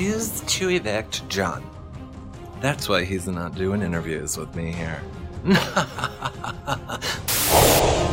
choose 0.00 0.40
to 0.46 0.70
evict 0.70 1.28
John. 1.28 1.62
That's 2.62 2.88
why 2.88 3.04
he's 3.04 3.28
not 3.28 3.54
doing 3.54 3.82
interviews 3.82 4.38
with 4.38 4.56
me 4.56 4.72
here. 4.72 5.02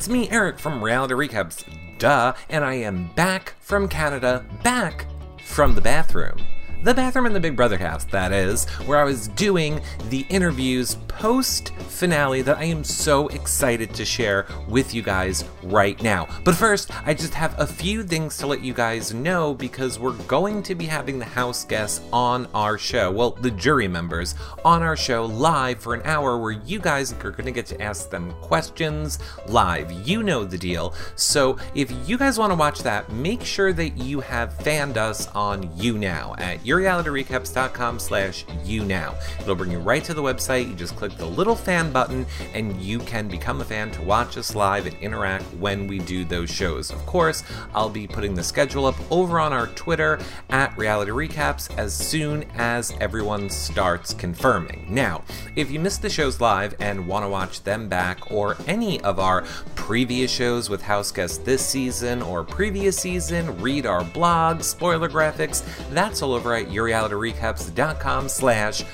it's 0.00 0.08
me, 0.08 0.30
Eric 0.30 0.58
from 0.58 0.82
Reality 0.82 1.12
Recaps. 1.12 1.62
Duh, 1.98 2.32
and 2.48 2.64
I 2.64 2.72
am 2.72 3.08
back 3.16 3.54
from 3.60 3.86
Canada, 3.86 4.46
back 4.62 5.04
from 5.44 5.74
the 5.74 5.82
bathroom. 5.82 6.38
The 6.82 6.94
bathroom 6.94 7.26
in 7.26 7.34
the 7.34 7.40
Big 7.40 7.56
Brother 7.56 7.76
cast, 7.76 8.10
that 8.10 8.32
is, 8.32 8.64
where 8.86 8.98
I 8.98 9.04
was 9.04 9.28
doing 9.28 9.82
the 10.08 10.24
interviews 10.30 10.94
post 11.08 11.74
finale 11.76 12.40
that 12.40 12.56
I 12.56 12.64
am 12.64 12.82
so 12.82 13.28
excited 13.28 13.92
to 13.92 14.06
share 14.06 14.46
with 14.66 14.94
you 14.94 15.02
guys 15.02 15.44
right 15.62 16.02
now. 16.02 16.26
But 16.42 16.54
first, 16.54 16.90
I 17.06 17.12
just 17.12 17.34
have 17.34 17.54
a 17.60 17.66
few 17.66 18.02
things 18.02 18.38
to 18.38 18.46
let 18.46 18.62
you 18.62 18.72
guys 18.72 19.12
know 19.12 19.52
because 19.52 19.98
we're 19.98 20.16
going 20.22 20.62
to 20.62 20.74
be 20.74 20.86
having 20.86 21.18
the 21.18 21.26
house 21.26 21.66
guests 21.66 22.00
on 22.14 22.46
our 22.54 22.78
show. 22.78 23.10
Well, 23.10 23.32
the 23.32 23.50
jury 23.50 23.86
members 23.86 24.34
on 24.64 24.82
our 24.82 24.96
show 24.96 25.26
live 25.26 25.80
for 25.80 25.92
an 25.92 26.00
hour 26.06 26.38
where 26.38 26.52
you 26.52 26.78
guys 26.78 27.12
are 27.12 27.30
going 27.30 27.44
to 27.44 27.52
get 27.52 27.66
to 27.66 27.82
ask 27.82 28.08
them 28.08 28.32
questions 28.40 29.18
live. 29.46 29.92
You 30.08 30.22
know 30.22 30.46
the 30.46 30.56
deal. 30.56 30.94
So 31.16 31.58
if 31.74 31.92
you 32.08 32.16
guys 32.16 32.38
want 32.38 32.52
to 32.52 32.56
watch 32.56 32.78
that, 32.78 33.12
make 33.12 33.44
sure 33.44 33.74
that 33.74 33.98
you 33.98 34.20
have 34.20 34.56
fanned 34.62 34.96
us 34.96 35.28
on 35.28 35.64
YouNow 35.76 36.40
at 36.40 36.64
yourrealityrecaps.com 36.70 37.98
slash 37.98 38.44
YouNow. 38.64 39.14
It'll 39.40 39.56
bring 39.56 39.72
you 39.72 39.80
right 39.80 40.04
to 40.04 40.14
the 40.14 40.22
website. 40.22 40.68
You 40.68 40.74
just 40.74 40.94
click 40.96 41.16
the 41.16 41.26
little 41.26 41.56
fan 41.56 41.90
button 41.90 42.24
and 42.54 42.80
you 42.80 43.00
can 43.00 43.26
become 43.28 43.60
a 43.60 43.64
fan 43.64 43.90
to 43.92 44.02
watch 44.02 44.36
us 44.36 44.54
live 44.54 44.86
and 44.86 44.96
interact 45.00 45.44
when 45.54 45.86
we 45.86 45.98
do 45.98 46.24
those 46.24 46.50
shows. 46.50 46.90
Of 46.90 47.04
course, 47.06 47.42
I'll 47.74 47.88
be 47.88 48.06
putting 48.06 48.34
the 48.34 48.44
schedule 48.44 48.86
up 48.86 48.94
over 49.10 49.40
on 49.40 49.52
our 49.52 49.66
Twitter 49.68 50.20
at 50.50 50.76
Reality 50.78 51.10
Recaps 51.10 51.76
as 51.76 51.92
soon 51.92 52.44
as 52.54 52.94
everyone 53.00 53.50
starts 53.50 54.14
confirming. 54.14 54.86
Now, 54.88 55.24
if 55.56 55.70
you 55.70 55.80
missed 55.80 56.02
the 56.02 56.10
shows 56.10 56.40
live 56.40 56.74
and 56.80 57.08
want 57.08 57.24
to 57.24 57.28
watch 57.28 57.62
them 57.64 57.88
back 57.88 58.30
or 58.30 58.56
any 58.66 59.00
of 59.00 59.18
our 59.18 59.42
previous 59.74 60.30
shows 60.30 60.70
with 60.70 60.82
house 60.82 61.10
guests 61.10 61.38
this 61.38 61.66
season 61.66 62.22
or 62.22 62.44
previous 62.44 62.96
season, 62.96 63.60
read 63.60 63.86
our 63.86 64.04
blog, 64.04 64.62
spoiler 64.62 65.08
graphics, 65.08 65.64
that's 65.90 66.22
all 66.22 66.34
over 66.34 66.59
at 66.60 66.68
yourrealityrecaps.com 66.68 68.28
slash 68.28 68.84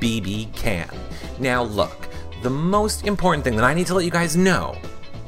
bbcan. 0.00 0.94
Now 1.38 1.62
look, 1.62 2.08
the 2.42 2.50
most 2.50 3.06
important 3.06 3.44
thing 3.44 3.56
that 3.56 3.64
I 3.64 3.74
need 3.74 3.86
to 3.88 3.94
let 3.94 4.04
you 4.04 4.10
guys 4.10 4.36
know 4.36 4.76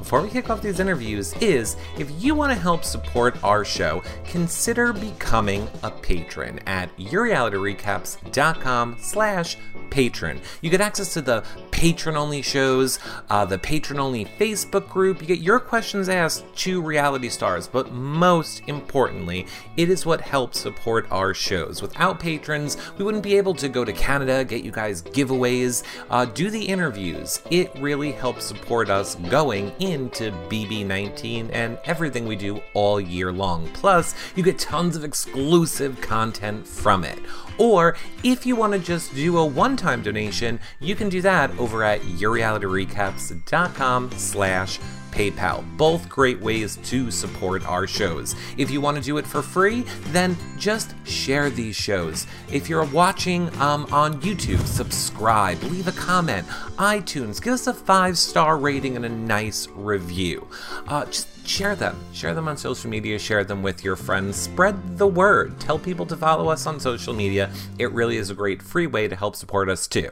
before 0.07 0.23
we 0.23 0.31
kick 0.31 0.51
off 0.51 0.63
these 0.63 0.79
interviews 0.79 1.35
is 1.41 1.77
if 1.99 2.09
you 2.23 2.33
want 2.33 2.53
to 2.53 2.57
help 2.57 2.85
support 2.85 3.43
our 3.43 3.65
show, 3.65 4.05
consider 4.25 4.93
becoming 4.93 5.69
a 5.83 5.91
patron 5.91 6.61
at 6.65 6.97
yourrealityrecaps.com 6.97 8.97
slash 9.01 9.57
patron. 9.91 10.41
You 10.61 10.71
get 10.71 10.81
access 10.81 11.13
to 11.15 11.23
the 11.23 11.45
patron-only 11.71 12.43
shows, 12.43 12.99
uh, 13.31 13.45
the 13.45 13.59
patron-only 13.59 14.27
Facebook 14.39 14.89
group. 14.89 15.21
You 15.21 15.27
get 15.27 15.41
your 15.41 15.61
questions 15.61 16.09
asked 16.09 16.45
to 16.57 16.81
reality 16.81 17.29
stars, 17.29 17.67
but 17.67 17.93
most 17.93 18.63
importantly, 18.67 19.47
it 19.77 19.91
is 19.91 20.07
what 20.07 20.21
helps 20.21 20.61
support 20.61 21.07
our 21.11 21.35
shows. 21.35 21.83
Without 21.83 22.21
patrons, 22.21 22.77
we 22.99 23.05
wouldn't 23.05 23.25
be 23.25 23.37
able 23.37 23.55
to 23.55 23.69
go 23.69 23.85
to 23.85 23.93
Canada, 23.93 24.45
get 24.45 24.65
you 24.65 24.71
guys 24.71 25.03
giveaways, 25.03 25.83
uh, 26.11 26.25
do 26.25 26.51
the 26.51 26.65
interviews. 26.65 27.41
It 27.51 27.73
really 27.79 28.13
helps 28.13 28.45
support 28.45 28.89
us 28.89 29.15
going 29.15 29.73
into 29.97 30.31
BB19 30.51 31.49
and 31.53 31.79
everything 31.85 32.27
we 32.27 32.37
do 32.37 32.61
all 32.75 33.01
year 33.01 33.33
long. 33.33 33.67
Plus, 33.73 34.15
you 34.37 34.43
get 34.43 34.59
tons 34.59 34.95
of 34.95 35.05
exclusive 35.05 35.99
content 36.03 36.69
from 36.69 37.03
it. 37.03 37.19
Or 37.57 37.97
if 38.23 38.45
you 38.45 38.57
want 38.57 38.75
to 38.75 38.79
just 38.79 39.15
do 39.15 39.39
a 39.39 39.47
one-time 39.47 40.03
donation, 40.03 40.61
you 40.81 40.95
can 40.95 41.09
do 41.09 41.23
that 41.23 41.51
over 41.59 41.83
at 41.83 42.03
yourrealityrecaps.com 42.03 44.11
slash 44.13 44.79
PayPal. 45.17 45.65
Both 45.79 46.11
great 46.11 46.39
ways 46.41 46.77
to 46.85 47.11
support 47.11 47.67
our 47.67 47.87
shows. 47.87 48.37
If 48.59 48.71
you 48.71 48.83
want 48.83 48.99
to 48.99 49.03
do 49.03 49.17
it 49.17 49.27
for 49.27 49.41
free, 49.41 49.87
then 50.09 50.37
just 50.59 50.95
share 51.07 51.49
these 51.49 51.75
shows. 51.75 52.27
If 52.53 52.69
you're 52.69 52.85
watching 52.85 53.49
um, 53.61 53.87
on 53.91 54.21
YouTube, 54.21 54.65
subscribe, 54.67 55.63
leave 55.65 55.89
a 55.89 55.93
comment, 55.93 56.47
iTunes, 56.77 57.43
give 57.43 57.55
us 57.55 57.67
a 57.67 57.73
five 57.73 58.19
star 58.19 58.59
rating 58.59 58.97
and 58.97 59.07
a 59.07 59.09
nice 59.09 59.69
review. 59.69 60.47
Uh, 60.87 61.07
just 61.07 61.49
share 61.49 61.75
them. 61.75 61.99
Share 62.13 62.35
them 62.35 62.47
on 62.47 62.59
social 62.59 62.91
media, 62.91 63.19
share 63.19 63.45
them 63.45 63.63
with 63.63 63.83
your 63.83 63.97
friends. 63.97 64.37
Spread 64.37 64.99
the 64.99 65.07
word. 65.07 65.59
Tell 65.61 65.79
people 65.79 66.05
to 66.07 66.17
follow 66.17 66.51
us 66.51 66.67
on 66.67 66.79
social 66.79 67.15
media. 67.15 67.51
It 67.79 67.91
really 67.93 68.19
is 68.19 68.29
a 68.29 68.35
great 68.35 68.61
free 68.61 68.87
way 68.87 69.09
to 69.09 69.17
help 69.17 69.35
support 69.35 69.71
us 69.71 69.87
too. 69.87 70.11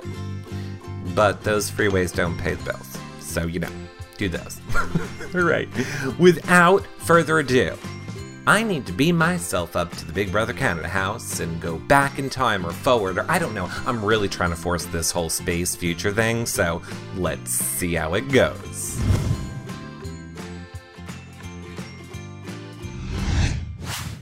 But 1.15 1.43
those 1.43 1.69
free 1.69 1.89
ways 1.89 2.11
don't 2.11 2.39
pay 2.39 2.55
the 2.55 2.65
bills. 2.65 2.99
So, 3.21 3.47
you 3.47 3.61
know, 3.61 3.71
do 4.17 4.29
those. 4.29 4.61
All 5.35 5.41
right. 5.43 5.69
Without 6.19 6.87
further 6.99 7.39
ado, 7.39 7.77
I 8.47 8.63
need 8.63 8.85
to 8.87 8.93
beam 8.93 9.17
myself 9.17 9.75
up 9.75 9.91
to 9.93 10.05
the 10.05 10.13
Big 10.13 10.31
Brother 10.31 10.53
Canada 10.53 10.87
house 10.87 11.41
and 11.41 11.61
go 11.63 11.79
back 11.79 12.19
in 12.19 12.29
time 12.29 12.67
or 12.67 12.73
forward, 12.73 13.17
or 13.17 13.31
I 13.31 13.39
don't 13.39 13.55
know. 13.55 13.71
I'm 13.87 14.05
really 14.05 14.29
trying 14.29 14.51
to 14.51 14.57
force 14.57 14.85
this 14.85 15.11
whole 15.11 15.31
space 15.31 15.75
future 15.75 16.13
thing, 16.13 16.45
so 16.45 16.83
let's 17.17 17.51
see 17.53 17.95
how 17.95 18.15
it 18.15 18.31
goes. 18.31 19.01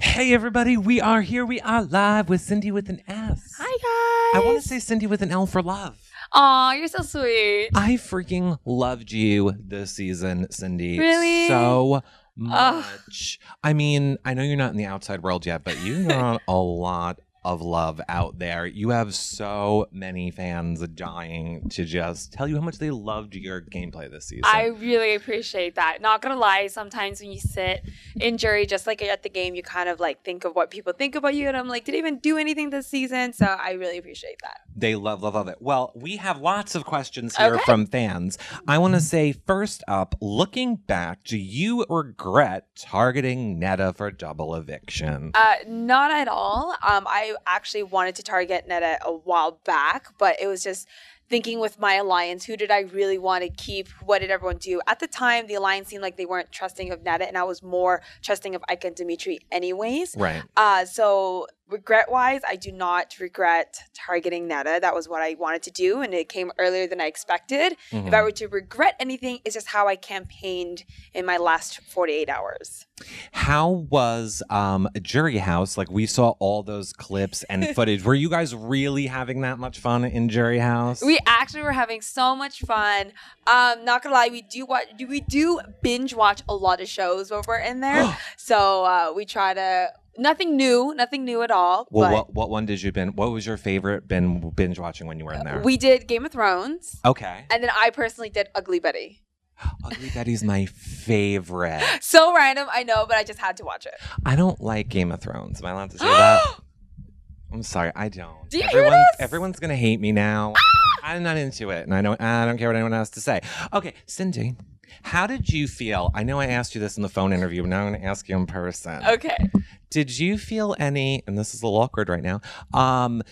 Hey 0.00 0.34
everybody, 0.34 0.76
we 0.76 1.00
are 1.00 1.22
here. 1.22 1.44
We 1.44 1.60
are 1.62 1.82
live 1.82 2.28
with 2.28 2.42
Sindy 2.42 2.70
with 2.70 2.88
an 2.90 3.00
S. 3.08 3.54
Hi 3.58 3.64
guys. 3.64 4.42
I 4.42 4.46
want 4.46 4.62
to 4.62 4.68
say 4.68 4.78
Sindy 4.78 5.06
with 5.06 5.22
an 5.22 5.32
L 5.32 5.46
for 5.46 5.62
love. 5.62 6.01
Aw, 6.34 6.72
you're 6.72 6.88
so 6.88 7.02
sweet. 7.02 7.70
I 7.74 7.94
freaking 7.94 8.58
loved 8.64 9.12
you 9.12 9.52
this 9.58 9.92
season, 9.92 10.50
Sindy. 10.50 10.98
Really? 10.98 11.48
So 11.48 12.02
much. 12.36 13.38
I 13.62 13.72
mean, 13.74 14.16
I 14.24 14.34
know 14.34 14.42
you're 14.42 14.56
not 14.56 14.70
in 14.70 14.78
the 14.78 14.86
outside 14.86 15.22
world 15.22 15.44
yet, 15.44 15.62
but 15.64 15.78
you 15.82 16.04
got 16.08 16.40
a 16.48 16.56
lot 16.56 17.20
of 17.44 17.60
love 17.60 18.00
out 18.08 18.38
there. 18.38 18.66
You 18.66 18.90
have 18.90 19.14
so 19.14 19.86
many 19.90 20.30
fans 20.30 20.86
dying 20.88 21.68
to 21.70 21.84
just 21.84 22.32
tell 22.32 22.46
you 22.46 22.54
how 22.56 22.62
much 22.62 22.78
they 22.78 22.90
loved 22.90 23.34
your 23.34 23.60
gameplay 23.60 24.10
this 24.10 24.26
season. 24.26 24.44
I 24.46 24.66
really 24.66 25.14
appreciate 25.14 25.74
that. 25.74 26.00
Not 26.00 26.22
gonna 26.22 26.36
lie, 26.36 26.66
sometimes 26.68 27.20
when 27.20 27.32
you 27.32 27.40
sit 27.40 27.84
in 28.20 28.38
jury, 28.38 28.66
just 28.66 28.86
like 28.86 29.02
at 29.02 29.22
the 29.22 29.28
game, 29.28 29.54
you 29.54 29.62
kind 29.62 29.88
of 29.88 29.98
like 30.00 30.24
think 30.24 30.44
of 30.44 30.54
what 30.54 30.70
people 30.70 30.92
think 30.92 31.14
about 31.14 31.34
you, 31.34 31.48
and 31.48 31.56
I'm 31.56 31.68
like, 31.68 31.84
did 31.84 31.94
I 31.94 31.98
even 31.98 32.18
do 32.18 32.38
anything 32.38 32.70
this 32.70 32.86
season? 32.86 33.32
So 33.32 33.46
I 33.46 33.72
really 33.72 33.98
appreciate 33.98 34.36
that. 34.42 34.58
They 34.76 34.94
love, 34.94 35.22
love, 35.22 35.34
love 35.34 35.48
it. 35.48 35.58
Well, 35.60 35.92
we 35.94 36.16
have 36.16 36.40
lots 36.40 36.74
of 36.74 36.84
questions 36.84 37.36
here 37.36 37.54
Okay. 37.54 37.62
from 37.64 37.86
fans. 37.86 38.38
I 38.66 38.78
want 38.78 38.94
to 38.94 39.00
say, 39.00 39.32
first 39.32 39.82
up, 39.88 40.14
looking 40.20 40.76
back, 40.76 41.24
do 41.24 41.36
you 41.36 41.84
regret 41.88 42.66
targeting 42.76 43.60
Neda 43.60 43.94
for 43.96 44.10
double 44.10 44.54
eviction? 44.54 45.32
Uh, 45.34 45.56
not 45.66 46.10
at 46.10 46.28
all. 46.28 46.70
Um, 46.82 47.06
I 47.06 47.31
actually 47.46 47.82
wanted 47.82 48.14
to 48.16 48.22
target 48.22 48.68
Neda 48.68 48.98
a 49.00 49.12
while 49.12 49.60
back, 49.64 50.08
but 50.18 50.36
it 50.40 50.46
was 50.46 50.62
just 50.62 50.88
thinking 51.28 51.60
with 51.60 51.78
my 51.78 51.94
alliance, 51.94 52.44
who 52.44 52.58
did 52.58 52.70
I 52.70 52.80
really 52.80 53.16
want 53.16 53.42
to 53.42 53.48
keep? 53.48 53.88
What 54.04 54.18
did 54.18 54.30
everyone 54.30 54.58
do? 54.58 54.82
At 54.86 55.00
the 55.00 55.06
time, 55.06 55.46
the 55.46 55.54
alliance 55.54 55.88
seemed 55.88 56.02
like 56.02 56.18
they 56.18 56.26
weren't 56.26 56.52
trusting 56.52 56.92
of 56.92 57.02
Neda, 57.02 57.26
and 57.26 57.38
I 57.38 57.44
was 57.44 57.62
more 57.62 58.02
trusting 58.20 58.54
of 58.54 58.62
Ike 58.68 58.84
and 58.84 58.94
Dimitri, 58.94 59.40
anyways. 59.50 60.14
right. 60.18 60.42
Uh, 60.56 60.84
so 60.84 61.46
regret 61.72 62.10
wise, 62.10 62.42
I 62.46 62.56
do 62.56 62.70
not 62.70 63.16
regret 63.18 63.80
targeting 63.94 64.48
Neda. 64.48 64.80
That 64.80 64.94
was 64.94 65.08
what 65.08 65.22
I 65.22 65.34
wanted 65.38 65.62
to 65.64 65.70
do, 65.70 66.02
and 66.02 66.12
it 66.14 66.28
came 66.28 66.52
earlier 66.58 66.86
than 66.86 67.00
I 67.00 67.06
expected. 67.06 67.72
If 67.90 68.04
Mhm. 68.04 68.14
I 68.14 68.22
were 68.22 68.30
to 68.32 68.46
regret 68.48 68.94
anything, 69.00 69.40
it's 69.44 69.54
just 69.54 69.68
how 69.68 69.88
I 69.88 69.96
campaigned 69.96 70.84
in 71.14 71.24
my 71.26 71.36
last 71.38 71.80
48 71.80 72.28
hours. 72.28 72.86
How 73.32 73.68
was 73.90 74.42
um 74.50 74.88
Jury 75.00 75.38
House? 75.38 75.76
Like 75.76 75.90
we 75.90 76.06
saw 76.06 76.30
all 76.38 76.62
those 76.62 76.92
clips 76.92 77.42
and 77.44 77.66
footage. 77.74 78.04
Were 78.04 78.14
you 78.14 78.28
guys 78.30 78.54
really 78.54 79.06
having 79.06 79.40
that 79.40 79.58
much 79.58 79.78
fun 79.80 80.04
in 80.04 80.28
Jury 80.28 80.58
House? 80.60 81.02
We 81.02 81.18
actually 81.26 81.62
were 81.62 81.72
having 81.72 82.00
so 82.02 82.36
much 82.36 82.60
fun. 82.60 83.12
Um, 83.46 83.84
not 83.84 84.02
gonna 84.02 84.14
lie, 84.14 84.28
we 84.30 84.42
do 84.42 84.64
watch. 84.66 84.86
Do 84.96 85.06
we 85.08 85.20
do 85.20 85.60
binge 85.82 86.14
watch 86.14 86.42
a 86.48 86.54
lot 86.54 86.80
of 86.80 86.88
shows 86.88 87.30
when 87.30 87.42
we're 87.48 87.58
in 87.58 87.80
there? 87.80 88.16
so 88.36 88.84
uh, 88.84 89.12
we 89.16 89.24
try 89.24 89.54
to 89.54 89.90
nothing 90.18 90.56
new, 90.56 90.94
nothing 90.96 91.24
new 91.24 91.42
at 91.42 91.50
all. 91.50 91.88
well, 91.90 92.10
but 92.10 92.12
what 92.12 92.34
what 92.34 92.50
one 92.50 92.66
did 92.66 92.82
you 92.82 92.92
bin? 92.92 93.10
What 93.10 93.30
was 93.30 93.46
your 93.46 93.56
favorite 93.56 94.08
bin 94.08 94.50
binge 94.50 94.78
watching 94.78 95.06
when 95.06 95.18
you 95.18 95.24
were 95.24 95.34
in 95.34 95.40
uh, 95.40 95.44
there? 95.44 95.62
we 95.62 95.76
did 95.76 96.06
Game 96.06 96.24
of 96.24 96.32
Thrones, 96.32 97.00
okay. 97.04 97.44
and 97.50 97.62
then 97.62 97.70
I 97.76 97.90
personally 97.90 98.30
did 98.30 98.48
Ugly 98.54 98.80
Betty. 98.80 99.22
Ugly 99.84 100.10
Betty's 100.10 100.42
my 100.42 100.66
favorite. 100.66 101.82
So 102.02 102.34
random, 102.34 102.68
I 102.70 102.82
know, 102.82 103.06
but 103.06 103.16
I 103.16 103.24
just 103.24 103.38
had 103.38 103.56
to 103.58 103.64
watch 103.64 103.86
it. 103.86 103.94
I 104.26 104.36
don't 104.36 104.60
like 104.60 104.88
Game 104.88 105.12
of 105.12 105.20
Thrones. 105.20 105.60
Am 105.60 105.66
I 105.66 105.70
allowed 105.70 105.90
to 105.90 105.98
say 105.98 106.06
that? 106.06 106.42
I'm 107.52 107.62
sorry, 107.62 107.92
I 107.94 108.08
don't. 108.08 108.48
Do 108.48 108.58
you 108.58 108.62
hear 108.68 108.80
everyone's, 108.80 109.06
this? 109.12 109.20
everyone's 109.20 109.58
gonna 109.60 109.76
hate 109.76 110.00
me 110.00 110.12
now. 110.12 110.54
Ah! 110.56 110.82
I'm 111.02 111.22
not 111.22 111.36
into 111.36 111.70
it, 111.70 111.82
and 111.82 111.94
I 111.94 112.00
don't. 112.00 112.20
I 112.20 112.46
don't 112.46 112.58
care 112.58 112.68
what 112.68 112.76
anyone 112.76 112.92
has 112.92 113.10
to 113.10 113.20
say. 113.20 113.40
Okay, 113.72 113.94
Sindy, 114.06 114.56
how 115.02 115.26
did 115.26 115.50
you 115.50 115.66
feel? 115.68 116.10
I 116.14 116.22
know 116.22 116.38
I 116.40 116.46
asked 116.46 116.74
you 116.74 116.80
this 116.80 116.96
in 116.96 117.02
the 117.02 117.08
phone 117.08 117.32
interview, 117.32 117.62
but 117.62 117.68
now 117.70 117.84
I'm 117.86 117.92
gonna 117.92 118.04
ask 118.04 118.28
you 118.28 118.36
in 118.36 118.46
person. 118.46 119.02
Okay. 119.06 119.50
Did 119.90 120.18
you 120.18 120.38
feel 120.38 120.74
any? 120.78 121.22
And 121.26 121.36
this 121.36 121.54
is 121.54 121.62
a 121.62 121.66
little 121.66 121.80
awkward 121.80 122.08
right 122.08 122.22
now. 122.22 122.40
Um, 122.72 123.22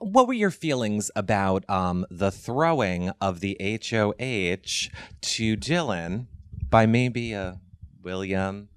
what 0.00 0.28
were 0.28 0.32
your 0.34 0.50
feelings 0.50 1.10
about 1.16 1.68
um 1.68 2.06
the 2.10 2.30
throwing 2.30 3.10
of 3.20 3.40
the 3.40 3.56
HOH 3.60 4.88
to 5.22 5.56
Dillon 5.56 6.28
by 6.68 6.86
maybe 6.86 7.34
uh, 7.34 7.54
William 8.02 8.68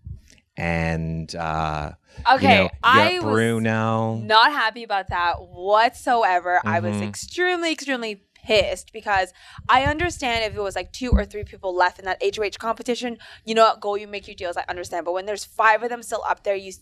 and 0.57 1.33
uh, 1.35 1.91
Okay. 2.31 2.43
you 2.43 2.49
know, 2.63 2.69
I 2.83 3.13
yeah, 3.13 3.19
was 3.21 3.33
Bruno. 3.33 4.15
not 4.15 4.51
happy 4.51 4.83
about 4.83 5.09
that 5.09 5.41
whatsoever. 5.41 6.61
I 6.65 6.79
was 6.79 6.95
Mhm. 6.97 7.07
extremely, 7.09 7.71
extremely 7.71 8.23
pissed 8.43 8.91
because 8.93 9.33
I 9.69 9.83
understand 9.83 10.43
if 10.43 10.55
it 10.55 10.61
was 10.61 10.75
like 10.75 10.91
two 10.91 11.11
or 11.11 11.25
three 11.25 11.43
people 11.43 11.75
left 11.75 11.99
in 11.99 12.05
that 12.05 12.21
HOH 12.21 12.59
competition, 12.59 13.17
you 13.45 13.55
know, 13.55 13.63
what, 13.63 13.81
go 13.81 13.95
you 13.95 14.07
make 14.07 14.27
your 14.27 14.35
deals. 14.35 14.57
I 14.57 14.65
understand, 14.67 15.05
but 15.05 15.13
when 15.13 15.25
there's 15.25 15.45
five 15.45 15.81
of 15.83 15.89
them 15.89 16.03
still 16.03 16.23
up 16.27 16.43
there, 16.43 16.55
you, 16.55 16.73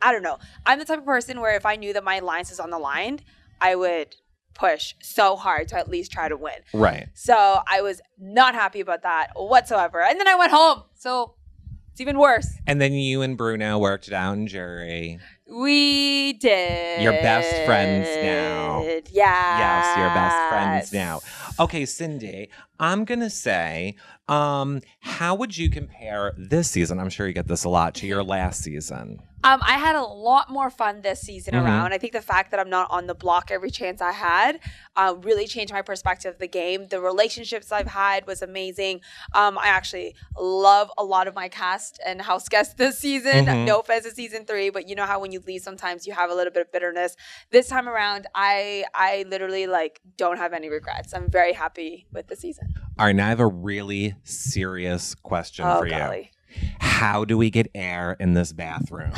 I 0.00 0.12
don't 0.12 0.22
know. 0.22 0.38
I'm 0.64 0.78
the 0.78 0.84
type 0.84 0.98
of 0.98 1.04
person 1.04 1.40
where 1.40 1.56
if 1.56 1.66
I 1.66 1.76
knew 1.76 1.92
that 1.92 2.04
my 2.04 2.16
alliance 2.16 2.50
is 2.50 2.60
on 2.60 2.70
the 2.70 2.78
line, 2.78 3.20
I 3.60 3.74
would 3.74 4.14
push 4.54 4.94
so 5.02 5.36
hard 5.36 5.68
to 5.68 5.76
at 5.76 5.88
least 5.88 6.12
try 6.12 6.28
to 6.28 6.36
win. 6.36 6.54
Right. 6.72 7.08
So 7.14 7.60
I 7.66 7.82
was 7.82 8.00
not 8.18 8.54
happy 8.54 8.80
about 8.80 9.02
that 9.02 9.32
whatsoever. 9.36 10.02
And 10.02 10.18
then 10.18 10.28
I 10.28 10.34
went 10.34 10.52
home, 10.52 10.82
so 10.94 11.34
it's 11.92 12.00
even 12.00 12.18
worse. 12.18 12.48
And 12.66 12.80
then 12.80 12.92
you 12.92 13.22
and 13.22 13.36
Bruno 13.36 13.78
worked 13.78 14.08
in 14.08 14.46
jury. 14.46 15.18
We 15.48 16.32
did. 16.34 17.02
You're 17.02 17.12
best 17.12 17.64
friends 17.64 18.08
now. 18.22 18.82
Yeah. 19.12 19.58
Yes, 19.58 19.96
you're 19.96 20.08
best 20.08 20.48
friends 20.48 20.92
now. 20.92 21.20
Okay, 21.64 21.86
Sindy, 21.86 22.48
I'm 22.80 23.04
gonna 23.04 23.30
say, 23.30 23.94
um, 24.28 24.80
how 25.00 25.36
would 25.36 25.56
you 25.56 25.70
compare 25.70 26.34
this 26.36 26.68
season? 26.70 26.98
I'm 26.98 27.10
sure 27.10 27.28
you 27.28 27.32
get 27.32 27.46
this 27.46 27.62
a 27.64 27.68
lot 27.68 27.94
to 27.96 28.06
your 28.06 28.24
last 28.24 28.62
season. 28.62 29.20
Um, 29.44 29.60
I 29.62 29.78
had 29.78 29.94
a 29.94 30.02
lot 30.02 30.50
more 30.50 30.70
fun 30.70 31.02
this 31.02 31.20
season 31.20 31.54
Mhm. 31.54 31.64
around. 31.64 31.92
I 31.92 31.98
think 31.98 32.12
the 32.12 32.20
fact 32.22 32.50
that 32.50 32.58
I'm 32.58 32.70
not 32.70 32.90
on 32.90 33.06
the 33.06 33.14
block 33.14 33.50
every 33.50 33.70
chance 33.70 34.00
I 34.00 34.12
had 34.12 34.58
uh, 34.96 35.14
really 35.20 35.46
changed 35.46 35.72
my 35.72 35.82
perspective 35.82 36.32
of 36.34 36.38
the 36.40 36.48
game. 36.48 36.88
The 36.88 37.00
relationships 37.00 37.70
I've 37.70 37.88
had 37.88 38.26
was 38.26 38.40
amazing. 38.42 39.02
Um, 39.34 39.58
I 39.58 39.68
actually 39.68 40.14
love 40.36 40.90
a 40.96 41.04
lot 41.04 41.28
of 41.28 41.34
my 41.34 41.48
cast 41.48 42.00
and 42.04 42.22
house 42.22 42.48
guests 42.54 42.74
this 42.74 42.98
season. 42.98 43.46
Mhm. 43.46 43.66
No 43.66 43.80
offense 43.80 44.04
to 44.04 44.10
season 44.10 44.46
three, 44.46 44.70
but 44.70 44.88
you 44.88 44.94
know 44.96 45.04
how 45.06 45.20
when 45.20 45.32
you 45.32 45.40
leave, 45.46 45.62
sometimes 45.62 46.06
you 46.06 46.14
have 46.14 46.30
a 46.30 46.34
little 46.34 46.52
bit 46.52 46.62
of 46.62 46.72
bitterness. 46.72 47.14
This 47.50 47.68
time 47.68 47.88
around, 47.88 48.26
I 48.34 48.84
I 48.94 49.24
literally 49.28 49.66
like 49.66 50.00
don't 50.16 50.38
have 50.38 50.52
any 50.54 50.68
regrets. 50.70 51.12
I'm 51.14 51.30
very 51.30 51.52
happy 51.52 52.06
with 52.12 52.26
the 52.28 52.36
season. 52.36 52.74
All 52.98 53.06
right, 53.06 53.14
now 53.14 53.26
I 53.26 53.28
have 53.28 53.40
a 53.40 53.46
really 53.46 54.14
serious 54.24 55.14
question 55.14 55.66
oh 55.66 55.78
for 55.80 55.86
you. 55.86 56.26
How 56.80 57.24
do 57.24 57.36
we 57.38 57.50
get 57.50 57.70
air 57.74 58.16
in 58.20 58.34
this 58.34 58.52
bathroom? 58.52 59.12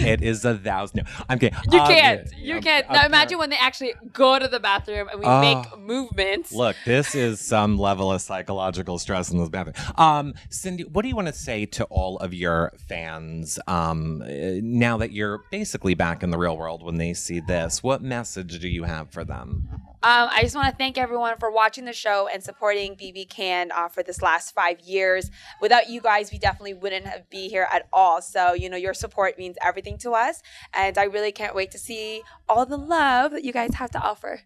it 0.00 0.20
is 0.22 0.44
a 0.44 0.56
thousand. 0.58 0.98
No, 0.98 1.02
I'm 1.28 1.38
kidding. 1.38 1.58
You 1.72 1.78
Um, 1.80 1.86
can't. 1.88 2.28
yeah, 2.36 2.38
You 2.52 2.56
um, 2.56 2.62
can't. 2.62 2.90
uh, 2.90 2.92
Now 2.92 3.06
imagine 3.06 3.38
when 3.38 3.48
they 3.50 3.56
actually 3.56 3.94
go 4.12 4.38
to 4.38 4.46
the 4.46 4.60
bathroom 4.60 5.08
and 5.10 5.18
we 5.18 5.24
Oh. 5.26 5.40
make 5.40 5.78
movements. 5.78 6.52
Look, 6.52 6.76
this 6.84 7.14
is 7.14 7.40
some 7.40 7.78
level 7.78 8.12
of 8.12 8.20
psychological 8.20 8.98
stress 8.98 9.30
in 9.30 9.38
this 9.38 9.48
bathroom. 9.48 9.74
Um, 9.96 10.34
Sindy, 10.50 10.84
what 10.84 11.02
do 11.02 11.08
you 11.08 11.16
want 11.16 11.28
to 11.28 11.32
say 11.34 11.64
to 11.66 11.84
all 11.84 12.18
of 12.18 12.34
your 12.34 12.72
fans 12.88 13.58
um, 13.66 14.22
uh, 14.22 14.26
now 14.62 14.98
that 14.98 15.12
you're 15.12 15.40
basically 15.50 15.94
back 15.94 16.22
in 16.22 16.30
the 16.30 16.38
real 16.38 16.56
world 16.58 16.82
when 16.82 16.96
they 16.98 17.14
see 17.14 17.40
this? 17.40 17.82
What 17.82 18.02
message 18.02 18.58
do 18.58 18.68
you 18.68 18.84
have 18.84 19.10
for 19.10 19.24
them? 19.24 19.68
Um, 20.02 20.30
I 20.32 20.42
just 20.42 20.56
want 20.56 20.70
to 20.70 20.76
thank 20.76 20.96
everyone 20.96 21.36
for 21.38 21.50
watching 21.50 21.84
the 21.84 21.92
show 21.92 22.26
and 22.32 22.42
supporting 22.42 22.96
BB 22.96 23.28
Can 23.28 23.70
uh, 23.70 23.88
for 23.88 24.02
this 24.02 24.22
last 24.22 24.54
five 24.54 24.80
years. 24.80 25.30
Without 25.60 25.90
you 25.90 26.00
guys, 26.00 26.32
we 26.32 26.38
definitely 26.38 26.72
wouldn't 26.72 27.04
have 27.04 27.28
be 27.28 27.48
here 27.48 27.68
at 27.70 27.86
all. 27.92 28.22
So 28.22 28.54
you 28.54 28.70
know, 28.70 28.78
your 28.78 28.94
support 28.94 29.36
means 29.36 29.56
everything 29.62 29.98
to 29.98 30.12
us, 30.12 30.40
and 30.72 30.96
I 30.96 31.04
really 31.04 31.32
can't 31.32 31.54
wait 31.54 31.70
to 31.72 31.78
see 31.78 32.22
all 32.48 32.64
the 32.64 32.78
love 32.78 33.32
that 33.32 33.44
you 33.44 33.52
guys 33.52 33.74
have 33.74 33.90
to 33.90 34.00
offer. 34.00 34.40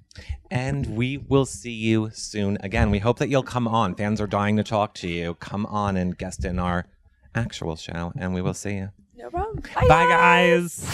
And 0.51 0.97
we 0.97 1.19
will 1.19 1.47
see 1.47 1.73
you 1.73 2.11
soon 2.12 2.59
again. 2.61 2.91
We 2.91 2.99
hope 2.99 3.21
that 3.21 3.29
you'll 3.29 3.45
come 3.45 3.69
on. 3.69 3.95
Fans 3.95 4.21
are 4.21 4.27
dying 4.27 4.56
to 4.56 4.65
talk 4.65 4.95
to 4.95 5.09
you. 5.09 5.35
Come 5.35 5.67
on 5.67 5.97
and 5.97 6.19
guest 6.19 6.45
in 6.45 6.59
our 6.59 6.87
actual 7.33 7.77
show, 7.77 8.12
and 8.19 8.35
we 8.35 8.43
will 8.43 8.55
see 8.55 8.75
you. 8.75 8.91
No 9.17 9.31
problem. 9.31 9.62
Bye, 9.89 10.09
guys. 10.09 10.85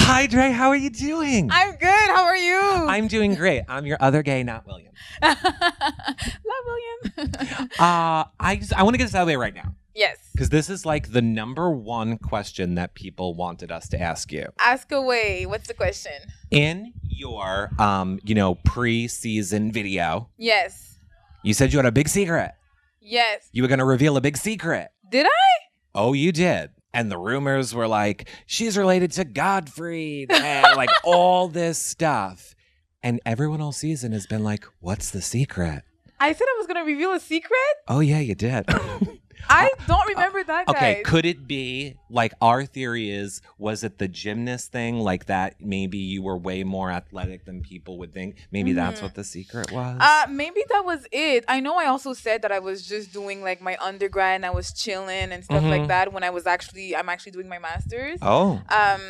Hi, 0.00 0.26
Dre. 0.26 0.50
How 0.52 0.68
are 0.68 0.76
you 0.76 0.90
doing? 0.90 1.50
I'm 1.52 1.72
good. 1.72 1.86
How 2.10 2.24
are 2.24 2.36
you? 2.36 2.56
I'm 2.58 3.08
doing 3.08 3.34
great. 3.34 3.62
I'm 3.68 3.84
your 3.84 3.98
other 4.00 4.22
gay, 4.22 4.42
not 4.42 4.66
William. 4.66 4.92
Love 5.22 5.36
William. 5.44 6.84
Uh, 7.78 8.24
I 8.40 8.56
just, 8.60 8.72
I 8.72 8.82
want 8.82 8.94
to 8.94 8.98
get 8.98 9.04
this 9.04 9.14
out 9.14 9.22
of 9.22 9.28
the 9.28 9.32
way 9.32 9.36
right 9.36 9.54
now 9.54 9.74
yes. 9.94 10.16
because 10.32 10.48
this 10.48 10.68
is 10.68 10.84
like 10.84 11.12
the 11.12 11.22
number 11.22 11.70
one 11.70 12.18
question 12.18 12.74
that 12.74 12.94
people 12.94 13.34
wanted 13.34 13.70
us 13.70 13.88
to 13.90 14.00
ask 14.00 14.32
you 14.32 14.46
Ask 14.58 14.90
away. 14.90 15.46
What's 15.46 15.68
the 15.68 15.74
question? 15.74 16.12
in 16.50 16.92
your 17.02 17.70
um 17.78 18.18
you 18.24 18.34
know 18.34 18.54
pre-season 18.56 19.70
video. 19.70 20.28
Yes. 20.38 20.98
You 21.42 21.54
said 21.54 21.72
you 21.72 21.78
had 21.78 21.86
a 21.86 21.92
big 21.92 22.08
secret. 22.08 22.52
Yes. 23.00 23.48
You 23.52 23.62
were 23.62 23.68
going 23.68 23.78
to 23.78 23.84
reveal 23.84 24.16
a 24.16 24.20
big 24.20 24.36
secret. 24.36 24.88
Did 25.08 25.26
I? 25.26 25.50
Oh, 25.94 26.12
you 26.14 26.32
did. 26.32 26.70
And 26.94 27.10
the 27.10 27.18
rumors 27.18 27.74
were 27.74 27.86
like 27.86 28.28
she's 28.46 28.76
related 28.76 29.12
to 29.12 29.24
Godfrey 29.24 30.26
and 30.28 30.76
like 30.76 30.90
all 31.04 31.48
this 31.48 31.78
stuff. 31.78 32.54
And 33.02 33.20
everyone 33.24 33.60
all 33.60 33.72
season 33.72 34.12
has 34.12 34.26
been 34.26 34.42
like, 34.42 34.64
"What's 34.80 35.10
the 35.10 35.22
secret?" 35.22 35.82
I 36.18 36.32
said 36.32 36.46
I 36.48 36.54
was 36.58 36.66
gonna 36.66 36.84
reveal 36.84 37.12
a 37.12 37.20
secret. 37.20 37.60
Oh 37.86 38.00
yeah, 38.00 38.18
you 38.20 38.34
did. 38.34 38.66
I 39.48 39.70
don't 39.86 40.06
remember 40.08 40.42
that, 40.44 40.66
guys. 40.66 40.76
Okay, 40.76 41.02
could 41.04 41.24
it 41.24 41.46
be 41.46 41.96
like 42.10 42.32
our 42.40 42.64
theory 42.64 43.10
is 43.10 43.40
was 43.58 43.84
it 43.84 43.98
the 43.98 44.08
gymnast 44.08 44.72
thing 44.72 44.98
like 44.98 45.26
that 45.26 45.54
maybe 45.60 45.98
you 45.98 46.22
were 46.22 46.36
way 46.36 46.64
more 46.64 46.90
athletic 46.90 47.44
than 47.44 47.62
people 47.62 47.98
would 47.98 48.12
think? 48.14 48.36
Maybe 48.50 48.72
that's 48.72 49.00
Mhm. 49.00 49.02
what 49.04 49.14
the 49.14 49.24
secret 49.24 49.70
was. 49.72 49.98
Uh, 50.00 50.26
maybe 50.30 50.62
that 50.70 50.84
was 50.84 51.06
it. 51.12 51.44
I 51.48 51.60
know 51.60 51.76
I 51.76 51.86
also 51.86 52.12
said 52.12 52.42
that 52.42 52.52
I 52.52 52.58
was 52.58 52.86
just 52.86 53.12
doing 53.12 53.42
like 53.42 53.60
my 53.60 53.76
undergrad 53.80 54.36
and 54.36 54.46
I 54.46 54.50
was 54.50 54.72
chilling 54.72 55.32
and 55.32 55.44
stuff 55.44 55.62
Mhm. 55.62 55.70
like 55.70 55.88
that 55.88 56.12
when 56.12 56.22
I 56.24 56.30
was 56.30 56.46
actually 56.46 56.94
I'm 56.96 57.08
actually 57.08 57.32
doing 57.32 57.48
my 57.48 57.58
masters. 57.58 58.18
oh. 58.22 58.60
Um, 58.68 59.00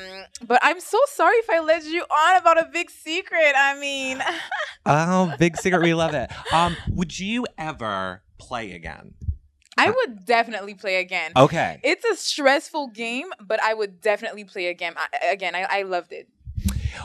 but 0.47 0.59
I'm 0.63 0.81
so 0.81 0.99
sorry 1.09 1.37
if 1.37 1.51
I 1.51 1.61
led 1.61 1.85
you 1.85 2.03
on 2.03 2.37
about 2.41 2.59
a 2.59 2.69
big 2.73 2.91
secret. 2.91 3.53
I 3.57 3.79
mean, 3.79 4.23
Oh, 4.87 5.35
big 5.39 5.57
secret. 5.57 5.83
We 5.83 5.95
love 5.95 6.15
it. 6.23 6.31
Um, 6.53 6.77
would 6.89 7.19
you 7.19 7.47
ever 7.59 8.23
play 8.39 8.73
again? 8.73 9.15
I 9.79 9.91
would 9.91 10.25
definitely 10.25 10.75
play 10.75 10.97
again. 10.97 11.33
Okay. 11.37 11.81
It's 11.83 12.05
a 12.05 12.17
stressful 12.17 12.89
game, 12.89 13.29
but 13.41 13.63
I 13.63 13.75
would 13.75 14.01
definitely 14.01 14.45
play 14.45 14.67
again. 14.67 14.95
I, 14.97 15.29
again, 15.29 15.55
I, 15.55 15.67
I 15.71 15.83
loved 15.83 16.13
it. 16.13 16.29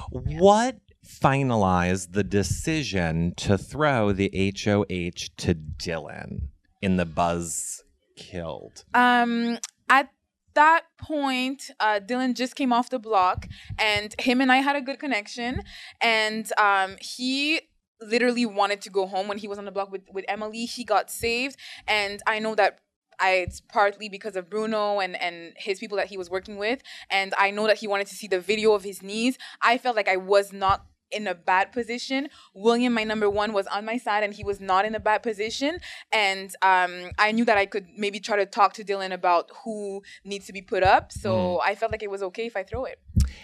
What 0.10 0.77
finalized 1.06 2.13
the 2.13 2.24
decision 2.24 3.34
to 3.36 3.58
throw 3.58 4.12
the 4.12 4.30
HOH 4.34 5.30
to 5.38 5.53
Dillon 5.53 6.50
in 6.82 6.98
the 6.98 7.06
buzz 7.06 7.84
killed? 8.15 8.84
Um, 8.94 9.60
at 9.89 10.10
that 10.53 10.84
point, 10.98 11.72
uh, 11.80 12.00
Dillon 12.00 12.34
just 12.34 12.56
came 12.56 12.72
off 12.72 12.89
the 12.89 13.00
block, 13.00 13.48
and 13.77 14.15
him 14.20 14.42
and 14.42 14.51
I 14.51 14.58
had 14.58 14.75
a 14.75 14.82
good 14.82 15.00
connection. 15.00 15.62
And 16.01 16.50
um, 16.58 16.96
he 17.00 17.62
literally 18.07 18.45
wanted 18.45 18.81
to 18.81 18.89
go 18.89 19.07
home 19.07 19.27
when 19.27 19.38
he 19.38 19.48
was 19.48 19.57
on 19.57 19.65
the 19.65 19.72
block 19.72 19.91
with 19.91 20.03
with 20.12 20.25
Emily. 20.27 20.65
He 20.65 20.83
got 20.83 21.12
saved, 21.12 21.57
and 21.88 22.22
I 22.27 22.39
know 22.39 22.55
that. 22.55 22.79
I, 23.19 23.33
it's 23.33 23.62
partly 23.62 24.10
because 24.10 24.36
of 24.36 24.50
Bruno 24.50 25.00
and, 25.00 25.15
and 25.22 25.53
his 25.55 25.77
people 25.77 25.98
that 25.98 26.07
he 26.07 26.17
was 26.17 26.31
working 26.31 26.57
with. 26.57 26.81
And 27.12 27.31
I 27.38 27.51
know 27.51 27.67
that 27.67 27.77
he 27.77 27.88
wanted 27.88 28.07
to 28.07 28.15
see 28.15 28.27
the 28.27 28.39
video 28.39 28.74
of 28.74 28.83
his 28.83 29.03
knees. 29.03 29.38
I 29.62 29.77
felt 29.77 29.95
like 29.95 30.07
I 30.07 30.17
was 30.17 30.51
not 30.51 30.88
in 31.13 31.27
a 31.27 31.36
bad 31.36 31.72
position. 31.72 32.27
William, 32.53 32.93
my 32.93 33.03
number 33.03 33.29
one, 33.29 33.53
was 33.53 33.67
on 33.67 33.86
my 33.86 33.98
side 33.98 34.24
and 34.24 34.33
he 34.33 34.43
was 34.43 34.60
not 34.60 34.83
in 34.83 34.95
a 34.95 35.00
bad 35.00 35.24
position. 35.24 35.77
And 36.12 36.50
um, 36.62 37.12
I 37.19 37.31
knew 37.31 37.45
that 37.45 37.57
I 37.57 37.65
could 37.65 37.86
maybe 37.95 38.19
try 38.19 38.36
to 38.38 38.45
talk 38.45 38.74
to 38.74 38.83
Dillon 38.83 39.12
about 39.12 39.51
who 39.63 40.01
needs 40.25 40.48
to 40.48 40.53
be 40.53 40.62
put 40.62 40.83
up. 40.83 41.12
So 41.12 41.62
I 41.62 41.75
felt 41.75 41.91
like 41.91 42.03
it 42.03 42.10
was 42.10 42.24
okay 42.24 42.48
if 42.48 42.57
I 42.57 42.63
throw 42.63 42.86
it. 42.86 43.00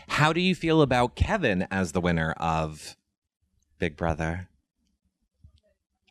How 0.08 0.34
do 0.34 0.42
you 0.42 0.56
feel 0.56 0.82
about 0.82 1.16
Kevin 1.16 1.68
as 1.72 1.92
the 1.92 2.02
winner 2.02 2.32
of 2.38 2.98
Big 3.80 3.96
Brother? 3.98 4.48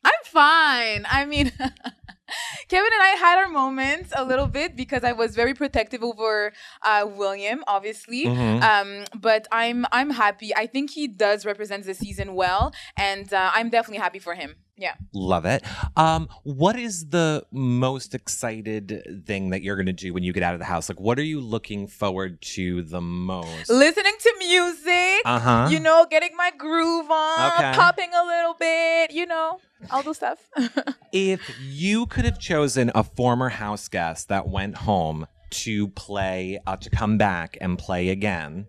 I'm 0.04 0.12
fine. 0.24 1.06
I 1.08 1.24
mean, 1.26 1.52
Kevin 2.68 2.92
and 2.92 3.02
I 3.02 3.16
had 3.18 3.38
our 3.38 3.48
moments 3.48 4.12
a 4.16 4.24
little 4.24 4.46
bit 4.46 4.76
because 4.76 5.04
I 5.04 5.12
was 5.12 5.34
very 5.34 5.54
protective 5.54 6.02
over 6.02 6.52
uh, 6.82 7.06
William, 7.08 7.64
obviously. 7.66 8.24
Mhm. 8.24 8.62
Um, 8.62 9.04
but 9.20 9.46
I'm 9.52 9.86
I'm 9.92 10.10
happy. 10.10 10.54
I 10.54 10.66
think 10.66 10.90
he 10.90 11.08
does 11.08 11.44
represent 11.44 11.84
the 11.84 11.94
season 11.94 12.34
well, 12.34 12.72
and 12.96 13.32
uh, 13.32 13.50
I'm 13.54 13.68
definitely 13.70 13.98
happy 13.98 14.18
for 14.18 14.34
him. 14.34 14.56
Yeah. 14.80 14.94
Love 15.12 15.44
it. 15.44 15.64
Um, 15.96 16.28
what 16.44 16.78
is 16.78 17.08
the 17.08 17.44
most 17.50 18.14
excited 18.14 19.24
thing 19.26 19.50
that 19.50 19.62
you're 19.62 19.74
going 19.74 19.86
to 19.86 19.92
do 19.92 20.14
when 20.14 20.22
you 20.22 20.32
get 20.32 20.44
out 20.44 20.54
of 20.54 20.60
the 20.60 20.66
house? 20.66 20.88
Like, 20.88 21.00
what 21.00 21.18
are 21.18 21.24
you 21.24 21.40
looking 21.40 21.88
forward 21.88 22.40
to 22.54 22.82
the 22.82 23.00
most? 23.00 23.68
Listening 23.68 24.14
to 24.20 24.34
music. 24.48 25.22
Uh 25.24 25.38
huh. 25.38 25.68
You 25.70 25.80
know, 25.80 26.06
getting 26.10 26.34
my 26.36 26.50
groove 26.56 27.10
on, 27.10 27.52
Okay. 27.52 27.72
popping 27.74 28.10
a 28.14 28.24
little 28.24 28.54
bit, 28.54 29.10
you 29.12 29.26
know, 29.26 29.60
all 29.90 30.02
those 30.02 30.16
stuff. 30.16 30.38
If 31.12 31.40
you 31.62 32.04
could 32.06 32.24
have 32.26 32.38
chosen 32.38 32.90
a 32.94 33.02
former 33.02 33.48
house 33.48 33.88
guest 33.88 34.28
that 34.28 34.46
went 34.48 34.74
home 34.76 35.26
to 35.50 35.88
play, 35.88 36.58
uh, 36.66 36.76
to 36.76 36.90
come 36.90 37.16
back 37.16 37.56
and 37.62 37.78
play 37.78 38.10
again, 38.10 38.66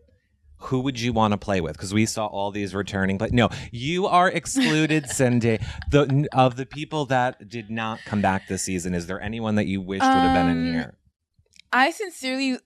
who 0.63 0.79
would 0.79 0.99
you 0.99 1.11
want 1.11 1.33
to 1.33 1.37
play 1.37 1.59
with? 1.59 1.73
Because 1.73 1.93
we 1.93 2.05
saw 2.05 2.27
all 2.27 2.51
these 2.51 2.73
returning. 2.73 3.17
Play- 3.17 3.29
no, 3.33 3.49
you 3.71 4.07
are 4.07 4.29
excluded, 4.29 5.09
Sindy. 5.17 5.59
The 5.91 6.27
of 6.31 6.55
the 6.55 6.65
people 6.65 7.05
that 7.07 7.49
did 7.49 7.69
not 7.69 7.99
come 8.05 8.21
back 8.21 8.47
this 8.47 8.61
season. 8.63 8.93
Is 8.93 9.07
there 9.07 9.19
anyone 9.21 9.55
that 9.55 9.67
you 9.67 9.81
wished 9.81 10.03
would 10.03 10.09
have 10.11 10.33
been 10.35 10.49
in 10.49 10.67
Um, 10.67 10.73
here? 10.73 10.93
I 11.73 11.91
sincerely 11.91 12.57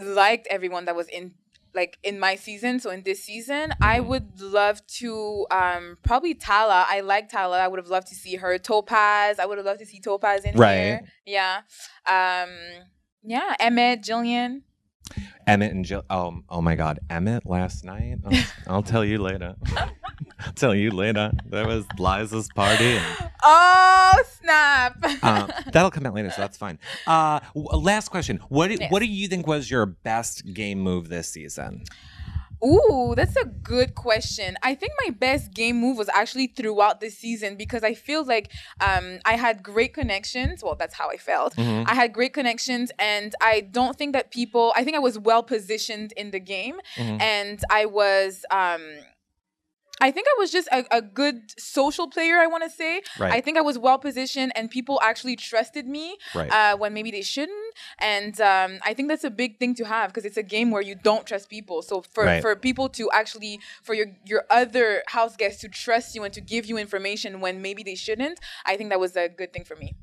liked 0.00 0.46
everyone 0.50 0.84
that 0.84 0.94
was 0.96 1.08
in 1.08 1.32
like 1.76 1.98
in 2.02 2.18
my 2.18 2.34
season. 2.34 2.80
So 2.80 2.90
in 2.90 3.02
this 3.02 3.22
season, 3.22 3.72
I 3.80 4.00
Mhm. 4.00 4.06
would 4.08 4.40
love 4.40 4.84
to 5.00 5.46
um 5.50 5.98
probably 6.02 6.34
Tala. 6.34 6.86
I 6.88 7.00
like 7.00 7.28
Tala. 7.28 7.58
I 7.64 7.68
would 7.68 7.78
have 7.78 7.88
loved 7.96 8.08
to 8.08 8.14
see 8.16 8.34
her. 8.36 8.58
Topaz. 8.58 9.38
I 9.38 9.44
would 9.46 9.58
have 9.58 9.66
loved 9.66 9.80
to 9.80 9.86
see 9.86 10.00
Topaz 10.00 10.44
in 10.44 10.56
Right. 10.56 10.76
here. 10.78 11.00
Yeah. 11.24 11.54
Um 12.08 12.50
yeah, 13.22 13.54
Emmett, 13.60 14.02
Jillian. 14.02 14.62
Emmett 15.46 15.72
and 15.72 15.84
Jill. 15.84 16.04
Oh, 16.10 16.40
oh 16.48 16.60
my 16.60 16.74
God, 16.74 16.98
Emmett 17.08 17.46
last 17.46 17.84
night. 17.84 18.18
I'll, 18.26 18.44
I'll 18.76 18.82
tell 18.82 19.04
you 19.04 19.18
later. 19.18 19.54
I'll 20.40 20.52
tell 20.54 20.74
you 20.74 20.90
later. 20.90 21.32
That 21.50 21.66
was 21.66 21.84
Liza's 21.98 22.48
party. 22.54 22.96
And, 22.98 23.30
Oh 23.44 24.12
snap! 24.40 24.96
uh, 25.22 25.46
that'll 25.72 25.90
come 25.90 26.06
out 26.06 26.14
later, 26.14 26.30
so 26.30 26.40
that's 26.42 26.56
fine. 26.58 26.78
Uh, 27.06 27.40
w- 27.54 27.68
last 27.78 28.08
question. 28.08 28.38
What 28.48 28.68
do, 28.68 28.76
Yes. 28.80 28.90
What 28.90 29.00
do 29.00 29.06
you 29.06 29.28
think 29.28 29.46
was 29.46 29.70
your 29.70 29.86
best 29.86 30.52
game 30.52 30.80
move 30.80 31.08
this 31.08 31.28
season? 31.28 31.84
Ooh, 32.64 33.14
that's 33.16 33.36
a 33.36 33.46
good 33.46 33.94
question. 33.94 34.56
I 34.62 34.74
think 34.74 34.92
my 35.04 35.10
best 35.10 35.52
game 35.52 35.76
move 35.76 35.98
was 35.98 36.08
actually 36.08 36.46
throughout 36.48 37.00
the 37.00 37.10
season 37.10 37.56
because 37.56 37.84
I 37.84 37.94
feel 37.94 38.24
like 38.24 38.50
um, 38.80 39.18
I 39.24 39.36
had 39.36 39.62
great 39.62 39.92
connections. 39.94 40.62
Well, 40.64 40.74
that's 40.74 40.94
how 40.94 41.10
I 41.10 41.16
felt. 41.16 41.54
Mhm. 41.56 41.84
I 41.88 41.94
had 41.94 42.12
great 42.12 42.32
connections, 42.32 42.90
and 42.98 43.34
I 43.42 43.60
don't 43.60 43.96
think 43.96 44.12
that 44.14 44.30
people. 44.30 44.72
I 44.76 44.84
think 44.84 44.96
I 44.96 45.00
was 45.00 45.18
well 45.18 45.42
positioned 45.42 46.12
in 46.16 46.30
the 46.30 46.40
game, 46.40 46.76
Mhm. 46.96 47.20
and 47.20 47.60
I 47.70 47.84
was. 47.86 48.44
Um, 48.50 48.82
I 50.00 50.10
think 50.10 50.26
I 50.28 50.34
was 50.38 50.50
just 50.52 50.68
a, 50.72 50.84
a 50.90 51.02
good 51.02 51.58
social 51.58 52.08
player. 52.08 52.36
I 52.38 52.46
want 52.46 52.64
to 52.64 52.70
say. 52.70 53.02
Right. 53.18 53.32
I 53.32 53.40
think 53.40 53.56
I 53.56 53.62
was 53.62 53.78
well 53.78 53.98
positioned, 53.98 54.52
and 54.54 54.70
people 54.70 55.00
actually 55.02 55.36
trusted 55.36 55.86
me 55.86 56.16
right. 56.34 56.50
uh, 56.50 56.76
when 56.76 56.92
maybe 56.92 57.10
they 57.10 57.22
shouldn't. 57.22 57.74
And 57.98 58.40
um, 58.40 58.78
I 58.84 58.94
think 58.94 59.08
that's 59.08 59.24
a 59.24 59.30
big 59.30 59.58
thing 59.58 59.74
to 59.76 59.84
have 59.84 60.08
because 60.10 60.24
it's 60.24 60.36
a 60.36 60.42
game 60.42 60.70
where 60.70 60.82
you 60.82 60.94
don't 60.94 61.26
trust 61.26 61.48
people. 61.48 61.82
So 61.82 62.02
for, 62.02 62.24
Right. 62.24 62.42
for 62.42 62.54
people 62.56 62.88
to 62.90 63.08
actually, 63.12 63.60
for 63.82 63.94
your, 63.94 64.06
your 64.24 64.44
other 64.50 65.02
house 65.08 65.36
guests 65.36 65.60
to 65.62 65.68
trust 65.68 66.14
you 66.14 66.24
and 66.24 66.32
to 66.34 66.40
give 66.40 66.66
you 66.66 66.76
information 66.76 67.40
when 67.40 67.62
maybe 67.62 67.82
they 67.82 67.94
shouldn't, 67.94 68.40
I 68.64 68.76
think 68.76 68.90
that 68.90 69.00
was 69.00 69.16
a 69.16 69.28
good 69.28 69.52
thing 69.52 69.64
for 69.64 69.76
me. 69.76 69.94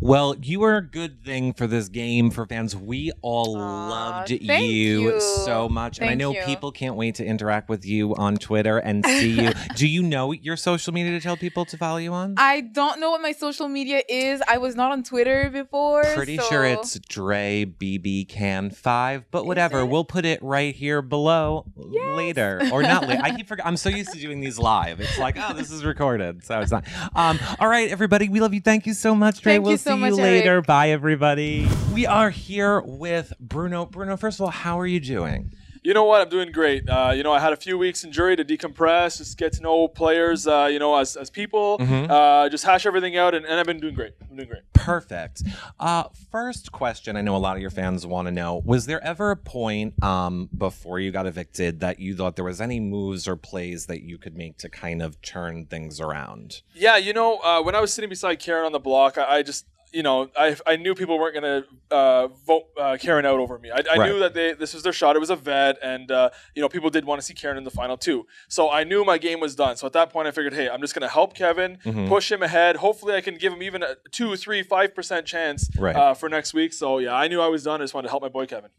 Well, 0.00 0.36
you 0.40 0.60
were 0.60 0.76
a 0.76 0.82
good 0.82 1.24
thing 1.24 1.52
for 1.52 1.66
this 1.66 1.88
game 1.88 2.30
for 2.30 2.46
fans. 2.46 2.76
We 2.76 3.12
all 3.22 3.54
loved 3.54 4.28
thank 4.28 4.70
you. 4.70 5.20
so 5.20 5.68
much. 5.68 5.98
and 5.98 6.10
I 6.10 6.14
know 6.14 6.32
you. 6.32 6.42
people 6.44 6.72
can't 6.72 6.96
wait 6.96 7.16
to 7.16 7.24
interact 7.24 7.68
with 7.68 7.84
you 7.84 8.14
on 8.16 8.36
Twitter 8.36 8.78
and 8.78 9.04
see 9.06 9.40
you. 9.42 9.52
Do 9.74 9.88
you 9.88 10.02
know 10.02 10.32
your 10.32 10.56
social 10.56 10.92
media 10.92 11.12
to 11.12 11.20
tell 11.20 11.36
people 11.36 11.64
to 11.66 11.76
follow 11.76 11.98
you 11.98 12.12
on? 12.12 12.34
I 12.36 12.60
don't 12.60 13.00
know 13.00 13.10
what 13.10 13.22
my 13.22 13.32
social 13.32 13.68
media 13.68 14.02
is. 14.08 14.42
I 14.46 14.58
was 14.58 14.74
not 14.76 14.92
on 14.92 15.02
Twitter 15.02 15.50
before. 15.50 16.04
Pretty 16.14 16.36
so- 16.36 16.44
sure 16.44 16.64
it's 16.64 16.98
Dre 17.00 17.64
BB 17.64 18.28
Can 18.28 18.70
5, 18.70 19.30
but 19.30 19.46
whatever. 19.46 19.84
We'll 19.86 20.04
put 20.04 20.24
it 20.24 20.42
right 20.42 20.74
here 20.74 21.02
below 21.02 21.64
later. 21.76 22.60
Or 22.72 22.82
not 22.82 23.08
later. 23.08 23.22
I 23.22 23.30
keep 23.36 23.48
forgetting. 23.48 23.68
I'm 23.68 23.76
so 23.76 23.88
used 23.88 24.12
to 24.12 24.18
doing 24.18 24.40
these 24.40 24.58
live. 24.58 25.00
It's 25.00 25.18
like, 25.18 25.36
oh, 25.38 25.54
this 25.54 25.70
is 25.70 25.84
recorded. 25.84 26.44
So 26.44 26.60
it's 26.60 26.70
not. 26.70 26.84
Um, 27.14 27.38
all 27.58 27.68
right, 27.68 27.90
everybody. 27.90 28.28
We 28.28 28.40
love 28.40 28.54
you. 28.54 28.60
Thank 28.60 28.86
you 28.86 28.94
so 28.94 29.14
much, 29.14 29.42
Thank 29.48 29.62
you 29.64 29.68
we'll 29.68 29.78
so 29.78 29.94
see 29.94 29.98
much, 30.00 30.10
you 30.10 30.16
later. 30.16 30.50
Eric. 30.50 30.66
Bye, 30.66 30.90
everybody. 30.90 31.68
We 31.92 32.06
are 32.06 32.30
here 32.30 32.80
with 32.80 33.32
Bruno. 33.40 33.86
Bruno, 33.86 34.16
first 34.16 34.38
of 34.40 34.44
all, 34.44 34.50
how 34.50 34.78
are 34.78 34.86
you 34.86 35.00
doing? 35.00 35.52
You 35.88 35.94
know 35.94 36.04
what? 36.04 36.20
I'm 36.20 36.28
doing 36.28 36.52
great. 36.52 36.86
Uh, 36.86 37.12
you 37.16 37.22
know, 37.22 37.32
I 37.32 37.40
had 37.40 37.54
a 37.54 37.56
few 37.56 37.78
weeks 37.78 38.04
in 38.04 38.12
jury 38.12 38.36
to 38.36 38.44
decompress, 38.44 39.16
just 39.16 39.38
get 39.38 39.54
to 39.54 39.62
know 39.62 39.88
players, 39.88 40.46
uh, 40.46 40.68
you 40.70 40.78
know, 40.78 40.94
as, 40.94 41.16
as 41.16 41.30
people, 41.30 41.78
Mhm. 41.78 42.10
uh, 42.10 42.50
just 42.50 42.62
hash 42.62 42.84
everything 42.84 43.16
out, 43.16 43.34
and, 43.34 43.46
and 43.46 43.58
I've 43.58 43.64
been 43.64 43.80
doing 43.80 43.94
great. 43.94 44.12
I'm 44.30 44.36
doing 44.36 44.50
great. 44.50 44.70
Perfect. 44.74 45.44
Uh, 45.80 46.04
first 46.30 46.72
question 46.72 47.16
I 47.16 47.22
know 47.22 47.34
a 47.34 47.38
lot 47.38 47.56
of 47.56 47.62
your 47.62 47.70
fans 47.70 48.06
want 48.06 48.28
to 48.28 48.32
know 48.32 48.60
Was 48.66 48.84
there 48.84 49.02
ever 49.02 49.30
a 49.30 49.36
point 49.36 49.94
um, 50.04 50.50
before 50.54 51.00
you 51.00 51.10
got 51.10 51.24
evicted 51.24 51.80
that 51.80 51.98
you 51.98 52.14
thought 52.14 52.36
there 52.36 52.44
was 52.44 52.60
any 52.60 52.80
moves 52.80 53.26
or 53.26 53.36
plays 53.36 53.86
that 53.86 54.02
you 54.02 54.18
could 54.18 54.36
make 54.36 54.58
to 54.58 54.68
kind 54.68 55.00
of 55.00 55.22
turn 55.22 55.64
things 55.64 56.00
around? 56.02 56.60
Yeah, 56.74 56.98
you 56.98 57.14
know, 57.14 57.38
uh, 57.38 57.62
when 57.62 57.74
I 57.74 57.80
was 57.80 57.94
sitting 57.94 58.10
beside 58.10 58.40
Karen 58.40 58.66
on 58.66 58.72
the 58.72 58.78
block, 58.78 59.16
I, 59.16 59.36
I 59.38 59.42
just, 59.42 59.64
you 59.92 60.02
know, 60.02 60.28
I, 60.36 60.56
I 60.66 60.76
knew 60.76 60.94
people 60.94 61.18
weren't 61.18 61.34
going 61.40 61.62
to 61.62 61.94
uh, 61.96 62.26
vote 62.46 62.64
uh, 62.78 62.96
Karen 63.00 63.24
out 63.24 63.38
over 63.40 63.58
me. 63.58 63.70
I, 63.70 63.78
I 63.90 63.96
Right. 63.96 64.10
knew 64.10 64.18
that 64.20 64.34
they 64.34 64.52
this 64.52 64.74
was 64.74 64.82
their 64.82 64.92
shot. 64.92 65.16
It 65.16 65.18
was 65.18 65.30
a 65.30 65.36
vet, 65.36 65.78
and 65.82 66.10
uh, 66.10 66.30
you 66.54 66.60
know, 66.62 66.68
people 66.68 66.90
did 66.90 67.04
want 67.04 67.20
to 67.20 67.26
see 67.26 67.34
Karen 67.34 67.56
in 67.56 67.64
the 67.64 67.70
final 67.70 67.96
too. 67.96 68.26
So 68.48 68.70
I 68.70 68.84
knew 68.84 69.04
my 69.04 69.18
game 69.18 69.40
was 69.40 69.54
done. 69.54 69.76
So 69.76 69.86
at 69.86 69.92
that 69.94 70.10
point, 70.10 70.28
I 70.28 70.30
figured, 70.30 70.52
hey, 70.54 70.68
I'm 70.68 70.80
just 70.80 70.94
going 70.94 71.02
to 71.08 71.12
help 71.12 71.34
Kevin, 71.34 71.78
Mhm. 71.84 72.08
push 72.08 72.30
him 72.30 72.42
ahead. 72.42 72.76
Hopefully, 72.76 73.14
I 73.14 73.20
can 73.20 73.36
give 73.36 73.52
him 73.52 73.62
even 73.62 73.82
a 73.82 73.96
two, 74.12 74.36
three, 74.36 74.62
five 74.62 74.94
percent 74.94 75.26
chance 75.26 75.70
Right. 75.78 75.96
uh, 75.96 76.14
for 76.14 76.28
next 76.28 76.52
week. 76.54 76.72
So 76.72 76.98
yeah, 76.98 77.14
I 77.14 77.28
knew 77.28 77.40
I 77.40 77.48
was 77.48 77.62
done. 77.64 77.80
I 77.80 77.84
just 77.84 77.94
wanted 77.94 78.08
to 78.08 78.10
help 78.10 78.22
my 78.22 78.28
boy 78.28 78.46
Kevin. 78.46 78.70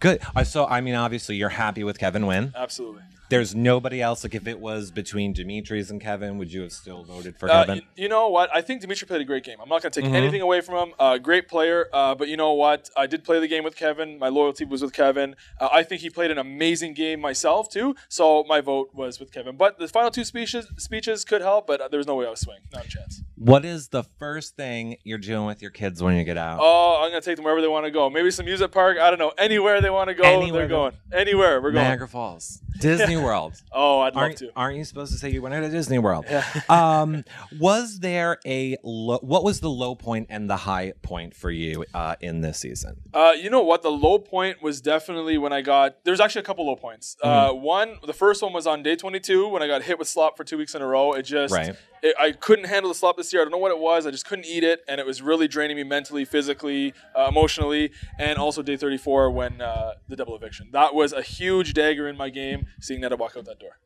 Good. 0.00 0.20
So, 0.44 0.64
I 0.64 0.80
mean, 0.80 0.94
obviously, 0.94 1.34
you're 1.36 1.48
happy 1.48 1.82
with 1.82 1.98
Kevin 1.98 2.26
win. 2.26 2.52
Absolutely. 2.56 3.02
There's 3.30 3.54
nobody 3.54 4.00
else. 4.00 4.24
Like, 4.24 4.34
if 4.34 4.46
it 4.46 4.58
was 4.58 4.90
between 4.90 5.32
Demetrius 5.34 5.90
and 5.90 6.00
Kevin, 6.00 6.38
would 6.38 6.50
you 6.52 6.62
have 6.62 6.72
still 6.72 7.04
voted 7.04 7.36
for 7.38 7.50
Uh, 7.50 7.64
Kevin? 7.66 7.76
you, 7.96 8.04
you 8.04 8.08
know 8.08 8.28
what? 8.28 8.48
I 8.54 8.62
think 8.62 8.80
Dimitri 8.80 9.06
played 9.06 9.20
a 9.20 9.24
great 9.24 9.44
game. 9.44 9.58
I'm 9.62 9.68
not 9.68 9.82
going 9.82 9.92
to 9.92 10.00
take 10.00 10.10
Mhm. 10.10 10.14
anything 10.14 10.40
away 10.40 10.60
from 10.62 10.88
him. 10.88 10.94
Uh, 10.98 11.18
great 11.18 11.46
player. 11.46 11.88
Uh, 11.92 12.14
but 12.14 12.28
you 12.28 12.36
know 12.38 12.54
what? 12.54 12.88
I 12.96 13.06
did 13.06 13.24
play 13.24 13.38
the 13.38 13.48
game 13.48 13.64
with 13.64 13.76
Kevin. 13.76 14.18
My 14.18 14.28
loyalty 14.28 14.64
was 14.64 14.80
with 14.80 14.92
Kevin. 14.94 15.36
Uh, 15.60 15.68
I 15.70 15.82
think 15.82 16.00
he 16.00 16.08
played 16.10 16.30
an 16.30 16.38
amazing 16.38 16.94
game 16.94 17.20
myself 17.20 17.68
too. 17.70 17.94
So 18.08 18.44
my 18.48 18.60
vote 18.62 18.90
was 18.94 19.20
with 19.20 19.30
Kevin. 19.30 19.56
But 19.56 19.78
the 19.78 19.88
final 19.88 20.10
two 20.10 20.24
speeches 20.24 20.66
speeches 20.78 21.24
could 21.24 21.42
help, 21.42 21.66
but 21.66 21.80
uh, 21.82 21.88
there 21.88 21.98
was 21.98 22.06
no 22.06 22.14
way 22.14 22.26
I 22.26 22.30
was 22.30 22.40
swing. 22.40 22.58
Not 22.72 22.86
a 22.86 22.88
chance. 22.88 23.22
What 23.38 23.64
is 23.64 23.88
the 23.88 24.02
first 24.18 24.56
thing 24.56 24.96
you're 25.04 25.18
doing 25.18 25.46
with 25.46 25.62
your 25.62 25.70
kids 25.70 26.02
when 26.02 26.16
you 26.16 26.24
get 26.24 26.36
out? 26.36 26.58
Oh, 26.60 27.00
I'm 27.02 27.10
going 27.10 27.22
to 27.22 27.24
take 27.24 27.36
them 27.36 27.44
wherever 27.44 27.60
they 27.60 27.68
want 27.68 27.84
to 27.86 27.90
go. 27.90 28.10
Maybe 28.10 28.30
some 28.30 28.46
music 28.46 28.70
park. 28.72 28.98
I 28.98 29.10
don't 29.10 29.18
know. 29.18 29.32
Anywhere 29.38 29.80
they 29.80 29.90
want 29.90 30.08
to 30.08 30.14
go, 30.14 30.24
Anywhere 30.24 30.52
they're 30.52 30.68
they- 30.68 30.74
going. 30.74 30.92
Anywhere 31.12 31.60
we're 31.60 31.70
going. 31.72 31.84
Niagara 31.84 32.08
Falls, 32.08 32.60
Disney 32.80 33.16
World. 33.28 33.54
Oh, 33.72 34.00
I'd 34.00 34.14
love 34.14 34.22
Aren't, 34.24 34.36
to. 34.38 34.50
aren't 34.56 34.76
you 34.78 34.84
supposed 34.84 35.12
to 35.12 35.18
say 35.18 35.30
you 35.30 35.40
went 35.42 35.54
to 35.54 35.68
Disney 35.70 35.98
World? 35.98 36.26
Yeah. 36.28 36.44
um, 36.68 37.24
was 37.58 38.00
there 38.00 38.38
a 38.46 38.76
lo- 38.84 39.20
what 39.22 39.44
was 39.44 39.60
the 39.60 39.70
low 39.70 39.94
point 39.94 40.26
and 40.30 40.48
the 40.50 40.56
high 40.56 40.92
point 41.02 41.34
for 41.34 41.50
you 41.50 41.84
uh, 41.94 42.16
in 42.20 42.40
this 42.40 42.58
season? 42.58 42.96
Uh, 43.14 43.32
you 43.40 43.50
know 43.50 43.62
what? 43.62 43.82
The 43.82 43.90
low 43.90 44.18
point 44.18 44.62
was 44.62 44.80
definitely 44.80 45.38
when 45.38 45.52
I 45.52 45.62
got. 45.62 46.04
There's 46.04 46.20
actually 46.20 46.40
a 46.40 46.44
couple 46.44 46.66
low 46.66 46.76
points. 46.76 47.16
Uh, 47.22 47.48
Mm-hmm. 47.48 47.62
one, 47.62 47.98
the 48.06 48.12
first 48.12 48.42
one 48.42 48.52
was 48.52 48.66
on 48.66 48.82
day 48.82 48.96
22 48.96 49.48
when 49.48 49.62
I 49.62 49.66
got 49.68 49.82
hit 49.82 49.98
with 49.98 50.08
slop 50.08 50.36
for 50.36 50.44
two 50.44 50.58
weeks 50.58 50.74
in 50.74 50.82
a 50.82 50.86
row. 50.86 51.12
It 51.12 51.22
just, 51.22 51.54
Right. 51.54 51.74
it, 52.02 52.14
I 52.18 52.32
couldn't 52.32 52.66
handle 52.66 52.88
the 52.90 52.94
slop 52.94 53.16
this 53.16 53.27
year. 53.32 53.42
I 53.42 53.44
don't 53.44 53.52
know 53.52 53.58
what 53.58 53.70
it 53.70 53.78
was. 53.78 54.06
I 54.06 54.10
just 54.10 54.26
couldn't 54.26 54.46
eat 54.46 54.64
it, 54.64 54.80
and 54.88 55.00
it 55.00 55.06
was 55.06 55.22
really 55.22 55.48
draining 55.48 55.76
me 55.76 55.84
mentally, 55.84 56.24
physically, 56.24 56.94
uh, 57.16 57.26
emotionally, 57.28 57.90
and 58.18 58.38
also 58.38 58.62
day 58.62 58.76
34 58.76 59.30
when 59.30 59.60
uh, 59.60 59.92
the 60.08 60.16
double 60.16 60.36
eviction. 60.36 60.68
That 60.72 60.94
was 60.94 61.12
a 61.12 61.22
huge 61.22 61.74
dagger 61.74 62.08
in 62.08 62.16
my 62.16 62.30
game. 62.30 62.66
Seeing 62.80 63.00
that 63.02 63.12
I 63.12 63.16
walk 63.16 63.36
out 63.36 63.44
that 63.46 63.58
door. 63.58 63.78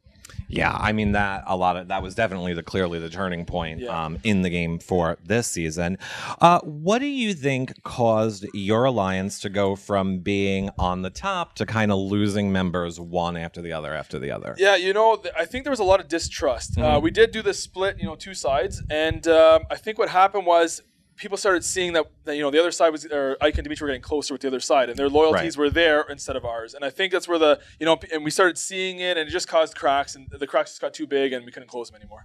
Yeah, 0.49 0.77
I 0.79 0.93
mean 0.93 1.13
that 1.13 1.45
a 1.47 1.57
lot 1.57 1.77
of 1.77 1.89
that 1.89 2.03
was 2.03 2.15
definitely 2.15 2.53
the 2.53 2.63
clearly 2.63 2.99
the 2.99 3.09
turning 3.09 3.45
point 3.47 3.81
Yeah. 3.81 4.05
um, 4.05 4.19
in 4.23 4.43
the 4.43 4.51
game 4.51 4.79
for 4.79 5.17
this 5.25 5.47
season. 5.47 5.97
Uh, 6.41 6.61
what 6.61 6.99
do 6.99 7.07
you 7.07 7.33
think 7.33 7.83
caused 7.85 8.45
your 8.53 8.85
alliance 8.85 9.41
to 9.41 9.49
go 9.49 9.77
from 9.77 10.19
being 10.19 10.69
on 10.79 11.03
the 11.03 11.11
top 11.11 11.55
to 11.57 11.67
kind 11.67 11.91
of 11.91 11.99
losing 11.99 12.53
members 12.53 13.01
one 13.01 13.37
after 13.37 13.63
the 13.63 13.73
other 13.73 13.95
after 13.95 14.19
the 14.19 14.31
other? 14.31 14.55
Yeah, 14.59 14.77
you 14.77 14.93
know, 14.93 15.17
th- 15.17 15.35
I 15.39 15.47
think 15.47 15.65
there 15.65 15.71
was 15.71 15.81
a 15.81 15.85
lot 15.85 16.01
of 16.01 16.09
distrust. 16.09 16.77
Uh, 16.79 16.83
Mhm. 16.99 17.03
we 17.03 17.11
did 17.11 17.31
do 17.31 17.41
the 17.43 17.55
split, 17.55 17.99
you 17.99 18.05
know, 18.07 18.15
two 18.17 18.35
sides, 18.35 18.83
and 18.91 19.27
um, 19.29 19.63
I 19.71 19.77
think 19.77 19.99
what 19.99 20.11
happened 20.11 20.45
was 20.47 20.83
people 21.17 21.37
started 21.37 21.65
seeing 21.65 21.93
that, 21.93 22.07
that 22.25 22.37
you 22.37 22.43
know 22.43 22.51
the 22.51 22.59
other 22.61 22.71
side 22.71 22.91
was 22.91 23.05
or 23.07 23.37
Ike 23.41 23.55
and 23.59 23.65
Dimitri 23.65 23.85
were 23.85 23.89
getting 23.91 24.03
closer 24.03 24.35
with 24.35 24.41
the 24.41 24.49
other 24.49 24.61
side, 24.61 24.89
and 24.91 24.99
their 24.99 25.09
loyalties 25.09 25.57
Right. 25.57 25.65
were 25.65 25.71
there 25.71 26.03
instead 26.09 26.37
of 26.37 26.45
ours. 26.45 26.75
And 26.75 26.85
I 26.85 26.91
think 26.91 27.13
that's 27.13 27.29
where 27.29 27.39
the 27.39 27.61
you 27.79 27.87
know 27.87 27.99
and 28.13 28.25
we 28.25 28.31
started 28.31 28.59
seeing 28.59 29.01
it, 29.01 29.17
and 29.17 29.29
it 29.29 29.33
just 29.33 29.49
caused 29.49 29.75
cracks, 29.77 30.15
and 30.15 30.29
the 30.31 30.47
cracks 30.47 30.71
just 30.71 30.81
got 30.81 30.95
too 30.95 31.07
big, 31.07 31.33
and 31.33 31.45
we 31.45 31.53
couldn't 31.53 31.69
close 31.69 31.91
them 31.91 32.01
anymore. 32.01 32.25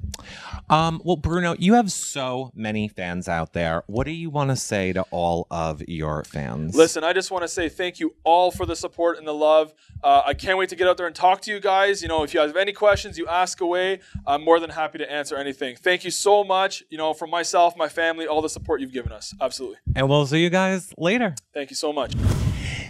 Um, 0.69 1.01
well, 1.03 1.15
Bruno, 1.17 1.55
you 1.59 1.73
have 1.75 1.91
so 1.91 2.51
many 2.55 2.87
fans 2.87 3.27
out 3.27 3.53
there. 3.53 3.83
What 3.87 4.05
do 4.05 4.11
you 4.11 4.29
want 4.29 4.49
to 4.49 4.55
say 4.55 4.93
to 4.93 5.03
all 5.11 5.47
of 5.51 5.81
your 5.87 6.23
fans? 6.23 6.75
Listen, 6.75 7.03
I 7.03 7.13
just 7.13 7.31
want 7.31 7.43
to 7.43 7.47
say 7.47 7.69
thank 7.69 7.99
you 7.99 8.15
all 8.23 8.51
for 8.51 8.65
the 8.65 8.75
support 8.75 9.17
and 9.17 9.27
the 9.27 9.33
love. 9.33 9.73
Uh, 10.03 10.21
I 10.25 10.33
can't 10.33 10.57
wait 10.57 10.69
to 10.69 10.75
get 10.75 10.87
out 10.87 10.97
there 10.97 11.07
and 11.07 11.15
talk 11.15 11.41
to 11.41 11.51
you 11.51 11.59
guys. 11.59 12.01
You 12.01 12.07
know, 12.07 12.23
if 12.23 12.33
you 12.33 12.39
have 12.39 12.55
any 12.55 12.73
questions, 12.73 13.17
you 13.17 13.27
ask 13.27 13.61
away. 13.61 13.99
I'm 14.25 14.43
more 14.43 14.59
than 14.59 14.69
happy 14.69 14.97
to 14.99 15.11
answer 15.11 15.35
anything. 15.37 15.75
Thank 15.75 16.03
you 16.03 16.11
so 16.11 16.43
much. 16.43 16.83
You 16.89 16.97
know, 16.97 17.13
from 17.13 17.29
myself, 17.29 17.75
my 17.77 17.87
family, 17.89 18.27
all 18.27 18.41
the 18.41 18.49
support 18.49 18.76
you've 18.79 18.93
given 18.93 19.11
us. 19.11 19.33
Absolutely. 19.41 19.77
and 19.95 20.09
we'll 20.09 20.25
see 20.25 20.41
you 20.43 20.49
guys 20.49 20.93
later. 20.97 21.35
Thank 21.53 21.69
you 21.69 21.75
so 21.75 21.91
much. 21.93 22.13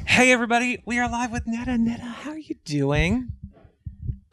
Hey, 0.05 0.31
everybody, 0.31 0.81
we 0.85 0.99
are 0.99 1.09
live 1.09 1.31
with 1.31 1.45
Neda. 1.45 1.77
Neda, 1.77 1.99
how 1.99 2.31
are 2.31 2.37
you 2.39 2.55
doing? 2.65 3.29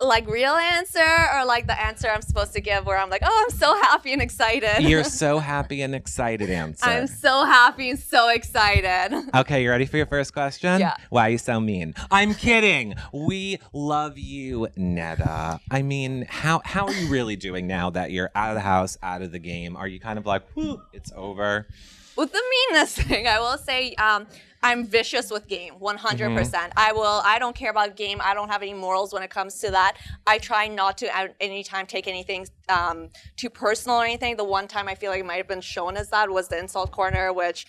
Like 0.01 0.27
real 0.29 0.53
answer 0.55 1.07
or 1.35 1.45
like 1.45 1.67
the 1.67 1.81
answer 1.81 2.09
I'm 2.09 2.21
supposed 2.23 2.53
to 2.55 2.61
give 2.61 2.85
where 2.85 2.99
I'm 2.99 3.11
like, 3.11 3.23
oh, 3.25 3.45
I'm 3.45 3.57
so 3.57 3.75
happy 3.83 4.13
and 4.13 4.21
excited. 4.21 4.83
You're 4.83 5.05
so 5.25 5.39
happy 5.39 5.83
and 5.83 5.95
excited, 5.95 6.51
answer. 6.51 6.85
I'm 6.87 7.07
so 7.07 7.45
happy 7.45 7.91
and 7.91 7.99
so 7.99 8.29
excited. 8.29 9.23
Okay, 9.35 9.63
you 9.63 9.71
ready 9.71 9.85
for 9.87 9.97
your 9.97 10.07
first 10.07 10.33
question? 10.33 10.81
Yeah. 10.81 10.97
Why 11.11 11.29
are 11.29 11.31
you 11.31 11.39
so 11.39 11.59
mean? 11.61 11.95
I'm 12.11 12.35
kidding. 12.35 12.95
We 13.13 13.59
love 13.73 14.17
you, 14.19 14.69
Neda. 14.77 15.59
I 15.71 15.83
mean, 15.83 16.27
how 16.29 16.61
how 16.65 16.87
are 16.87 16.93
you 16.93 17.09
really 17.09 17.37
doing 17.37 17.67
now 17.67 17.91
that 17.91 18.11
you're 18.11 18.31
out 18.35 18.51
of 18.51 18.55
the 18.55 18.61
house, 18.61 18.97
out 19.03 19.23
of 19.23 19.33
the 19.33 19.39
game? 19.39 19.77
Are 19.77 19.89
you 19.89 19.99
kind 20.01 20.19
of 20.19 20.27
like, 20.27 20.43
whew, 20.55 20.83
it's 20.93 21.11
over? 21.17 21.67
With 22.17 22.33
the 22.33 22.43
meanness 22.71 22.95
thing, 22.99 23.27
I 23.27 23.39
will 23.41 23.59
say 23.59 23.95
um, 23.95 24.27
I'm 24.63 24.87
vicious 24.87 25.31
with 25.31 25.47
game, 25.47 25.75
100%. 25.81 26.37
percent 26.37 26.73
I 26.77 26.93
will. 26.93 27.21
I 27.25 27.39
don't 27.39 27.55
care 27.55 27.71
about 27.71 27.97
game. 27.97 28.21
I 28.23 28.35
don't 28.35 28.49
have 28.49 28.63
any 28.63 28.75
morals 28.75 29.13
when 29.13 29.23
it 29.23 29.31
comes 29.31 29.59
to 29.61 29.71
that. 29.71 29.97
I 30.27 30.39
try 30.39 30.69
not 30.69 30.99
to 30.99 31.15
at 31.15 31.35
any 31.41 31.63
time 31.63 31.87
take 31.87 32.09
anything 32.09 32.47
um, 32.69 33.11
too 33.37 33.51
personal 33.51 33.99
or 33.99 34.05
anything. 34.05 34.37
The 34.37 34.45
one 34.45 34.67
time 34.67 34.89
I 34.89 34.95
feel 34.95 35.11
like 35.11 35.21
it 35.21 35.27
might 35.27 35.37
have 35.37 35.49
been 35.49 35.61
shown 35.61 35.97
as 35.97 36.09
that 36.11 36.31
was 36.31 36.49
the 36.49 36.59
insult 36.59 36.93
corner, 36.93 37.33
which. 37.33 37.67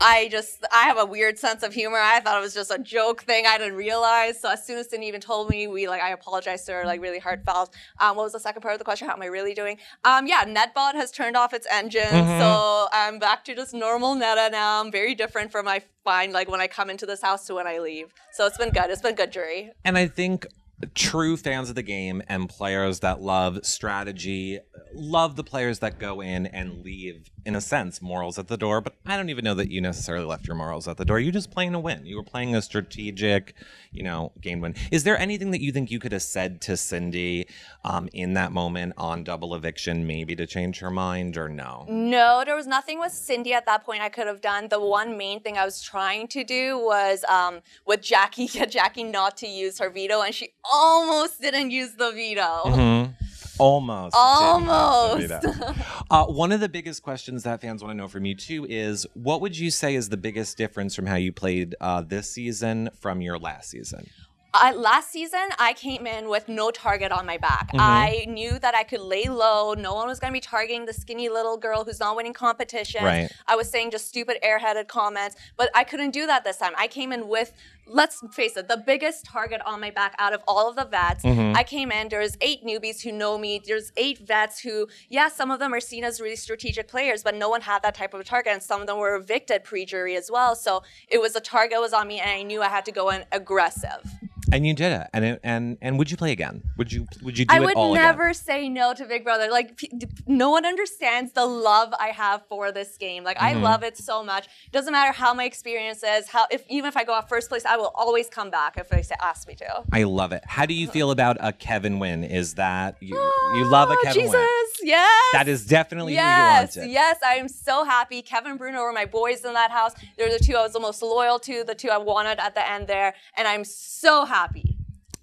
I 0.00 0.28
just 0.30 0.64
I 0.72 0.84
have 0.84 0.98
a 0.98 1.04
weird 1.04 1.38
sense 1.38 1.62
of 1.62 1.74
humor. 1.74 1.98
I 1.98 2.20
thought 2.20 2.38
it 2.38 2.40
was 2.40 2.54
just 2.54 2.70
a 2.70 2.78
joke 2.78 3.22
thing. 3.22 3.46
I 3.46 3.58
didn't 3.58 3.74
realize. 3.74 4.40
So 4.40 4.50
as 4.50 4.64
soon 4.64 4.78
as 4.78 4.90
Sindy 4.90 5.06
even 5.06 5.20
told 5.20 5.48
me, 5.50 5.66
we 5.66 5.88
like 5.88 6.02
I 6.02 6.10
apologized 6.10 6.66
to 6.66 6.72
her 6.72 6.84
like 6.84 7.00
really 7.00 7.18
heartfelt. 7.18 7.74
Um, 7.98 8.16
what 8.16 8.24
was 8.24 8.32
the 8.32 8.40
second 8.40 8.62
part 8.62 8.74
of 8.74 8.78
the 8.78 8.84
question? 8.84 9.08
How 9.08 9.14
am 9.14 9.22
I 9.22 9.26
really 9.26 9.54
doing? 9.54 9.78
Um, 10.04 10.26
yeah, 10.26 10.44
NetBot 10.44 10.94
has 10.94 11.10
turned 11.10 11.36
off 11.36 11.52
its 11.52 11.66
engine, 11.70 12.08
so 12.38 12.88
I'm 12.92 13.18
back 13.18 13.44
to 13.46 13.54
just 13.54 13.74
normal 13.74 14.14
Neda 14.14 14.50
now. 14.50 14.80
I'm 14.80 14.92
very 14.92 15.14
different 15.14 15.50
from 15.50 15.66
I 15.66 15.82
find 16.04 16.32
like 16.32 16.48
when 16.48 16.60
I 16.60 16.66
come 16.66 16.90
into 16.90 17.06
this 17.06 17.22
house 17.22 17.46
to 17.46 17.54
when 17.54 17.66
I 17.66 17.78
leave. 17.78 18.12
So 18.32 18.46
it's 18.46 18.58
been 18.58 18.70
good. 18.70 18.90
It's 18.90 19.02
been 19.02 19.14
good, 19.14 19.32
jury. 19.32 19.72
And 19.84 19.98
I 19.98 20.06
think 20.06 20.46
true 20.94 21.36
fans 21.36 21.68
of 21.68 21.74
the 21.74 21.82
game 21.82 22.22
and 22.28 22.48
players 22.48 23.00
that 23.00 23.20
love 23.20 23.64
strategy 23.64 24.60
love 24.94 25.36
the 25.36 25.44
players 25.44 25.80
that 25.80 25.98
go 25.98 26.20
in 26.20 26.46
and 26.46 26.84
leave 26.84 27.30
in 27.48 27.56
a 27.56 27.60
sense 27.62 28.02
morals 28.02 28.38
at 28.38 28.46
the 28.48 28.58
door 28.58 28.80
but 28.82 28.94
i 29.06 29.16
don't 29.16 29.30
even 29.30 29.42
know 29.42 29.54
that 29.54 29.70
you 29.70 29.80
necessarily 29.80 30.26
left 30.26 30.46
your 30.46 30.54
morals 30.54 30.86
at 30.86 30.98
the 30.98 31.04
door 31.04 31.18
you're 31.18 31.32
just 31.32 31.50
playing 31.50 31.72
to 31.72 31.78
win 31.78 32.04
you 32.04 32.14
were 32.14 32.22
playing 32.22 32.54
a 32.54 32.60
strategic 32.60 33.54
you 33.90 34.02
know 34.02 34.30
game 34.42 34.60
win 34.60 34.74
is 34.92 35.02
there 35.04 35.18
anything 35.18 35.50
that 35.50 35.62
you 35.62 35.72
think 35.72 35.90
you 35.90 35.98
could 35.98 36.12
have 36.12 36.22
said 36.22 36.60
to 36.60 36.76
sindy 36.76 37.46
um, 37.84 38.06
in 38.12 38.34
that 38.34 38.52
moment 38.52 38.92
on 38.98 39.24
double 39.24 39.54
eviction 39.54 40.06
maybe 40.06 40.36
to 40.36 40.46
change 40.46 40.78
her 40.78 40.90
mind 40.90 41.38
or 41.38 41.48
no 41.48 41.86
No, 41.88 42.42
there 42.44 42.54
was 42.54 42.66
nothing 42.66 42.98
with 43.00 43.12
Sindy 43.12 43.54
at 43.54 43.64
that 43.64 43.84
point 43.84 44.02
I 44.02 44.10
could 44.10 44.26
have 44.26 44.40
done. 44.42 44.68
The 44.68 44.80
one 44.80 45.16
main 45.16 45.40
thing 45.40 45.56
I 45.56 45.64
was 45.64 45.80
trying 45.80 46.28
to 46.28 46.44
do 46.44 46.78
was 46.78 47.24
um, 47.24 47.60
with 47.86 48.02
Jackie, 48.02 48.46
get 48.56 48.70
Jackie 48.70 49.04
not 49.04 49.36
to 49.38 49.46
use 49.46 49.78
her 49.78 49.88
veto, 49.90 50.20
and 50.20 50.34
she 50.34 50.50
almost 50.64 51.40
didn't 51.40 51.70
use 51.70 51.92
the 51.92 52.10
veto. 52.12 52.50
Mhm. 52.66 53.14
Almost. 53.58 54.14
Almost. 54.16 55.20
didn't 55.20 55.30
have 55.30 55.40
to 55.42 55.48
be 55.48 55.62
that. 55.62 56.04
uh, 56.10 56.26
one 56.26 56.52
of 56.52 56.60
the 56.60 56.68
biggest 56.68 57.02
questions 57.02 57.42
that 57.44 57.60
fans 57.60 57.82
want 57.82 57.92
to 57.92 57.96
know 57.96 58.08
from 58.08 58.24
you 58.24 58.34
too 58.34 58.66
is 58.68 59.06
what 59.14 59.40
would 59.40 59.58
you 59.58 59.70
say 59.70 59.94
is 59.94 60.08
the 60.08 60.16
biggest 60.16 60.56
difference 60.56 60.94
from 60.94 61.06
how 61.06 61.16
you 61.16 61.32
played 61.32 61.74
uh, 61.80 62.02
this 62.02 62.30
season 62.30 62.90
from 63.00 63.20
your 63.20 63.38
last 63.38 63.70
season? 63.70 64.08
I, 64.54 64.72
last 64.72 65.10
season, 65.10 65.40
I 65.58 65.74
came 65.74 66.06
in 66.06 66.28
with 66.28 66.48
no 66.48 66.70
target 66.70 67.12
on 67.12 67.26
my 67.26 67.36
back. 67.36 67.68
Mm-hmm. 67.68 67.80
I 67.80 68.24
knew 68.28 68.58
that 68.58 68.74
I 68.74 68.82
could 68.82 69.00
lay 69.00 69.24
low. 69.24 69.74
No 69.74 69.94
one 69.94 70.08
was 70.08 70.18
going 70.18 70.32
to 70.32 70.36
be 70.36 70.40
targeting 70.40 70.86
the 70.86 70.92
skinny 70.92 71.28
little 71.28 71.58
girl 71.58 71.84
who's 71.84 72.00
not 72.00 72.16
winning 72.16 72.32
competition. 72.32 73.04
Right. 73.04 73.30
I 73.46 73.56
was 73.56 73.70
saying 73.70 73.90
just 73.90 74.08
stupid 74.08 74.38
airheaded 74.42 74.88
comments, 74.88 75.36
but 75.56 75.70
I 75.74 75.84
couldn't 75.84 76.12
do 76.12 76.26
that 76.26 76.44
this 76.44 76.56
time. 76.56 76.72
I 76.78 76.88
came 76.88 77.12
in 77.12 77.28
with, 77.28 77.52
let's 77.88 78.22
face 78.32 78.56
it, 78.56 78.68
the 78.68 78.76
biggest 78.76 79.24
target 79.24 79.60
on 79.64 79.80
my 79.80 79.90
back 79.90 80.14
out 80.18 80.32
of 80.32 80.42
all 80.46 80.68
of 80.68 80.76
the 80.76 80.84
vets. 80.84 81.24
Mm-hmm. 81.24 81.56
I 81.56 81.62
came 81.64 81.90
in, 81.90 82.08
there's 82.08 82.36
eight 82.40 82.64
newbies 82.64 83.02
who 83.02 83.12
know 83.12 83.38
me. 83.38 83.60
There's 83.64 83.92
eight 83.96 84.18
vets 84.18 84.60
who, 84.60 84.88
yeah, 85.08 85.28
some 85.28 85.50
of 85.50 85.58
them 85.58 85.72
are 85.72 85.80
seen 85.80 86.04
as 86.04 86.20
really 86.20 86.36
strategic 86.36 86.88
players, 86.88 87.22
but 87.22 87.34
no 87.34 87.48
one 87.48 87.62
had 87.62 87.82
that 87.82 87.94
type 87.94 88.14
of 88.14 88.20
a 88.20 88.24
target. 88.24 88.52
And 88.52 88.62
some 88.62 88.80
of 88.80 88.86
them 88.86 88.98
were 88.98 89.16
evicted 89.16 89.64
pre 89.64 89.84
jury 89.84 90.16
as 90.16 90.30
well. 90.30 90.54
So 90.54 90.82
it 91.08 91.20
was 91.20 91.34
a 91.34 91.40
target 91.40 91.80
was 91.80 91.92
on 91.92 92.06
me, 92.08 92.20
and 92.20 92.30
I 92.30 92.42
knew 92.42 92.62
I 92.62 92.68
had 92.68 92.84
to 92.86 92.92
go 92.92 93.10
in 93.10 93.24
aggressive. 93.32 94.02
And 94.50 94.66
you 94.66 94.72
did 94.72 94.92
it. 94.92 95.06
And 95.12 95.38
and 95.42 95.76
and 95.82 95.98
would 95.98 96.10
you 96.10 96.16
play 96.16 96.32
again? 96.32 96.62
Would 96.78 96.90
you 96.90 97.06
would 97.22 97.36
you 97.38 97.44
do 97.44 97.54
I 97.54 97.60
would 97.60 97.76
never 97.76 98.28
again? 98.28 98.34
say 98.34 98.68
no 98.70 98.94
to 98.94 99.04
Big 99.04 99.22
Brother. 99.22 99.50
Like 99.50 99.76
p- 99.76 99.90
d- 99.94 100.06
no 100.26 100.48
one 100.48 100.64
understands 100.64 101.32
the 101.32 101.44
love 101.44 101.92
I 102.00 102.08
have 102.08 102.46
for 102.48 102.72
this 102.72 102.96
game. 102.96 103.24
Like 103.24 103.36
Mm-hmm. 103.36 103.58
I 103.58 103.60
love 103.60 103.82
it 103.82 103.98
so 103.98 104.24
much. 104.24 104.48
Doesn't 104.72 104.90
matter 104.90 105.12
how 105.12 105.34
my 105.34 105.44
experience 105.44 106.02
is. 106.02 106.28
How 106.28 106.46
if 106.50 106.64
even 106.70 106.88
if 106.88 106.96
I 106.96 107.04
go 107.04 107.12
out 107.12 107.28
first 107.28 107.50
place, 107.50 107.66
I 107.66 107.76
will 107.78 107.92
always 107.94 108.28
come 108.28 108.50
back 108.50 108.76
if 108.76 108.88
they 108.88 109.02
say, 109.02 109.14
ask 109.22 109.48
me 109.48 109.54
to. 109.56 109.84
I 109.92 110.02
love 110.02 110.32
it. 110.32 110.42
How 110.46 110.66
do 110.66 110.74
you 110.74 110.86
feel 110.88 111.10
about 111.10 111.36
a 111.40 111.52
Kevin 111.52 111.98
win? 111.98 112.24
Is 112.24 112.54
that 112.54 112.96
you 113.00 113.14
you 113.16 113.64
ah, 113.66 113.70
love 113.70 113.90
a 113.90 113.94
Oh, 113.94 114.00
Kevin 114.04 114.22
Jesus, 114.22 114.34
win? 114.34 114.88
yes. 114.88 115.24
That 115.32 115.48
is 115.48 115.66
definitely 115.66 116.14
Yes, 116.14 116.74
who 116.74 116.80
you 116.82 116.84
wanted. 116.86 116.92
yes, 116.92 117.16
I'm 117.24 117.48
so 117.48 117.84
happy. 117.84 118.20
Kevin 118.22 118.56
Bruno 118.56 118.82
were 118.82 118.92
my 118.92 119.06
boys 119.06 119.44
in 119.44 119.54
that 119.54 119.70
house. 119.70 119.92
They're 120.16 120.30
the 120.30 120.38
two 120.44 120.54
I 120.56 120.62
was 120.62 120.72
the 120.74 120.80
most 120.80 121.00
loyal 121.02 121.38
to, 121.40 121.64
the 121.64 121.74
two 121.74 121.88
I 121.88 121.98
wanted 121.98 122.38
at 122.38 122.54
the 122.54 122.68
end 122.68 122.86
there, 122.88 123.14
and 123.36 123.48
I'm 123.48 123.64
so 123.64 124.24
happy, 124.24 124.76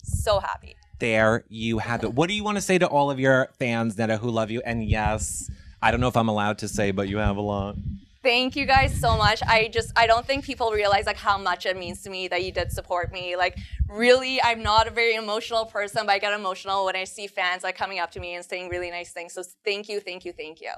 so 0.04 0.40
happy. 0.40 0.76
There 1.00 1.44
you 1.50 1.80
have 1.80 2.04
it. 2.04 2.14
What 2.14 2.30
do 2.30 2.36
you 2.36 2.44
want 2.44 2.58
to 2.58 2.62
say 2.62 2.78
to 2.78 2.88
all 2.88 3.12
of 3.12 3.20
your 3.20 3.50
fans, 3.60 3.96
Neda, 3.98 4.18
who 4.20 4.30
love 4.32 4.50
you? 4.50 4.62
And 4.66 4.84
yes, 4.84 5.52
I 5.82 5.92
don't 5.92 6.00
know 6.00 6.08
if 6.08 6.16
I'm 6.18 6.30
allowed 6.30 6.58
to 6.60 6.68
say, 6.70 6.92
but 6.92 7.10
you 7.10 7.18
have 7.18 7.36
a 7.38 7.42
lot. 7.42 7.76
Thank 8.26 8.56
you 8.56 8.66
guys 8.66 9.00
so 9.00 9.16
much. 9.18 9.44
I 9.44 9.68
just 9.68 9.92
I 9.96 10.08
don't 10.08 10.26
think 10.26 10.46
people 10.46 10.72
realize 10.72 11.06
like 11.06 11.16
how 11.16 11.38
much 11.38 11.68
it 11.68 11.78
means 11.78 12.02
to 12.02 12.10
me 12.10 12.28
that 12.30 12.44
you 12.44 12.52
did 12.52 12.72
support 12.72 13.14
me. 13.14 13.36
Like 13.36 13.56
really, 13.88 14.42
I'm 14.42 14.64
not 14.64 14.88
a 14.88 14.90
very 14.90 15.14
emotional 15.14 15.66
person, 15.66 16.08
but 16.08 16.14
I 16.14 16.18
get 16.18 16.34
emotional 16.34 16.86
when 16.86 16.96
I 16.96 17.04
see 17.04 17.28
fans 17.28 17.62
like 17.62 17.78
coming 17.78 18.00
up 18.00 18.10
to 18.14 18.20
me 18.20 18.34
and 18.34 18.44
saying 18.44 18.70
really 18.70 18.90
nice 18.90 19.12
things. 19.12 19.34
So 19.34 19.44
thank 19.64 19.88
you, 19.88 20.00
thank 20.00 20.26
you, 20.26 20.34
thank 20.34 20.60
you. 20.60 20.72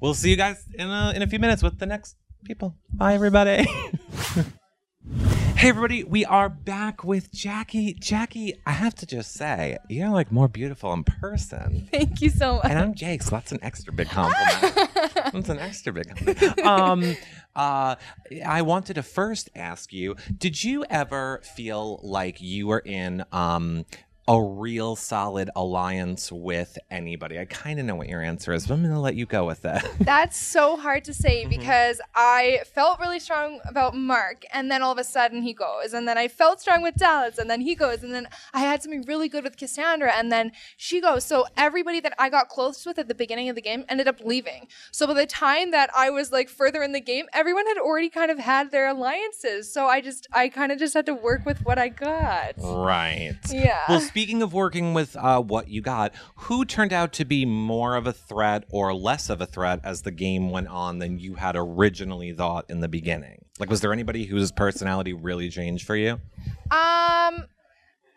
We'll 0.00 0.14
see 0.14 0.30
you 0.30 0.36
guys 0.36 0.64
in 0.74 0.88
a, 0.88 1.12
in 1.14 1.22
a 1.22 1.28
few 1.28 1.38
minutes 1.38 1.62
with 1.62 1.78
the 1.78 1.86
next 1.86 2.16
people. 2.44 2.74
Bye, 2.92 3.14
everybody. 3.14 3.64
hey, 5.58 5.70
everybody. 5.70 6.04
We 6.04 6.24
are 6.24 6.48
back 6.48 7.02
with 7.02 7.32
Jackie. 7.32 7.92
Jackie, 7.94 8.54
I 8.64 8.70
have 8.70 8.94
to 8.94 9.06
just 9.06 9.32
say, 9.32 9.76
you're 9.88 10.08
like 10.08 10.30
more 10.30 10.46
beautiful 10.46 10.92
in 10.92 11.02
person. 11.02 11.88
Thank 11.90 12.22
you 12.22 12.30
so 12.30 12.56
much. 12.56 12.66
And 12.66 12.78
I'm 12.78 12.94
Jake, 12.94 13.24
so 13.24 13.30
that's 13.32 13.50
an 13.50 13.58
extra 13.60 13.92
big 13.92 14.08
compliment. 14.08 14.90
that's 15.14 15.48
an 15.48 15.58
extra 15.58 15.92
big 15.92 16.14
compliment. 16.14 16.60
Um, 16.60 17.16
uh, 17.56 17.96
I 18.46 18.62
wanted 18.62 18.94
to 18.94 19.02
first 19.02 19.50
ask 19.56 19.92
you: 19.92 20.14
Did 20.36 20.62
you 20.62 20.84
ever 20.88 21.40
feel 21.42 21.98
like 22.04 22.40
you 22.40 22.68
were 22.68 22.78
in 22.78 23.24
um, 23.32 23.84
a 24.28 24.40
real 24.42 24.94
solid 24.94 25.50
alliance 25.56 26.30
with 26.30 26.78
anybody? 26.90 27.38
I 27.38 27.46
kind 27.46 27.80
of 27.80 27.86
know 27.86 27.96
what 27.96 28.08
your 28.08 28.22
answer 28.22 28.52
is, 28.52 28.66
but 28.66 28.74
I'm 28.74 28.82
going 28.82 28.92
to 28.94 29.00
let 29.00 29.14
you 29.16 29.26
go 29.26 29.46
with 29.46 29.62
that. 29.62 29.88
That's 30.00 30.36
so 30.36 30.76
hard 30.76 31.04
to 31.04 31.14
say 31.14 31.38
Mm-hmm. 31.38 31.50
because 31.50 32.00
I 32.14 32.60
felt 32.74 32.98
really 33.00 33.20
strong 33.20 33.60
about 33.64 33.94
Mark, 33.94 34.44
and 34.52 34.70
then 34.70 34.82
all 34.82 34.92
of 34.92 34.98
a 34.98 35.04
sudden 35.04 35.42
he 35.42 35.52
goes, 35.52 35.92
and 35.92 36.08
then 36.08 36.18
I 36.18 36.26
felt 36.26 36.60
strong 36.60 36.82
with 36.82 36.96
Dallas, 36.96 37.38
and 37.38 37.48
then 37.48 37.60
he 37.60 37.74
goes, 37.74 38.02
and 38.02 38.12
then 38.12 38.28
I 38.52 38.60
had 38.60 38.82
something 38.82 39.02
really 39.06 39.28
good 39.28 39.44
with 39.44 39.56
Cassandra, 39.56 40.12
and 40.12 40.32
then 40.32 40.52
she 40.76 41.00
goes. 41.00 41.24
So 41.24 41.44
everybody 41.56 42.00
that 42.00 42.14
I 42.18 42.28
got 42.28 42.48
close 42.48 42.84
with 42.84 42.98
at 42.98 43.08
the 43.08 43.14
beginning 43.14 43.48
of 43.48 43.54
the 43.56 43.62
game 43.62 43.84
ended 43.88 44.08
up 44.08 44.20
leaving. 44.24 44.68
So 44.90 45.06
by 45.06 45.14
the 45.14 45.26
time 45.26 45.70
that 45.70 45.90
I 45.96 46.10
was 46.10 46.32
like 46.32 46.48
further 46.48 46.82
in 46.82 46.92
the 46.92 47.00
game, 47.00 47.26
everyone 47.32 47.66
had 47.66 47.78
already 47.78 48.08
kind 48.08 48.30
of 48.30 48.38
had 48.38 48.70
their 48.70 48.88
alliances. 48.88 49.72
So 49.72 49.86
I 49.86 50.00
just, 50.00 50.26
I 50.32 50.48
kind 50.48 50.72
of 50.72 50.78
just 50.78 50.94
had 50.94 51.06
to 51.06 51.14
work 51.14 51.46
with 51.46 51.58
what 51.64 51.78
I 51.78 51.88
got. 51.88 52.54
Right. 52.58 53.36
Yeah. 53.50 53.84
Well, 53.88 54.00
speaking 54.18 54.42
of 54.42 54.52
working 54.52 54.94
with 54.94 55.14
uh, 55.14 55.40
what 55.40 55.68
you 55.68 55.80
got, 55.80 56.12
who 56.34 56.64
turned 56.64 56.92
out 56.92 57.12
to 57.12 57.24
be 57.24 57.44
more 57.46 57.94
of 57.94 58.04
a 58.04 58.12
threat 58.12 58.64
or 58.68 58.92
less 58.92 59.30
of 59.30 59.40
a 59.40 59.46
threat 59.46 59.78
as 59.84 60.02
the 60.02 60.10
game 60.10 60.50
went 60.50 60.66
on 60.66 60.98
than 60.98 61.20
you 61.20 61.36
had 61.36 61.54
originally 61.54 62.32
thought 62.32 62.64
in 62.68 62.80
the 62.80 62.88
beginning? 62.88 63.44
Like, 63.60 63.70
was 63.70 63.80
there 63.80 63.92
anybody 63.92 64.24
whose 64.24 64.50
personality 64.50 65.12
really 65.12 65.48
changed 65.50 65.86
for 65.86 65.94
you? 65.94 66.18
Um, 66.72 67.44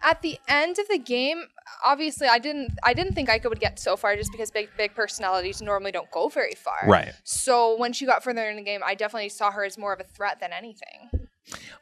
At 0.01 0.23
the 0.23 0.39
end 0.47 0.79
of 0.79 0.87
the 0.87 0.97
game, 0.97 1.43
obviously, 1.85 2.27
I 2.27 2.39
didn't. 2.39 2.71
I 2.81 2.95
didn't 2.95 3.13
think 3.13 3.29
Ika 3.29 3.47
would 3.47 3.59
get 3.59 3.77
so 3.77 3.95
far, 3.95 4.15
just 4.15 4.31
because 4.31 4.49
big, 4.49 4.69
big 4.75 4.95
personalities 4.95 5.61
normally 5.61 5.91
don't 5.91 6.09
go 6.09 6.29
very 6.29 6.55
far. 6.55 6.79
Right. 6.87 7.13
So 7.23 7.77
when 7.77 7.93
she 7.93 8.07
got 8.07 8.23
further 8.23 8.49
in 8.49 8.55
the 8.55 8.63
game, 8.63 8.81
I 8.83 8.95
definitely 8.95 9.29
saw 9.29 9.51
her 9.51 9.63
as 9.63 9.77
more 9.77 9.93
of 9.93 9.99
a 9.99 10.03
threat 10.03 10.39
than 10.39 10.51
anything. 10.51 11.27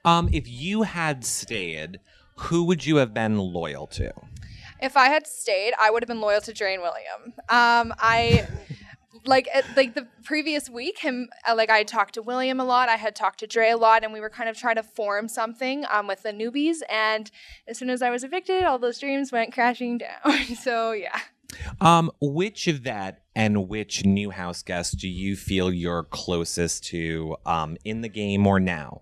Um, 0.04 0.30
if 0.34 0.46
you 0.50 0.84
had 0.84 1.24
stayed, 1.24 2.02
who 2.40 2.64
would 2.66 2.86
you 2.86 2.98
have 2.98 3.14
been 3.14 3.38
loyal 3.38 3.88
to? 3.88 4.12
If 4.82 4.96
I 4.96 5.10
had 5.10 5.28
stayed, 5.28 5.74
I 5.80 5.92
would 5.92 6.04
have 6.04 6.08
been 6.08 6.22
loyal 6.22 6.42
to 6.42 6.54
Dre 6.54 6.74
and 6.74 6.82
William. 6.82 7.34
Um, 7.50 7.94
I 8.00 8.48
like 9.26 9.50
at, 9.54 9.66
like 9.76 9.94
the 9.94 10.08
previous 10.24 10.70
week, 10.70 11.00
him 11.00 11.30
uh, 11.48 11.56
like 11.56 11.70
I 11.70 11.80
had 11.80 11.88
talked 11.88 12.14
to 12.14 12.22
William 12.22 12.60
a 12.60 12.64
lot. 12.64 12.88
I 12.90 12.96
had 12.96 13.16
talked 13.16 13.40
to 13.40 13.48
Dre 13.48 13.70
a 13.70 13.78
lot, 13.78 14.04
and 14.04 14.14
we 14.14 14.22
were 14.22 14.30
kind 14.30 14.50
of 14.50 14.58
trying 14.58 14.76
to 14.76 14.84
form 14.84 15.28
something 15.28 15.86
um, 15.92 16.08
with 16.08 16.24
the 16.24 16.32
newbies. 16.32 16.78
And 16.90 17.30
as 17.68 17.78
soon 17.78 17.90
as 17.90 18.02
I 18.02 18.10
was 18.10 18.24
evicted, 18.24 18.64
all 18.64 18.80
those 18.80 19.00
dreams 19.00 19.32
went 19.32 19.54
crashing 19.54 19.98
down. 19.98 20.44
so 20.62 20.92
yeah. 20.94 21.20
Um, 21.82 22.12
which 22.22 22.68
of 22.68 22.84
that 22.84 23.24
and 23.36 23.68
which 23.68 24.06
new 24.06 24.30
house 24.30 24.62
guest 24.62 25.00
do 25.00 25.10
you 25.10 25.36
feel 25.36 25.74
you're 25.74 26.04
closest 26.04 26.86
to 26.86 27.38
um, 27.46 27.76
in 27.84 28.02
the 28.02 28.10
game 28.10 28.46
or 28.46 28.60
now? 28.60 29.02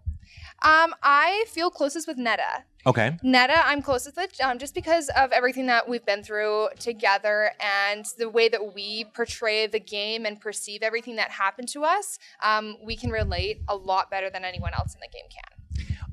Um, 0.63 0.96
I 1.04 1.46
feel 1.50 1.70
closest 1.70 2.08
with 2.08 2.17
Neda. 2.17 2.63
Okay. 2.86 3.17
Neda, 3.24 3.62
I'm 3.65 3.82
closest 3.82 4.15
with 4.15 4.32
um, 4.41 4.58
just 4.58 4.74
because 4.74 5.10
of 5.15 5.32
everything 5.32 5.67
that 5.67 5.88
we've 5.88 6.06
been 6.06 6.24
through 6.24 6.70
together 6.80 7.52
and 7.60 8.06
the 8.17 8.30
way 8.30 8.50
that 8.50 8.74
we 8.74 9.06
portray 9.13 9.67
the 9.67 9.80
game 9.80 10.26
and 10.26 10.39
perceive 10.39 10.82
everything 10.82 11.17
that 11.17 11.32
happened 11.32 11.67
to 11.70 11.84
us. 11.84 12.17
Um, 12.41 12.78
we 12.84 12.96
can 12.96 13.12
relate 13.12 13.62
a 13.67 13.76
lot 13.76 14.10
better 14.10 14.30
than 14.30 14.46
anyone 14.46 14.72
else 14.78 14.96
in 14.96 15.02
the 15.02 15.10
game 15.12 15.30
can. 15.30 15.58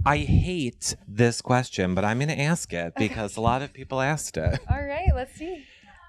I 0.07 0.19
hate 0.19 0.97
this 1.09 1.41
question, 1.41 1.95
but 1.95 2.05
I'm 2.05 2.19
going 2.19 2.29
to 2.29 2.41
ask 2.41 2.73
it 2.73 2.95
because 2.99 3.37
a 3.37 3.41
lot 3.41 3.63
of 3.63 3.73
people 3.73 4.01
asked 4.01 4.37
it. 4.37 4.61
All 4.71 4.85
right, 4.85 5.11
let's 5.15 5.35
see. 5.35 5.65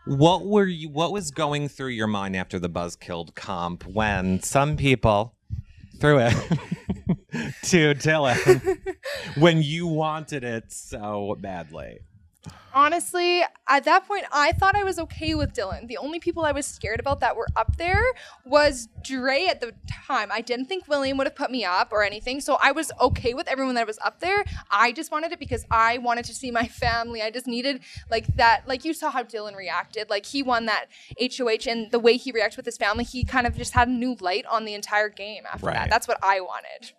What 0.06 0.46
were 0.46 0.66
you? 0.66 0.90
What 0.90 1.12
was 1.12 1.32
going 1.32 1.68
through 1.68 1.90
your 1.90 2.08
mind 2.08 2.36
after 2.36 2.60
the 2.60 2.70
Buzz 2.70 2.96
killed 2.96 3.34
comp 3.34 3.86
when 3.88 4.40
some 4.42 4.78
people 4.78 5.36
threw 6.00 6.20
it 6.20 6.34
to 7.64 7.94
tell 7.96 8.26
Dillon 8.34 8.82
when 9.38 9.62
you 9.62 9.88
wanted 9.88 10.44
it 10.44 10.72
so 10.72 11.36
badly? 11.40 12.00
Honestly, 12.76 13.42
at 13.70 13.86
that 13.86 14.06
point, 14.06 14.26
I 14.34 14.52
thought 14.52 14.76
I 14.76 14.84
was 14.84 15.00
okay 15.00 15.34
with 15.34 15.54
Dillon. 15.54 15.88
The 15.88 15.96
only 15.96 16.20
people 16.20 16.44
I 16.44 16.52
was 16.52 16.66
scared 16.66 17.00
about 17.00 17.22
that 17.22 17.38
were 17.38 17.48
up 17.56 17.78
there 17.78 18.04
was 18.46 18.90
Dre 19.02 19.46
at 19.46 19.62
the 19.62 19.74
time. 19.90 20.30
I 20.30 20.42
didn't 20.42 20.66
think 20.66 20.86
William 20.90 21.18
would 21.18 21.26
have 21.26 21.38
put 21.38 21.50
me 21.50 21.64
up 21.64 21.94
or 21.94 22.04
anything, 22.04 22.42
so 22.42 22.58
I 22.62 22.74
was 22.74 22.92
okay 23.00 23.34
with 23.34 23.48
everyone 23.48 23.76
that 23.76 23.88
was 23.88 23.98
up 24.04 24.20
there. 24.20 24.44
I 24.70 24.92
just 24.92 25.10
wanted 25.10 25.32
it 25.32 25.40
because 25.40 25.66
I 25.72 26.00
wanted 26.00 26.26
to 26.26 26.36
see 26.36 26.52
my 26.52 26.68
family. 26.68 27.22
I 27.22 27.32
just 27.32 27.48
needed 27.48 27.80
like 28.12 28.28
that. 28.36 28.68
Like 28.68 28.84
you 28.84 28.94
saw 28.94 29.10
how 29.10 29.24
Dillon 29.24 29.56
reacted. 29.56 30.10
Like 30.10 30.26
he 30.26 30.44
won 30.44 30.66
that 30.66 30.88
HOH, 31.18 31.70
and 31.70 31.90
the 31.92 32.00
way 32.00 32.18
he 32.18 32.34
reacted 32.34 32.58
with 32.58 32.66
his 32.66 32.78
family, 32.78 33.06
he 33.06 33.24
kind 33.24 33.48
of 33.48 33.56
just 33.56 33.72
had 33.72 33.88
a 33.88 33.92
new 33.92 34.18
light 34.20 34.46
on 34.48 34.66
the 34.66 34.74
entire 34.74 35.08
game 35.08 35.44
after 35.52 35.68
Right. 35.68 35.76
that. 35.76 35.90
That's 35.90 36.10
what 36.10 36.18
I 36.22 36.42
wanted. 36.42 36.92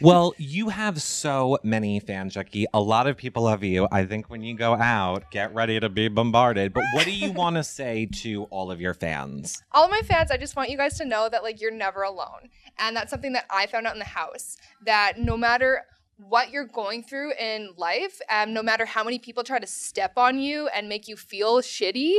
Well, 0.00 0.34
you 0.38 0.68
have 0.68 1.02
so 1.02 1.58
many 1.64 1.98
fans, 1.98 2.34
Jackie. 2.34 2.66
A 2.72 2.80
lot 2.80 3.08
of 3.08 3.16
people 3.16 3.42
love 3.42 3.64
you. 3.64 3.88
I 3.90 4.04
think 4.04 4.30
when 4.30 4.42
you 4.42 4.54
go 4.54 4.74
out, 4.74 5.15
get 5.30 5.54
ready 5.54 5.78
to 5.80 5.88
be 5.88 6.08
bombarded. 6.08 6.72
But 6.72 6.84
what 6.92 7.04
do 7.04 7.12
you 7.12 7.32
want 7.32 7.56
to 7.56 7.64
say 7.64 8.06
to 8.22 8.44
all 8.44 8.70
of 8.70 8.80
your 8.80 8.94
fans? 8.94 9.62
all 9.72 9.84
of 9.84 9.90
my 9.90 10.00
fans, 10.00 10.30
I 10.30 10.36
just 10.36 10.56
want 10.56 10.70
you 10.70 10.76
guys 10.76 10.96
to 10.98 11.04
know 11.04 11.28
that 11.28 11.42
like 11.42 11.60
you're 11.60 11.70
never 11.70 12.02
alone. 12.02 12.50
And 12.78 12.96
that's 12.96 13.10
something 13.10 13.32
that 13.32 13.46
I 13.50 13.66
found 13.66 13.86
out 13.86 13.94
in 13.94 13.98
the 13.98 14.04
house 14.04 14.56
that 14.84 15.18
no 15.18 15.36
matter 15.36 15.82
what 16.16 16.50
you're 16.50 16.66
going 16.66 17.02
through 17.02 17.32
in 17.34 17.70
life, 17.76 18.20
um, 18.30 18.54
no 18.54 18.62
matter 18.62 18.86
how 18.86 19.04
many 19.04 19.18
people 19.18 19.44
try 19.44 19.58
to 19.58 19.66
step 19.66 20.12
on 20.16 20.38
you 20.38 20.68
and 20.68 20.88
make 20.88 21.08
you 21.08 21.16
feel 21.16 21.60
shitty, 21.60 22.16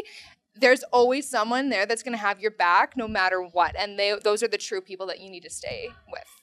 there's 0.56 0.84
always 0.92 1.28
someone 1.30 1.70
there 1.70 1.86
that's 1.86 2.04
gonna 2.04 2.18
have 2.18 2.40
your 2.40 2.52
back 2.52 2.96
no 2.96 3.08
matter 3.08 3.42
what. 3.42 3.76
And 3.78 3.98
they 3.98 4.16
those 4.24 4.44
are 4.44 4.48
the 4.48 4.58
true 4.58 4.82
people 4.82 5.08
that 5.08 5.20
you 5.20 5.30
need 5.30 5.44
to 5.44 5.50
stay 5.50 5.90
with. 6.12 6.37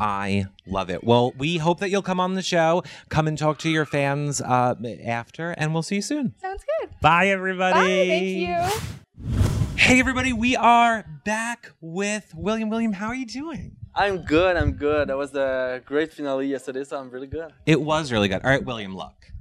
I 0.00 0.46
love 0.66 0.90
it. 0.90 1.02
Well, 1.02 1.32
we 1.36 1.56
hope 1.58 1.80
that 1.80 1.90
you'll 1.90 2.02
come 2.02 2.20
on 2.20 2.34
the 2.34 2.42
show, 2.42 2.82
come 3.08 3.26
and 3.26 3.36
talk 3.36 3.58
to 3.58 3.70
your 3.70 3.84
fans 3.84 4.40
uh, 4.40 4.74
after, 5.04 5.50
and 5.52 5.72
we'll 5.72 5.82
see 5.82 5.96
you 5.96 6.02
soon. 6.02 6.34
Sounds 6.40 6.64
good. 6.80 6.90
Bye, 7.00 7.28
everybody. 7.28 7.74
Bye. 7.74 8.06
Thank 8.08 8.24
you. 8.24 9.76
Hey, 9.76 10.00
everybody. 10.00 10.32
We 10.32 10.56
are 10.56 11.04
back 11.24 11.72
with 11.80 12.32
William. 12.36 12.68
William, 12.68 12.92
how 12.92 13.08
are 13.08 13.14
you 13.14 13.26
doing? 13.26 13.76
I'm 13.94 14.18
good. 14.18 14.56
I'm 14.56 14.72
good. 14.72 15.08
That 15.08 15.16
was 15.16 15.34
a 15.34 15.82
great 15.84 16.12
finale 16.12 16.46
yesterday, 16.46 16.84
so 16.84 16.98
I'm 16.98 17.10
really 17.10 17.26
good. 17.26 17.52
It 17.66 17.80
was 17.80 18.12
really 18.12 18.28
good. 18.28 18.42
All 18.44 18.50
right, 18.50 18.64
William, 18.64 18.94
look. 18.94 19.32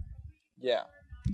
Yeah. 0.59 0.81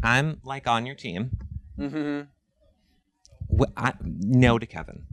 I'm 0.04 0.42
like 0.44 0.68
on 0.68 0.86
your 0.86 0.96
team. 0.96 1.32
Mm 1.80 1.92
hmm 1.92 3.64
I, 3.78 3.94
no 4.02 4.58
to 4.58 4.66
Kevin. 4.66 5.04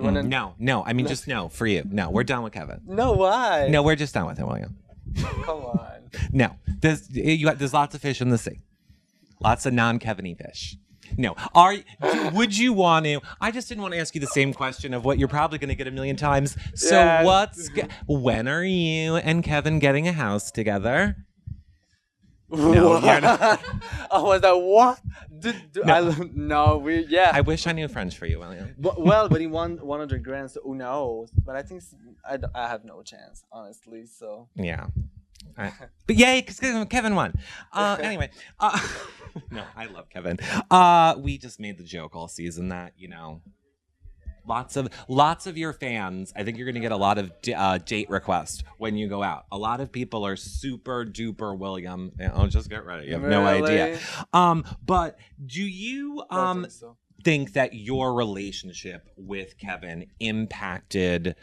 Wanna- 0.00 0.22
No, 0.22 0.54
no. 0.58 0.84
I 0.84 0.92
mean, 0.92 1.06
just 1.06 1.26
no 1.28 1.48
for 1.48 1.66
you. 1.66 1.82
No, 1.90 2.10
we're 2.10 2.24
done 2.24 2.42
with 2.42 2.52
Kevin. 2.52 2.80
No, 2.86 3.12
why? 3.12 3.68
No, 3.68 3.82
we're 3.82 3.96
just 3.96 4.14
done 4.14 4.26
with 4.26 4.38
him, 4.38 4.46
William. 4.46 4.76
Come 5.44 5.60
on. 5.64 6.10
No, 6.32 6.56
there's 6.80 7.10
you 7.10 7.44
got, 7.46 7.58
there's 7.58 7.74
lots 7.74 7.94
of 7.94 8.00
fish 8.00 8.20
in 8.20 8.28
the 8.30 8.38
sea, 8.38 8.60
lots 9.40 9.66
of 9.66 9.72
non-Kevin-y 9.74 10.34
fish. 10.34 10.76
No, 11.18 11.34
are 11.54 11.74
would 12.32 12.56
you 12.56 12.72
want 12.72 13.04
to? 13.04 13.20
I 13.40 13.50
just 13.50 13.68
didn't 13.68 13.82
want 13.82 13.92
to 13.94 14.00
ask 14.00 14.14
you 14.14 14.20
the 14.20 14.26
same 14.26 14.54
question 14.54 14.94
of 14.94 15.04
what 15.04 15.18
you're 15.18 15.28
probably 15.28 15.58
going 15.58 15.68
to 15.68 15.74
get 15.74 15.86
a 15.86 15.90
million 15.90 16.16
times. 16.16 16.56
So 16.74 16.94
Yeah. 16.98 17.22
what's 17.24 17.68
when 18.06 18.48
are 18.48 18.64
you 18.64 19.16
and 19.16 19.42
Kevin 19.44 19.78
getting 19.78 20.08
a 20.08 20.12
house 20.12 20.50
together? 20.50 21.16
No, 22.52 23.00
you're 23.00 23.20
not. 23.20 23.40
I 24.10 24.20
was 24.20 24.42
like, 24.42 24.54
what? 24.54 25.00
Do, 25.38 25.52
do, 25.72 25.82
No. 25.84 25.94
I, 26.10 26.14
no, 26.34 26.78
we, 26.78 27.06
yeah. 27.06 27.30
I 27.32 27.40
wish 27.40 27.66
I 27.66 27.72
knew 27.72 27.88
French 27.88 28.16
for 28.16 28.26
you, 28.26 28.38
William. 28.38 28.74
But- 28.78 29.00
well, 29.02 29.28
but 29.28 29.40
he 29.40 29.46
won 29.46 29.78
100 29.78 30.22
grand, 30.22 30.50
so 30.50 30.60
who 30.62 30.74
knows? 30.74 31.30
But 31.44 31.56
I 31.56 31.62
think 31.62 31.82
I, 32.24 32.38
I 32.54 32.68
have 32.68 32.84
no 32.84 33.02
chance, 33.02 33.42
honestly. 33.50 34.06
So 34.06 34.48
Yeah. 34.54 34.86
I- 35.56 35.72
but 36.06 36.16
yay, 36.16 36.40
because 36.40 36.60
Kevin 36.88 37.14
won. 37.14 37.34
Uh, 37.72 37.96
anyway, 38.00 38.30
uh, 38.60 38.78
no, 39.50 39.64
I 39.74 39.86
love 39.86 40.08
Kevin. 40.10 40.38
Uh, 40.70 41.14
we 41.18 41.38
just 41.38 41.58
made 41.58 41.78
the 41.78 41.84
joke 41.84 42.14
all 42.14 42.28
season 42.28 42.68
that 42.68 42.92
you 42.98 43.08
know, 43.08 43.40
lots 44.46 44.76
of 44.76 44.88
lots 45.08 45.46
of 45.46 45.56
your 45.56 45.72
fans. 45.72 46.32
I 46.36 46.42
think 46.44 46.56
you're 46.56 46.66
going 46.66 46.74
to 46.74 46.80
get 46.80 46.92
a 46.92 46.96
lot 46.96 47.18
of 47.18 47.30
d- 47.42 47.54
uh, 47.54 47.78
date 47.78 48.10
requests 48.10 48.62
when 48.78 48.96
you 48.96 49.08
go 49.08 49.22
out. 49.22 49.44
A 49.52 49.58
lot 49.58 49.80
of 49.80 49.90
people 49.92 50.24
are 50.26 50.36
super 50.36 51.04
duper 51.04 51.56
William. 51.56 52.12
Oh, 52.34 52.46
just 52.46 52.68
get 52.70 52.84
ready. 52.84 53.06
You 53.06 53.14
have 53.14 53.22
no 53.22 53.44
idea. 53.46 53.98
Um, 54.32 54.64
but 54.84 55.18
do 55.44 55.62
you 55.62 56.22
um 56.30 56.62
think 57.24 57.48
so. 57.48 57.52
that 57.54 57.74
your 57.74 58.14
relationship 58.14 59.08
with 59.16 59.58
Kevin 59.58 60.06
impacted? 60.20 61.36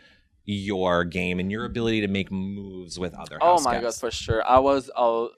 Your 0.52 1.04
game 1.04 1.40
and 1.40 1.52
your 1.52 1.66
ability 1.66 2.02
to 2.02 2.08
make 2.08 2.32
moves 2.32 2.98
with 2.98 3.14
other 3.14 3.38
Oh 3.40 3.52
house 3.52 3.66
my 3.66 3.74
god, 3.76 3.82
guests? 3.84 4.00
for 4.00 4.10
sure. 4.10 4.44
I 4.44 4.58
was 4.58 4.90
all, 4.90 5.30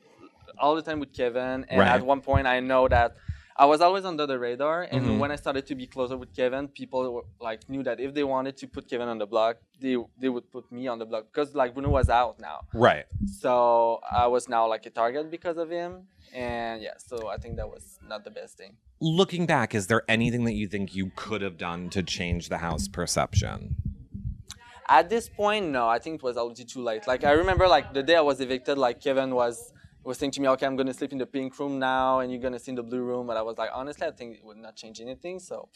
all 0.58 0.74
the 0.74 0.82
time 0.82 1.02
with 1.02 1.12
Kevin, 1.12 1.66
and 1.68 1.82
Right. 1.82 1.90
at 1.90 2.06
one 2.06 2.22
point, 2.22 2.48
I 2.48 2.62
know 2.62 2.88
that 2.88 3.16
I 3.58 3.66
was 3.66 3.82
always 3.82 4.06
under 4.06 4.26
the 4.26 4.40
radar. 4.40 4.84
And 4.84 5.06
Mhm. 5.06 5.20
when 5.20 5.32
I 5.32 5.36
started 5.36 5.66
to 5.68 5.76
be 5.76 5.86
closer 5.88 6.18
with 6.18 6.34
Kevin, 6.36 6.68
people 6.68 7.12
were, 7.14 7.26
like 7.40 7.70
knew 7.70 7.84
that 7.84 8.00
if 8.00 8.14
they 8.14 8.24
wanted 8.24 8.56
to 8.58 8.68
put 8.68 8.90
Kevin 8.90 9.08
on 9.08 9.18
the 9.18 9.28
block, 9.28 9.58
they 9.80 9.98
they 10.18 10.30
would 10.30 10.50
put 10.52 10.72
me 10.72 10.88
on 10.88 10.98
the 11.00 11.06
block 11.06 11.26
because 11.32 11.54
like 11.56 11.74
Bruno 11.74 11.90
was 11.90 12.10
out 12.10 12.40
now, 12.40 12.62
Right. 12.74 13.06
so 13.40 14.00
I 14.10 14.28
was 14.28 14.48
now 14.48 14.68
like 14.68 14.86
a 14.86 14.90
target 14.90 15.30
because 15.30 15.58
of 15.58 15.70
him. 15.70 16.08
And 16.34 16.82
yeah, 16.82 16.94
so 16.98 17.28
I 17.28 17.38
think 17.38 17.58
that 17.58 17.70
was 17.70 18.00
not 18.08 18.24
the 18.24 18.32
best 18.32 18.58
thing. 18.58 18.78
Looking 19.02 19.46
back, 19.46 19.76
is 19.76 19.88
there 19.88 20.04
anything 20.08 20.46
that 20.46 20.54
you 20.54 20.68
think 20.68 20.96
you 20.96 21.12
could 21.16 21.42
have 21.42 21.58
done 21.58 21.90
to 21.90 22.02
change 22.04 22.48
the 22.48 22.60
house 22.60 22.88
perception? 22.88 23.76
At 24.88 25.10
this 25.10 25.30
point, 25.30 25.68
no, 25.68 25.88
I 25.88 26.00
think 26.00 26.16
it 26.16 26.24
was 26.24 26.38
already 26.38 26.64
too 26.66 26.82
late. 26.82 27.08
Like 27.08 27.24
I 27.24 27.32
remember, 27.32 27.68
like 27.68 27.94
the 27.94 28.04
day 28.04 28.16
I 28.16 28.22
was 28.22 28.40
evicted, 28.42 28.78
like 28.78 29.02
Kevin 29.02 29.34
was 29.36 29.74
was 30.04 30.18
saying 30.18 30.32
to 30.32 30.42
me, 30.42 30.48
"Okay, 30.50 30.66
I'm 30.66 30.76
gonna 30.76 30.94
sleep 30.94 31.12
in 31.12 31.18
the 31.18 31.26
pink 31.26 31.58
room 31.60 31.80
now, 31.80 32.20
and 32.20 32.32
you're 32.32 32.42
gonna 32.42 32.60
sleep 32.60 32.70
in 32.70 32.76
the 32.76 32.84
blue 32.84 33.02
room." 33.02 33.28
But 33.28 33.38
I 33.38 33.42
was 33.42 33.58
like, 33.58 33.70
honestly, 33.74 34.08
I 34.08 34.12
think 34.12 34.38
it 34.38 34.44
would 34.46 34.58
not 34.58 34.76
change 34.76 35.00
anything. 35.02 35.40
So 35.40 35.70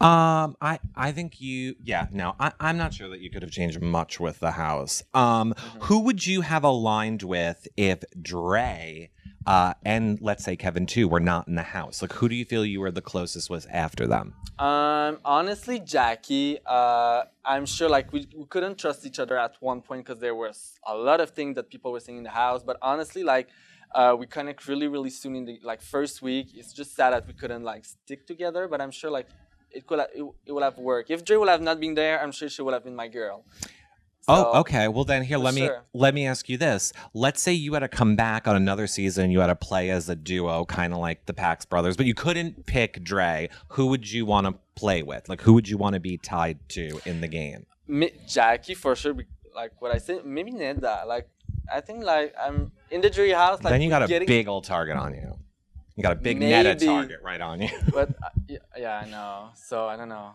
Um, 0.00 0.56
I 0.60 0.78
I 0.94 1.12
think 1.12 1.40
you 1.40 1.74
yeah, 1.82 2.06
no, 2.12 2.34
I, 2.38 2.52
I'm 2.60 2.76
not 2.76 2.94
sure 2.94 3.08
that 3.08 3.20
you 3.20 3.30
could 3.30 3.42
have 3.42 3.50
changed 3.50 3.80
much 3.82 4.20
with 4.20 4.38
the 4.40 4.52
house. 4.52 5.02
Um, 5.14 5.54
who 5.82 6.00
would 6.00 6.26
you 6.26 6.42
have 6.42 6.64
aligned 6.64 7.22
with 7.22 7.66
if 7.76 8.04
Dre 8.20 9.10
uh 9.48 9.72
and 9.84 10.20
let's 10.20 10.44
say 10.44 10.54
Kevin 10.64 10.86
too 10.86 11.08
were 11.08 11.24
not 11.32 11.48
in 11.48 11.54
the 11.54 11.68
house? 11.78 12.02
Like 12.02 12.12
who 12.12 12.28
do 12.28 12.34
you 12.34 12.44
feel 12.44 12.64
you 12.64 12.80
were 12.80 12.90
the 12.90 13.06
closest 13.12 13.48
with 13.48 13.66
after 13.70 14.06
them? 14.06 14.34
Um, 14.58 15.18
honestly, 15.24 15.78
Jackie, 15.78 16.58
uh, 16.66 17.22
I'm 17.44 17.64
sure 17.64 17.88
like 17.88 18.12
we, 18.12 18.28
we 18.36 18.44
couldn't 18.46 18.76
trust 18.76 19.06
each 19.06 19.20
other 19.20 19.38
at 19.38 19.54
one 19.60 19.80
point 19.82 20.04
because 20.04 20.20
there 20.20 20.34
was 20.34 20.74
a 20.84 20.96
lot 20.96 21.20
of 21.20 21.30
things 21.30 21.54
that 21.54 21.70
people 21.70 21.92
were 21.92 22.00
saying 22.00 22.18
in 22.18 22.24
the 22.24 22.36
house. 22.44 22.62
But 22.64 22.76
honestly, 22.82 23.22
like 23.22 23.48
uh, 23.94 24.16
we 24.18 24.26
connect 24.26 24.66
really, 24.66 24.88
really 24.88 25.10
soon 25.10 25.36
in 25.36 25.44
the 25.44 25.60
like 25.62 25.80
first 25.80 26.22
week. 26.22 26.48
It's 26.54 26.72
just 26.72 26.96
sad 26.96 27.12
that 27.12 27.26
we 27.26 27.34
couldn't 27.34 27.62
like 27.62 27.84
stick 27.84 28.26
together. 28.26 28.66
But 28.66 28.80
I'm 28.80 28.90
sure 28.90 29.10
like 29.10 29.28
it 29.70 29.86
could 29.86 30.00
it, 30.00 30.24
it 30.46 30.52
would 30.52 30.64
have 30.64 30.78
worked. 30.78 31.10
If 31.10 31.24
Dre 31.24 31.36
would 31.36 31.48
have 31.48 31.62
not 31.62 31.78
been 31.78 31.94
there, 31.94 32.20
I'm 32.20 32.32
sure 32.32 32.48
she 32.48 32.62
would 32.62 32.74
have 32.74 32.84
been 32.84 32.96
my 32.96 33.08
girl. 33.08 33.44
Oh, 34.28 34.60
okay. 34.60 34.88
Well, 34.88 35.04
then 35.04 35.22
here, 35.22 35.38
let 35.38 35.54
me 35.54 35.62
sure. 35.62 35.84
let 35.94 36.14
me 36.14 36.26
ask 36.26 36.48
you 36.48 36.56
this. 36.56 36.92
Let's 37.14 37.42
say 37.42 37.52
you 37.52 37.72
had 37.74 37.80
to 37.80 37.88
come 37.88 38.16
back 38.16 38.46
on 38.46 38.56
another 38.56 38.86
season. 38.86 39.30
You 39.30 39.40
had 39.40 39.46
to 39.46 39.56
play 39.56 39.90
as 39.90 40.08
a 40.08 40.16
duo, 40.16 40.64
kind 40.64 40.92
of 40.92 40.98
like 40.98 41.26
the 41.26 41.34
Pax 41.34 41.64
brothers, 41.64 41.96
but 41.96 42.06
you 42.06 42.14
couldn't 42.14 42.66
pick 42.66 43.02
Dre. 43.02 43.48
Who 43.68 43.86
would 43.86 44.10
you 44.10 44.26
want 44.26 44.46
to 44.46 44.54
play 44.74 45.02
with? 45.02 45.28
Like, 45.28 45.40
who 45.42 45.54
would 45.54 45.68
you 45.68 45.78
want 45.78 45.94
to 45.94 46.00
be 46.00 46.18
tied 46.18 46.58
to 46.70 47.00
in 47.04 47.20
the 47.20 47.28
game? 47.28 47.66
Me, 47.86 48.10
Jackie 48.26 48.74
for 48.74 48.94
sure. 48.94 49.16
Like 49.54 49.80
what 49.80 49.94
I 49.94 49.98
said, 49.98 50.24
maybe 50.24 50.52
Neda. 50.52 51.06
Like 51.06 51.28
I 51.72 51.80
think 51.80 52.04
like 52.04 52.34
I'm 52.40 52.72
in 52.90 53.00
the 53.00 53.10
jury 53.10 53.32
house. 53.32 53.62
Like 53.62 53.72
then 53.72 53.82
you 53.82 53.88
got 53.88 54.02
a 54.02 54.06
getting, 54.06 54.26
big 54.26 54.48
old 54.48 54.64
target 54.64 54.96
on 54.96 55.14
you. 55.14 55.38
You 55.98 56.02
got 56.02 56.12
a 56.12 56.16
big 56.16 56.38
Maybe. 56.38 56.86
target 56.86 57.18
right 57.24 57.40
on 57.40 57.60
you. 57.60 57.70
But 57.92 58.10
uh, 58.22 58.56
yeah, 58.76 59.00
I 59.04 59.10
know. 59.10 59.48
So 59.56 59.88
I 59.88 59.96
don't 59.96 60.08
know. 60.08 60.34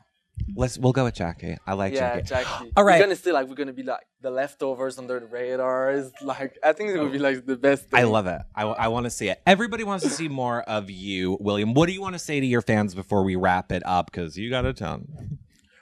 Let's. 0.56 0.78
We'll 0.78 0.94
go 0.94 1.06
with 1.06 1.16
Jackie. 1.16 1.58
I 1.66 1.74
like 1.74 1.94
yeah, 1.94 2.20
Jackie. 2.22 2.28
Jackie. 2.46 2.72
All 2.76 2.84
right. 2.86 3.00
We're 3.00 3.06
gonna 3.06 3.16
still 3.16 3.34
like 3.34 3.48
we're 3.48 3.56
gonna 3.56 3.74
be 3.74 3.84
like 3.84 4.06
the 4.22 4.30
leftovers 4.30 4.98
under 4.98 5.20
the 5.20 5.26
radars. 5.26 6.12
Like 6.22 6.58
I 6.64 6.74
think 6.74 6.92
it 6.92 7.02
would 7.02 7.12
be 7.12 7.20
like 7.20 7.46
the 7.46 7.56
best. 7.56 7.90
Thing. 7.90 8.00
I 8.00 8.04
love 8.04 8.28
it. 8.28 8.42
I, 8.56 8.64
I 8.64 8.88
want 8.88 9.06
to 9.06 9.10
see 9.10 9.30
it. 9.30 9.42
Everybody 9.46 9.84
wants 9.84 10.04
to 10.04 10.10
see 10.10 10.28
more 10.44 10.62
of 10.62 10.90
you, 10.90 11.38
William. 11.40 11.74
What 11.74 11.88
do 11.88 11.94
you 11.94 12.02
want 12.02 12.14
to 12.14 12.20
say 12.20 12.40
to 12.40 12.46
your 12.46 12.62
fans 12.62 12.96
before 12.96 13.24
we 13.24 13.36
wrap 13.36 13.72
it 13.72 13.84
up? 13.86 14.12
Because 14.12 14.38
you 14.38 14.50
got 14.50 14.66
a 14.66 14.74
ton. 14.74 15.40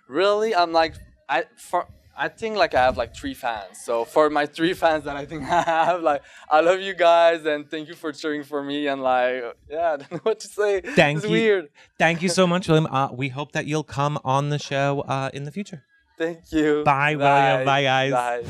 Really, 0.08 0.54
I'm 0.54 0.72
like 0.72 0.96
I 1.30 1.46
for 1.56 1.88
I 2.18 2.28
think 2.28 2.58
like 2.58 2.74
I 2.76 2.82
have 2.84 2.98
like 2.98 3.16
three 3.16 3.34
fans. 3.34 3.80
So 3.84 4.06
for 4.06 4.30
my 4.30 4.46
three 4.46 4.74
fans 4.74 5.06
that 5.06 5.16
I 5.16 5.26
think 5.26 5.44
I 5.50 5.62
have, 5.64 6.02
like 6.02 6.22
I 6.50 6.62
love 6.62 6.80
you 6.82 6.94
guys 6.94 7.46
and 7.46 7.70
thank 7.70 7.88
you 7.88 7.96
for 7.96 8.12
cheering 8.12 8.44
for 8.44 8.62
me 8.64 8.88
and 8.88 9.02
like 9.02 9.44
yeah, 9.70 9.92
I 9.94 9.98
don't 9.98 10.12
know 10.12 10.20
what 10.24 10.40
to 10.42 10.48
say. 10.48 10.82
Thank 10.82 11.18
it's 11.18 11.26
you. 11.26 11.32
weird. 11.32 11.70
Thank 11.98 12.22
you 12.22 12.30
so 12.30 12.46
much, 12.46 12.68
William. 12.68 12.88
Uh, 12.92 13.10
we 13.14 13.30
hope 13.30 13.54
that 13.54 13.66
you'll 13.66 13.84
come 13.86 14.20
on 14.26 14.50
the 14.50 14.60
show 14.60 15.02
uh, 15.08 15.30
in 15.34 15.44
the 15.46 15.52
future. 15.52 15.84
Thank 16.18 16.52
you. 16.52 16.84
Bye, 16.84 17.16
William. 17.16 17.66
Bye, 17.66 17.84
guys. 17.84 18.12
Bye. 18.12 18.44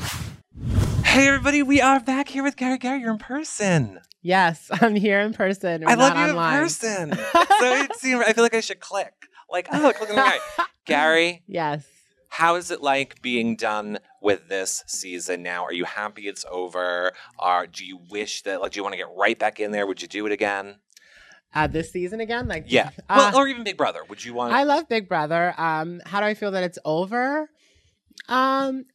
Hey, 1.04 1.28
everybody. 1.28 1.62
We 1.62 1.80
are 1.80 2.00
back 2.00 2.28
here 2.28 2.42
with 2.42 2.56
Gary. 2.56 2.78
Gary, 2.78 3.00
you're 3.00 3.12
in 3.12 3.18
person. 3.18 4.00
Yes, 4.20 4.68
I'm 4.72 4.94
here 4.94 5.20
in 5.20 5.32
person. 5.32 5.84
I 5.86 5.92
We're 5.94 6.02
love 6.02 6.14
not 6.14 6.26
you 6.26 6.30
online. 6.32 6.54
in 6.54 6.60
person. 6.62 7.12
so 7.12 7.74
it 7.82 7.96
seemed, 7.96 8.22
I 8.24 8.32
feel 8.32 8.44
like 8.44 8.54
I 8.54 8.60
should 8.60 8.80
click. 8.80 9.12
Like, 9.50 9.68
oh, 9.72 9.78
look, 9.80 10.00
look 10.00 10.10
at 10.10 10.14
the 10.14 10.14
guy. 10.56 10.64
Gary, 10.86 11.42
Yes. 11.46 11.84
How 12.32 12.54
is 12.54 12.70
it 12.70 12.80
like 12.80 13.20
being 13.20 13.56
done 13.56 13.98
with 14.22 14.48
this 14.48 14.82
season 14.86 15.42
now? 15.42 15.64
Are 15.64 15.72
you 15.72 15.84
happy 15.84 16.28
it's 16.28 16.46
over? 16.50 17.12
Or 17.38 17.66
do 17.66 17.84
you 17.84 18.00
wish 18.08 18.40
that, 18.44 18.62
like, 18.62 18.72
do 18.72 18.78
you 18.78 18.82
want 18.82 18.94
to 18.94 18.96
get 18.96 19.08
right 19.14 19.38
back 19.38 19.60
in 19.60 19.70
there? 19.70 19.86
Would 19.86 20.00
you 20.00 20.08
do 20.08 20.24
it 20.24 20.32
again? 20.32 20.76
Uh, 21.54 21.66
this 21.66 21.92
season 21.92 22.20
again? 22.20 22.48
Like 22.48 22.64
Yeah. 22.68 22.88
Uh, 23.06 23.32
well, 23.34 23.36
or 23.36 23.48
even 23.48 23.64
Big 23.64 23.76
Brother. 23.76 24.00
Would 24.08 24.24
you 24.24 24.32
want 24.32 24.54
I 24.54 24.62
love 24.62 24.88
Big 24.88 25.10
Brother. 25.10 25.52
Um, 25.58 26.00
how 26.06 26.20
do 26.20 26.26
I 26.26 26.32
feel 26.32 26.52
that 26.52 26.64
it's 26.64 26.78
over? 26.86 27.50
Um, 28.30 28.86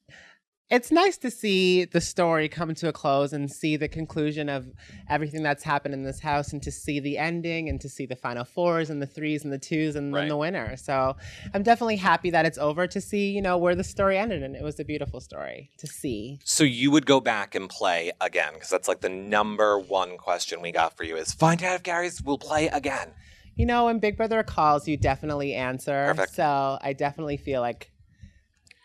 it's 0.69 0.91
nice 0.91 1.17
to 1.17 1.31
see 1.31 1.85
the 1.85 2.01
story 2.01 2.49
come 2.49 2.75
to 2.75 2.89
a 2.89 2.91
close 2.91 3.31
and 3.31 3.49
see 3.49 3.77
the 3.77 3.87
conclusion 3.87 4.49
of 4.49 4.67
everything 5.09 5.41
that's 5.41 5.63
happened 5.63 5.93
in 5.93 6.03
this 6.03 6.19
house 6.19 6.51
and 6.51 6.61
to 6.63 6.71
see 6.71 6.99
the 6.99 7.17
ending 7.17 7.69
and 7.69 7.79
to 7.79 7.87
see 7.87 8.05
the 8.05 8.17
final 8.17 8.43
fours 8.43 8.89
and 8.89 9.01
the 9.01 9.05
threes 9.05 9.45
and 9.45 9.53
the 9.53 9.57
twos 9.57 9.95
and 9.95 10.13
Right. 10.13 10.21
then 10.21 10.29
the 10.29 10.37
winner. 10.37 10.75
So 10.75 11.15
I'm 11.53 11.63
definitely 11.63 11.95
happy 11.95 12.29
that 12.31 12.45
it's 12.45 12.57
over 12.57 12.85
to 12.85 12.99
see, 12.99 13.31
you 13.31 13.41
know, 13.41 13.57
where 13.57 13.75
the 13.75 13.83
story 13.83 14.17
ended. 14.17 14.43
And 14.43 14.55
it 14.57 14.63
was 14.63 14.77
a 14.79 14.83
beautiful 14.83 15.21
story 15.21 15.71
to 15.77 15.87
see. 15.87 16.39
So 16.43 16.65
you 16.65 16.91
would 16.91 17.05
go 17.05 17.21
back 17.21 17.55
and 17.55 17.69
play 17.69 18.11
again 18.19 18.53
because 18.53 18.69
that's 18.69 18.89
like 18.89 18.99
the 18.99 19.09
number 19.09 19.79
one 19.79 20.17
question 20.17 20.61
we 20.61 20.73
got 20.73 20.97
for 20.97 21.05
you 21.05 21.15
is 21.15 21.31
find 21.33 21.63
out 21.63 21.75
if 21.75 21.83
Gary's 21.83 22.21
will 22.21 22.37
play 22.37 22.67
again. 22.67 23.13
You 23.55 23.65
know, 23.65 23.85
when 23.85 23.99
Big 23.99 24.17
Brother 24.17 24.43
calls, 24.43 24.87
you 24.87 24.97
definitely 24.97 25.53
answer. 25.53 26.07
Perfect. 26.07 26.35
So 26.35 26.77
I 26.81 26.93
definitely 26.93 27.37
feel 27.37 27.61
like 27.61 27.91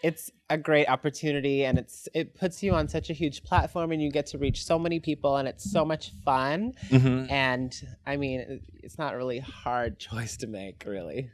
it's 0.03 0.31
a 0.51 0.59
great 0.59 0.89
opportunity 0.89 1.65
and 1.65 1.79
it's 1.79 2.09
it 2.13 2.35
puts 2.35 2.63
you 2.63 2.75
on 2.75 2.89
such 2.89 3.09
a 3.09 3.13
huge 3.13 3.45
platform 3.45 3.93
and 3.93 4.03
you 4.03 4.11
get 4.11 4.27
to 4.27 4.39
reach 4.39 4.65
so 4.65 4.79
many 4.79 4.99
people 4.99 5.37
and 5.37 5.49
it's 5.49 5.71
so 5.71 5.85
much 5.85 6.13
fun. 6.25 6.75
Mm-hmm. 6.89 7.31
And 7.31 7.75
I 8.07 8.17
mean, 8.17 8.61
it's 8.83 8.99
not 8.99 9.17
really 9.17 9.39
hard 9.39 9.99
choice 10.11 10.37
to 10.39 10.47
make, 10.47 10.85
really. 10.87 11.31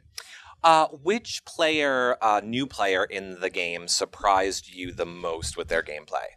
Uh, 0.63 0.87
which 0.87 1.43
player, 1.45 2.17
uh, 2.21 2.41
new 2.43 2.67
player 2.67 3.03
in 3.05 3.39
the 3.39 3.49
game, 3.49 3.87
surprised 3.87 4.73
you 4.73 4.91
the 4.91 5.05
most 5.05 5.55
with 5.57 5.69
their 5.69 5.81
gameplay? 5.81 6.27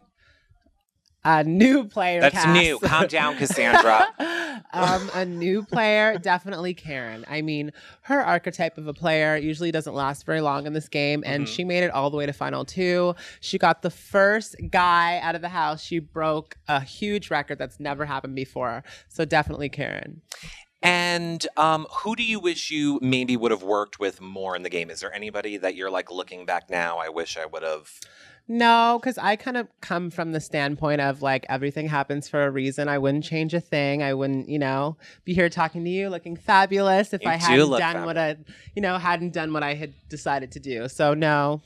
A 1.25 1.43
new 1.43 1.85
player. 1.85 2.19
That's 2.19 2.35
cast. 2.35 2.49
new. 2.49 2.79
Calm 2.79 3.07
down, 3.07 3.37
Cassandra. 3.37 4.07
um, 4.73 5.09
a 5.13 5.23
new 5.23 5.63
player, 5.63 6.17
definitely 6.17 6.73
Karen. 6.73 7.23
I 7.29 7.41
mean, 7.41 7.71
her 8.01 8.21
archetype 8.21 8.77
of 8.77 8.87
a 8.87 8.93
player 8.93 9.37
usually 9.37 9.71
doesn't 9.71 9.93
last 9.95 10.25
very 10.25 10.41
long 10.41 10.65
in 10.67 10.73
this 10.73 10.89
game, 10.89 11.23
and 11.25 11.45
Mhm. 11.45 11.47
she 11.47 11.63
made 11.63 11.83
it 11.83 11.91
all 11.91 12.09
the 12.09 12.17
way 12.17 12.25
to 12.25 12.33
final 12.33 12.65
two. 12.65 13.15
She 13.39 13.57
got 13.57 13.83
the 13.83 13.89
first 13.89 14.55
guy 14.69 15.19
out 15.19 15.35
of 15.35 15.41
the 15.41 15.49
house. 15.49 15.81
She 15.81 15.99
broke 15.99 16.57
a 16.67 16.81
huge 16.81 17.31
record 17.31 17.57
that's 17.57 17.79
never 17.79 18.03
happened 18.05 18.35
before. 18.35 18.83
So 19.07 19.23
definitely 19.23 19.69
Karen. 19.69 20.21
And 20.81 21.47
um, 21.55 21.87
who 21.89 22.13
do 22.17 22.23
you 22.23 22.41
wish 22.41 22.69
you 22.69 22.99
maybe 23.01 23.37
would 23.37 23.51
have 23.51 23.63
worked 23.63 23.99
with 23.99 24.19
more 24.19 24.53
in 24.57 24.63
the 24.63 24.69
game? 24.69 24.89
Is 24.89 24.99
there 24.99 25.13
anybody 25.13 25.55
that 25.55 25.75
you're 25.75 25.89
like 25.89 26.11
looking 26.11 26.45
back 26.45 26.69
now? 26.69 26.97
I 26.97 27.07
wish 27.07 27.37
I 27.37 27.45
would 27.45 27.63
have. 27.63 27.89
No, 28.47 28.99
because 28.99 29.17
I 29.17 29.37
kind 29.37 29.55
of 29.55 29.67
come 29.79 30.09
from 30.09 30.33
the 30.33 30.41
standpoint 30.41 30.99
of 30.99 31.21
like 31.21 31.45
everything 31.47 31.87
happens 31.87 32.27
for 32.27 32.45
a 32.45 32.51
reason. 32.51 32.89
I 32.89 32.97
wouldn't 32.97 33.23
change 33.23 33.53
a 33.53 33.61
thing. 33.61 34.03
I 34.03 34.13
wouldn't, 34.13 34.49
you 34.49 34.59
know, 34.59 34.97
be 35.23 35.33
here 35.33 35.49
talking 35.49 35.83
to 35.85 35.89
you 35.89 36.09
looking 36.09 36.35
fabulous 36.35 37.13
if 37.13 37.23
You 37.23 37.29
I 37.29 37.35
hadn't 37.37 37.69
done 37.69 38.05
what 38.05 38.17
I, 38.17 38.37
you 38.75 38.81
know, 38.81 38.97
hadn't 38.97 39.33
done 39.33 39.53
what 39.53 39.63
I 39.63 39.75
had 39.75 39.93
decided 40.09 40.51
to 40.53 40.59
do. 40.59 40.89
So 40.89 41.13
no, 41.13 41.61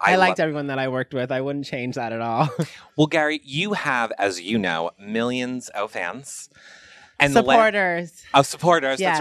I, 0.00 0.16
lo- 0.16 0.20
liked 0.20 0.38
everyone 0.40 0.66
that 0.66 0.78
I 0.78 0.88
worked 0.88 1.14
with. 1.14 1.32
I 1.32 1.40
wouldn't 1.40 1.64
change 1.64 1.94
that 1.94 2.12
at 2.12 2.20
all. 2.20 2.48
Well, 2.96 3.06
Gary, 3.06 3.40
you 3.44 3.74
have, 3.74 4.10
as 4.18 4.40
you 4.40 4.58
know, 4.58 4.90
millions 4.98 5.68
of 5.68 5.92
fans. 5.92 6.50
And 7.20 7.34
the 7.34 7.42
la- 7.42 7.54
Supporters, 7.54 8.22
of 8.32 8.46
supporters. 8.46 9.00
Yes. 9.00 9.18
That's 9.18 9.20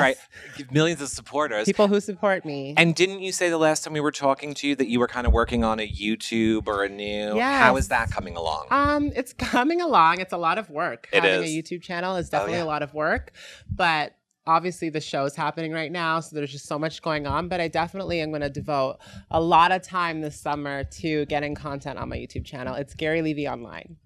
right. 0.59 0.69
Millions 0.71 1.01
of 1.01 1.09
supporters. 1.09 1.65
people 1.65 1.87
who 1.87 1.99
support 1.99 2.45
me. 2.45 2.75
And 2.77 2.93
didn't 2.93 3.21
you 3.21 3.31
say 3.31 3.49
the 3.49 3.57
last 3.57 3.83
time 3.83 3.93
we 3.93 3.99
were 3.99 4.11
talking 4.11 4.53
to 4.55 4.67
you 4.67 4.75
that 4.75 4.87
you 4.87 4.99
were 4.99 5.07
kind 5.07 5.25
of 5.25 5.33
working 5.33 5.63
on 5.63 5.79
a 5.79 5.87
YouTube 5.89 6.67
or 6.67 6.83
a 6.83 6.89
new? 6.89 7.35
Yeah. 7.35 7.59
How 7.63 7.75
is 7.77 7.87
that 7.87 8.11
coming 8.11 8.35
along? 8.37 8.67
Um, 8.69 9.11
it's 9.15 9.33
coming 9.33 9.81
along. 9.81 10.19
It's 10.19 10.33
a 10.33 10.37
lot 10.37 10.57
of 10.59 10.69
work. 10.69 11.09
It 11.11 11.23
Having 11.23 11.43
is. 11.45 11.51
a 11.51 11.53
YouTube 11.63 11.81
channel 11.81 12.15
is 12.17 12.27
Oh, 12.27 12.31
definitely 12.31 12.57
yeah. 12.59 12.63
a 12.63 12.65
lot 12.65 12.83
of 12.83 12.93
work, 12.93 13.31
but 13.73 14.13
obviously 14.45 14.89
the 14.89 15.01
show 15.01 15.25
is 15.25 15.35
happening 15.35 15.71
right 15.73 15.91
now, 15.91 16.19
so 16.19 16.35
there's 16.35 16.51
just 16.51 16.67
so 16.67 16.77
much 16.79 17.01
going 17.01 17.25
on. 17.27 17.47
But 17.49 17.59
I 17.61 17.67
definitely 17.67 18.21
am 18.21 18.29
going 18.29 18.41
to 18.41 18.49
devote 18.49 18.97
a 19.31 19.41
lot 19.41 19.71
of 19.71 19.81
time 19.81 20.21
this 20.21 20.39
summer 20.39 20.83
to 20.85 21.25
getting 21.25 21.55
content 21.55 21.97
on 21.99 22.09
my 22.09 22.17
YouTube 22.17 22.45
channel. 22.45 22.75
It's 22.75 22.93
Gary 22.93 23.21
Levy 23.21 23.47
Online. 23.47 23.97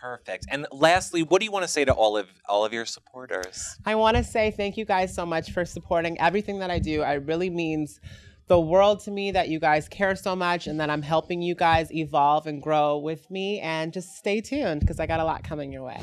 Perfect. 0.00 0.46
And 0.50 0.66
lastly, 0.72 1.22
what 1.22 1.40
do 1.40 1.44
you 1.44 1.50
want 1.52 1.64
to 1.64 1.68
say 1.68 1.84
to 1.84 1.92
all 1.92 2.16
of 2.16 2.28
all 2.48 2.64
of 2.64 2.72
your 2.72 2.86
supporters? 2.86 3.76
I 3.84 3.94
want 3.94 4.16
to 4.16 4.24
say 4.24 4.50
thank 4.50 4.76
you 4.76 4.84
guys 4.84 5.14
so 5.14 5.26
much 5.26 5.50
for 5.52 5.64
supporting 5.64 6.20
everything 6.20 6.58
that 6.60 6.70
I 6.70 6.78
do. 6.78 7.02
It 7.02 7.24
really 7.26 7.50
means 7.50 8.00
the 8.48 8.60
world 8.60 9.00
to 9.00 9.10
me 9.10 9.32
that 9.32 9.48
you 9.48 9.58
guys 9.58 9.88
care 9.88 10.14
so 10.14 10.36
much 10.36 10.66
and 10.66 10.78
that 10.80 10.88
I'm 10.90 11.02
helping 11.02 11.42
you 11.42 11.54
guys 11.54 11.92
evolve 11.92 12.46
and 12.46 12.62
grow 12.62 12.98
with 12.98 13.30
me. 13.30 13.60
And 13.60 13.92
just 13.92 14.16
stay 14.16 14.40
tuned 14.40 14.80
because 14.80 15.00
I 15.00 15.06
got 15.06 15.20
a 15.20 15.24
lot 15.24 15.42
coming 15.42 15.72
your 15.72 15.82
way. 15.82 16.00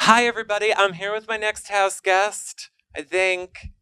Hi, 0.00 0.26
everybody. 0.26 0.74
I'm 0.74 0.92
here 0.92 1.12
with 1.12 1.26
my 1.26 1.36
next 1.36 1.68
house 1.68 2.00
guest. 2.00 2.70
I 2.96 3.02
think. 3.02 3.72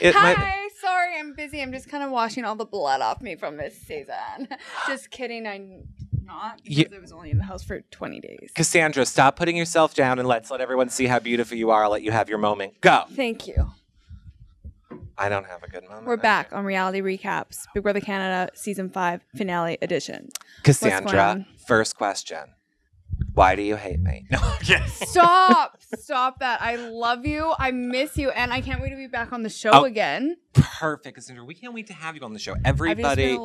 It 0.00 0.14
Hi, 0.14 0.34
might- 0.34 0.68
sorry, 0.80 1.18
I'm 1.18 1.34
busy. 1.34 1.60
I'm 1.60 1.72
just 1.72 1.88
kind 1.88 2.02
of 2.04 2.10
washing 2.10 2.44
all 2.44 2.54
the 2.56 2.64
blood 2.64 3.00
off 3.00 3.20
me 3.20 3.36
from 3.36 3.56
this 3.56 3.76
season. 3.80 4.48
just 4.86 5.10
kidding, 5.10 5.46
I'm 5.46 5.84
not 6.30 6.60
You- 6.64 6.84
because 6.84 6.96
I 6.96 7.00
was 7.00 7.12
only 7.12 7.30
in 7.30 7.38
the 7.38 7.44
house 7.44 7.62
for 7.62 7.80
20 7.80 8.20
days. 8.20 8.50
Cassandra, 8.54 9.04
stop 9.04 9.36
putting 9.36 9.56
yourself 9.56 9.94
down 9.94 10.18
and 10.18 10.26
let's 10.28 10.50
let 10.50 10.60
everyone 10.60 10.88
see 10.88 11.06
how 11.06 11.18
beautiful 11.18 11.56
you 11.56 11.70
are. 11.70 11.84
I'll 11.84 11.90
let 11.90 12.02
you 12.02 12.12
have 12.12 12.28
your 12.28 12.38
moment. 12.38 12.80
Go. 12.80 13.04
Thank 13.14 13.46
you. 13.46 13.70
I 15.18 15.28
don't 15.28 15.46
have 15.46 15.62
a 15.62 15.68
good 15.68 15.84
moment. 15.84 16.06
We're 16.06 16.16
back 16.16 16.52
on 16.52 16.64
reality 16.64 17.00
recaps. 17.02 17.64
Big 17.74 17.82
Brother 17.82 18.00
Canada 18.00 18.50
season 18.54 18.88
five 18.90 19.20
finale 19.36 19.76
edition. 19.82 20.28
Cassandra, 20.62 21.46
first 21.66 21.96
question. 21.96 22.38
Why 23.34 23.54
do 23.54 23.62
you 23.62 23.76
hate 23.76 24.00
me? 24.00 24.24
No, 24.30 24.38
I'm. 24.62 24.80
Stop! 24.88 25.76
Stop 25.98 26.38
that! 26.40 26.62
I 26.62 26.76
love 26.76 27.26
you. 27.26 27.52
I 27.58 27.70
miss 27.70 28.16
you, 28.16 28.30
and 28.30 28.52
I 28.52 28.60
can't 28.62 28.80
wait 28.80 28.90
to 28.90 28.96
be 28.96 29.06
back 29.08 29.32
on 29.32 29.42
the 29.42 29.50
show 29.50 29.70
Oh, 29.72 29.84
again. 29.84 30.36
Perfect, 30.54 31.16
Cassandra. 31.16 31.44
We 31.44 31.54
can't 31.54 31.74
wait 31.74 31.86
to 31.88 31.92
have 31.92 32.16
you 32.16 32.22
on 32.22 32.32
the 32.32 32.38
show. 32.38 32.52
I've 32.64 32.76
just 32.76 32.78
been 32.78 32.90
Everybody. 32.90 33.36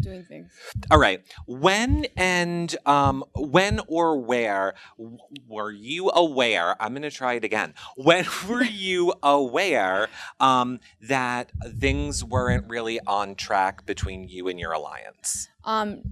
Doing 0.00 0.24
things. 0.24 0.50
All 0.90 0.98
right. 0.98 1.22
When 1.46 2.06
and 2.16 2.74
um 2.86 3.24
when 3.34 3.80
or 3.88 4.18
where 4.18 4.74
w- 4.98 5.18
were 5.46 5.70
you 5.70 6.10
aware? 6.10 6.80
I'm 6.82 6.92
going 6.92 7.02
to 7.02 7.10
try 7.10 7.34
it 7.34 7.44
again. 7.44 7.74
When 7.96 8.24
were 8.48 8.64
you 8.64 9.14
aware 9.22 10.08
um 10.40 10.80
that 11.02 11.52
things 11.78 12.24
weren't 12.24 12.68
really 12.68 13.00
on 13.06 13.34
track 13.34 13.86
between 13.86 14.28
you 14.28 14.48
and 14.48 14.58
your 14.58 14.72
alliance? 14.72 15.48
Um, 15.64 16.02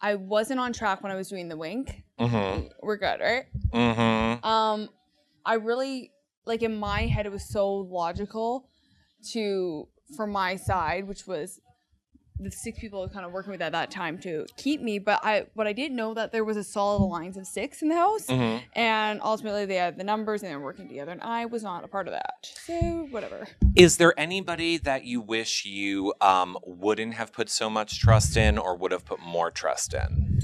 I 0.00 0.16
wasn't 0.16 0.60
on 0.60 0.72
track 0.74 1.02
when 1.02 1.10
I 1.10 1.14
was 1.14 1.28
doing 1.28 1.48
the 1.48 1.56
wink. 1.56 2.02
Mhm. 2.20 2.70
We're 2.82 2.98
good, 2.98 3.20
right? 3.20 3.44
Mhm. 3.72 4.44
Um, 4.44 4.88
I 5.46 5.54
really 5.54 6.10
like 6.44 6.62
in 6.62 6.76
my 6.76 7.06
head 7.06 7.24
it 7.26 7.32
was 7.32 7.48
so 7.48 7.72
logical 7.72 8.68
to 9.32 9.88
for 10.16 10.26
my 10.26 10.56
side, 10.56 11.06
which 11.08 11.26
was 11.26 11.58
the 12.40 12.50
six 12.50 12.78
people 12.80 13.08
kind 13.08 13.24
of 13.24 13.30
working 13.30 13.52
with 13.52 13.62
at 13.62 13.70
that 13.72 13.90
time 13.92 14.18
to 14.18 14.44
keep 14.56 14.80
me. 14.82 14.98
But 14.98 15.20
I, 15.24 15.46
what 15.54 15.68
I 15.68 15.72
didn't 15.72 15.96
know 15.96 16.14
that 16.14 16.32
there 16.32 16.44
was 16.44 16.56
a 16.56 16.64
solid 16.64 17.00
alliance 17.00 17.36
of 17.36 17.46
six 17.46 17.80
in 17.80 17.88
the 17.88 17.94
house, 17.94 18.26
Mhm. 18.26 18.62
and 18.74 19.20
ultimately 19.22 19.66
they 19.66 19.76
had 19.76 19.96
the 19.96 20.02
numbers 20.04 20.42
and 20.42 20.50
they 20.50 20.56
were 20.56 20.62
working 20.64 20.88
together, 20.88 21.12
and 21.12 21.22
I 21.22 21.46
was 21.46 21.62
not 21.62 21.84
a 21.84 21.88
part 21.88 22.08
of 22.08 22.12
that. 22.12 22.34
So 22.66 23.06
whatever. 23.10 23.46
Is 23.76 23.98
there 23.98 24.18
anybody 24.18 24.78
that 24.78 25.04
you 25.04 25.20
wish 25.20 25.64
you 25.64 26.12
um, 26.20 26.58
wouldn't 26.64 27.14
have 27.14 27.32
put 27.32 27.48
so 27.48 27.70
much 27.70 28.00
trust 28.00 28.36
in 28.36 28.58
or 28.58 28.76
would 28.76 28.90
have 28.90 29.04
put 29.04 29.20
more 29.20 29.50
trust 29.52 29.94
in? 29.94 30.40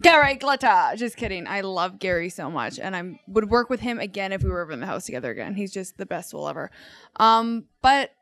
Gary 0.00 0.34
Glitter. 0.36 0.92
Just 0.96 1.16
kidding. 1.16 1.46
I 1.46 1.60
love 1.60 1.98
Gary 1.98 2.30
so 2.30 2.50
much, 2.50 2.78
and 2.78 2.96
I 2.96 3.20
would 3.28 3.50
work 3.50 3.68
with 3.68 3.80
him 3.80 3.98
again 4.00 4.32
if 4.32 4.42
we 4.42 4.48
were 4.50 4.60
ever 4.62 4.72
in 4.72 4.80
the 4.80 4.86
house 4.86 5.04
together 5.06 5.30
again. 5.30 5.54
He's 5.54 5.72
just 5.72 5.98
the 5.98 6.06
best 6.06 6.30
soul 6.30 6.48
ever. 6.48 6.70
Um, 7.16 7.66
but 7.82 8.12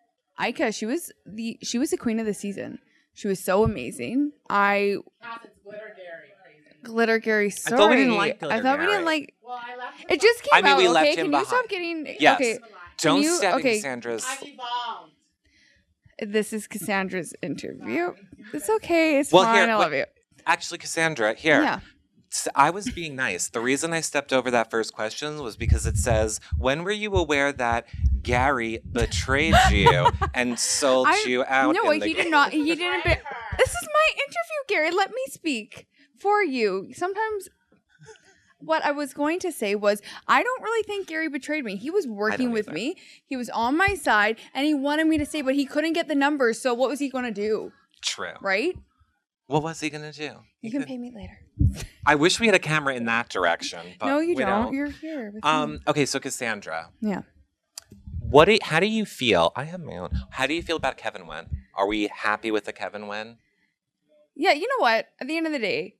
Ika, 0.44 0.72
she 0.72 0.86
was 0.86 1.12
the 1.24 1.58
she 1.62 1.78
was 1.78 1.90
the 1.90 1.96
queen 1.96 2.18
of 2.18 2.26
the 2.26 2.34
season. 2.34 2.78
She 3.14 3.28
was 3.28 3.40
so 3.40 3.64
amazing. 3.64 4.32
I 4.48 4.96
glitter 6.82 7.18
Gary. 7.18 7.50
Sorry, 7.50 7.76
thought 7.78 7.90
we 7.90 7.96
didn't 7.96 8.16
like 8.16 8.36
I 8.42 8.46
Glitter 8.46 8.62
thought 8.62 8.78
we 8.78 8.84
Gary. 8.86 8.92
didn't 8.96 9.04
like. 9.06 9.34
It 10.08 10.20
just 10.20 10.42
came 10.42 10.50
I 10.52 10.62
mean, 10.62 10.72
out. 10.72 10.78
we 10.78 10.84
okay, 10.84 10.92
left 10.92 11.08
him 11.18 11.30
can 11.30 11.32
you 11.32 11.44
stop 11.44 11.68
behind. 11.68 12.04
getting? 12.06 12.16
Yes. 12.20 12.34
Okay. 12.36 12.58
Don't 12.98 13.22
you- 13.22 13.36
step 13.36 13.54
okay. 13.56 13.70
in 13.70 13.74
Cassandra's. 13.76 14.26
This 16.20 16.52
is 16.52 16.66
Cassandra's 16.66 17.34
interview. 17.42 18.12
It's 18.52 18.68
okay. 18.70 19.18
It's 19.18 19.32
Well, 19.32 19.44
fine. 19.44 19.54
here, 19.56 19.64
I 19.64 19.66
but- 19.66 19.78
love 19.80 19.92
you. 19.92 20.04
Actually, 20.46 20.78
Cassandra, 20.78 21.34
here. 21.34 21.62
Yeah. 21.62 21.80
I 22.54 22.70
was 22.70 22.90
being 22.90 23.14
nice. 23.16 23.48
The 23.48 23.60
reason 23.60 23.92
I 23.92 24.00
stepped 24.00 24.32
over 24.32 24.50
that 24.50 24.70
first 24.70 24.92
question 24.92 25.42
was 25.42 25.56
because 25.56 25.86
it 25.86 25.96
says, 25.96 26.40
When 26.56 26.82
were 26.84 26.90
you 26.90 27.14
aware 27.14 27.52
that 27.52 27.86
Gary 28.22 28.80
betrayed 28.90 29.54
you 29.70 30.08
and 30.34 30.58
sold 30.58 31.08
I- 31.08 31.24
you 31.26 31.44
out? 31.44 31.74
No, 31.74 31.90
he 31.90 32.00
game?" 32.00 32.16
did 32.16 32.30
not. 32.30 32.52
He 32.52 32.74
didn't. 32.74 33.04
Be- 33.04 33.10
this 33.58 33.70
is 33.70 33.88
my 33.92 34.08
interview, 34.14 34.60
Gary. 34.68 34.90
Let 34.90 35.10
me 35.10 35.22
speak 35.28 35.86
for 36.18 36.42
you. 36.42 36.88
Sometimes. 36.94 37.48
What 38.64 38.84
I 38.84 38.92
was 38.92 39.12
going 39.12 39.40
to 39.40 39.50
say 39.50 39.74
was, 39.74 40.00
I 40.28 40.40
don't 40.44 40.62
really 40.62 40.84
think 40.84 41.08
Gary 41.08 41.28
betrayed 41.28 41.64
me. 41.64 41.74
He 41.74 41.90
was 41.90 42.06
working 42.06 42.52
with 42.52 42.68
either. 42.68 42.74
me. 42.74 42.94
He 43.26 43.36
was 43.36 43.50
on 43.50 43.76
my 43.76 43.94
side, 43.96 44.38
and 44.54 44.64
he 44.64 44.72
wanted 44.72 45.08
me 45.08 45.18
to 45.18 45.26
stay, 45.26 45.42
but 45.42 45.56
he 45.56 45.64
couldn't 45.66 45.94
get 45.94 46.06
the 46.06 46.14
numbers. 46.14 46.60
So 46.60 46.72
what 46.72 46.88
was 46.88 47.00
he 47.00 47.08
going 47.10 47.24
to 47.24 47.32
do? 47.32 47.72
True. 48.02 48.34
Right? 48.40 48.76
What 49.52 49.62
was 49.62 49.80
he 49.80 49.90
going 49.90 50.10
to 50.10 50.18
do? 50.18 50.30
You 50.62 50.70
can 50.70 50.84
pay 50.84 50.96
me 50.96 51.12
later. 51.14 51.84
I 52.06 52.14
wish 52.14 52.40
we 52.40 52.46
had 52.46 52.54
a 52.54 52.58
camera 52.58 52.94
in 52.94 53.04
that 53.04 53.28
direction. 53.28 53.80
But 54.00 54.06
no, 54.06 54.18
you 54.18 54.34
we 54.34 54.44
don't. 54.44 54.72
You're 54.72 54.88
here. 54.88 55.26
With 55.26 55.44
me. 55.44 55.50
Um, 55.50 55.80
okay, 55.86 56.06
so 56.06 56.18
Cassandra, 56.18 56.88
Yeah. 57.02 57.20
what? 58.18 58.46
Do, 58.46 58.56
how 58.62 58.80
do 58.80 58.86
you 58.86 59.04
feel? 59.04 59.52
I 59.54 59.64
have 59.64 59.82
my 59.82 59.98
own. 59.98 60.08
How 60.30 60.46
do 60.46 60.54
you 60.54 60.62
feel 60.62 60.76
about 60.76 60.96
Kevin 60.96 61.26
win? 61.26 61.48
Are 61.74 61.86
we 61.86 62.08
happy 62.08 62.50
with 62.50 62.64
the 62.64 62.72
Kevin 62.72 63.08
win? 63.08 63.36
Yeah, 64.34 64.52
you 64.52 64.66
know 64.66 64.78
what? 64.82 65.08
At 65.20 65.28
the 65.28 65.36
end 65.36 65.46
of 65.46 65.52
the 65.52 65.58
day, 65.58 65.96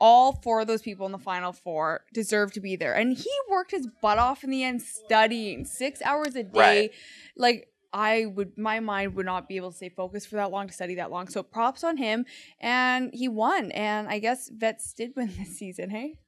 all 0.00 0.40
four 0.42 0.62
of 0.62 0.66
those 0.66 0.80
people 0.80 1.04
in 1.04 1.12
the 1.12 1.18
final 1.18 1.52
four 1.52 2.06
deserve 2.14 2.50
to 2.52 2.60
be 2.60 2.76
there. 2.76 2.94
And 2.94 3.14
he 3.14 3.30
worked 3.50 3.72
his 3.72 3.88
butt 4.00 4.16
off 4.16 4.42
in 4.42 4.48
the 4.48 4.64
end 4.64 4.80
studying 4.80 5.66
six 5.66 6.00
hours 6.00 6.34
a 6.34 6.44
day. 6.44 6.50
Right. 6.58 6.90
Like, 7.36 7.68
I 7.92 8.26
would, 8.26 8.56
my 8.56 8.80
mind 8.80 9.14
would 9.14 9.26
not 9.26 9.48
be 9.48 9.56
able 9.56 9.70
to 9.70 9.76
stay 9.76 9.88
focused 9.88 10.28
for 10.28 10.36
that 10.36 10.50
long 10.50 10.68
to 10.68 10.72
study 10.72 10.94
that 10.96 11.10
long. 11.10 11.28
So 11.28 11.42
props 11.42 11.82
on 11.84 11.96
him. 11.96 12.24
And 12.60 13.10
he 13.12 13.28
won. 13.28 13.70
And 13.72 14.08
I 14.08 14.18
guess 14.18 14.48
Vets 14.48 14.92
did 14.92 15.12
win 15.16 15.32
this 15.38 15.58
season, 15.58 15.90
hey? 15.90 16.18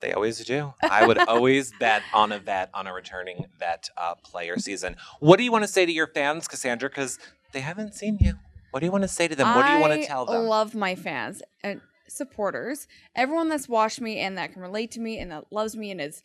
They 0.00 0.12
always 0.12 0.44
do. 0.44 0.74
I 0.90 1.06
would 1.06 1.18
always 1.18 1.72
bet 1.78 2.02
on 2.12 2.32
a 2.32 2.38
vet 2.38 2.70
on 2.74 2.86
a 2.86 2.92
returning 2.92 3.46
vet 3.58 3.88
uh, 3.96 4.14
player 4.16 4.58
season. 4.58 4.96
What 5.20 5.36
do 5.38 5.44
you 5.44 5.52
want 5.52 5.64
to 5.64 5.68
say 5.68 5.86
to 5.86 5.92
your 5.92 6.06
fans, 6.06 6.48
Cassandra? 6.48 6.88
Because 6.88 7.18
they 7.52 7.60
haven't 7.60 7.94
seen 7.94 8.18
you. 8.20 8.34
What 8.70 8.80
do 8.80 8.86
you 8.86 8.92
want 8.92 9.04
to 9.04 9.08
say 9.08 9.26
to 9.26 9.34
them? 9.34 9.54
What 9.54 9.64
do 9.64 9.72
you 9.72 9.78
want 9.78 9.94
to 9.94 10.06
tell 10.06 10.26
them? 10.26 10.34
I 10.36 10.38
love 10.40 10.74
my 10.74 10.94
fans 10.94 11.40
and 11.62 11.80
supporters, 12.08 12.86
everyone 13.14 13.48
that's 13.48 13.68
watched 13.68 14.00
me 14.00 14.18
and 14.18 14.36
that 14.38 14.52
can 14.52 14.62
relate 14.62 14.90
to 14.92 15.00
me 15.00 15.18
and 15.18 15.30
that 15.32 15.44
loves 15.50 15.76
me 15.76 15.90
and 15.90 16.00
is 16.00 16.22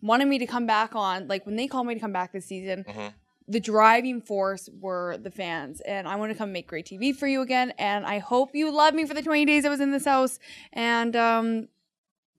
wanted 0.00 0.26
me 0.28 0.38
to 0.38 0.46
come 0.46 0.66
back 0.66 0.94
on. 0.94 1.26
Like 1.28 1.44
when 1.44 1.56
they 1.56 1.66
called 1.66 1.86
me 1.86 1.94
to 1.94 2.00
come 2.00 2.12
back 2.12 2.32
this 2.32 2.46
season, 2.46 2.84
Mhm. 2.88 3.12
The 3.48 3.60
driving 3.60 4.20
force 4.20 4.68
were 4.80 5.16
the 5.16 5.30
fans, 5.30 5.80
and 5.80 6.06
I 6.06 6.16
want 6.16 6.30
to 6.32 6.38
come 6.38 6.52
make 6.52 6.66
great 6.68 6.86
TV 6.86 7.14
for 7.16 7.26
you 7.26 7.40
again. 7.40 7.72
And 7.78 8.04
I 8.04 8.18
hope 8.18 8.50
you 8.54 8.70
love 8.70 8.94
me 8.94 9.06
for 9.06 9.14
the 9.14 9.22
20 9.22 9.44
days 9.46 9.64
I 9.64 9.68
was 9.70 9.80
in 9.80 9.90
this 9.90 10.04
house. 10.04 10.38
And 10.72 11.16
um, 11.16 11.68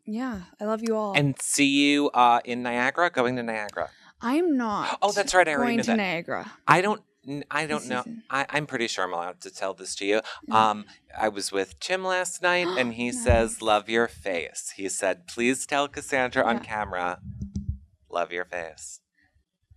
yeah, 0.05 0.41
I 0.61 0.65
love 0.65 0.81
you 0.81 0.95
all. 0.95 1.13
and 1.15 1.39
see 1.41 1.65
you 1.67 2.09
uh, 2.11 2.41
in 2.45 2.61
Niagara, 2.63 3.09
going 3.09 3.35
to 3.37 3.43
Niagara. 3.43 3.89
I'm 4.21 4.57
not. 4.57 4.97
Oh, 5.01 5.11
that's 5.11 5.33
right, 5.33 5.47
I 5.47 5.51
already 5.53 5.65
going 5.67 5.77
knew 5.77 5.83
to 5.83 5.91
that. 5.91 5.97
Niagara. 5.97 6.51
I 6.67 6.81
don't. 6.81 7.01
I 7.51 7.67
don't 7.67 7.81
This 7.81 7.89
know. 7.89 8.01
season. 8.03 8.23
I, 8.29 8.45
I'm 8.49 8.65
pretty 8.65 8.87
sure 8.87 9.03
I'm 9.03 9.13
allowed 9.13 9.41
to 9.41 9.51
tell 9.51 9.73
this 9.73 9.93
to 9.95 10.05
you. 10.05 10.21
Um, 10.51 10.85
I 11.19 11.27
was 11.29 11.51
with 11.51 11.79
Tim 11.79 12.03
last 12.03 12.41
night, 12.41 12.67
and 12.67 12.93
he 12.93 13.11
says, 13.25 13.61
"Love 13.61 13.87
your 13.89 14.07
face." 14.07 14.73
He 14.77 14.89
said, 14.89 15.27
"Please 15.27 15.65
tell 15.65 15.87
Cassandra 15.87 16.43
on 16.43 16.59
camera, 16.59 17.19
love 18.09 18.31
your 18.31 18.45
face." 18.45 19.01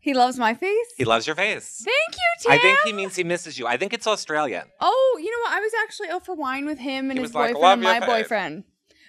He 0.02 0.14
loves 0.14 0.36
my 0.36 0.52
face. 0.52 0.88
He 0.96 1.04
loves 1.04 1.26
your 1.28 1.36
face. 1.36 1.82
Thank 1.84 2.14
you, 2.16 2.28
Tim. 2.40 2.52
I 2.52 2.58
think 2.58 2.78
he 2.84 2.92
means 2.92 3.14
he 3.16 3.22
misses 3.24 3.56
you. 3.58 3.66
I 3.68 3.76
think 3.76 3.92
it's 3.94 4.06
Australian. 4.06 4.64
Oh, 4.80 5.18
you 5.22 5.30
know 5.30 5.38
what? 5.44 5.52
I 5.56 5.60
was 5.60 5.72
actually 5.84 6.08
out 6.08 6.26
for 6.26 6.34
wine 6.34 6.66
with 6.66 6.78
him 6.78 7.08
and 7.10 7.18
He 7.18 7.22
his 7.22 7.30
was 7.30 7.34
like, 7.34 7.54
boyfriend 7.54 7.62
"Love 7.62 7.72
and 7.78 7.82
your 7.84 7.92
my 7.92 8.00
face." 8.00 8.22
boyfriend. 8.24 8.64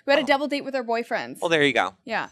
We 0.05 0.13
had 0.13 0.21
a 0.23 0.25
double 0.25 0.47
date 0.47 0.63
with 0.63 0.75
our 0.75 0.83
boyfriends. 0.83 1.41
Well, 1.41 1.49
there 1.49 1.63
you 1.63 1.73
go. 1.73 1.95
yeah. 2.05 2.29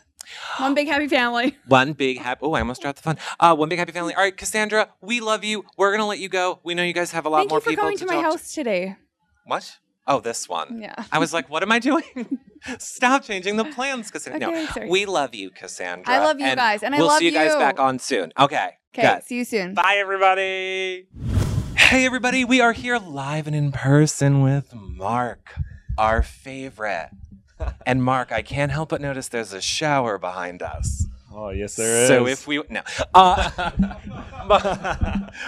One 0.58 0.76
big 0.76 0.88
happy 0.88 1.08
family. 1.08 1.58
One 1.68 1.94
big 1.94 2.20
happy. 2.20 2.42
Oh, 2.44 2.54
I 2.54 2.60
almost 2.60 2.82
dropped 2.84 2.98
the 2.98 3.04
phone. 3.04 3.18
Uh, 3.40 3.56
one 3.56 3.68
big 3.70 3.80
happy 3.80 3.92
family. 3.92 4.14
All 4.14 4.22
right, 4.22 4.38
Cassandra, 4.38 4.90
we 5.02 5.20
love 5.20 5.44
you. 5.44 5.66
We're 5.78 5.92
gonna 5.92 6.06
let 6.06 6.20
you 6.20 6.30
go. 6.30 6.60
We 6.64 6.76
know 6.76 6.84
you 6.84 6.94
guys 6.94 7.12
have 7.12 7.26
a 7.26 7.30
lot 7.30 7.40
Thank 7.40 7.50
more 7.50 7.58
you 7.58 7.62
for 7.64 7.70
people 7.72 7.84
coming 7.86 7.98
to 7.98 8.06
to 8.06 8.08
my 8.08 8.22
talk 8.22 8.26
house 8.34 8.54
today. 8.54 8.96
What? 9.46 9.80
Oh, 10.06 10.20
this 10.20 10.48
one. 10.48 10.80
Yeah. 10.80 10.94
I 11.12 11.18
was 11.18 11.34
like, 11.34 11.50
what 11.50 11.64
am 11.64 11.72
I 11.72 11.80
doing? 11.80 12.04
Stop 12.78 13.24
changing 13.24 13.58
the 13.58 13.66
plans, 13.66 14.12
Cassandra. 14.12 14.50
Okay, 14.50 14.64
no, 14.64 14.66
sorry. 14.68 14.90
we 14.90 15.06
love 15.06 15.34
you, 15.34 15.50
Cassandra. 15.50 16.14
I 16.14 16.20
love 16.20 16.40
you 16.40 16.56
guys, 16.56 16.84
and 16.84 16.94
I 16.94 17.00
we'll 17.00 17.08
love 17.08 17.20
see 17.20 17.26
you 17.26 17.32
guys 17.32 17.54
you. 17.54 17.58
back 17.58 17.80
on 17.80 18.00
soon. 18.00 18.32
Okay. 18.38 18.78
Okay, 18.98 19.20
see 19.26 19.38
you 19.38 19.46
soon. 19.46 19.74
Bye, 19.74 19.96
everybody. 19.98 21.08
Hey, 21.76 22.06
everybody. 22.06 22.46
We 22.46 22.62
are 22.62 22.74
here 22.74 22.98
live 22.98 23.48
and 23.48 23.56
in 23.56 23.72
person 23.72 24.42
with 24.42 24.74
Mark, 24.76 25.56
our 25.98 26.22
favorite. 26.22 27.10
and 27.86 28.04
Mark, 28.04 28.32
I 28.32 28.42
can't 28.42 28.72
help 28.72 28.90
but 28.90 29.02
notice 29.02 29.28
there's 29.28 29.54
a 29.54 29.62
shower 29.62 30.18
behind 30.18 30.62
us. 30.62 31.08
Oh, 31.34 31.50
yes, 31.50 31.76
there 31.76 32.04
is. 32.04 32.08
So 32.08 32.28
if 32.28 32.46
we 32.48 32.62
no, 32.70 32.82
uh, 33.14 33.72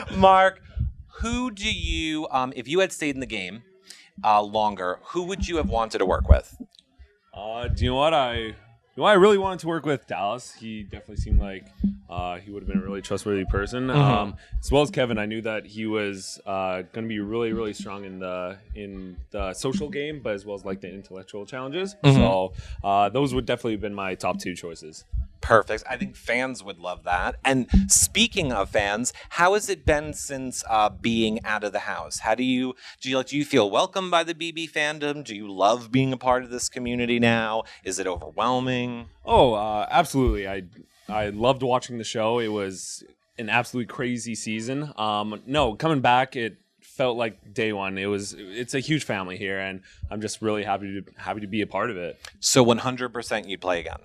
Mark, 0.16 0.62
who 1.20 1.52
do 1.52 1.72
you 1.72 2.28
um, 2.32 2.54
if 2.56 2.68
you 2.68 2.80
had 2.80 2.92
stayed 2.92 3.16
in 3.16 3.20
the 3.20 3.26
game 3.26 3.64
uh, 4.24 4.42
longer, 4.42 5.00
who 5.08 5.24
would 5.24 5.48
you 5.48 5.58
have 5.58 5.70
wanted 5.70 5.98
to 6.00 6.06
work 6.06 6.30
with? 6.30 6.56
Uh, 7.34 7.68
do 7.68 7.84
you 7.84 7.92
know 7.92 7.96
what 7.98 8.14
I? 8.14 8.36
You 8.96 9.02
know, 9.02 9.06
I 9.06 9.14
really 9.14 9.40
wanted 9.40 9.60
to 9.62 9.68
work 9.68 9.88
with 9.88 10.06
Dallas. 10.06 10.54
He 10.54 10.84
definitely 10.84 11.16
seemed 11.16 11.40
like 11.40 11.66
uh, 12.08 12.38
he 12.38 12.52
would 12.52 12.62
have 12.62 12.68
been 12.70 12.78
a 12.78 12.84
really 12.86 13.02
trustworthy 13.02 13.44
person. 13.46 13.88
Mhm. 13.88 13.96
Um, 13.96 14.36
as 14.60 14.72
well 14.72 14.84
as 14.84 14.92
Kevin, 14.92 15.18
I 15.18 15.26
knew 15.26 15.42
that 15.42 15.66
he 15.66 15.88
was 15.88 16.40
uh, 16.46 16.84
going 16.94 17.06
to 17.06 17.08
be 17.08 17.20
really, 17.20 17.54
really 17.54 17.74
strong 17.74 18.06
in 18.06 18.20
the 18.20 18.58
in 18.76 19.18
the 19.32 19.54
social 19.54 19.90
game, 19.90 20.20
but 20.24 20.34
as 20.36 20.46
well 20.46 20.56
as 20.56 20.64
like 20.64 20.82
the 20.82 20.94
intellectual 20.94 21.44
challenges. 21.48 21.96
Mhm. 22.04 22.14
So 22.14 22.54
uh, 22.84 23.10
those 23.10 23.34
would 23.34 23.48
definitely 23.48 23.74
have 23.74 23.82
been 23.82 23.96
my 23.96 24.14
top 24.14 24.38
two 24.40 24.54
choices. 24.54 25.04
Perfect. 25.44 25.84
I 25.90 25.98
think 25.98 26.16
fans 26.16 26.64
would 26.64 26.80
love 26.80 27.04
that. 27.04 27.36
And 27.44 27.68
speaking 27.88 28.54
of 28.54 28.70
fans, 28.70 29.12
how 29.32 29.56
has 29.56 29.70
it 29.70 29.86
been 29.86 30.14
since 30.14 30.64
uh, 30.70 30.88
being 30.88 31.44
out 31.44 31.66
of 31.66 31.74
the 31.74 31.80
house? 31.80 32.20
How 32.20 32.34
do 32.34 32.44
you 32.46 32.76
do? 33.02 33.10
You, 33.10 33.18
like, 33.18 33.28
do 33.28 33.38
you 33.38 33.44
feel 33.44 33.70
welcome 33.70 34.10
by 34.10 34.24
the 34.24 34.34
BB 34.34 34.72
fandom? 34.72 35.22
Do 35.22 35.36
you 35.36 35.52
love 35.52 35.92
being 35.92 36.14
a 36.14 36.18
part 36.18 36.44
of 36.44 36.50
this 36.50 36.70
community 36.70 37.20
now? 37.20 37.64
Is 37.84 38.00
it 38.00 38.08
overwhelming? 38.08 39.08
Oh, 39.26 39.54
uh, 39.54 39.86
absolutely. 39.92 40.48
I 40.48 40.64
I 41.10 41.28
loved 41.28 41.62
watching 41.62 41.98
the 41.98 42.06
show. 42.06 42.40
It 42.40 42.48
was 42.48 43.04
an 43.38 43.50
absolutely 43.50 43.94
crazy 43.94 44.36
season. 44.36 44.94
Um, 44.96 45.42
no, 45.46 45.76
coming 45.76 46.00
back, 46.00 46.38
it 46.38 46.56
felt 46.80 47.18
like 47.18 47.54
day 47.54 47.74
one. 47.74 47.98
It 47.98 48.06
was. 48.06 48.34
It's 48.38 48.76
a 48.76 48.80
huge 48.80 49.04
family 49.04 49.38
here, 49.38 49.60
and 49.60 49.82
I'm 50.10 50.22
just 50.22 50.42
really 50.42 50.64
happy 50.64 51.02
to 51.02 51.12
happy 51.18 51.42
to 51.42 51.48
be 51.48 51.60
a 51.60 51.68
part 51.68 51.90
of 51.90 51.98
it. 51.98 52.18
So 52.40 52.64
100% 52.64 53.50
you'd 53.50 53.60
play 53.60 53.82
again. 53.82 54.00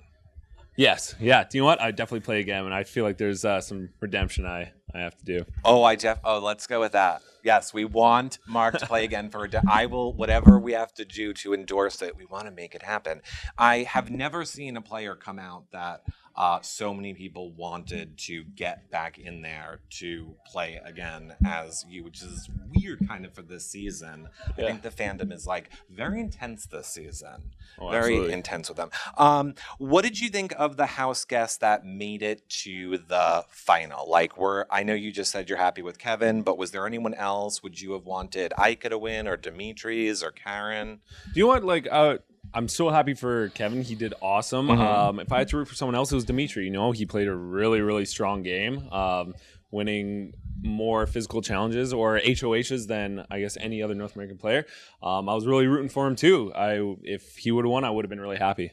Yes, 0.79 1.13
yeah. 1.19 1.43
Do 1.43 1.57
you 1.57 1.63
know 1.63 1.65
what? 1.65 1.81
I 1.81 1.91
definitely 1.91 2.21
play 2.21 2.39
again, 2.39 2.63
and 2.63 2.73
I 2.73 2.85
feel 2.85 3.03
like 3.03 3.17
there's 3.17 3.43
uh, 3.43 3.59
some 3.59 3.89
redemption 3.99 4.45
I 4.45 4.71
I 4.95 4.99
have 4.99 5.17
to 5.17 5.25
do. 5.25 5.45
Oh, 5.65 5.83
I 5.83 5.95
def. 5.95 6.19
Oh, 6.23 6.39
let's 6.39 6.67
go 6.67 6.79
with 6.79 6.93
that. 6.93 7.21
Yes, 7.43 7.73
we 7.73 7.83
want 7.83 8.39
Mark 8.47 8.77
to 8.77 8.85
play 8.85 9.03
again 9.03 9.29
for. 9.29 9.45
De- 9.45 9.61
I 9.69 9.87
will 9.87 10.13
whatever 10.13 10.57
we 10.57 10.71
have 10.71 10.93
to 10.93 11.03
do 11.03 11.33
to 11.33 11.53
endorse 11.53 12.01
it. 12.01 12.15
We 12.15 12.23
want 12.23 12.45
to 12.45 12.51
make 12.51 12.75
it 12.75 12.83
happen. 12.83 13.21
I 13.57 13.79
have 13.79 14.09
never 14.09 14.45
seen 14.45 14.77
a 14.77 14.81
player 14.81 15.15
come 15.15 15.37
out 15.37 15.69
that 15.71 16.03
uh, 16.35 16.59
so 16.61 16.93
many 16.93 17.13
people 17.13 17.51
wanted 17.51 18.17
to 18.17 18.43
get 18.55 18.89
back 18.91 19.17
in 19.17 19.41
there 19.41 19.79
to 19.89 20.35
play 20.45 20.79
again 20.83 21.35
as 21.45 21.85
you, 21.89 22.03
which 22.03 22.21
is 22.21 22.49
weird 22.73 23.07
kind 23.07 23.25
of 23.25 23.33
for 23.33 23.41
this 23.41 23.65
season. 23.65 24.29
I 24.49 24.61
think 24.61 24.81
the 24.81 24.89
fandom 24.89 25.33
is 25.33 25.45
like 25.45 25.69
very 25.89 26.19
intense 26.19 26.65
this 26.65 26.87
season. 26.87 27.51
Oh, 27.77 27.89
very 27.89 28.13
absolutely. 28.13 28.33
intense 28.33 28.69
with 28.69 28.77
them. 28.77 28.89
Um, 29.17 29.55
what 29.77 30.03
did 30.03 30.19
you 30.19 30.29
think 30.29 30.53
of 30.57 30.77
the 30.77 30.85
house 30.85 31.25
guests 31.25 31.57
that 31.57 31.85
made 31.85 32.21
it 32.21 32.47
to 32.49 32.97
the 32.97 33.45
final? 33.49 34.09
Like, 34.09 34.37
were 34.37 34.67
I 34.69 34.83
know 34.83 34.93
you 34.93 35.11
just 35.11 35.31
said 35.31 35.49
you're 35.49 35.57
happy 35.57 35.81
with 35.81 35.99
Kevin, 35.99 36.41
but 36.41 36.57
was 36.57 36.71
there 36.71 36.87
anyone 36.87 37.13
else? 37.13 37.63
Would 37.63 37.79
you 37.81 37.93
have 37.93 38.05
wanted 38.05 38.53
Ika 38.59 38.89
to 38.89 38.97
win, 38.97 39.27
or 39.27 39.37
Dimitri's, 39.37 40.23
or 40.23 40.31
Karen? 40.31 40.99
Do 41.33 41.39
you 41.39 41.47
want? 41.47 41.63
Like, 41.63 41.87
uh, 41.91 42.17
I'm 42.53 42.67
so 42.67 42.89
happy 42.89 43.13
for 43.13 43.49
Kevin. 43.49 43.81
He 43.83 43.95
did 43.95 44.13
awesome. 44.21 44.67
Mhm. 44.67 44.79
Um, 44.79 45.19
if 45.19 45.31
I 45.31 45.39
had 45.39 45.47
to 45.49 45.57
root 45.57 45.67
for 45.67 45.75
someone 45.75 45.95
else, 45.95 46.11
it 46.11 46.15
was 46.15 46.25
Dimitri. 46.25 46.65
You 46.65 46.71
know, 46.71 46.91
he 46.91 47.05
played 47.05 47.27
a 47.27 47.35
really, 47.35 47.81
really 47.81 48.05
strong 48.05 48.41
game, 48.43 48.87
um, 48.91 49.35
winning 49.71 50.33
more 50.61 51.05
physical 51.05 51.41
challenges 51.41 51.93
or 51.93 52.17
HOHs 52.17 52.87
than 52.87 53.25
I 53.29 53.39
guess 53.39 53.55
any 53.57 53.81
other 53.83 53.93
North 53.95 54.15
American 54.15 54.37
player. 54.37 54.65
Um, 55.01 55.29
I 55.29 55.35
was 55.35 55.45
really 55.47 55.67
rooting 55.67 55.89
for 55.89 56.05
him 56.07 56.15
too. 56.15 56.51
I 56.53 56.79
if 57.03 57.37
he 57.37 57.51
would 57.51 57.65
have 57.65 57.71
won, 57.71 57.83
I 57.85 57.89
would 57.91 58.03
have 58.03 58.09
been 58.09 58.19
really 58.19 58.37
happy. 58.37 58.71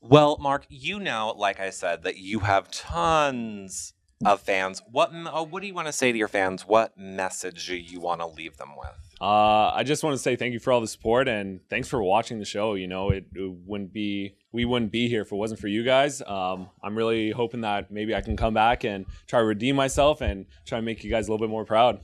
Well, 0.00 0.36
Mark, 0.38 0.66
you 0.68 1.00
know, 1.00 1.34
like 1.36 1.60
I 1.60 1.70
said, 1.70 2.02
that 2.04 2.18
you 2.18 2.40
have 2.40 2.70
tons 2.70 3.94
of 4.24 4.40
fans. 4.40 4.82
What 4.90 5.10
uh, 5.14 5.44
what 5.44 5.60
do 5.60 5.66
you 5.66 5.74
want 5.74 5.88
to 5.88 5.92
say 5.92 6.12
to 6.12 6.16
your 6.18 6.28
fans? 6.28 6.66
What 6.66 6.96
message 6.96 7.66
do 7.66 7.76
you 7.76 8.00
want 8.00 8.20
to 8.20 8.26
leave 8.26 8.56
them 8.56 8.70
with? 8.78 9.03
Uh, 9.20 9.70
I 9.72 9.82
just 9.84 10.02
want 10.02 10.14
to 10.14 10.18
say 10.18 10.36
thank 10.36 10.52
you 10.52 10.58
for 10.58 10.72
all 10.72 10.80
the 10.80 10.88
support 10.88 11.28
and 11.28 11.60
thanks 11.70 11.88
for 11.88 12.02
watching 12.02 12.38
the 12.38 12.44
show. 12.44 12.74
You 12.74 12.88
know, 12.88 13.10
it, 13.10 13.26
it 13.34 13.54
wouldn't 13.64 13.92
be 13.92 14.36
we 14.52 14.64
wouldn't 14.64 14.92
be 14.92 15.08
here 15.08 15.22
if 15.22 15.32
it 15.32 15.36
wasn't 15.36 15.60
for 15.60 15.68
you 15.68 15.82
guys. 15.84 16.22
Um, 16.26 16.68
I'm 16.82 16.96
really 16.96 17.30
hoping 17.30 17.62
that 17.62 17.90
maybe 17.90 18.14
I 18.14 18.20
can 18.20 18.36
come 18.36 18.54
back 18.54 18.84
and 18.84 19.06
try 19.26 19.40
to 19.40 19.44
redeem 19.44 19.76
myself 19.76 20.20
and 20.20 20.46
try 20.66 20.78
to 20.78 20.82
make 20.82 21.02
you 21.04 21.10
guys 21.10 21.28
a 21.28 21.30
little 21.32 21.44
bit 21.44 21.50
more 21.50 21.64
proud. 21.64 22.00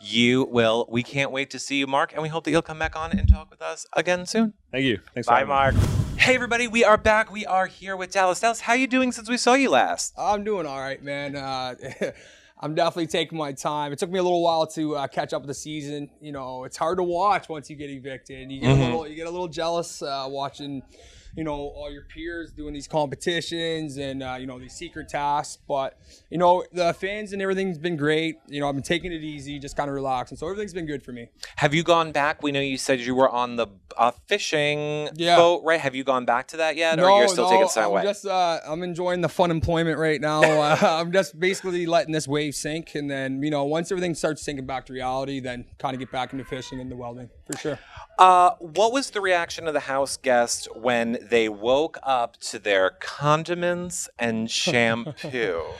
You 0.00 0.44
will. 0.44 0.86
We 0.90 1.02
can't 1.02 1.30
wait 1.32 1.50
to 1.50 1.58
see 1.58 1.78
you, 1.78 1.86
Mark, 1.86 2.12
and 2.12 2.22
we 2.22 2.28
hope 2.28 2.44
that 2.44 2.50
you'll 2.50 2.62
come 2.62 2.78
back 2.78 2.96
on 2.96 3.12
and 3.18 3.28
talk 3.28 3.50
with 3.50 3.62
us 3.62 3.86
again 3.94 4.26
soon. 4.26 4.52
Thank 4.70 4.84
you. 4.84 4.98
Thanks. 5.14 5.26
for 5.26 5.32
Bye, 5.32 5.38
having 5.40 5.48
me. 5.48 5.54
Mark. 5.54 5.74
Hey, 6.18 6.34
everybody, 6.34 6.68
we 6.68 6.84
are 6.84 6.96
back. 6.98 7.30
We 7.30 7.46
are 7.46 7.66
here 7.66 7.96
with 7.96 8.10
Dallas. 8.10 8.40
Dallas, 8.40 8.60
how 8.60 8.74
you 8.74 8.86
doing 8.86 9.12
since 9.12 9.28
we 9.28 9.36
saw 9.36 9.54
you 9.54 9.70
last? 9.70 10.12
I'm 10.18 10.44
doing 10.44 10.66
all 10.66 10.78
right, 10.80 11.02
man. 11.02 11.36
Uh, 11.36 11.74
I'm 12.58 12.74
definitely 12.74 13.08
taking 13.08 13.36
my 13.36 13.52
time. 13.52 13.92
It 13.92 13.98
took 13.98 14.10
me 14.10 14.18
a 14.18 14.22
little 14.22 14.42
while 14.42 14.66
to 14.68 14.96
uh, 14.96 15.06
catch 15.08 15.34
up 15.34 15.42
with 15.42 15.48
the 15.48 15.54
season. 15.54 16.08
You 16.22 16.32
know, 16.32 16.64
it's 16.64 16.76
hard 16.78 16.96
to 16.98 17.02
watch 17.04 17.48
once 17.50 17.68
you 17.68 17.76
get 17.76 17.90
evicted. 17.90 18.50
You 18.50 18.60
get 18.60 18.70
Mhm. 18.76 18.80
a 18.80 18.84
little, 18.84 19.06
you 19.08 19.14
get 19.14 19.26
a 19.26 19.30
little 19.30 19.48
jealous 19.48 20.00
uh, 20.00 20.26
watching, 20.28 20.82
you 21.36 21.44
know, 21.44 21.52
all 21.54 21.90
your 21.92 22.02
peers 22.04 22.50
doing 22.52 22.72
these 22.74 22.88
competitions 22.88 23.96
and 23.98 24.22
uh, 24.22 24.36
you 24.40 24.46
know 24.46 24.58
these 24.58 24.72
secret 24.72 25.08
tasks. 25.08 25.58
But 25.68 25.98
you 26.30 26.38
know, 26.38 26.64
the 26.72 26.94
fans 26.94 27.32
and 27.32 27.40
everything's 27.42 27.78
been 27.78 27.96
great. 27.96 28.36
You 28.48 28.60
know, 28.60 28.68
I've 28.68 28.74
been 28.74 28.82
taking 28.82 29.12
it 29.12 29.22
easy, 29.22 29.58
just 29.58 29.76
kind 29.76 29.88
of 29.88 29.94
relaxing. 29.94 30.36
So 30.36 30.46
everything's 30.46 30.72
been 30.74 30.86
good 30.86 31.02
for 31.02 31.12
me. 31.12 31.28
Have 31.56 31.74
you 31.74 31.82
gone 31.82 32.12
back? 32.12 32.42
We 32.42 32.52
know 32.52 32.60
you 32.60 32.78
said 32.78 33.00
you 33.00 33.14
were 33.14 33.28
on 33.28 33.56
the 33.56 33.66
uh, 33.96 34.12
fishing 34.26 35.08
Yeah. 35.14 35.36
boat, 35.36 35.62
right? 35.64 35.80
Have 35.80 35.94
you 35.94 36.04
gone 36.04 36.24
back 36.24 36.48
to 36.48 36.58
that 36.58 36.76
yet, 36.76 36.98
or 36.98 37.10
you're 37.10 37.28
still 37.28 37.48
taking 37.48 37.68
some 37.68 37.84
I'm 37.84 37.90
away? 37.90 38.02
just 38.02 38.26
uh, 38.26 38.60
I'm 38.66 38.82
enjoying 38.82 39.20
the 39.20 39.28
fun 39.28 39.50
employment 39.50 39.98
right 39.98 40.20
now. 40.20 40.42
uh, 40.60 40.76
I'm 40.82 41.12
just 41.12 41.38
basically 41.38 41.86
letting 41.86 42.12
this 42.12 42.26
wave 42.28 42.54
sink, 42.54 42.94
and 42.94 43.10
then 43.10 43.42
you 43.42 43.50
know 43.50 43.64
once 43.64 43.90
everything 43.92 44.14
starts 44.14 44.42
sinking 44.42 44.66
back 44.66 44.86
to 44.86 44.92
reality, 44.92 45.40
then 45.40 45.64
kind 45.78 45.94
of 45.94 46.00
get 46.00 46.10
back 46.10 46.32
into 46.32 46.44
fishing 46.44 46.80
and 46.80 46.90
the 46.90 46.96
welding 46.96 47.28
for 47.46 47.56
sure. 47.58 47.78
Uh, 48.18 48.50
what 48.60 48.92
was 48.92 49.10
the 49.10 49.20
reaction 49.20 49.66
of 49.68 49.74
the 49.74 49.80
house 49.80 50.16
guests 50.16 50.66
when 50.74 51.18
they 51.30 51.48
woke 51.48 51.98
up 52.02 52.36
to 52.38 52.58
their 52.58 52.90
condiments 53.00 54.08
and 54.18 54.50
shampoo? 54.50 55.62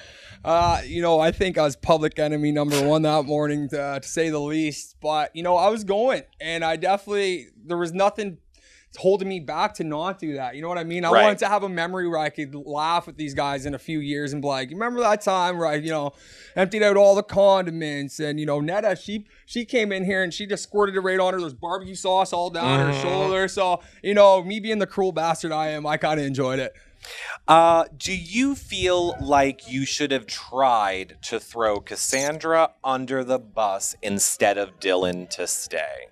Uh, 0.45 0.81
you 0.87 1.03
know, 1.03 1.19
I 1.19 1.33
think 1.33 1.59
I 1.59 1.63
was 1.63 1.75
public 1.75 2.21
enemy 2.21 2.53
number 2.53 2.81
one 2.87 3.03
that 3.03 3.25
morning, 3.25 3.69
to, 3.71 3.99
to 4.01 4.09
say 4.09 4.31
the 4.31 4.39
least. 4.39 4.95
But 5.01 5.35
you 5.35 5.43
know, 5.43 5.57
I 5.57 5.71
was 5.71 5.83
going, 5.83 6.23
and 6.41 6.65
I 6.65 6.77
definitely 6.77 7.49
there 7.65 7.77
was 7.77 7.93
nothing 7.93 8.39
holding 8.97 9.29
me 9.29 9.41
back 9.41 9.75
to 9.75 9.85
not 9.85 10.19
do 10.19 10.35
that. 10.35 10.55
You 10.57 10.63
know 10.63 10.69
what 10.69 10.79
I 10.79 10.85
mean? 10.85 11.05
I 11.05 11.11
Right. 11.11 11.23
wanted 11.23 11.39
to 11.41 11.49
have 11.49 11.63
a 11.63 11.69
memory 11.69 12.09
where 12.09 12.19
I 12.19 12.31
could 12.31 12.55
laugh 12.55 13.07
with 13.07 13.17
these 13.17 13.35
guys 13.35 13.67
in 13.67 13.75
a 13.75 13.79
few 13.79 13.99
years 14.01 14.33
and 14.33 14.41
be 14.43 14.49
like, 14.49 14.71
"You 14.71 14.77
remember 14.77 15.01
that 15.01 15.21
time 15.23 15.59
where 15.59 15.67
I, 15.67 15.75
you 15.77 15.91
know, 15.91 16.13
emptied 16.57 16.83
out 16.83 16.97
all 16.97 17.15
the 17.15 17.23
condiments?" 17.23 18.19
And 18.21 18.39
you 18.41 18.47
know, 18.47 18.61
Neda, 18.61 19.01
she 19.01 19.27
she 19.47 19.65
came 19.65 19.93
in 19.93 20.05
here 20.05 20.23
and 20.23 20.33
she 20.33 20.47
just 20.47 20.63
squirted 20.65 20.97
it 20.97 21.01
right 21.01 21.21
on 21.21 21.35
her. 21.35 21.41
There's 21.41 21.55
barbecue 21.55 21.95
sauce 21.95 22.33
all 22.33 22.51
down 22.51 22.79
her 22.81 22.87
Mhm. 22.87 23.01
shoulder. 23.01 23.49
So 23.49 23.81
you 24.03 24.15
know, 24.15 24.43
me 24.43 24.61
being 24.61 24.79
the 24.79 24.87
cruel 24.87 25.13
bastard 25.13 25.53
I 25.53 25.69
am, 25.69 25.87
I 25.87 25.97
kind 25.97 26.19
of 26.19 26.27
enjoyed 26.27 26.59
it. 26.59 26.73
Uh, 27.47 27.85
do 27.97 28.13
you 28.13 28.57
feel 28.57 29.15
like 29.21 29.71
you 29.71 29.85
should 29.85 30.11
have 30.11 30.27
tried 30.27 31.17
to 31.23 31.39
throw 31.39 31.79
Cassandra 31.79 32.71
under 32.83 33.23
the 33.23 33.39
bus 33.39 33.95
instead 34.03 34.59
of 34.59 34.81
Dillon 34.81 35.29
to 35.29 35.47
stay? 35.47 36.09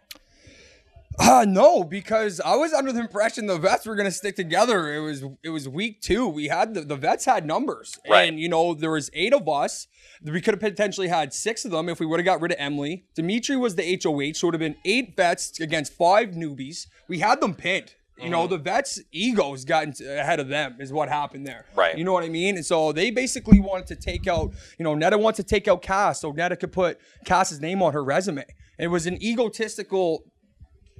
Uh 1.18 1.44
no, 1.46 1.84
because 1.84 2.40
I 2.40 2.56
was 2.56 2.72
under 2.72 2.92
the 2.92 3.00
impression 3.00 3.46
the 3.46 3.58
vets 3.58 3.86
were 3.86 3.94
gonna 3.94 4.10
stick 4.10 4.36
together. 4.36 4.92
It 4.92 5.00
was 5.00 5.24
it 5.42 5.50
was 5.50 5.68
week 5.68 6.00
two. 6.00 6.28
We 6.28 6.48
had 6.48 6.74
the, 6.74 6.80
the 6.80 6.96
vets 6.96 7.24
had 7.24 7.46
numbers. 7.46 7.98
Right. 8.08 8.28
And 8.28 8.40
you 8.40 8.48
know, 8.48 8.74
there 8.74 8.90
was 8.90 9.10
eight 9.14 9.32
of 9.32 9.48
us. 9.48 9.86
We 10.22 10.40
could 10.40 10.54
have 10.54 10.60
potentially 10.60 11.08
had 11.08 11.32
six 11.32 11.64
of 11.64 11.70
them 11.70 11.88
if 11.88 12.00
we 12.00 12.06
would 12.06 12.18
have 12.18 12.24
got 12.24 12.40
rid 12.40 12.52
of 12.52 12.58
Emily. 12.58 13.04
Dimitri 13.14 13.56
was 13.56 13.74
the 13.74 13.82
HOH, 13.82 14.34
so 14.34 14.46
it 14.46 14.48
would 14.48 14.54
have 14.54 14.60
been 14.60 14.76
eight 14.84 15.16
vets 15.16 15.60
against 15.60 15.92
five 15.92 16.30
newbies. 16.30 16.86
We 17.08 17.18
had 17.20 17.40
them 17.40 17.54
pinned. 17.54 17.94
You 18.16 18.30
know, 18.30 18.46
the 18.46 18.58
vets' 18.58 19.00
egos 19.10 19.64
got 19.64 19.84
into, 19.84 20.20
ahead 20.20 20.38
of 20.38 20.48
them, 20.48 20.76
is 20.78 20.92
what 20.92 21.08
happened 21.08 21.46
there. 21.46 21.66
Right. 21.74 21.98
You 21.98 22.04
know 22.04 22.12
what 22.12 22.22
I 22.22 22.28
mean? 22.28 22.54
And 22.56 22.64
so 22.64 22.92
they 22.92 23.10
basically 23.10 23.58
wanted 23.58 23.88
to 23.88 23.96
take 23.96 24.28
out, 24.28 24.52
you 24.78 24.84
know, 24.84 24.94
Neda 24.94 25.20
wanted 25.20 25.42
to 25.42 25.48
take 25.48 25.66
out 25.66 25.82
Cass 25.82 26.20
so 26.20 26.32
Neda 26.32 26.58
could 26.58 26.72
put 26.72 27.00
Cass's 27.24 27.60
name 27.60 27.82
on 27.82 27.92
her 27.92 28.04
resume. 28.04 28.44
It 28.78 28.86
was 28.86 29.06
an 29.06 29.20
egotistical 29.22 30.24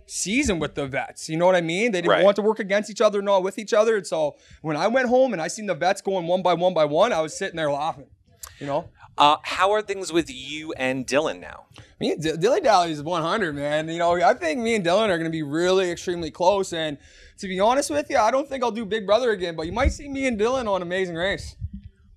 season 0.07 0.59
with 0.59 0.75
the 0.75 0.87
vets. 0.87 1.29
You 1.29 1.37
know 1.37 1.47
what 1.47 1.55
I 1.57 1.61
mean? 1.61 1.93
They 1.93 2.01
didn't 2.01 2.11
Right. 2.11 2.25
want 2.25 2.37
to 2.37 2.43
work 2.43 2.59
against 2.59 2.91
each 2.91 3.01
other, 3.01 3.23
not 3.23 3.43
with 3.43 3.59
each 3.59 3.73
other. 3.73 3.97
And 3.97 4.07
so 4.07 4.37
when 4.63 4.77
I 4.77 4.87
went 4.89 5.09
home 5.09 5.33
and 5.33 5.41
I 5.43 5.49
seen 5.49 5.67
the 5.67 5.75
vets 5.75 6.01
going 6.01 6.27
one 6.27 6.43
by 6.43 6.55
one 6.55 6.75
by 6.75 6.85
one, 6.85 7.13
I 7.13 7.21
was 7.21 7.37
sitting 7.37 7.57
there 7.57 7.71
laughing. 7.71 8.07
You 8.61 8.67
know? 8.67 8.89
Uh, 9.17 9.37
how 9.43 9.71
are 9.73 9.81
things 9.81 10.13
with 10.13 10.29
you 10.31 10.73
and 10.77 11.07
Dillon 11.07 11.41
now? 11.41 11.65
Me 12.01 12.13
and 12.13 12.23
D- 12.23 12.37
Dilly 12.37 12.61
Dally 12.61 12.91
is 12.91 13.03
100, 13.03 13.55
man. 13.55 13.89
You 13.89 13.99
know, 13.99 14.15
I 14.21 14.35
think 14.35 14.61
me 14.61 14.75
and 14.75 14.83
Dillon 14.85 15.09
are 15.11 15.17
going 15.19 15.31
to 15.31 15.31
be 15.31 15.43
really 15.43 15.91
extremely 15.91 16.31
close. 16.31 16.73
And 16.73 16.99
to 17.39 17.47
be 17.49 17.61
honest 17.61 17.91
with 17.91 18.11
you, 18.11 18.19
I 18.19 18.31
don't 18.31 18.49
think 18.49 18.63
I'll 18.65 18.71
do 18.73 18.85
Big 18.85 19.07
Brother 19.07 19.31
again, 19.31 19.55
but 19.57 19.67
you 19.67 19.73
might 19.73 19.93
see 19.93 20.09
me 20.09 20.27
and 20.27 20.37
Dillon 20.39 20.67
on 20.69 20.83
Amazing 20.83 21.15
Race. 21.15 21.57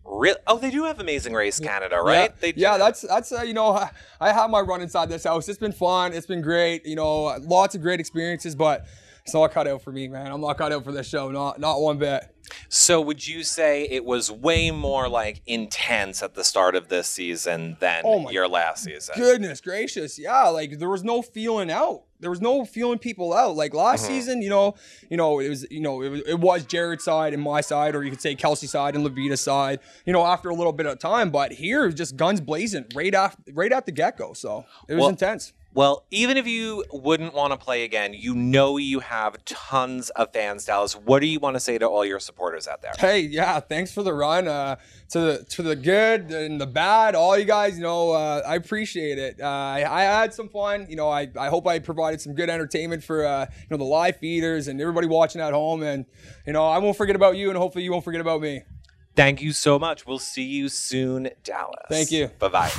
Real? 0.10 0.36
Oh, 0.48 0.58
they 0.58 0.72
do 0.72 0.86
have 0.86 1.00
Amazing 1.00 1.34
Race 1.34 1.60
Canada, 1.60 2.00
right? 2.02 2.32
Yeah, 2.32 2.36
They 2.40 2.54
yeah 2.56 2.78
that's 2.78 3.02
that's 3.02 3.32
uh, 3.32 3.42
you 3.42 3.54
know 3.54 3.72
I, 3.72 3.92
I 4.22 4.32
have 4.32 4.50
my 4.50 4.62
run 4.62 4.82
inside 4.82 5.10
this 5.10 5.26
house. 5.26 5.50
It's 5.50 5.60
been 5.60 5.74
fun. 5.74 6.14
It's 6.14 6.26
been 6.26 6.42
great. 6.42 6.86
You 6.86 6.96
know, 6.96 7.24
lots 7.42 7.76
of 7.76 7.82
great 7.82 8.00
experiences, 8.00 8.56
but 8.56 8.86
it's 9.26 9.34
not 9.34 9.52
cut 9.52 9.68
out 9.68 9.82
for 9.82 9.92
me, 9.92 10.08
man. 10.08 10.32
I'm 10.32 10.40
not 10.40 10.58
cut 10.58 10.72
out 10.72 10.86
for 10.86 10.94
this 10.94 11.08
show. 11.08 11.30
Not 11.30 11.60
not 11.60 11.82
one 11.82 11.98
bit. 11.98 12.24
So 12.70 13.02
would 13.02 13.28
you 13.28 13.44
say 13.44 13.84
it 13.84 14.06
was 14.06 14.32
way 14.32 14.72
more 14.72 15.10
like 15.10 15.42
intense 15.46 16.24
at 16.24 16.34
the 16.34 16.46
start 16.46 16.76
of 16.76 16.88
this 16.88 17.10
season 17.10 17.76
than 17.82 18.04
Oh 18.06 18.30
your 18.30 18.48
last 18.48 18.86
season? 18.86 19.16
Goodness 19.18 19.60
gracious, 19.60 20.18
yeah. 20.18 20.48
Like 20.48 20.80
there 20.80 20.90
was 20.90 21.04
no 21.04 21.22
feeling 21.22 21.70
out. 21.70 22.04
There 22.20 22.30
was 22.30 22.42
no 22.42 22.66
feeling 22.66 22.98
people 23.00 23.34
out. 23.34 23.56
Like 23.56 23.74
last 23.74 24.04
Mhm. 24.06 24.08
season, 24.08 24.42
you 24.42 24.50
know, 24.50 24.76
you 25.10 25.18
know, 25.18 25.40
it 25.40 25.50
was, 25.50 25.66
you 25.70 25.82
know, 25.82 26.02
it 26.02 26.10
was, 26.10 26.22
it 26.22 26.40
was 26.40 26.66
Jared's 26.66 27.04
side 27.04 27.34
and 27.34 27.42
my 27.42 27.62
side, 27.62 27.96
or 27.96 28.04
you 28.04 28.10
could 28.10 28.22
say 28.22 28.34
Kelsey's 28.36 28.72
side 28.72 28.96
and 28.96 29.06
Loveita's 29.06 29.42
side. 29.42 29.80
You 30.06 30.14
know, 30.14 30.26
after 30.26 30.50
a 30.50 30.56
little 30.56 30.74
bit 30.74 30.86
of 30.86 30.98
time, 31.00 31.30
but 31.30 31.52
here 31.54 31.90
just 31.90 32.16
guns 32.16 32.42
blazing 32.42 32.86
right 32.96 33.14
off 33.14 33.36
right 33.54 33.72
at 33.72 33.86
the 33.86 33.92
get 33.92 34.18
go. 34.18 34.34
So 34.34 34.66
it 34.88 34.96
was 34.96 35.02
Well- 35.02 35.10
intense. 35.10 35.54
Well, 35.78 36.08
even 36.10 36.38
if 36.38 36.48
you 36.48 36.84
wouldn't 36.92 37.36
want 37.36 37.54
to 37.54 37.58
play 37.58 37.84
again, 37.84 38.16
you 38.16 38.34
know 38.34 38.78
you 38.78 39.00
have 39.00 39.46
tons 39.46 40.10
of 40.10 40.34
fans, 40.34 40.66
Dallas. 40.66 40.96
What 40.96 41.20
do 41.20 41.28
you 41.28 41.40
want 41.40 41.56
to 41.56 41.60
say 41.60 41.78
to 41.78 41.86
all 41.86 42.04
your 42.04 42.20
supporters 42.20 42.68
out 42.68 42.82
there? 42.82 42.94
Hey, 42.98 43.20
yeah, 43.20 43.60
thanks 43.60 43.92
for 43.92 44.02
the 44.02 44.12
run. 44.12 44.48
Uh, 44.48 44.78
to 45.10 45.20
the 45.20 45.46
to 45.50 45.62
the 45.62 45.76
good 45.76 46.32
and 46.32 46.60
the 46.60 46.66
bad, 46.66 47.14
all 47.14 47.38
you 47.38 47.46
guys, 47.46 47.78
you 47.78 47.84
know, 47.84 48.10
uh, 48.10 48.42
I 48.44 48.56
appreciate 48.56 49.20
it. 49.20 49.40
Uh, 49.40 49.46
I, 49.46 49.86
I 49.88 50.02
had 50.02 50.34
some 50.34 50.50
fun. 50.50 50.88
You 50.90 50.96
know, 50.96 51.10
I, 51.10 51.30
I 51.38 51.50
hope 51.50 51.68
I 51.68 51.78
provided 51.78 52.22
some 52.22 52.34
good 52.34 52.50
entertainment 52.50 53.04
for 53.04 53.24
uh, 53.24 53.46
you 53.48 53.68
know 53.70 53.78
the 53.78 53.84
live 53.84 54.18
feeders 54.18 54.68
and 54.68 54.82
everybody 54.82 55.06
watching 55.06 55.42
at 55.42 55.54
home. 55.54 55.84
And 55.84 56.08
you 56.48 56.54
know, 56.54 56.66
I 56.66 56.80
won't 56.80 56.98
forget 56.98 57.16
about 57.16 57.38
you, 57.38 57.50
and 57.50 57.58
hopefully 57.58 57.84
you 57.84 57.92
won't 57.92 58.04
forget 58.04 58.22
about 58.22 58.42
me. 58.42 58.64
Thank 59.16 59.44
you 59.44 59.54
so 59.54 59.78
much. 59.78 60.08
We'll 60.08 60.18
see 60.18 60.46
you 60.46 60.70
soon, 60.70 61.30
Dallas. 61.44 61.86
Thank 61.88 62.12
you. 62.12 62.32
Bye 62.40 62.48
bye. 62.48 62.72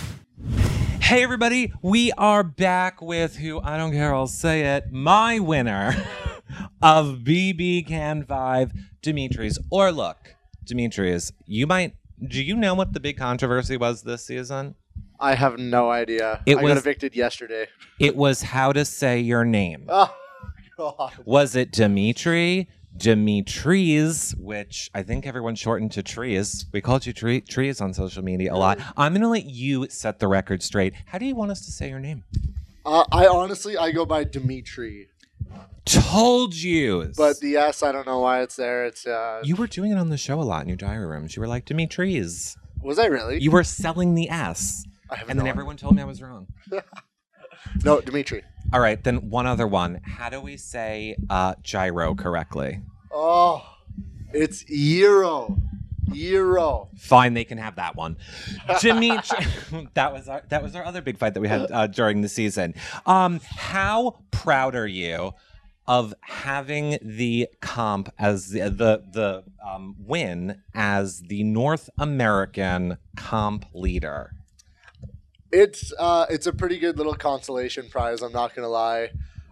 Hey, 1.09 1.22
everybody, 1.22 1.72
we 1.80 2.12
are 2.12 2.42
back 2.44 3.00
with 3.00 3.36
who 3.36 3.62
I 3.62 3.78
don't 3.78 3.92
care, 3.92 4.14
I'll 4.14 4.26
say 4.26 4.76
it, 4.76 4.92
my 4.92 5.38
winner 5.38 5.96
of 6.82 7.20
BB 7.24 7.86
Can 7.86 8.24
5, 8.24 8.72
Dimitri's. 9.00 9.59
Or 9.70 9.90
look, 9.90 10.34
Dimitri's, 10.64 11.32
you 11.46 11.66
might, 11.66 11.94
do 12.22 12.42
you 12.42 12.54
know 12.54 12.74
what 12.74 12.92
the 12.92 13.00
big 13.00 13.16
controversy 13.16 13.78
was 13.78 14.02
this 14.02 14.26
season? 14.26 14.74
I 15.18 15.34
have 15.34 15.59
no 15.59 15.90
idea. 15.90 16.42
It 16.44 16.59
I 16.59 16.62
was- 16.62 16.74
got 16.74 16.76
evicted 16.76 17.16
yesterday. 17.16 17.68
It 17.98 18.14
was 18.14 18.42
how 18.42 18.72
to 18.72 18.84
say 18.84 19.18
your 19.20 19.46
name. 19.46 19.88
Oh, 20.80 20.94
God. 20.96 21.12
Was 21.24 21.56
it 21.56 21.72
Dimitri, 21.72 22.68
Demetres, 22.99 24.34
which 24.38 24.90
I 24.94 25.03
think 25.03 25.26
everyone 25.26 25.55
shortened 25.55 25.92
to 25.92 26.03
Trees. 26.03 26.66
We 26.72 26.80
called 26.80 27.07
you 27.07 27.12
Tree- 27.12 27.40
Trees 27.40 27.80
on 27.80 27.94
social 27.94 28.22
media 28.22 28.53
a 28.53 28.57
lot. 28.57 28.78
I'm 28.96 29.12
going 29.12 29.22
to 29.22 29.28
let 29.28 29.44
you 29.46 29.88
set 29.88 30.18
the 30.18 30.28
record 30.28 30.62
straight. 30.62 30.94
How 31.07 31.18
do 31.18 31.26
you 31.26 31.34
want 31.34 31.51
us 31.51 31.64
to 31.66 31.70
say 31.72 31.88
your 31.88 32.01
name? 32.01 32.24
Uh, 32.84 33.05
I 33.12 33.26
honestly, 33.26 33.76
I 33.76 33.92
go 33.92 34.05
by 34.05 34.24
Dimitri, 34.24 35.09
Told 35.84 36.55
you. 36.55 37.12
but 37.16 37.40
the 37.40 37.57
S, 37.57 37.82
I 37.82 37.92
don't 37.92 38.07
know 38.07 38.20
why 38.20 38.42
it's 38.42 38.57
there. 38.57 38.84
It's 38.84 39.07
uh, 39.07 39.40
you 39.42 39.57
were 39.57 39.66
doing 39.66 39.90
it 39.92 39.96
on 39.99 40.11
the 40.11 40.18
show 40.18 40.40
a 40.40 40.42
lot 40.44 40.62
in 40.62 40.68
your 40.68 40.76
diary 40.76 41.07
rooms. 41.07 41.34
You 41.36 41.40
were 41.40 41.49
like 41.49 41.64
Demetres. 41.64 42.57
was 42.82 42.99
I 42.99 43.07
really? 43.07 43.40
You 43.40 43.51
were 43.51 43.64
selling 43.64 44.14
the 44.14 44.28
S. 44.28 44.84
I 45.11 45.16
have 45.16 45.30
And 45.30 45.38
then 45.38 45.46
everyone 45.46 45.76
told 45.78 45.96
me 45.96 46.03
I 46.03 46.05
was 46.05 46.20
wrong. 46.20 46.46
No, 47.85 48.01
Dimitri. 48.01 48.43
All 48.73 48.81
right, 48.81 49.03
then 49.03 49.31
one 49.31 49.47
other 49.47 49.66
one. 49.66 50.01
How 50.05 50.29
do 50.29 50.41
we 50.41 50.57
say 50.57 51.16
uh, 51.31 51.55
gyro 51.62 52.14
correctly? 52.14 52.81
Oh, 53.12 53.64
it's 54.33 54.69
Euro, 54.69 55.57
Euro. 56.12 56.89
Fine, 56.97 57.33
they 57.35 57.45
can 57.45 57.57
have 57.59 57.77
that 57.77 57.97
one. 57.97 58.19
Dimitri, 58.81 59.47
that 59.95 60.12
was 60.12 60.29
our 60.29 60.43
that 60.51 60.62
was 60.62 60.75
our 60.77 60.85
other 60.85 61.01
big 61.01 61.16
fight 61.19 61.35
that 61.35 61.41
we 61.41 61.49
had 61.49 61.71
uh, 61.73 61.87
during 61.87 62.21
the 62.21 62.29
season. 62.29 62.75
Um, 63.07 63.41
how 63.43 64.19
proud 64.31 64.75
are 64.75 64.87
you 64.87 65.33
of 65.87 66.12
having 66.21 66.99
the 67.01 67.49
comp 67.62 68.12
as 68.19 68.51
the 68.51 68.69
the, 68.69 69.03
the 69.11 69.45
um, 69.66 69.97
win 69.99 70.62
as 70.75 71.23
the 71.23 71.43
North 71.43 71.89
American 71.99 72.99
comp 73.16 73.64
leader? 73.73 74.35
It's 75.51 75.92
uh, 75.99 76.26
it's 76.28 76.46
a 76.46 76.53
pretty 76.53 76.78
good 76.78 76.99
little 76.99 77.14
consolation 77.14 77.88
prize. 77.88 78.22
I'm 78.22 78.32
not 78.32 78.55
gonna 78.55 78.68
lie. 78.68 79.11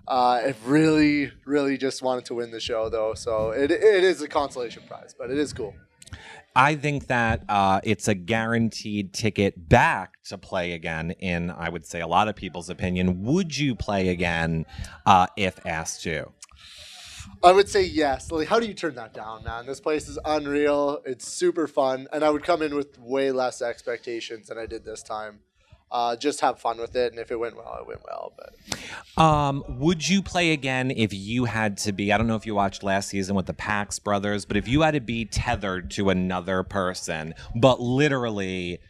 Uh, 0.09 0.41
I 0.45 0.55
really, 0.65 1.33
really 1.45 1.77
just 1.77 2.01
wanted 2.03 2.27
to 2.27 2.35
win 2.35 2.51
the 2.51 2.61
show 2.61 2.89
though, 2.89 3.15
so 3.15 3.51
it, 3.51 3.71
it 3.71 4.05
is 4.05 4.23
a 4.23 4.29
consolation 4.29 4.85
prize, 4.87 5.15
but 5.19 5.31
it 5.31 5.39
is 5.39 5.53
cool. 5.53 5.75
I 6.55 6.77
think 6.77 7.09
that 7.09 7.43
uh, 7.49 7.81
it's 7.83 8.09
a 8.09 8.15
guaranteed 8.15 9.13
ticket 9.13 9.69
back 9.69 10.23
to 10.25 10.39
play 10.39 10.73
again. 10.73 11.11
In 11.13 11.51
I 11.51 11.69
would 11.69 11.85
say 11.85 12.01
a 12.01 12.07
lot 12.07 12.29
of 12.29 12.37
people's 12.37 12.71
opinion, 12.71 13.25
would 13.25 13.57
you 13.57 13.75
play 13.75 14.09
again 14.09 14.65
uh, 15.05 15.27
if 15.37 15.65
asked 15.67 16.03
to? 16.05 16.31
I 17.43 17.53
would 17.53 17.69
say 17.69 17.83
yes. 17.83 18.31
Like, 18.31 18.49
how 18.49 18.61
do 18.61 18.67
you 18.67 18.75
turn 18.75 18.95
that 18.95 19.13
down, 19.13 19.45
man? 19.45 19.67
This 19.67 19.81
place 19.81 20.09
is 20.09 20.19
unreal. 20.25 21.03
It's 21.05 21.29
super 21.29 21.67
fun, 21.67 22.09
and 22.13 22.25
I 22.25 22.31
would 22.31 22.45
come 22.45 22.63
in 22.63 22.75
with 22.75 22.99
way 22.99 23.33
less 23.33 23.61
expectations 23.61 24.47
than 24.49 24.57
I 24.57 24.67
did 24.67 24.85
this 24.85 25.03
time. 25.03 25.41
Uh, 25.91 26.17
just 26.17 26.41
have 26.41 26.59
fun 26.59 26.79
with 26.79 26.97
it, 26.97 27.13
and 27.13 27.21
if 27.21 27.31
it 27.31 27.37
went 27.37 27.57
well, 27.57 27.79
it 27.81 27.87
went 27.87 28.01
well. 28.05 28.33
But 28.37 29.23
Um, 29.23 29.63
would 29.69 30.09
you 30.09 30.21
play 30.21 30.53
again 30.53 30.91
if 30.91 31.15
you 31.15 31.45
had 31.45 31.77
to 31.79 31.93
be? 31.93 32.13
I 32.13 32.19
don't 32.19 32.27
know 32.27 32.35
if 32.35 32.45
you 32.45 32.55
watched 32.57 32.83
last 32.83 33.09
season 33.09 33.37
with 33.37 33.47
the 33.47 33.55
Pax 33.55 33.99
brothers, 34.01 34.45
but 34.45 34.57
if 34.57 34.67
you 34.67 34.83
had 34.83 34.95
to 34.95 35.01
be 35.01 35.25
tethered 35.25 35.91
to 35.93 36.11
another 36.11 36.65
person, 36.65 37.35
but 37.55 37.81
literally 37.81 38.81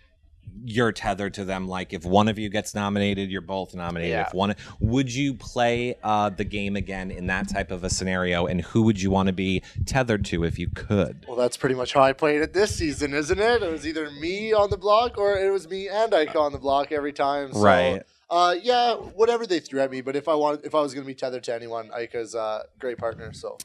you're 0.64 0.90
tethered 0.92 1.34
to 1.34 1.44
them, 1.44 1.68
like 1.68 1.92
if 1.92 2.04
one 2.04 2.26
of 2.28 2.38
you 2.38 2.48
gets 2.48 2.74
nominated, 2.74 3.30
you're 3.30 3.40
both 3.40 3.74
nominated. 3.74 4.10
Yeah. 4.10 4.26
If 4.26 4.34
one, 4.34 4.54
would 4.80 5.12
you 5.12 5.34
play 5.34 5.96
uh, 6.02 6.30
the 6.30 6.44
game 6.44 6.74
again 6.76 7.10
in 7.10 7.26
that 7.28 7.48
type 7.48 7.70
of 7.70 7.84
a 7.84 7.90
scenario? 7.90 8.46
And 8.46 8.60
who 8.60 8.82
would 8.82 9.00
you 9.00 9.10
want 9.10 9.28
to 9.28 9.32
be 9.32 9.62
tethered 9.84 10.24
to 10.26 10.44
if 10.44 10.58
you 10.58 10.68
could? 10.68 11.24
well, 11.28 11.36
that's 11.36 11.56
pretty 11.56 11.74
much 11.76 11.92
how 11.92 12.02
I 12.02 12.12
played 12.12 12.40
it 12.40 12.52
this 12.52 12.74
season, 12.74 13.14
isn't 13.14 13.38
it? 13.38 13.62
It 13.62 13.70
was 13.70 13.86
either 13.86 14.10
me 14.10 14.52
on 14.52 14.70
the 14.70 14.76
block 14.76 15.18
or 15.18 15.38
it 15.38 15.50
was 15.50 15.68
me 15.68 15.88
and 15.88 16.12
Ike 16.12 16.34
on 16.34 16.52
the 16.52 16.58
block 16.58 16.90
every 16.90 17.12
time. 17.12 17.52
So, 17.52 17.60
Right. 17.60 18.02
Uh, 18.28 18.56
yeah, 18.60 18.94
whatever 18.94 19.46
they 19.46 19.60
threw 19.60 19.78
at 19.80 19.88
me. 19.88 20.00
But 20.00 20.16
if 20.16 20.26
I 20.26 20.34
wanted, 20.34 20.66
if 20.66 20.74
I 20.74 20.80
was 20.80 20.92
going 20.92 21.04
to 21.04 21.06
be 21.06 21.14
tethered 21.14 21.44
to 21.44 21.54
anyone, 21.54 21.90
Ika's 21.96 22.34
a 22.34 22.64
great 22.80 22.98
partner. 22.98 23.32
So, 23.32 23.56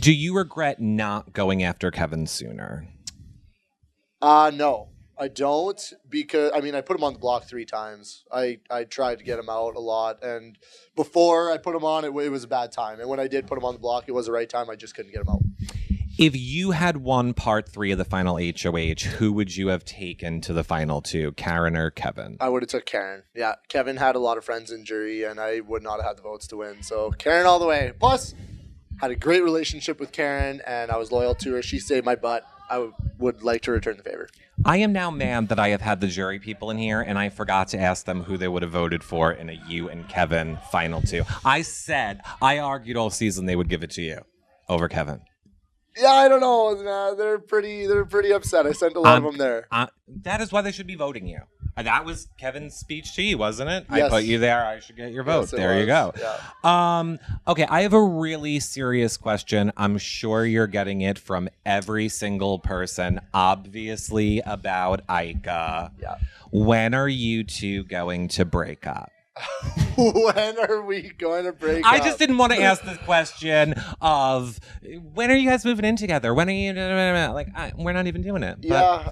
Do 0.00 0.10
you 0.10 0.34
regret 0.34 0.80
not 0.80 1.34
going 1.34 1.62
after 1.62 1.90
Kevin 1.90 2.26
sooner? 2.26 2.88
uh, 4.22 4.50
no, 4.54 4.88
I 5.18 5.28
don't 5.28 5.80
because 6.08 6.52
I 6.54 6.60
mean 6.60 6.74
I 6.74 6.80
put 6.80 6.96
him 6.96 7.04
on 7.04 7.14
the 7.14 7.18
block 7.18 7.44
three 7.44 7.64
times. 7.64 8.24
I 8.32 8.58
I 8.70 8.84
tried 8.84 9.18
to 9.18 9.24
get 9.24 9.38
him 9.38 9.48
out 9.48 9.76
a 9.76 9.80
lot, 9.80 10.22
and 10.22 10.58
before 10.94 11.50
I 11.50 11.58
put 11.58 11.74
him 11.74 11.84
on, 11.84 12.04
it, 12.04 12.08
it 12.08 12.30
was 12.30 12.44
a 12.44 12.48
bad 12.48 12.72
time. 12.72 13.00
And 13.00 13.08
when 13.08 13.20
I 13.20 13.28
did 13.28 13.46
put 13.46 13.56
him 13.58 13.64
on 13.64 13.74
the 13.74 13.80
block, 13.80 14.04
it 14.08 14.12
was 14.12 14.26
the 14.26 14.32
right 14.32 14.48
time. 14.48 14.68
I 14.68 14.76
just 14.76 14.94
couldn't 14.94 15.12
get 15.12 15.22
him 15.22 15.28
out. 15.28 15.42
If 16.18 16.34
you 16.34 16.70
had 16.70 16.96
won 16.96 17.34
part 17.34 17.68
three 17.68 17.92
of 17.92 17.98
the 17.98 18.04
final 18.04 18.38
HOH, 18.38 19.06
who 19.18 19.34
would 19.34 19.54
you 19.54 19.68
have 19.68 19.84
taken 19.84 20.40
to 20.42 20.54
the 20.54 20.64
final 20.64 21.02
two, 21.02 21.32
Karen 21.32 21.76
or 21.76 21.90
Kevin? 21.90 22.38
I 22.40 22.48
would 22.48 22.62
have 22.62 22.70
took 22.70 22.86
Karen. 22.86 23.24
Yeah, 23.34 23.56
Kevin 23.68 23.98
had 23.98 24.16
a 24.16 24.18
lot 24.18 24.38
of 24.38 24.44
friends 24.44 24.70
in 24.70 24.86
jury, 24.86 25.24
and 25.24 25.38
I 25.38 25.60
would 25.60 25.82
not 25.82 25.96
have 25.96 26.06
had 26.06 26.16
the 26.16 26.22
votes 26.22 26.46
to 26.48 26.56
win. 26.56 26.82
So 26.82 27.10
Karen 27.10 27.44
all 27.44 27.58
the 27.58 27.66
way. 27.66 27.92
Plus, 28.00 28.34
had 28.98 29.10
a 29.10 29.14
great 29.14 29.42
relationship 29.42 30.00
with 30.00 30.10
Karen, 30.12 30.62
and 30.66 30.90
I 30.90 30.96
was 30.96 31.12
loyal 31.12 31.34
to 31.34 31.52
her. 31.52 31.62
She 31.62 31.78
saved 31.78 32.06
my 32.06 32.14
butt. 32.14 32.46
I 32.68 32.90
would, 33.18 33.42
like 33.42 33.62
to 33.62 33.72
return 33.72 33.96
the 33.96 34.02
favor. 34.02 34.28
I 34.64 34.78
am 34.78 34.92
now 34.92 35.10
mad 35.10 35.48
that 35.48 35.58
I 35.58 35.68
have 35.68 35.80
had 35.80 36.00
the 36.00 36.06
jury 36.06 36.38
people 36.38 36.70
in 36.70 36.78
here 36.78 37.00
and 37.00 37.18
I 37.18 37.28
forgot 37.28 37.68
to 37.68 37.78
ask 37.78 38.04
them 38.04 38.22
who 38.22 38.36
they 38.36 38.48
would 38.48 38.62
have 38.62 38.72
voted 38.72 39.04
for 39.04 39.32
in 39.32 39.50
a 39.50 39.60
you 39.68 39.88
and 39.88 40.08
Kevin 40.08 40.58
final 40.70 41.00
two. 41.00 41.24
I 41.44 41.62
said, 41.62 42.20
I 42.42 42.58
argued 42.58 42.96
all 42.96 43.10
season 43.10 43.46
they 43.46 43.56
would 43.56 43.68
give 43.68 43.82
it 43.82 43.90
to 43.92 44.02
you 44.02 44.20
over 44.68 44.88
Kevin. 44.88 45.20
Yeah, 45.98 46.08
I 46.12 46.28
don't 46.28 46.40
know. 46.40 46.74
man. 46.76 47.16
They're 47.16 47.38
pretty. 47.38 47.86
They're 47.86 48.04
pretty 48.04 48.32
upset. 48.32 48.66
I 48.66 48.72
sent 48.72 48.96
a 48.96 49.00
lot 49.00 49.16
Um, 49.18 49.24
of 49.24 49.32
them 49.32 49.38
there. 49.38 49.66
Uh, 49.70 49.86
that 50.22 50.40
is 50.40 50.52
why 50.52 50.60
they 50.62 50.72
should 50.72 50.86
be 50.86 50.94
voting 50.94 51.26
you. 51.26 51.40
Uh, 51.76 51.82
That 51.82 52.04
was 52.04 52.28
Kevin's 52.38 52.74
speech 52.74 53.14
to 53.16 53.22
you, 53.22 53.36
wasn't 53.38 53.68
it? 53.70 53.86
I 53.90 54.08
put 54.08 54.24
you 54.24 54.38
there. 54.38 54.64
I 54.64 54.80
should 54.80 54.96
get 54.96 55.12
your 55.12 55.24
vote. 55.24 55.42
Yes, 55.42 55.50
there 55.50 55.78
you 55.80 55.86
go. 55.86 56.12
Yeah. 56.18 56.38
Um, 56.64 57.18
okay, 57.46 57.66
I 57.68 57.82
have 57.82 57.92
a 57.92 58.02
really 58.02 58.60
serious 58.60 59.16
question. 59.16 59.72
I'm 59.76 59.98
sure 59.98 60.44
you're 60.46 60.66
getting 60.66 61.02
it 61.02 61.18
from 61.18 61.48
every 61.66 62.08
single 62.08 62.58
person, 62.58 63.20
obviously 63.34 64.40
about 64.40 65.00
Ika. 65.10 65.92
Yeah. 66.00 66.16
When 66.50 66.94
are 66.94 67.08
you 67.08 67.44
two 67.44 67.84
going 67.84 68.28
to 68.28 68.44
break 68.44 68.86
up? 68.86 69.10
when 69.96 70.58
are 70.58 70.82
we 70.82 71.10
going 71.18 71.44
to 71.44 71.52
break 71.52 71.84
up? 71.84 71.92
I 71.92 71.98
up? 71.98 72.04
just 72.04 72.18
didn't 72.18 72.38
want 72.38 72.52
to 72.52 72.60
ask 72.60 72.82
the 72.82 72.96
question 73.04 73.74
of 74.00 74.60
when 75.14 75.30
are 75.30 75.34
you 75.34 75.48
guys 75.48 75.64
moving 75.64 75.84
in 75.84 75.96
together? 75.96 76.34
When 76.34 76.48
are 76.48 76.52
you 76.52 76.72
like 77.32 77.48
I, 77.54 77.72
we're 77.76 77.92
not 77.92 78.06
even 78.06 78.22
doing 78.22 78.42
it. 78.42 78.60
But 78.60 78.68
Yeah. 78.68 79.10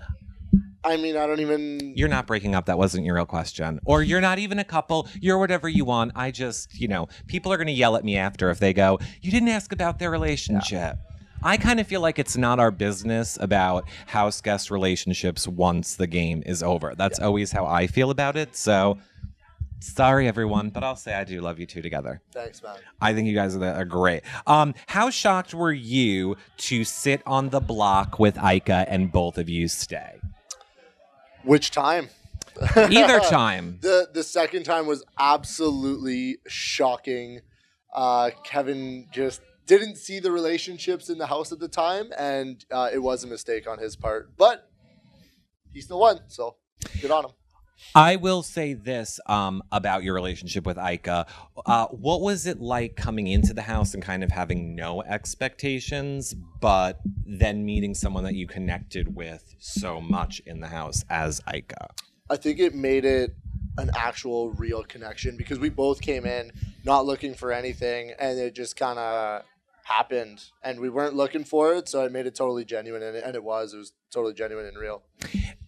I 0.87 0.99
mean, 0.99 1.17
I 1.17 1.27
don't 1.27 1.41
even. 1.41 1.95
You're 1.97 2.11
not 2.11 2.27
breaking 2.27 2.55
up. 2.55 2.67
That 2.67 2.77
wasn't 2.77 3.07
your 3.07 3.15
real 3.15 3.25
question. 3.25 3.81
Or 3.87 4.03
you're 4.03 4.21
not 4.21 4.39
even 4.39 4.59
a 4.59 4.65
couple. 4.65 5.09
You're 5.19 5.39
whatever 5.39 5.67
you 5.67 5.87
want. 5.87 6.13
I 6.15 6.31
just, 6.31 6.79
you 6.79 6.89
know, 6.89 7.09
people 7.27 7.51
are 7.51 7.57
going 7.57 7.69
to 7.69 7.73
yell 7.73 7.97
at 7.97 8.05
me 8.05 8.19
after 8.19 8.51
if 8.51 8.59
they 8.59 8.75
go, 8.75 8.99
you 9.23 9.31
didn't 9.31 9.49
ask 9.49 9.73
about 9.73 9.99
their 9.99 10.11
relationship. 10.11 10.99
I 11.43 11.57
kind 11.57 11.81
of 11.81 11.87
feel 11.87 12.03
like 12.03 12.19
it's 12.19 12.37
not 12.37 12.59
our 12.59 12.71
business 12.71 13.39
about 13.41 13.89
house 14.07 14.43
guest 14.43 14.71
relationships 14.71 15.49
once 15.49 15.97
the 15.97 16.07
game 16.07 16.43
is 16.45 16.63
over. 16.63 16.95
That's 16.97 17.19
always 17.19 17.51
how 17.51 17.65
I 17.65 17.87
feel 17.87 18.11
about 18.11 18.37
it. 18.37 18.55
So 18.55 18.99
sorry, 19.85 20.27
everyone, 20.29 20.71
but 20.71 20.83
I'll 20.83 20.97
say 20.97 21.15
I 21.15 21.25
do 21.25 21.41
love 21.41 21.59
you 21.59 21.67
two 21.67 21.83
together. 21.83 22.23
Thanks, 22.33 22.63
man. 22.63 22.77
I 23.01 23.15
think 23.15 23.29
you 23.29 23.35
guys 23.35 23.57
are, 23.57 23.65
are 23.65 23.85
great. 23.85 24.23
Um, 24.47 24.75
how 24.87 25.11
shocked 25.11 25.55
were 25.55 25.73
you 25.73 26.37
to 26.59 26.85
sit 26.85 27.23
on 27.27 27.51
the 27.51 27.61
block 27.61 28.19
with 28.19 28.39
Ika 28.43 28.87
and 28.89 29.13
both 29.13 29.39
of 29.39 29.49
you 29.49 29.69
stay? 29.69 30.21
Which 31.43 31.71
time? 31.71 32.09
Either 32.77 33.21
time. 33.31 33.79
The 33.81 34.09
the 34.13 34.23
second 34.23 34.65
time 34.65 34.87
was 34.87 35.05
absolutely 35.19 36.39
shocking. 36.47 37.41
Uh, 37.93 38.31
Kevin 38.45 39.07
just 39.13 39.41
didn't 39.67 39.97
see 39.97 40.21
the 40.21 40.31
relationships 40.31 41.09
in 41.09 41.19
the 41.19 41.27
house 41.27 41.53
at 41.53 41.59
the 41.59 41.69
time, 41.69 42.11
and 42.19 42.65
uh, 42.71 42.91
it 42.93 42.99
was 42.99 43.25
a 43.25 43.27
mistake 43.27 43.69
on 43.69 43.79
his 43.79 43.97
part. 43.97 44.37
But 44.37 44.69
he 45.73 45.81
still 45.81 46.01
won, 46.01 46.21
so 46.29 46.57
good 47.01 47.11
on 47.11 47.27
him. 47.27 47.31
I 47.95 48.17
will 48.17 48.43
say 48.43 48.75
this 48.75 49.21
um, 49.27 49.63
about 49.71 50.03
your 50.03 50.15
relationship 50.15 50.67
with 50.67 50.79
Ika. 50.79 51.27
Uh, 51.65 51.87
what 51.89 52.21
was 52.21 52.47
it 52.47 52.61
like 52.61 52.97
coming 52.97 53.27
into 53.27 53.55
the 53.55 53.63
house 53.63 53.95
and 53.95 54.03
kind 54.03 54.25
of 54.25 54.31
having 54.31 54.75
no 54.75 55.03
expectations, 55.03 56.35
but 56.61 57.01
then 57.25 57.65
meeting 57.65 57.95
someone 57.95 58.25
that 58.25 58.35
you 58.35 58.47
connected 58.47 59.15
with 59.15 59.55
so 59.59 60.01
much 60.01 60.41
in 60.47 60.61
the 60.61 60.69
house 60.69 61.05
as 61.09 61.41
Ika? 61.53 61.89
I 62.31 62.37
think 62.37 62.59
it 62.59 62.75
made 62.75 63.05
it 63.05 63.35
an 63.79 63.91
actual 63.97 64.51
real 64.51 64.85
connection 64.85 65.37
because 65.37 65.59
we 65.59 65.69
both 65.69 66.01
came 66.01 66.27
in 66.27 66.53
not 66.85 67.07
looking 67.07 67.35
for 67.35 67.53
anything 67.53 68.13
and 68.19 68.39
it 68.39 68.55
just 68.55 68.77
kind 68.77 68.99
of 68.99 69.43
happened 69.85 70.45
and 70.63 70.81
we 70.81 70.89
weren't 70.89 71.15
looking 71.15 71.45
for 71.45 71.75
it 71.75 71.89
so 71.89 72.05
i 72.05 72.09
made 72.09 72.27
it 72.27 72.35
totally 72.35 72.65
genuine 72.65 73.03
and 73.03 73.17
it, 73.17 73.23
and 73.25 73.35
it 73.37 73.45
was 73.45 73.73
it 73.75 73.79
was 73.79 73.93
totally 74.13 74.35
genuine 74.35 74.67
and 74.67 74.79
real 74.79 75.03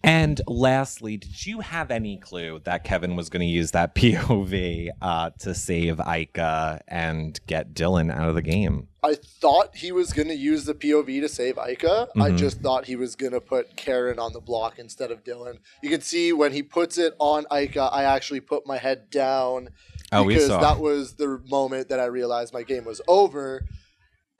And 0.03 0.39
lastly, 0.47 1.17
did 1.17 1.45
you 1.45 1.59
have 1.59 1.91
any 1.91 2.17
clue 2.17 2.61
that 2.63 2.85
Kevin 2.85 3.17
was 3.17 3.29
going 3.29 3.41
to 3.41 3.45
use 3.61 3.71
that 3.71 3.93
POV 3.99 4.89
uh, 5.01 5.31
to 5.39 5.53
save 5.53 5.99
Ika 5.99 6.79
and 6.87 7.37
get 7.45 7.73
Dillon 7.73 8.09
out 8.09 8.29
of 8.29 8.35
the 8.35 8.41
game? 8.41 8.87
I 9.03 9.15
thought 9.15 9.75
he 9.75 9.91
was 9.91 10.13
going 10.13 10.29
to 10.29 10.35
use 10.35 10.63
the 10.63 10.73
POV 10.73 11.19
to 11.21 11.27
save 11.27 11.57
Ika. 11.57 12.07
I 12.15 12.29
Mhm. 12.31 12.37
just 12.37 12.61
thought 12.61 12.85
he 12.85 12.95
was 12.95 13.17
going 13.17 13.33
to 13.33 13.41
put 13.41 13.75
Karen 13.75 14.17
on 14.17 14.31
the 14.31 14.39
block 14.39 14.79
instead 14.79 15.11
of 15.11 15.25
Dillon. 15.25 15.59
You 15.83 15.89
can 15.89 16.01
see 16.01 16.31
when 16.31 16.53
he 16.53 16.63
puts 16.63 16.97
it 16.97 17.13
on 17.19 17.45
Ika, 17.51 17.81
I 17.91 18.03
actually 18.03 18.39
put 18.39 18.65
my 18.65 18.77
head 18.77 19.09
down 19.09 19.69
Oh, 20.13 20.23
we 20.23 20.35
because 20.35 20.49
that 20.49 20.79
was 20.79 21.15
the 21.15 21.41
moment 21.49 21.89
that 21.89 21.99
I 21.99 22.05
realized 22.05 22.53
my 22.53 22.63
game 22.63 22.85
was 22.85 23.01
over. 23.09 23.65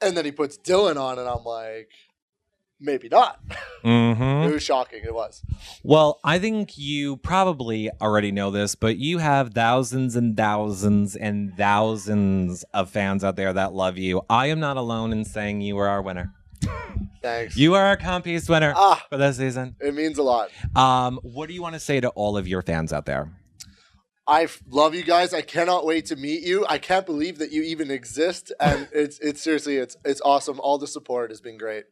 And 0.02 0.16
then 0.16 0.26
he 0.26 0.32
puts 0.32 0.58
Dillon 0.58 0.98
on, 0.98 1.18
and 1.20 1.28
I'm 1.28 1.44
like, 1.44 1.90
maybe 2.80 3.10
not. 3.10 3.40
Mm-hmm. 3.84 4.24
It 4.50 4.54
was 4.54 4.64
shocking. 4.64 5.02
It 5.04 5.14
was. 5.14 5.42
Well, 5.84 6.20
I 6.24 6.40
think 6.40 6.78
you 6.78 7.18
probably 7.18 7.90
already 8.02 8.32
know 8.32 8.50
this, 8.52 8.76
but 8.76 8.98
you 8.98 9.18
have 9.18 9.54
thousands 9.54 10.16
and 10.16 10.38
thousands 10.38 11.16
and 11.16 11.56
thousands 11.58 12.64
of 12.74 12.90
fans 12.90 13.24
out 13.24 13.36
there 13.36 13.52
that 13.54 13.74
love 13.74 13.98
you. 13.98 14.22
I 14.30 14.48
am 14.48 14.60
not 14.60 14.78
alone 14.78 15.12
in 15.12 15.26
saying 15.26 15.62
you 15.62 15.78
are 15.80 15.88
our 15.88 16.02
winner. 16.02 16.34
Thanks. 17.22 17.58
You 17.58 17.74
are 17.74 17.84
our 17.86 17.98
comp 17.98 18.26
piece 18.26 18.48
winner 18.48 18.74
Ah. 18.76 19.04
for 19.10 19.18
this 19.18 19.38
season. 19.38 19.76
It 19.82 19.94
means 19.94 20.18
a 20.18 20.24
lot. 20.24 20.50
Um, 20.76 21.20
what 21.24 21.48
do 21.48 21.54
you 21.54 21.62
want 21.62 21.74
to 21.74 21.80
say 21.80 22.00
to 22.00 22.10
all 22.10 22.38
of 22.38 22.48
your 22.48 22.62
fans 22.62 22.94
out 22.94 23.06
there? 23.06 23.32
I 24.30 24.48
love 24.70 24.94
you 24.94 25.04
guys. 25.04 25.34
I 25.34 25.42
cannot 25.42 25.86
wait 25.86 26.08
to 26.08 26.18
meet 26.18 26.44
you. 26.44 26.66
I 26.68 26.80
can't 26.80 27.06
believe 27.06 27.38
that 27.38 27.52
you 27.54 27.64
even 27.64 27.90
exist, 27.90 28.52
and 28.60 28.88
it's 28.94 29.20
it's 29.20 29.42
seriously 29.42 29.78
it's 29.78 29.96
it's 30.04 30.20
awesome. 30.26 30.60
All 30.60 30.78
the 30.78 30.88
support 30.88 31.32
has 31.32 31.40
been 31.40 31.58
great. 31.58 31.86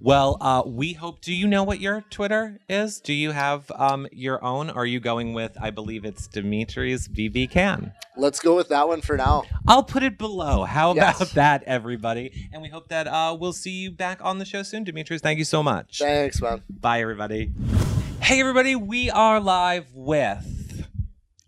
Well, 0.00 0.38
uh, 0.40 0.62
we 0.66 0.94
hope. 0.94 1.20
Do 1.20 1.34
you 1.34 1.46
know 1.46 1.62
what 1.62 1.80
your 1.80 2.02
Twitter 2.10 2.60
is? 2.70 3.00
Do 3.00 3.12
you 3.12 3.32
have 3.32 3.70
um, 3.72 4.06
your 4.12 4.42
own? 4.42 4.70
Or 4.70 4.78
are 4.82 4.86
you 4.86 4.98
going 5.00 5.34
with? 5.34 5.56
I 5.60 5.70
believe 5.70 6.04
it's 6.06 6.26
Dimitri's 6.26 7.06
VB 7.08 7.50
Can. 7.50 7.92
Let's 8.16 8.40
go 8.40 8.56
with 8.56 8.68
that 8.68 8.88
one 8.88 9.00
for 9.02 9.16
now. 9.16 9.44
I'll 9.68 9.82
put 9.82 10.02
it 10.02 10.16
below. 10.18 10.64
How 10.64 10.94
Yes. 10.94 11.16
about 11.16 11.34
that, 11.34 11.62
everybody? 11.64 12.48
And 12.52 12.62
we 12.62 12.68
hope 12.68 12.88
that 12.88 13.06
uh, 13.08 13.36
we'll 13.38 13.52
see 13.52 13.72
you 13.72 13.90
back 13.90 14.20
on 14.22 14.38
the 14.38 14.44
show 14.44 14.62
soon, 14.62 14.84
Demetres. 14.84 15.20
Thank 15.20 15.38
you 15.38 15.44
so 15.44 15.62
much. 15.62 15.98
Thanks, 15.98 16.40
man. 16.40 16.62
Bye, 16.70 17.00
everybody. 17.00 17.50
Hey, 18.20 18.40
everybody. 18.40 18.74
We 18.76 19.10
are 19.10 19.38
live 19.40 19.86
with. 19.94 20.63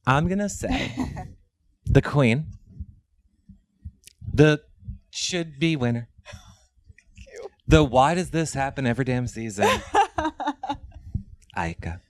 I'm 0.06 0.28
gonna 0.28 0.48
say 0.48 0.92
the 1.86 2.00
Queen, 2.00 2.46
the 4.32 4.60
should 5.10 5.58
be 5.58 5.74
winner. 5.74 6.08
The 7.66 7.82
why 7.82 8.14
does 8.14 8.30
this 8.30 8.54
happen 8.54 8.86
every 8.86 9.04
damn 9.04 9.26
season? 9.26 9.66
Ika. 11.58 12.00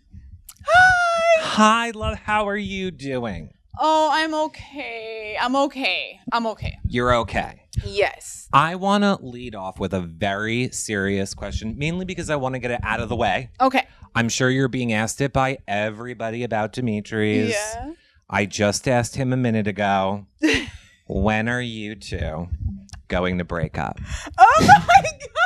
Hi. 0.66 1.40
Hi, 1.40 1.90
love. 1.92 2.18
How 2.18 2.46
are 2.46 2.56
you 2.56 2.90
doing? 2.90 3.50
Oh, 3.78 4.10
I'm 4.12 4.34
okay. 4.34 5.36
I'm 5.40 5.56
okay. 5.56 6.20
I'm 6.32 6.46
okay. 6.48 6.78
You're 6.86 7.14
okay. 7.16 7.62
Yes. 7.84 8.48
I 8.52 8.74
want 8.74 9.04
to 9.04 9.18
lead 9.22 9.54
off 9.54 9.78
with 9.78 9.94
a 9.94 10.00
very 10.00 10.70
serious 10.70 11.34
question, 11.34 11.76
mainly 11.78 12.04
because 12.04 12.28
I 12.28 12.36
want 12.36 12.54
to 12.54 12.58
get 12.58 12.70
it 12.70 12.80
out 12.82 13.00
of 13.00 13.08
the 13.08 13.16
way. 13.16 13.50
Okay. 13.60 13.86
I'm 14.16 14.30
sure 14.30 14.48
you're 14.48 14.68
being 14.68 14.94
asked 14.94 15.20
it 15.20 15.34
by 15.34 15.58
everybody 15.68 16.42
about 16.42 16.72
Dimitri's. 16.72 17.50
Yeah. 17.50 17.92
I 18.30 18.46
just 18.46 18.88
asked 18.88 19.14
him 19.14 19.30
a 19.30 19.36
minute 19.36 19.66
ago. 19.66 20.26
when 21.06 21.50
are 21.50 21.60
you 21.60 21.94
two 21.94 22.48
going 23.08 23.36
to 23.38 23.44
break 23.44 23.76
up? 23.76 24.00
Oh 24.38 24.66
my 24.66 25.02
god! 25.20 25.45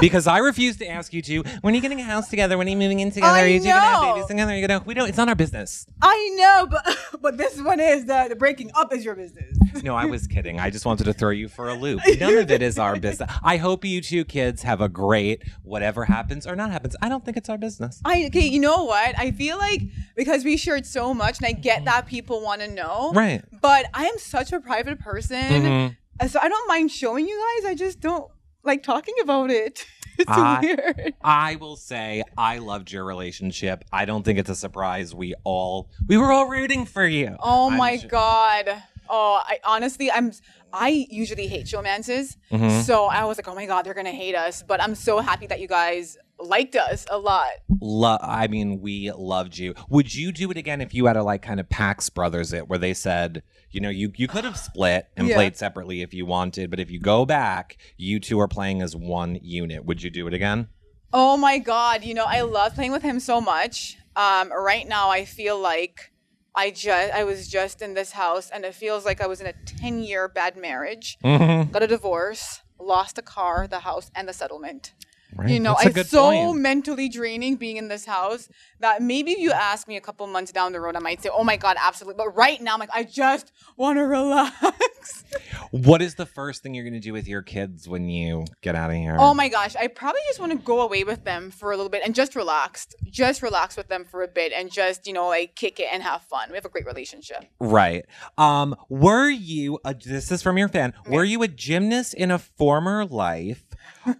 Because 0.00 0.26
I 0.26 0.38
refuse 0.38 0.76
to 0.78 0.86
ask 0.88 1.12
you 1.12 1.22
two. 1.22 1.42
When 1.60 1.72
are 1.72 1.76
you 1.76 1.82
getting 1.82 2.00
a 2.00 2.04
house 2.04 2.28
together? 2.28 2.58
When 2.58 2.66
are 2.66 2.70
you 2.70 2.76
moving 2.76 3.00
in 3.00 3.10
together? 3.10 3.38
I 3.38 3.42
are 3.44 3.46
you 3.46 3.60
two 3.60 3.66
gonna 3.66 3.80
have 3.80 4.02
know. 4.02 4.14
babies 4.14 4.26
together? 4.26 4.56
You 4.56 4.66
know, 4.66 4.82
we 4.84 4.94
don't. 4.94 5.08
It's 5.08 5.18
not 5.18 5.28
our 5.28 5.34
business. 5.34 5.86
I 6.02 6.34
know, 6.36 6.66
but 6.70 6.96
but 7.22 7.36
this 7.38 7.60
one 7.60 7.80
is 7.80 8.06
the, 8.06 8.26
the 8.28 8.36
breaking 8.36 8.70
up 8.74 8.92
is 8.92 9.04
your 9.04 9.14
business. 9.14 9.56
No, 9.82 9.94
I 9.96 10.04
was 10.04 10.26
kidding. 10.26 10.60
I 10.60 10.70
just 10.70 10.86
wanted 10.86 11.04
to 11.04 11.12
throw 11.12 11.30
you 11.30 11.48
for 11.48 11.68
a 11.68 11.74
loop. 11.74 12.00
None 12.20 12.36
of 12.38 12.50
it 12.50 12.62
is 12.62 12.78
our 12.78 12.96
business. 12.98 13.30
I 13.42 13.56
hope 13.56 13.84
you 13.84 14.00
two 14.00 14.24
kids 14.24 14.62
have 14.62 14.80
a 14.80 14.88
great 14.88 15.42
whatever 15.62 16.04
happens 16.04 16.46
or 16.46 16.54
not 16.54 16.70
happens. 16.70 16.94
I 17.02 17.08
don't 17.08 17.24
think 17.24 17.36
it's 17.36 17.48
our 17.48 17.58
business. 17.58 18.00
I 18.04 18.26
okay, 18.26 18.46
you 18.46 18.60
know 18.60 18.84
what? 18.84 19.18
I 19.18 19.30
feel 19.32 19.58
like 19.58 19.82
because 20.16 20.44
we 20.44 20.56
shared 20.56 20.86
so 20.86 21.12
much, 21.14 21.38
and 21.38 21.46
I 21.46 21.52
get 21.52 21.84
that 21.86 22.06
people 22.06 22.40
want 22.42 22.60
to 22.60 22.68
know. 22.68 23.12
Right. 23.14 23.42
But 23.60 23.86
I 23.94 24.04
am 24.06 24.18
such 24.18 24.52
a 24.52 24.60
private 24.60 24.98
person, 25.00 25.38
Mhm. 25.38 25.96
uh, 26.20 26.28
so 26.28 26.38
I 26.40 26.48
don't 26.48 26.68
mind 26.68 26.90
showing 26.90 27.26
you 27.26 27.36
guys. 27.62 27.70
I 27.70 27.74
just 27.74 28.00
don't 28.00 28.30
like 28.64 28.82
talking 28.82 29.14
about 29.22 29.50
it. 29.50 29.86
It's 30.16 30.30
I, 30.30 30.60
weird. 30.60 31.14
I 31.24 31.56
will 31.56 31.74
say 31.74 32.22
I 32.38 32.58
loved 32.58 32.92
your 32.92 33.02
relationship. 33.04 33.84
I 33.92 34.04
don't 34.04 34.22
think 34.22 34.38
it's 34.38 34.48
a 34.48 34.54
surprise. 34.54 35.12
We 35.12 35.34
all 35.42 35.90
we 36.06 36.16
were 36.16 36.30
all 36.30 36.46
rooting 36.48 36.84
for 36.86 37.04
you. 37.04 37.34
Oh 37.40 37.68
I'm 37.68 37.76
my 37.78 37.96
ju- 37.96 38.06
god. 38.06 38.80
Oh, 39.08 39.42
I 39.44 39.58
honestly, 39.64 40.12
I'm. 40.12 40.30
I 40.72 41.06
usually 41.10 41.48
hate 41.48 41.66
showmances, 41.66 42.36
Mhm. 42.52 42.82
so 42.84 43.06
I 43.06 43.24
was 43.24 43.38
like, 43.38 43.48
oh 43.48 43.56
my 43.56 43.66
god, 43.66 43.82
they're 43.84 43.92
gonna 44.02 44.12
hate 44.12 44.36
us. 44.36 44.62
But 44.62 44.80
I'm 44.80 44.94
so 44.94 45.18
happy 45.18 45.48
that 45.48 45.58
you 45.60 45.66
guys 45.66 46.16
liked 46.38 46.76
us 46.76 47.06
a 47.10 47.18
lot. 47.18 47.48
Lo- 47.80 48.18
I 48.20 48.46
mean, 48.48 48.80
we 48.80 49.10
loved 49.12 49.56
you. 49.58 49.74
Would 49.88 50.14
you 50.14 50.32
do 50.32 50.50
it 50.50 50.56
again 50.56 50.80
if 50.80 50.92
you 50.94 51.06
had 51.06 51.14
to 51.14 51.22
like 51.22 51.42
kind 51.42 51.60
of 51.60 51.68
Pax 51.68 52.08
Brothers 52.10 52.52
it, 52.52 52.68
where 52.68 52.78
they 52.78 52.94
said, 52.94 53.42
you 53.70 53.80
know, 53.80 53.88
you 53.88 54.12
you 54.16 54.28
could 54.28 54.44
have 54.44 54.56
split 54.58 55.08
and 55.16 55.28
Yeah. 55.28 55.36
played 55.36 55.56
separately 55.56 56.02
if 56.02 56.12
you 56.14 56.26
wanted, 56.26 56.70
but 56.70 56.80
if 56.80 56.90
you 56.90 57.00
go 57.00 57.24
back, 57.24 57.76
you 57.96 58.20
two 58.20 58.40
are 58.40 58.48
playing 58.48 58.82
as 58.82 58.94
one 58.96 59.38
unit. 59.42 59.84
Would 59.84 60.02
you 60.02 60.10
do 60.10 60.26
it 60.26 60.34
again? 60.34 60.68
Oh 61.12 61.36
my 61.36 61.58
god, 61.58 62.02
you 62.04 62.14
know, 62.14 62.24
I 62.26 62.40
love 62.42 62.74
playing 62.74 62.92
with 62.92 63.02
him 63.02 63.20
so 63.20 63.40
much. 63.40 63.96
Um, 64.16 64.52
right 64.52 64.86
now 64.86 65.10
I 65.10 65.24
feel 65.24 65.58
like 65.58 66.12
I 66.56 66.70
just 66.70 67.12
I 67.12 67.24
was 67.24 67.48
just 67.48 67.82
in 67.82 67.94
this 67.94 68.12
house 68.12 68.50
and 68.50 68.64
it 68.64 68.74
feels 68.74 69.04
like 69.04 69.20
I 69.20 69.26
was 69.26 69.40
in 69.40 69.46
a 69.46 69.52
10 69.66 70.00
year 70.02 70.28
bad 70.28 70.56
marriage. 70.56 71.16
Mhm. 71.24 71.70
Got 71.72 71.82
a 71.82 71.86
divorce, 71.88 72.60
lost 72.80 73.18
a 73.18 73.22
car, 73.22 73.66
the 73.68 73.80
house, 73.80 74.10
and 74.14 74.28
the 74.28 74.32
settlement. 74.32 74.92
Right, 75.36 75.48
You 75.50 75.60
know, 75.60 75.76
it's 75.80 76.10
so 76.10 76.30
point. 76.30 76.60
mentally 76.60 77.08
draining 77.08 77.56
being 77.56 77.76
in 77.76 77.88
this 77.88 78.04
house 78.04 78.48
that 78.80 79.02
maybe 79.02 79.32
if 79.32 79.38
you 79.38 79.52
ask 79.52 79.88
me 79.88 79.96
a 79.96 80.00
couple 80.00 80.26
months 80.26 80.52
down 80.52 80.72
the 80.72 80.80
road, 80.80 80.96
I 80.96 81.00
might 81.00 81.22
say, 81.22 81.30
"Oh 81.32 81.44
my 81.44 81.56
god, 81.56 81.76
absolutely." 81.80 82.16
But 82.16 82.36
right 82.36 82.60
now, 82.60 82.74
I'm 82.74 82.80
like, 82.80 82.90
I 82.94 83.04
just 83.04 83.52
want 83.76 83.98
to 83.98 84.04
relax. 84.04 85.24
What 85.70 86.00
is 86.00 86.14
the 86.14 86.24
first 86.24 86.62
thing 86.62 86.72
you're 86.74 86.84
going 86.84 86.94
to 86.94 87.00
do 87.00 87.12
with 87.12 87.26
your 87.26 87.42
kids 87.42 87.88
when 87.88 88.08
you 88.08 88.44
get 88.62 88.74
out 88.76 88.90
of 88.90 88.96
here? 88.96 89.16
Oh 89.18 89.34
my 89.34 89.48
gosh, 89.48 89.74
I 89.76 89.88
probably 89.88 90.20
just 90.28 90.38
want 90.38 90.52
to 90.52 90.58
go 90.58 90.80
away 90.82 91.02
with 91.04 91.24
them 91.24 91.50
for 91.50 91.72
a 91.72 91.76
little 91.76 91.90
bit 91.90 92.02
and 92.04 92.14
just 92.14 92.36
relax, 92.36 92.86
just 93.10 93.42
relax 93.42 93.76
with 93.76 93.88
them 93.88 94.04
for 94.04 94.22
a 94.22 94.28
bit 94.28 94.52
and 94.52 94.70
just 94.70 95.06
you 95.06 95.12
know 95.12 95.26
like 95.26 95.56
kick 95.56 95.80
it 95.80 95.88
and 95.92 96.02
have 96.02 96.22
fun. 96.22 96.48
We 96.50 96.56
have 96.56 96.64
a 96.64 96.68
great 96.68 96.86
relationship. 96.86 97.44
Right. 97.58 98.06
Um, 98.38 98.76
were 98.88 99.28
you 99.28 99.80
a, 99.84 99.94
this 99.94 100.30
is 100.30 100.42
from 100.42 100.58
your 100.58 100.68
fan. 100.68 100.94
Were 101.08 101.24
you 101.24 101.42
a 101.42 101.48
gymnast 101.48 102.14
in 102.14 102.30
a 102.30 102.38
former 102.38 103.04
life 103.04 103.64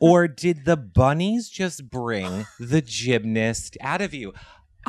or 0.01 0.29
did 0.29 0.65
the 0.65 0.77
bunnies 1.05 1.51
just 1.51 1.91
bring 1.91 2.47
the 2.59 2.81
gymnast 2.81 3.77
out 3.83 4.01
of 4.01 4.15
you? 4.15 4.33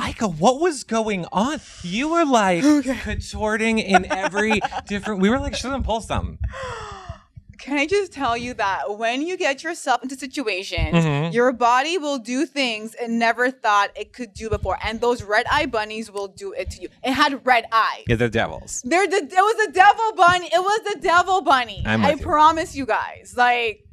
Ika, 0.08 0.26
what 0.28 0.60
was 0.60 0.82
going 0.84 1.26
on? 1.30 1.60
You 1.82 2.08
were 2.08 2.24
like 2.24 2.62
contorting 3.02 3.78
in 3.78 4.04
every 4.10 4.60
different 4.86 5.20
we 5.20 5.28
were 5.30 5.38
like, 5.38 5.54
should 5.54 5.84
pull 5.84 6.00
something. 6.00 6.38
Can 7.58 7.78
I 7.78 7.86
just 7.86 8.12
tell 8.12 8.36
you 8.36 8.54
that 8.54 8.96
when 8.98 9.22
you 9.22 9.36
get 9.36 9.64
yourself 9.64 10.02
into 10.02 10.16
situations, 10.16 10.94
Mhm. 10.94 11.32
your 11.32 11.52
body 11.52 11.98
will 11.98 12.18
do 12.18 12.46
things 12.46 12.94
it 13.02 13.10
never 13.10 13.50
thought 13.50 13.88
it 13.96 14.12
could 14.12 14.32
do 14.34 14.48
before, 14.50 14.78
and 14.84 15.00
those 15.00 15.22
red 15.22 15.46
eye 15.50 15.66
bunnies 15.66 16.10
will 16.10 16.28
do 16.28 16.52
it 16.52 16.70
to 16.72 16.82
you. 16.82 16.88
It 17.02 17.12
had 17.12 17.44
red 17.46 17.64
eye. 17.72 18.04
Yeah, 18.08 18.16
they're 18.16 18.28
devils. 18.28 18.82
They're 18.84 19.08
the, 19.08 19.16
it 19.16 19.44
was 19.50 19.66
the 19.66 19.72
devil 19.72 20.12
bunny. 20.16 20.46
It 20.46 20.60
was 20.70 20.80
the 20.92 20.98
devil 21.00 21.40
bunny. 21.42 21.82
I 21.86 22.12
you. 22.12 22.18
promise 22.18 22.76
you 22.76 22.86
guys. 22.86 23.34
Like, 23.36 23.85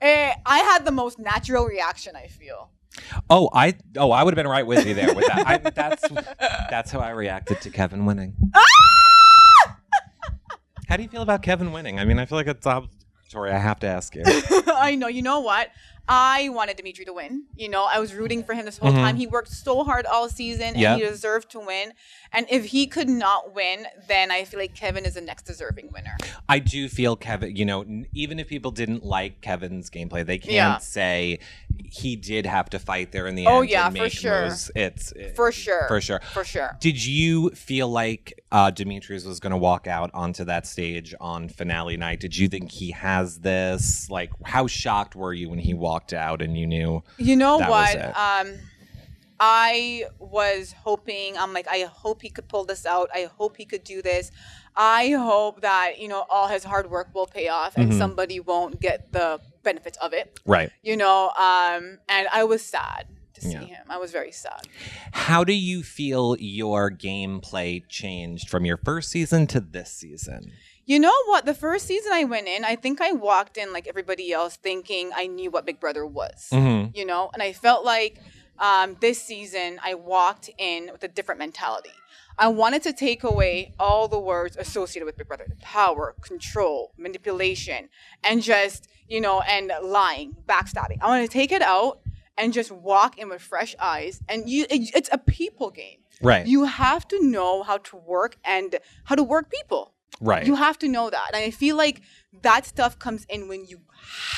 eh, 0.00 0.34
I 0.44 0.58
had 0.58 0.84
the 0.84 0.92
most 0.92 1.18
natural 1.18 1.64
reaction. 1.64 2.16
I 2.16 2.26
feel. 2.26 2.70
Oh, 3.30 3.48
I 3.52 3.74
oh, 3.96 4.10
I 4.10 4.22
would 4.22 4.32
have 4.32 4.42
been 4.42 4.50
right 4.50 4.66
with 4.66 4.86
you 4.86 4.94
there 4.94 5.14
with 5.14 5.26
that. 5.26 5.46
I, 5.46 5.58
that's 5.58 6.04
that's 6.70 6.90
how 6.90 7.00
I 7.00 7.10
reacted 7.10 7.60
to 7.60 7.70
Kevin 7.70 8.06
winning. 8.06 8.34
How 10.88 10.96
do 10.96 11.02
you 11.02 11.08
feel 11.08 11.22
about 11.22 11.42
Kevin 11.42 11.72
winning? 11.72 12.00
I 12.00 12.04
mean, 12.04 12.18
I 12.18 12.24
feel 12.24 12.38
like 12.38 12.46
it's 12.46 12.66
obligatory. 12.66 13.52
I 13.52 13.58
have 13.58 13.78
to 13.80 13.86
ask 13.86 14.14
you. 14.14 14.22
I 14.66 14.94
know. 14.94 15.08
You 15.08 15.22
know 15.22 15.40
what? 15.40 15.68
I 16.08 16.48
wanted 16.48 16.76
Dimitri 16.76 17.04
to 17.04 17.12
win. 17.12 17.44
You 17.56 17.68
know, 17.68 17.86
I 17.92 17.98
was 17.98 18.14
rooting 18.14 18.42
for 18.42 18.54
him 18.54 18.64
this 18.64 18.78
whole 18.78 18.92
Mhm. 18.92 18.96
time. 18.96 19.16
He 19.16 19.26
worked 19.26 19.50
so 19.52 19.84
hard 19.84 20.06
all 20.06 20.28
season, 20.28 20.78
Yep. 20.78 20.92
and 20.92 21.02
he 21.02 21.06
deserved 21.08 21.50
to 21.50 21.60
win. 21.60 21.92
And 22.32 22.46
if 22.50 22.66
he 22.66 22.86
could 22.86 23.08
not 23.08 23.54
win, 23.54 23.86
then 24.06 24.30
I 24.30 24.44
feel 24.44 24.60
like 24.60 24.74
Kevin 24.74 25.04
is 25.04 25.14
the 25.14 25.20
next 25.20 25.42
deserving 25.44 25.90
winner. 25.92 26.16
I 26.48 26.58
do 26.60 26.88
feel 26.88 27.16
Kevin, 27.16 27.54
you 27.56 27.64
know, 27.64 27.84
even 28.14 28.38
if 28.38 28.48
people 28.48 28.70
didn't 28.70 29.04
like 29.04 29.40
Kevin's 29.40 29.90
gameplay, 29.90 30.24
they 30.24 30.38
can't 30.38 30.52
Yeah. 30.54 30.78
say 30.78 31.38
he 31.90 32.16
did 32.16 32.44
have 32.46 32.68
to 32.70 32.78
fight 32.78 33.12
there 33.12 33.26
in 33.26 33.34
the 33.34 33.46
Oh, 33.46 33.60
end. 33.60 33.70
yeah, 33.70 33.86
and 33.86 33.96
for 33.96 34.10
sure. 34.10 34.44
moves. 34.44 34.70
It's 34.74 35.12
For 35.34 35.52
sure. 35.52 35.86
For 35.88 36.00
sure. 36.00 36.20
For 36.32 36.44
sure. 36.44 36.76
Did 36.80 37.04
you 37.04 37.50
feel 37.50 37.88
like 37.88 38.34
uh, 38.50 38.70
Demetres 38.70 39.26
was 39.26 39.40
going 39.40 39.50
to 39.50 39.58
walk 39.58 39.86
out 39.86 40.10
onto 40.14 40.42
that 40.44 40.66
stage 40.66 41.14
on 41.20 41.50
finale 41.50 41.96
night? 41.98 42.18
Did 42.20 42.36
you 42.36 42.48
think 42.48 42.70
he 42.72 42.92
has 42.92 43.40
this? 43.40 44.08
Like, 44.10 44.30
how 44.44 44.66
shocked 44.66 45.14
were 45.14 45.34
you 45.34 45.50
when 45.50 45.58
he 45.58 45.74
walked 45.74 45.97
out 46.12 46.42
and 46.42 46.56
you 46.58 46.66
knew? 46.66 47.02
You 47.18 47.36
know 47.36 47.58
what? 47.58 48.16
Um, 48.16 48.54
I 49.40 50.04
was 50.18 50.72
hoping. 50.72 51.36
I'm 51.38 51.52
like, 51.52 51.68
I 51.68 51.80
hope 51.82 52.22
he 52.22 52.30
could 52.30 52.48
pull 52.48 52.64
this 52.64 52.84
out. 52.84 53.08
I 53.14 53.28
hope 53.36 53.56
he 53.56 53.64
could 53.64 53.84
do 53.84 54.02
this. 54.02 54.30
I 54.74 55.10
hope 55.10 55.60
that 55.62 56.00
you 56.00 56.08
know 56.08 56.24
all 56.28 56.48
his 56.48 56.64
hard 56.64 56.90
work 56.90 57.14
will 57.14 57.26
pay 57.26 57.48
off, 57.48 57.76
and 57.76 57.92
Mhm. 57.92 57.98
somebody 57.98 58.40
won't 58.40 58.80
get 58.80 59.12
the 59.12 59.40
benefits 59.62 59.96
of 59.98 60.12
it. 60.12 60.40
Right. 60.44 60.70
You 60.82 60.96
know, 60.96 61.30
um, 61.38 61.98
and 62.08 62.26
I 62.32 62.44
was 62.44 62.64
sad 62.64 63.06
to 63.34 63.40
see 63.40 63.52
Yeah. 63.52 63.64
him. 63.64 63.86
I 63.88 63.98
was 63.98 64.10
very 64.10 64.32
sad. 64.32 64.62
How 65.12 65.44
do 65.44 65.52
you 65.52 65.82
feel 65.84 66.36
your 66.38 66.90
gameplay 66.90 67.82
changed 67.88 68.48
from 68.48 68.64
your 68.64 68.76
first 68.76 69.10
season 69.10 69.46
to 69.48 69.60
this 69.60 69.92
season? 69.92 70.52
You 70.88 70.98
know 70.98 71.12
what? 71.26 71.44
The 71.44 71.52
first 71.52 71.86
season 71.86 72.12
I 72.14 72.24
went 72.24 72.48
in, 72.48 72.64
I 72.64 72.74
think 72.74 73.02
I 73.02 73.12
walked 73.12 73.58
in 73.58 73.74
like 73.74 73.86
everybody 73.86 74.32
else, 74.32 74.56
thinking 74.56 75.10
I 75.14 75.26
knew 75.26 75.50
what 75.50 75.66
Big 75.66 75.78
Brother 75.78 76.06
was. 76.06 76.48
Mhm. 76.50 76.96
You 76.96 77.04
know, 77.04 77.28
and 77.34 77.42
I 77.42 77.52
felt 77.52 77.84
like 77.84 78.18
um, 78.58 78.96
this 79.00 79.22
season 79.22 79.78
I 79.84 79.92
walked 79.94 80.48
in 80.56 80.90
with 80.90 81.04
a 81.04 81.08
different 81.08 81.40
mentality. 81.40 81.92
I 82.38 82.48
wanted 82.48 82.82
to 82.84 82.94
take 82.94 83.22
away 83.22 83.74
all 83.78 84.08
the 84.08 84.18
words 84.18 84.56
associated 84.56 85.04
with 85.04 85.18
Big 85.18 85.28
Brother: 85.28 85.48
power, 85.60 86.14
control, 86.22 86.94
manipulation, 86.96 87.90
and 88.24 88.42
just 88.42 88.88
you 89.08 89.20
know, 89.20 89.40
and 89.42 89.70
lying, 89.82 90.36
backstabbing. 90.46 90.98
I 91.02 91.06
want 91.08 91.22
to 91.28 91.32
take 91.32 91.52
it 91.52 91.62
out 91.62 92.00
and 92.38 92.52
just 92.52 92.70
walk 92.70 93.18
in 93.18 93.28
with 93.28 93.42
fresh 93.42 93.74
eyes. 93.78 94.22
And 94.28 94.48
you, 94.48 94.64
it, 94.70 94.90
it's 94.94 95.10
a 95.12 95.18
people 95.18 95.70
game. 95.70 95.98
Right. 96.22 96.46
You 96.46 96.64
have 96.64 97.06
to 97.08 97.22
know 97.22 97.62
how 97.62 97.78
to 97.78 97.96
work 97.96 98.36
and 98.44 98.76
how 99.04 99.16
to 99.16 99.22
work 99.22 99.50
people. 99.50 99.94
Right. 100.20 100.46
You 100.46 100.56
have 100.56 100.78
to 100.80 100.88
know 100.88 101.10
that. 101.10 101.30
And 101.34 101.42
I 101.42 101.50
feel 101.50 101.76
like 101.76 102.02
that 102.42 102.66
stuff 102.66 102.98
comes 102.98 103.24
in 103.28 103.48
when 103.48 103.64
you 103.66 103.80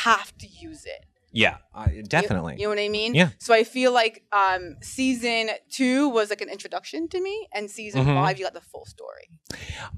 have 0.03 0.37
to 0.39 0.47
use 0.47 0.85
it. 0.85 1.07
Yeah, 1.33 1.59
uh, 1.75 1.87
definitely. 2.09 2.57
You 2.59 2.65
know 2.65 2.71
what 2.71 2.79
I 2.81 2.89
mean? 2.89 3.15
Yeah. 3.15 3.29
So 3.39 3.55
I 3.55 3.63
feel 3.65 3.93
like 3.93 4.25
um, 4.33 4.77
season 4.83 5.51
two 5.71 6.09
was 6.09 6.29
like 6.31 6.41
an 6.41 6.49
introduction 6.49 7.09
to 7.09 7.21
me, 7.21 7.49
and 7.55 7.71
season 7.71 8.05
Mhm. 8.05 8.15
five, 8.15 8.39
you 8.39 8.45
got 8.45 8.55
the 8.55 8.61
full 8.61 8.85
story. 8.85 9.29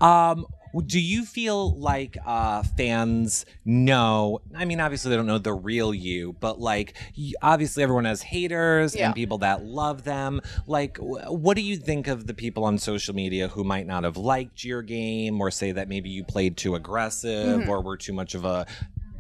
Um, 0.01 0.47
do 0.87 0.99
you 1.01 1.25
feel 1.27 1.79
like 1.79 2.17
uh, 2.25 2.63
fans 2.79 3.45
know? 3.65 4.41
I 4.57 4.65
mean, 4.65 4.81
obviously 4.81 5.11
they 5.11 5.17
don't 5.17 5.27
know 5.27 5.39
the 5.39 5.53
real 5.53 5.93
you, 5.95 6.35
but 6.41 6.61
like, 6.61 6.95
obviously 7.43 7.83
everyone 7.83 8.07
has 8.07 8.23
haters 8.23 8.95
Yeah. 8.97 9.07
and 9.07 9.15
people 9.15 9.39
that 9.39 9.65
love 9.65 10.05
them. 10.05 10.41
Like, 10.67 10.97
what 10.99 11.57
do 11.57 11.63
you 11.63 11.77
think 11.77 12.09
of 12.09 12.27
the 12.27 12.35
people 12.35 12.65
on 12.65 12.79
social 12.79 13.15
media 13.15 13.49
who 13.49 13.65
might 13.65 13.87
not 13.87 14.05
have 14.05 14.17
liked 14.17 14.65
your 14.65 14.83
game, 14.83 15.41
or 15.41 15.51
say 15.51 15.73
that 15.73 15.89
maybe 15.89 16.09
you 16.09 16.25
played 16.25 16.57
too 16.57 16.75
aggressive, 16.75 17.61
Mhm. 17.63 17.69
or 17.69 17.83
were 17.83 17.97
too 17.99 18.13
much 18.15 18.35
of 18.35 18.45
a 18.47 18.67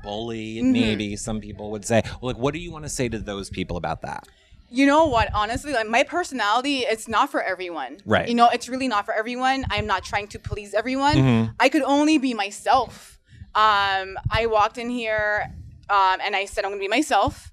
bully? 0.02 0.56
Mhm. 0.56 0.72
Maybe 0.72 1.16
some 1.16 1.40
people 1.40 1.70
would 1.70 1.84
say. 1.84 2.02
Well, 2.20 2.32
like, 2.32 2.38
what 2.38 2.54
do 2.54 2.60
you 2.60 2.70
want 2.70 2.84
to 2.84 2.88
say 2.88 3.08
to 3.08 3.18
those 3.18 3.50
people 3.50 3.76
about 3.76 4.02
that? 4.02 4.26
You 4.70 4.86
know 4.86 5.04
what? 5.06 5.28
Honestly, 5.34 5.72
like 5.72 5.86
my 5.86 6.02
personality, 6.02 6.78
it's 6.80 7.06
not 7.06 7.30
for 7.30 7.42
everyone. 7.42 7.98
Right. 8.06 8.26
You 8.28 8.34
know, 8.34 8.48
it's 8.48 8.68
really 8.70 8.88
not 8.88 9.04
for 9.04 9.12
everyone. 9.12 9.66
I'm 9.70 9.86
not 9.86 10.02
trying 10.02 10.28
to 10.28 10.38
please 10.38 10.72
everyone. 10.72 11.14
Mhm. 11.16 11.54
I 11.60 11.68
could 11.68 11.82
only 11.82 12.16
be 12.18 12.32
myself. 12.32 13.18
Um, 13.54 14.16
I 14.30 14.46
walked 14.46 14.78
in 14.78 14.88
here 14.88 15.52
um, 15.90 16.20
and 16.24 16.34
I 16.34 16.46
said 16.46 16.64
I'm 16.64 16.70
gonna 16.70 16.80
be 16.80 16.88
myself. 16.88 17.51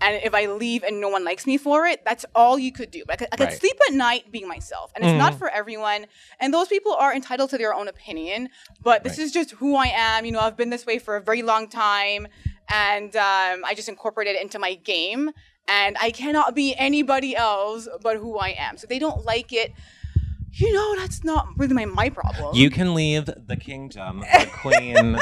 And 0.00 0.20
if 0.22 0.34
I 0.34 0.46
leave 0.46 0.82
and 0.82 1.00
no 1.00 1.08
one 1.08 1.24
likes 1.24 1.46
me 1.46 1.56
for 1.56 1.86
it, 1.86 2.04
that's 2.04 2.26
all 2.34 2.58
you 2.58 2.70
could 2.70 2.90
do. 2.90 3.02
I 3.08 3.16
could, 3.16 3.28
I 3.32 3.36
could 3.36 3.48
Right. 3.48 3.58
sleep 3.58 3.76
at 3.88 3.94
night 3.94 4.30
being 4.30 4.46
myself. 4.46 4.92
And 4.94 5.04
it's 5.04 5.14
not 5.14 5.32
Mhm. 5.32 5.38
for 5.38 5.48
everyone. 5.48 6.06
And 6.38 6.52
those 6.52 6.68
people 6.68 6.92
are 6.94 7.14
entitled 7.14 7.50
to 7.50 7.58
their 7.58 7.72
own 7.74 7.88
opinion. 7.88 8.50
But 8.82 9.04
this 9.04 9.16
Right. 9.18 9.24
is 9.24 9.32
just 9.32 9.52
who 9.52 9.74
I 9.74 9.86
am. 9.86 10.26
You 10.26 10.32
know, 10.32 10.40
I've 10.40 10.56
been 10.56 10.70
this 10.70 10.84
way 10.84 10.98
for 10.98 11.16
a 11.16 11.20
very 11.22 11.42
long 11.42 11.68
time. 11.68 12.28
And 12.68 13.14
um, 13.16 13.64
I 13.64 13.72
just 13.74 13.88
incorporated 13.88 14.36
it 14.36 14.42
into 14.42 14.58
my 14.58 14.74
game. 14.74 15.30
And 15.68 15.96
I 16.00 16.10
cannot 16.10 16.54
be 16.54 16.74
anybody 16.76 17.34
else 17.34 17.88
but 18.02 18.18
who 18.18 18.38
I 18.38 18.50
am. 18.50 18.76
So 18.76 18.84
if 18.84 18.88
they 18.90 18.98
don't 18.98 19.24
like 19.24 19.52
it. 19.52 19.72
You 20.58 20.72
know, 20.72 20.96
that's 20.96 21.22
not 21.22 21.48
really 21.58 21.74
my, 21.74 21.84
my 21.84 22.08
problem. 22.08 22.56
You 22.56 22.70
can 22.70 22.94
leave 22.94 23.26
the 23.26 23.56
kingdom. 23.56 24.20
The 24.20 24.46
queen 24.62 25.18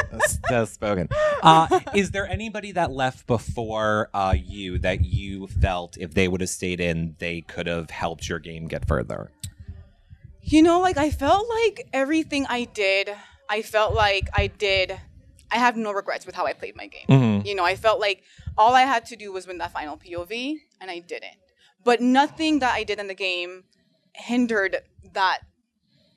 has 0.49 0.71
spoken. 0.71 1.09
Uh, 1.43 1.81
is 1.93 2.13
there 2.13 2.29
anybody 2.29 2.71
that 2.73 2.93
left 2.93 3.27
before 3.27 4.11
uh, 4.15 4.35
you 4.37 4.79
that 4.79 5.05
you 5.05 5.49
felt 5.49 5.97
if 5.99 6.15
they 6.15 6.29
would 6.29 6.41
have 6.41 6.51
stayed 6.51 6.79
in, 6.79 7.17
they 7.19 7.41
could 7.41 7.67
have 7.67 7.91
helped 7.91 8.29
your 8.29 8.39
game 8.39 8.69
get 8.69 8.87
further? 8.87 9.33
You 10.41 10.63
know, 10.63 10.81
like 10.81 10.99
I 10.99 11.11
felt 11.11 11.49
like 11.49 11.89
everything 11.93 12.47
I 12.49 12.65
did, 12.67 13.11
I 13.49 13.63
felt 13.63 13.93
like 13.93 14.29
I 14.35 14.47
did. 14.47 15.01
I 15.51 15.57
have 15.59 15.77
no 15.77 15.91
regrets 15.93 16.27
with 16.27 16.37
how 16.37 16.47
I 16.47 16.53
played 16.53 16.77
my 16.77 16.87
game. 16.87 17.07
Mhm. 17.09 17.47
You 17.47 17.57
know, 17.57 17.65
I 17.65 17.75
felt 17.75 17.99
like 17.99 18.23
all 18.57 18.75
I 18.75 18.83
had 18.83 19.05
to 19.07 19.17
do 19.17 19.33
was 19.33 19.49
win 19.49 19.59
that 19.59 19.73
final 19.73 19.97
POV, 19.97 20.59
and 20.81 20.91
I 20.91 21.01
didn't. 21.01 21.39
But 21.83 22.01
nothing 22.01 22.61
that 22.61 22.73
I 22.75 22.85
did 22.85 23.01
in 23.01 23.09
the 23.09 23.15
game 23.15 23.65
hindered 24.15 24.77
that 25.13 25.41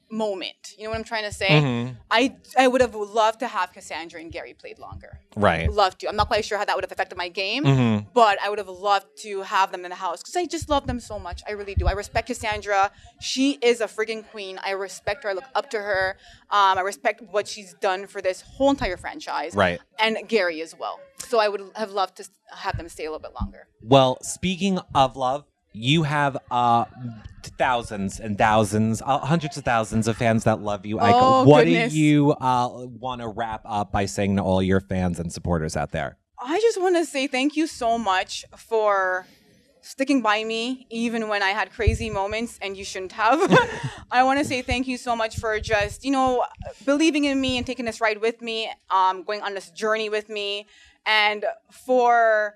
moment. 0.09 0.73
You 0.77 0.85
know 0.85 0.91
what 0.91 0.99
I'm 0.99 1.03
trying 1.03 1.25
to 1.25 1.33
say? 1.33 1.49
Mhm. 1.49 1.97
I 2.09 2.33
I 2.57 2.67
would 2.69 2.79
have 2.79 2.95
loved 2.95 3.39
to 3.41 3.47
have 3.47 3.73
Cassandra 3.73 4.21
and 4.21 4.31
Gary 4.31 4.53
played 4.53 4.79
longer. 4.79 5.19
Right. 5.35 5.69
Loved 5.69 5.99
to. 5.99 6.07
I'm 6.07 6.15
not 6.15 6.27
quite 6.27 6.45
sure 6.45 6.57
how 6.57 6.63
that 6.63 6.75
would 6.77 6.85
have 6.85 6.93
affected 6.93 7.17
my 7.17 7.27
game, 7.27 7.65
Mhm. 7.65 8.13
but 8.13 8.41
I 8.41 8.47
would 8.49 8.57
have 8.57 8.69
loved 8.69 9.07
to 9.23 9.41
have 9.41 9.73
them 9.73 9.83
in 9.83 9.89
the 9.89 9.97
house 9.97 10.21
because 10.21 10.38
I 10.38 10.45
just 10.45 10.69
love 10.69 10.88
them 10.88 11.01
so 11.01 11.19
much. 11.19 11.41
I 11.45 11.51
really 11.51 11.75
do. 11.75 11.88
I 11.88 11.91
respect 11.91 12.27
Cassandra. 12.27 12.89
She 13.19 13.57
is 13.61 13.81
a 13.81 13.85
friggin' 13.88 14.25
queen. 14.31 14.57
I 14.63 14.71
respect 14.71 15.25
her. 15.25 15.29
I 15.31 15.33
look 15.33 15.49
up 15.53 15.69
to 15.71 15.77
her. 15.79 16.17
Um, 16.51 16.77
I 16.77 16.81
respect 16.81 17.21
what 17.21 17.45
she's 17.45 17.73
done 17.73 18.07
for 18.07 18.21
this 18.21 18.39
whole 18.41 18.69
entire 18.69 18.95
franchise. 18.95 19.55
Right. 19.55 19.81
And 19.99 20.17
Gary 20.29 20.61
as 20.61 20.73
well. 20.73 21.01
So 21.27 21.39
I 21.39 21.49
would 21.49 21.69
have 21.75 21.91
loved 21.91 22.15
to 22.17 22.29
have 22.55 22.77
them 22.77 22.88
stay 22.88 23.03
a 23.03 23.11
little 23.11 23.19
bit 23.27 23.33
longer. 23.39 23.67
Well, 23.83 24.19
speaking 24.21 24.79
of 24.95 25.17
love, 25.17 25.43
you 25.74 26.03
have 26.03 26.38
uh, 26.49 26.86
thousands 27.57 28.20
and 28.20 28.38
thousands, 28.38 29.01
uh, 29.01 29.20
hundreds 29.20 29.57
of 29.57 29.63
thousands 29.63 30.07
of 30.07 30.18
fans 30.18 30.43
that 30.45 30.61
love 30.61 30.86
you. 30.86 30.99
Ike. 30.99 31.15
Oh, 31.15 31.43
what 31.43 31.65
goodness. 31.65 31.93
do 31.93 31.99
you 31.99 32.32
uh, 32.32 32.86
want 32.99 33.22
to 33.22 33.28
wrap 33.28 33.61
up 33.65 33.91
by 33.91 34.05
saying 34.05 34.36
to 34.38 34.41
all 34.41 34.61
your 34.61 34.80
fans 34.80 35.20
and 35.20 35.32
supporters 35.32 35.76
out 35.76 35.91
there? 35.91 36.18
I 36.39 36.59
just 36.59 36.80
want 36.80 36.95
to 36.95 37.05
say 37.05 37.28
thank 37.28 37.55
you 37.55 37.68
so 37.68 37.97
much 37.97 38.45
for 38.55 39.26
sticking 39.82 40.22
by 40.22 40.43
me 40.43 40.86
even 40.89 41.30
when 41.30 41.41
I 41.41 41.49
had 41.49 41.72
crazy 41.72 42.09
moments 42.09 42.59
and 42.61 42.76
you 42.76 42.84
shouldn't 42.84 43.13
have. 43.13 43.39
I 44.11 44.24
want 44.24 44.39
to 44.39 44.45
say 44.45 44.61
thank 44.61 44.88
you 44.88 44.97
so 44.97 45.15
much 45.15 45.38
for 45.38 45.59
just, 45.59 46.03
you 46.03 46.11
know, 46.11 46.45
believing 46.86 47.26
in 47.26 47.39
me 47.39 47.57
and 47.57 47.65
taking 47.65 47.86
this 47.86 48.01
ride 48.01 48.20
with 48.20 48.41
me, 48.41 48.70
um, 48.89 49.24
going 49.24 49.41
on 49.41 49.53
this 49.53 49.72
journey 49.72 50.09
with 50.09 50.30
me, 50.30 50.68
and 51.05 51.45
for 51.72 52.55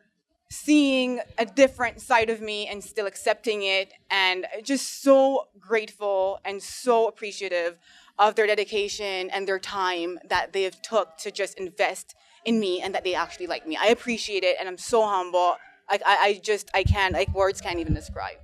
seeing 0.51 1.21
a 1.37 1.45
different 1.45 2.01
side 2.01 2.29
of 2.29 2.41
me 2.41 2.67
and 2.67 2.83
still 2.83 3.05
accepting 3.05 3.63
it 3.63 3.93
and 4.09 4.45
just 4.63 5.01
so 5.01 5.47
grateful 5.57 6.39
and 6.43 6.61
so 6.61 7.07
appreciative 7.07 7.77
of 8.19 8.35
their 8.35 8.45
dedication 8.45 9.29
and 9.29 9.47
their 9.47 9.59
time 9.59 10.19
that 10.27 10.51
they 10.51 10.63
have 10.63 10.81
took 10.81 11.17
to 11.17 11.31
just 11.31 11.57
invest 11.57 12.15
in 12.43 12.59
me 12.59 12.81
and 12.81 12.93
that 12.93 13.05
they 13.05 13.15
actually 13.15 13.47
like 13.47 13.65
me. 13.65 13.77
I 13.79 13.87
appreciate 13.87 14.43
it 14.43 14.57
and 14.59 14.67
I'm 14.67 14.77
so 14.77 15.07
humble. 15.07 15.55
Like 15.89 16.03
I, 16.05 16.17
I 16.17 16.41
just 16.43 16.69
I 16.73 16.83
can't 16.83 17.13
like 17.13 17.33
words 17.33 17.61
can't 17.61 17.79
even 17.79 17.93
describe. 17.93 18.35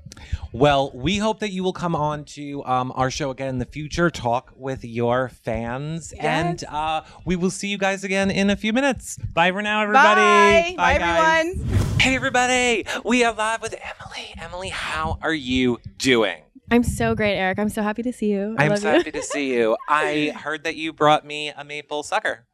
Well, 0.51 0.91
we 0.93 1.17
hope 1.17 1.39
that 1.39 1.51
you 1.51 1.63
will 1.63 1.73
come 1.73 1.95
on 1.95 2.25
to 2.25 2.63
um, 2.65 2.91
our 2.95 3.11
show 3.11 3.29
again 3.31 3.49
in 3.49 3.59
the 3.59 3.65
future, 3.65 4.09
talk 4.09 4.51
with 4.55 4.83
your 4.83 5.29
fans, 5.29 6.13
and 6.13 6.63
uh, 6.65 7.01
we 7.25 7.35
will 7.35 7.49
see 7.51 7.67
you 7.67 7.77
guys 7.77 8.03
again 8.03 8.31
in 8.31 8.49
a 8.49 8.55
few 8.55 8.73
minutes. 8.73 9.17
Bye 9.33 9.51
for 9.51 9.61
now, 9.61 9.81
everybody. 9.83 10.21
Bye. 10.21 10.73
Bye, 10.77 10.97
guys. 10.97 11.45
everyone. 11.59 11.99
Hey, 11.99 12.15
everybody. 12.15 12.85
We 13.03 13.23
are 13.23 13.33
live 13.33 13.61
with 13.61 13.73
Emily. 13.73 14.33
Emily, 14.37 14.69
how 14.69 15.17
are 15.21 15.33
you 15.33 15.79
doing? 15.97 16.41
I'm 16.69 16.83
so 16.83 17.15
great, 17.15 17.37
Eric. 17.37 17.59
I'm 17.59 17.69
so 17.69 17.81
happy 17.81 18.03
to 18.03 18.11
see 18.11 18.31
you. 18.31 18.55
I 18.57 18.65
I'm 18.65 18.71
love 18.71 18.79
so 18.79 18.91
you. 18.91 18.97
happy 18.97 19.11
to 19.11 19.23
see 19.23 19.53
you. 19.53 19.77
I 19.89 20.33
heard 20.35 20.63
that 20.65 20.75
you 20.75 20.91
brought 20.91 21.25
me 21.25 21.49
a 21.49 21.63
maple 21.63 22.03
sucker. 22.03 22.45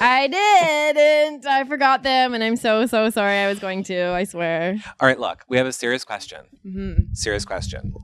I 0.00 0.26
didn't. 0.26 1.46
I 1.46 1.64
forgot 1.64 2.02
them, 2.02 2.34
and 2.34 2.42
I'm 2.42 2.56
so 2.56 2.86
so 2.86 3.10
sorry. 3.10 3.38
I 3.38 3.48
was 3.48 3.58
going 3.58 3.82
to. 3.84 4.10
I 4.12 4.24
swear. 4.24 4.76
All 5.00 5.06
right, 5.08 5.18
look, 5.18 5.44
we 5.48 5.56
have 5.58 5.66
a 5.66 5.72
serious 5.72 6.04
question. 6.04 6.40
Mhm. 6.66 7.16
Serious 7.16 7.44
question. 7.44 7.94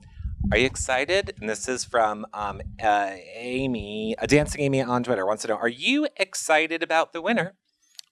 Are 0.53 0.59
you 0.59 0.67
excited? 0.67 1.35
And 1.41 1.49
this 1.49 1.69
is 1.69 1.85
from 1.85 2.27
um, 2.33 2.61
uh, 2.83 3.13
Amy, 3.35 4.15
a 4.19 4.27
dancing 4.27 4.61
Amy 4.63 4.81
on 4.83 5.03
Twitter 5.03 5.27
wants 5.27 5.43
to 5.43 5.49
know: 5.49 5.57
Are 5.57 5.69
you 5.69 6.09
excited 6.17 6.83
about 6.83 7.13
the 7.13 7.21
winner, 7.23 7.55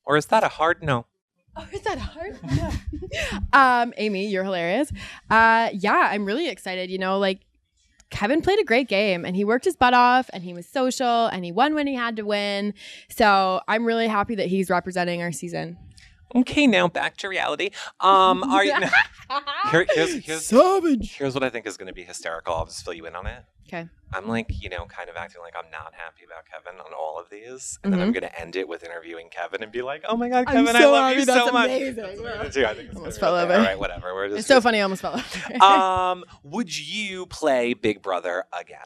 or 0.04 0.16
is 0.16 0.26
that 0.26 0.42
a 0.44 0.48
hard 0.48 0.82
no? 0.82 1.06
Oh, 1.58 1.66
is 1.72 1.80
that 1.82 1.96
a 1.96 2.00
hard? 2.00 2.38
No? 2.54 2.70
Um, 3.54 3.94
Amy, 3.96 4.26
you're 4.28 4.44
hilarious. 4.44 4.92
Uh, 5.30 5.70
yeah, 5.72 6.08
I'm 6.12 6.26
really 6.26 6.48
excited. 6.50 6.90
You 6.90 6.98
know, 6.98 7.18
like 7.18 7.45
Kevin 8.10 8.40
played 8.40 8.58
a 8.60 8.64
great 8.64 8.88
game 8.88 9.24
and 9.24 9.34
he 9.34 9.44
worked 9.44 9.64
his 9.64 9.76
butt 9.76 9.94
off 9.94 10.30
and 10.32 10.42
he 10.42 10.54
was 10.54 10.66
social 10.66 11.26
and 11.26 11.44
he 11.44 11.52
won 11.52 11.74
when 11.74 11.86
he 11.86 11.94
had 11.94 12.16
to 12.16 12.22
win. 12.22 12.72
So 13.08 13.60
I'm 13.66 13.84
really 13.84 14.06
happy 14.08 14.34
that 14.36 14.46
he's 14.46 14.70
representing 14.70 15.22
our 15.22 15.32
season. 15.32 15.76
Okay, 16.34 16.66
now 16.66 16.88
back 16.88 17.16
to 17.18 17.28
reality. 17.28 17.70
Um, 18.00 18.42
are 18.44 18.64
you? 18.64 18.74
Here, 19.70 19.86
here's, 19.92 20.24
here's, 20.24 20.50
here's 20.50 21.34
what 21.34 21.42
I 21.42 21.50
think 21.50 21.66
is 21.66 21.76
going 21.76 21.88
to 21.88 21.92
be 21.92 22.04
hysterical. 22.04 22.54
I'll 22.54 22.66
just 22.66 22.84
fill 22.84 22.94
you 22.94 23.06
in 23.06 23.16
on 23.16 23.26
it. 23.26 23.42
Okay. 23.68 23.88
I'm 24.12 24.28
like, 24.28 24.46
you 24.62 24.70
know, 24.70 24.84
kind 24.86 25.10
of 25.10 25.16
acting 25.16 25.42
like 25.42 25.54
I'm 25.58 25.70
not 25.70 25.92
happy 25.94 26.22
about 26.24 26.44
Kevin 26.50 26.80
on 26.80 26.92
all 26.96 27.18
of 27.18 27.28
these, 27.28 27.78
and 27.82 27.92
then 27.92 28.00
I'm 28.00 28.10
Mhm. 28.10 28.20
going 28.20 28.22
to 28.30 28.40
end 28.40 28.54
it 28.56 28.68
with 28.68 28.84
interviewing 28.84 29.28
Kevin 29.30 29.62
and 29.62 29.72
be 29.72 29.82
like, 29.82 30.04
"Oh 30.08 30.16
my 30.16 30.28
God, 30.28 30.46
Kevin, 30.46 30.76
I 30.76 30.84
love 30.86 31.04
happy. 31.06 31.20
you 31.20 31.26
That's 31.26 31.44
so 31.46 31.52
much." 31.52 31.66
amazing. 31.70 31.96
That's 31.96 32.20
Wow. 32.20 32.36
gonna 32.36 32.50
do. 32.50 32.64
I 32.64 32.74
think 32.74 32.88
it's 32.88 32.96
Almost 32.96 33.20
fell 33.20 33.34
over. 33.34 33.52
All 33.52 33.58
right, 33.58 33.78
whatever. 33.78 34.14
We're 34.14 34.28
just 34.28 34.38
It's 34.40 34.48
so 34.48 34.60
funny. 34.60 34.78
I 34.78 34.82
almost 34.82 35.02
fell 35.02 35.14
over. 35.14 35.64
um, 35.64 36.24
would 36.44 36.78
you 36.78 37.26
play 37.26 37.74
Big 37.74 38.00
Brother 38.00 38.44
again? 38.58 38.78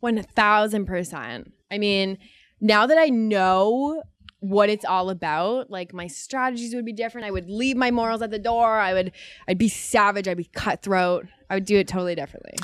One 0.00 0.22
thousand 0.22 0.84
percent. 0.86 1.52
I 1.70 1.78
mean, 1.78 2.18
now 2.60 2.86
that 2.86 2.98
I 2.98 3.06
know 3.06 4.02
what 4.40 4.68
it's 4.68 4.84
all 4.84 5.08
about, 5.10 5.70
like 5.70 5.92
my 5.94 6.06
strategies 6.06 6.74
would 6.74 6.84
be 6.84 6.92
different. 6.92 7.26
I 7.26 7.30
would 7.30 7.48
leave 7.48 7.76
my 7.76 7.90
morals 7.90 8.22
at 8.22 8.30
the 8.30 8.38
door. 8.38 8.78
I 8.78 8.92
would 8.92 9.12
I'd 9.48 9.58
be 9.58 9.68
savage, 9.68 10.28
I'd 10.28 10.36
be 10.36 10.44
cutthroat. 10.54 11.26
I 11.48 11.54
would 11.54 11.64
do 11.64 11.76
it 11.78 11.88
totally 11.88 12.14
differently. 12.14 12.54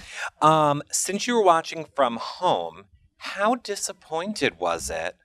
Um, 0.40 0.82
since 0.90 1.26
you 1.26 1.34
were 1.36 1.42
watching 1.44 1.86
from 1.94 2.18
home, 2.20 2.84
how 3.16 3.54
disappointed 3.54 4.58
was 4.58 4.90
it 4.90 5.16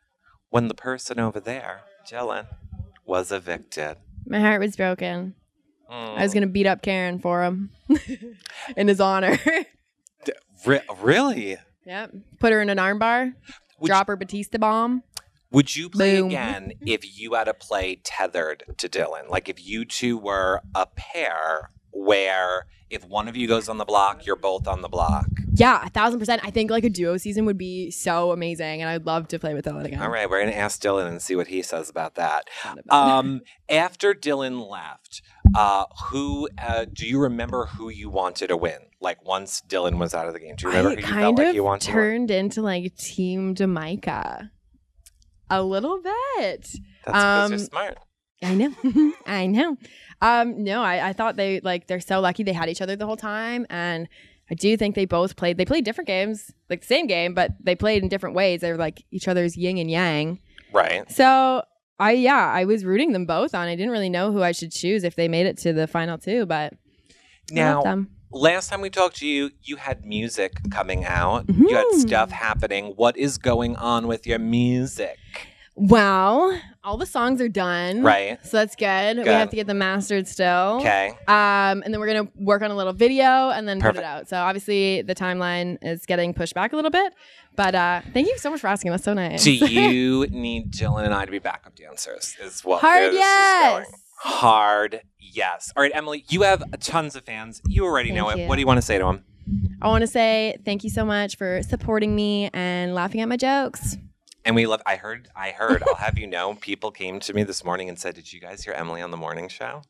when 0.50 0.68
the 0.68 0.74
person 0.76 1.20
over 1.20 1.40
there, 1.40 1.82
Dillon, 2.08 2.46
was 3.06 3.32
evicted? 3.32 3.98
My 4.26 4.40
heart 4.40 4.62
was 4.62 4.76
broken. 4.76 5.36
I 5.90 6.22
was 6.22 6.32
Mm. 6.32 6.34
gonna 6.36 6.48
beat 6.48 6.66
up 6.68 6.82
Karen 6.82 7.18
for 7.20 7.44
him 7.44 7.70
in 8.78 8.88
his 8.88 9.00
honor. 9.00 9.38
Re- 10.66 10.82
really? 11.02 11.58
yep. 11.86 12.12
Put 12.40 12.52
her 12.52 12.62
in 12.62 12.70
an 12.70 12.78
armbar. 12.78 13.34
drop 13.84 14.08
her 14.08 14.16
Batista 14.18 14.58
bomb. 14.58 15.04
Would 15.52 15.76
you 15.76 15.90
play 15.90 16.20
Boom. 16.20 16.28
again 16.28 16.74
if 16.86 17.18
you 17.18 17.34
had 17.34 17.46
to 17.46 17.54
play 17.54 18.02
tethered 18.04 18.64
to 18.78 18.90
Dillon? 18.90 19.28
Like 19.30 19.48
if 19.48 19.66
you 19.66 19.86
two 19.86 20.18
were 20.18 20.62
a 20.76 20.86
pair 20.86 21.72
where 21.92 22.68
if 22.90 23.06
one 23.06 23.28
of 23.28 23.36
you 23.36 23.48
goes 23.48 23.68
on 23.68 23.78
the 23.78 23.86
block, 23.86 24.26
you're 24.26 24.36
both 24.36 24.68
on 24.68 24.82
the 24.82 24.88
block. 24.88 25.28
Yeah, 25.54 25.84
a 25.84 25.90
thousand 25.90 26.20
percent. 26.20 26.42
I 26.46 26.52
think 26.52 26.70
like 26.70 26.84
a 26.84 26.90
duo 26.90 27.18
season 27.18 27.46
would 27.46 27.58
be 27.58 27.90
so 27.92 28.32
amazing, 28.32 28.82
and 28.82 28.90
I'd 28.90 29.06
love 29.06 29.28
to 29.30 29.40
play 29.40 29.54
with 29.54 29.66
Dillon 29.66 29.86
again. 29.86 30.02
All 30.02 30.10
right, 30.10 30.30
we're 30.30 30.40
gonna 30.40 30.56
ask 30.56 30.80
Dillon 30.80 31.08
and 31.08 31.22
see 31.22 31.36
what 31.36 31.48
he 31.48 31.62
says 31.64 31.90
about 31.90 32.16
that. 32.16 32.48
Um, 32.90 33.42
after 33.68 34.14
Dillon 34.14 34.60
left, 34.60 35.22
uh, 35.56 35.86
who 36.10 36.48
uh, 36.58 36.86
do 36.92 37.08
you 37.08 37.20
remember 37.20 37.66
who 37.66 37.90
you 37.90 38.10
wanted 38.10 38.48
to 38.48 38.58
win? 38.58 38.80
Like 39.02 39.26
once 39.26 39.62
Dillon 39.62 39.98
was 39.98 40.14
out 40.14 40.28
of 40.28 40.34
the 40.34 40.40
game, 40.40 40.56
do 40.56 40.68
you 40.68 40.70
remember 40.70 40.92
it 40.92 41.00
who 41.00 41.08
you 41.08 41.08
kind 41.08 41.22
felt 41.24 41.38
like 41.40 41.48
of 41.48 41.56
you 41.56 41.64
wanted 41.64 41.88
to 41.88 41.92
win? 41.92 42.04
turned 42.04 42.32
into 42.32 42.62
like 42.62 42.96
Team 42.96 43.56
Jamaica. 43.56 44.52
A 45.50 45.64
little 45.64 46.02
bit. 46.02 46.14
That's 46.38 46.80
because 47.06 47.46
Um, 47.46 47.52
you're 47.52 47.60
smart. 47.60 47.98
I 48.44 48.54
know. 48.54 49.14
I 49.26 49.46
know. 49.48 49.78
Um, 50.22 50.64
no, 50.64 50.82
I, 50.84 51.10
I 51.10 51.14
thought 51.14 51.36
they 51.38 51.60
like 51.62 51.88
they're 51.88 52.00
so 52.00 52.20
lucky 52.20 52.44
they 52.44 52.54
had 52.54 52.70
each 52.70 52.82
other 52.82 52.96
the 52.96 53.06
whole 53.06 53.18
time. 53.18 53.66
And 53.70 54.08
I 54.50 54.56
do 54.56 54.78
think 54.78 54.96
they 54.96 55.06
both 55.06 55.36
played 55.36 55.58
they 55.58 55.66
played 55.66 55.86
different 55.86 56.08
games, 56.08 56.52
like 56.70 56.82
the 56.82 56.88
same 56.88 57.08
game, 57.08 57.34
but 57.34 57.52
they 57.64 57.76
played 57.76 58.04
in 58.04 58.10
different 58.10 58.36
ways. 58.36 58.62
They 58.62 58.72
were 58.72 58.78
like 58.78 59.04
each 59.12 59.28
other's 59.28 59.58
yin 59.58 59.78
and 59.78 59.90
yang. 59.90 60.40
Right. 60.72 61.10
So 61.12 61.64
I 62.00 62.12
yeah, 62.12 62.52
I 62.54 62.66
was 62.66 62.86
rooting 62.86 63.12
them 63.14 63.26
both 63.26 63.56
on. 63.56 63.68
I 63.68 63.76
didn't 63.76 63.92
really 63.92 64.10
know 64.10 64.32
who 64.32 64.44
I 64.44 64.52
should 64.52 64.72
choose 64.72 65.04
if 65.04 65.16
they 65.16 65.28
made 65.28 65.46
it 65.48 65.58
to 65.60 65.74
the 65.74 65.88
final 65.88 66.18
two, 66.18 66.46
but 66.46 66.74
Now. 67.52 67.82
Last 68.32 68.70
time 68.70 68.82
we 68.82 68.90
talked 68.90 69.18
to 69.18 69.28
you, 69.28 69.52
you 69.64 69.78
had 69.78 70.06
music 70.06 70.60
coming 70.70 71.06
out. 71.06 71.46
You 71.48 71.76
had 71.76 71.86
Mm-hmm. 71.88 72.00
stuff 72.00 72.32
happening. 72.32 72.94
What 72.96 73.16
is 73.18 73.38
going 73.38 73.76
on 73.78 74.06
with 74.08 74.28
your 74.28 74.40
music? 74.40 75.18
Wow. 75.76 76.58
All 76.84 76.98
the 76.98 77.06
songs 77.06 77.40
are 77.40 77.48
done. 77.50 78.02
Right. 78.02 78.44
So 78.46 78.58
that's 78.58 78.76
good. 78.76 79.18
We 79.18 79.26
have 79.28 79.50
to 79.52 79.56
get 79.56 79.68
them 79.68 79.78
mastered 79.78 80.28
still. 80.28 80.78
Okay. 80.80 81.10
Um, 81.28 81.84
and 81.84 81.94
then 81.94 82.00
we're 82.00 82.08
gonna 82.08 82.28
work 82.36 82.62
on 82.64 82.72
a 82.72 82.76
little 82.76 82.94
video 82.94 83.50
and 83.52 83.68
then 83.68 83.80
put 83.80 83.96
it 83.96 84.04
out. 84.04 84.28
So 84.28 84.38
obviously 84.38 85.04
the 85.04 85.14
timeline 85.14 85.78
is 85.84 86.06
getting 86.06 86.34
pushed 86.34 86.56
back 86.56 86.74
a 86.74 86.76
little 86.76 86.90
bit. 86.92 87.14
But 87.56 87.76
uh 87.76 88.02
thank 88.14 88.28
you 88.28 88.38
so 88.40 88.50
much 88.50 88.60
for 88.62 88.68
asking. 88.68 88.92
That's 88.92 89.04
so 89.04 89.14
nice. 89.14 89.44
Do 89.44 89.52
you 89.54 90.26
need 90.28 90.72
Dillon 90.72 91.06
and 91.06 91.14
I 91.14 91.26
to 91.26 91.32
be 91.32 91.40
backup 91.40 91.76
dancers? 91.76 92.36
Is 92.42 92.64
what 92.66 92.82
Hard 92.82 93.14
yes. 93.14 93.88
Hard 94.18 95.02
yes. 95.20 95.72
All 95.76 95.84
right, 95.84 95.92
Emily, 95.94 96.26
you 96.30 96.42
have 96.42 96.64
tons 96.80 97.16
of 97.16 97.24
fans. 97.24 97.62
You 97.68 97.86
already 97.86 98.12
know 98.12 98.30
it. 98.30 98.40
You. 98.40 98.48
What 98.48 98.56
do 98.56 98.62
you 98.62 98.68
want 98.68 98.80
to 98.80 98.86
say 98.86 98.98
to 98.98 99.06
them? 99.06 99.24
I 99.82 99.88
want 99.88 100.02
to 100.02 100.08
say 100.08 100.58
thank 100.66 100.84
you 100.84 100.90
so 100.90 101.06
much 101.06 101.38
for 101.38 101.62
supporting 101.64 102.16
me 102.16 102.50
and 102.54 102.94
laughing 102.94 103.22
at 103.22 103.30
my 103.30 103.38
jokes. 103.38 103.98
And 104.44 104.56
we 104.56 104.66
love. 104.66 104.82
I 104.86 104.96
heard. 104.96 105.30
I 105.36 105.52
heard. 105.52 105.84
I'll 105.88 105.96
have 105.96 106.18
you 106.18 106.28
know. 106.28 106.56
People 106.56 106.92
came 106.92 107.20
to 107.22 107.34
me 107.34 107.44
this 107.44 107.64
morning 107.64 107.90
and 107.90 108.00
said, 108.00 108.16
"Did 108.16 108.32
you 108.32 108.40
guys 108.40 108.64
hear 108.64 108.74
Emily 108.74 109.02
on 109.02 109.12
the 109.12 109.18
morning 109.18 109.50
show?" 109.50 109.84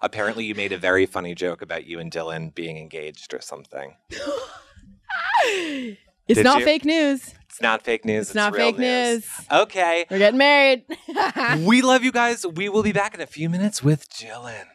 Apparently, 0.00 0.44
you 0.44 0.54
made 0.54 0.72
a 0.72 0.78
very 0.78 1.06
funny 1.06 1.34
joke 1.34 1.60
about 1.60 1.86
you 1.86 1.98
and 1.98 2.10
Dillon 2.10 2.50
being 2.50 2.78
engaged 2.78 3.34
or 3.34 3.40
something. 3.40 3.96
It's 6.28 6.38
Did 6.38 6.44
not 6.44 6.60
you? 6.60 6.64
fake 6.64 6.84
news. 6.84 7.34
It's 7.52 7.60
not 7.60 7.82
fake 7.82 8.06
news. 8.06 8.28
It's, 8.28 8.34
not 8.34 8.54
real 8.54 8.68
fake 8.68 8.78
news. 8.78 9.26
Okay. 9.52 10.06
We're 10.10 10.16
getting 10.16 10.38
married. 10.38 10.84
we 11.66 11.82
love 11.82 12.02
you 12.02 12.10
guys. 12.10 12.46
We 12.46 12.70
will 12.70 12.82
be 12.82 12.92
back 12.92 13.14
in 13.14 13.20
a 13.20 13.26
few 13.26 13.50
minutes 13.50 13.82
with 13.82 14.08
Dillon. 14.08 14.68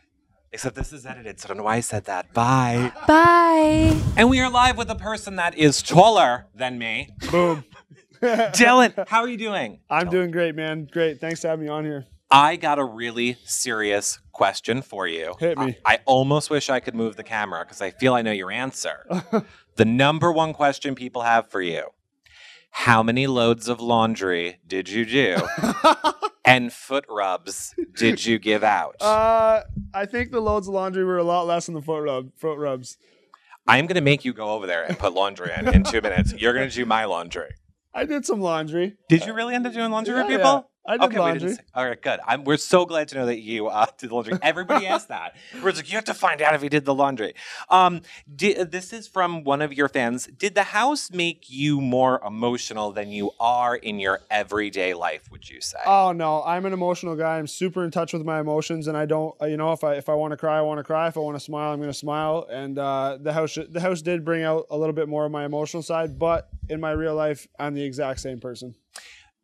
Except 0.51 0.75
this 0.75 0.93
is 0.93 1.03
edited, 1.03 1.39
so 1.39 1.47
I 1.47 1.47
don't 1.47 1.57
know 1.57 1.63
why 1.63 1.77
I 1.77 1.79
said 1.79 2.05
that. 2.05 2.31
Bye. 2.33 2.91
Bye. 3.07 3.99
And 4.15 4.29
we 4.29 4.39
are 4.41 4.51
live 4.51 4.77
with 4.77 4.91
a 4.91 4.95
person 4.95 5.37
that 5.37 5.57
is 5.57 5.81
taller 5.81 6.45
than 6.53 6.77
me. 6.77 7.09
Boom. 7.31 7.65
Dillon, 8.53 8.93
how 9.07 9.21
are 9.21 9.27
you 9.27 9.37
doing? 9.37 9.79
I'm 9.89 10.11
doing 10.11 10.29
great, 10.29 10.53
man. 10.53 10.87
Great. 10.91 11.19
Thanks 11.19 11.41
for 11.41 11.47
having 11.47 11.65
me 11.65 11.71
on 11.71 11.83
here. 11.83 12.05
I 12.29 12.57
got 12.57 12.77
a 12.77 12.83
really 12.83 13.37
serious 13.43 14.19
question 14.33 14.83
for 14.83 15.07
you. 15.07 15.33
Hit 15.39 15.57
me. 15.57 15.77
I, 15.83 15.95
I 15.95 15.99
almost 16.05 16.51
wish 16.51 16.69
I 16.69 16.79
could 16.79 16.93
move 16.93 17.15
the 17.15 17.23
camera 17.23 17.65
because 17.65 17.81
I 17.81 17.89
feel 17.89 18.13
I 18.13 18.21
know 18.21 18.31
your 18.31 18.51
answer. 18.51 19.03
the 19.77 19.85
number 19.85 20.31
one 20.31 20.53
question 20.53 20.93
people 20.93 21.23
have 21.23 21.49
for 21.49 21.59
you 21.59 21.87
How 22.71 23.03
many 23.03 23.27
loads 23.27 23.67
of 23.67 23.79
laundry 23.81 24.59
did 24.65 24.89
you 24.89 25.05
do? 25.05 25.37
and 26.45 26.71
foot 26.71 27.05
rubs 27.09 27.75
did 27.97 28.25
you 28.25 28.39
give 28.39 28.63
out? 28.63 28.95
Uh, 29.01 29.61
I 29.93 30.05
think 30.05 30.31
the 30.31 30.39
loads 30.39 30.67
of 30.67 30.73
laundry 30.73 31.03
were 31.03 31.17
a 31.17 31.23
lot 31.23 31.45
less 31.47 31.65
than 31.65 31.75
the 31.75 31.81
foot 31.81 32.03
rub 32.03 32.31
foot 32.37 32.57
rubs. 32.57 32.97
I'm 33.67 33.85
going 33.85 33.95
to 33.95 34.01
make 34.01 34.23
you 34.23 34.31
go 34.33 34.51
over 34.51 34.65
there 34.65 34.83
and 34.83 34.97
put 34.97 35.13
laundry 35.13 35.51
in 35.57 35.67
in 35.67 35.83
two 35.83 35.99
minutes. 35.99 36.33
You're 36.33 36.53
going 36.53 36.69
to 36.69 36.73
do 36.75 36.85
my 36.85 37.03
laundry. 37.05 37.49
I 37.93 38.05
did 38.05 38.25
some 38.25 38.39
laundry. 38.39 38.95
Did 39.09 39.25
you 39.25 39.33
really 39.33 39.55
end 39.55 39.65
up 39.67 39.73
doing 39.73 39.91
laundry 39.91 40.15
Yeah, 40.15 40.23
for 40.23 40.29
people? 40.29 40.71
I 40.87 40.97
did 40.97 41.05
okay, 41.07 41.19
laundry. 41.19 41.53
say- 41.53 41.61
all 41.75 41.85
right, 41.85 42.01
good. 42.01 42.19
I'm, 42.25 42.45
we're 42.45 42.57
so 42.57 42.85
glad 42.85 43.09
to 43.09 43.15
know 43.15 43.25
that 43.25 43.39
you 43.39 43.67
uh, 43.67 43.85
did 43.97 44.09
the 44.09 44.15
laundry. 44.15 44.37
Everybody 44.41 44.87
asked 44.87 45.09
that. 45.09 45.35
We're 45.61 45.71
like, 45.71 45.89
you 45.91 45.95
have 45.95 46.05
to 46.05 46.13
find 46.13 46.41
out 46.41 46.55
if 46.55 46.61
he 46.61 46.69
did 46.69 46.85
the 46.85 46.95
laundry. 46.95 47.33
Um, 47.69 48.01
this 48.27 48.93
is 48.93 49.07
from 49.07 49.43
one 49.43 49.61
of 49.61 49.73
your 49.73 49.89
fans. 49.89 50.27
Did 50.27 50.55
the 50.55 50.63
house 50.63 51.11
make 51.11 51.49
you 51.49 51.81
more 51.81 52.21
emotional 52.25 52.91
than 52.91 53.09
you 53.09 53.31
are 53.39 53.75
in 53.75 53.99
your 53.99 54.21
everyday 54.31 54.93
life? 54.93 55.29
Would 55.29 55.49
you 55.49 55.59
say? 55.59 55.79
Oh 55.85 56.13
no, 56.13 56.41
I'm 56.43 56.65
an 56.65 56.73
emotional 56.73 57.15
guy. 57.15 57.37
I'm 57.37 57.47
super 57.47 57.83
in 57.83 57.91
touch 57.91 58.13
with 58.13 58.23
my 58.23 58.39
emotions, 58.39 58.87
and 58.87 58.95
I 58.95 59.05
don't, 59.05 59.35
uh, 59.41 59.45
you 59.45 59.57
know, 59.57 59.73
if 59.73 59.83
I 59.83 59.95
if 59.95 60.07
I 60.07 60.13
want 60.13 60.31
to 60.31 60.37
cry, 60.37 60.57
I 60.57 60.61
want 60.61 60.77
to 60.77 60.83
cry. 60.83 61.07
If 61.07 61.17
I 61.17 61.19
want 61.19 61.35
to 61.35 61.43
smile, 61.43 61.73
I'm 61.73 61.79
going 61.79 61.91
to 61.91 61.97
smile. 61.97 62.47
And 62.49 62.79
uh, 62.79 63.17
the 63.19 63.33
house 63.33 63.57
the 63.69 63.81
house 63.81 64.01
did 64.01 64.23
bring 64.23 64.43
out 64.43 64.67
a 64.69 64.77
little 64.77 64.93
bit 64.93 65.09
more 65.09 65.25
of 65.25 65.31
my 65.31 65.43
emotional 65.45 65.83
side, 65.83 66.17
but 66.17 66.49
in 66.69 66.79
my 66.79 66.91
real 66.91 67.15
life, 67.15 67.47
I'm 67.59 67.73
the 67.73 67.83
exact 67.83 68.19
same 68.21 68.39
person. 68.39 68.75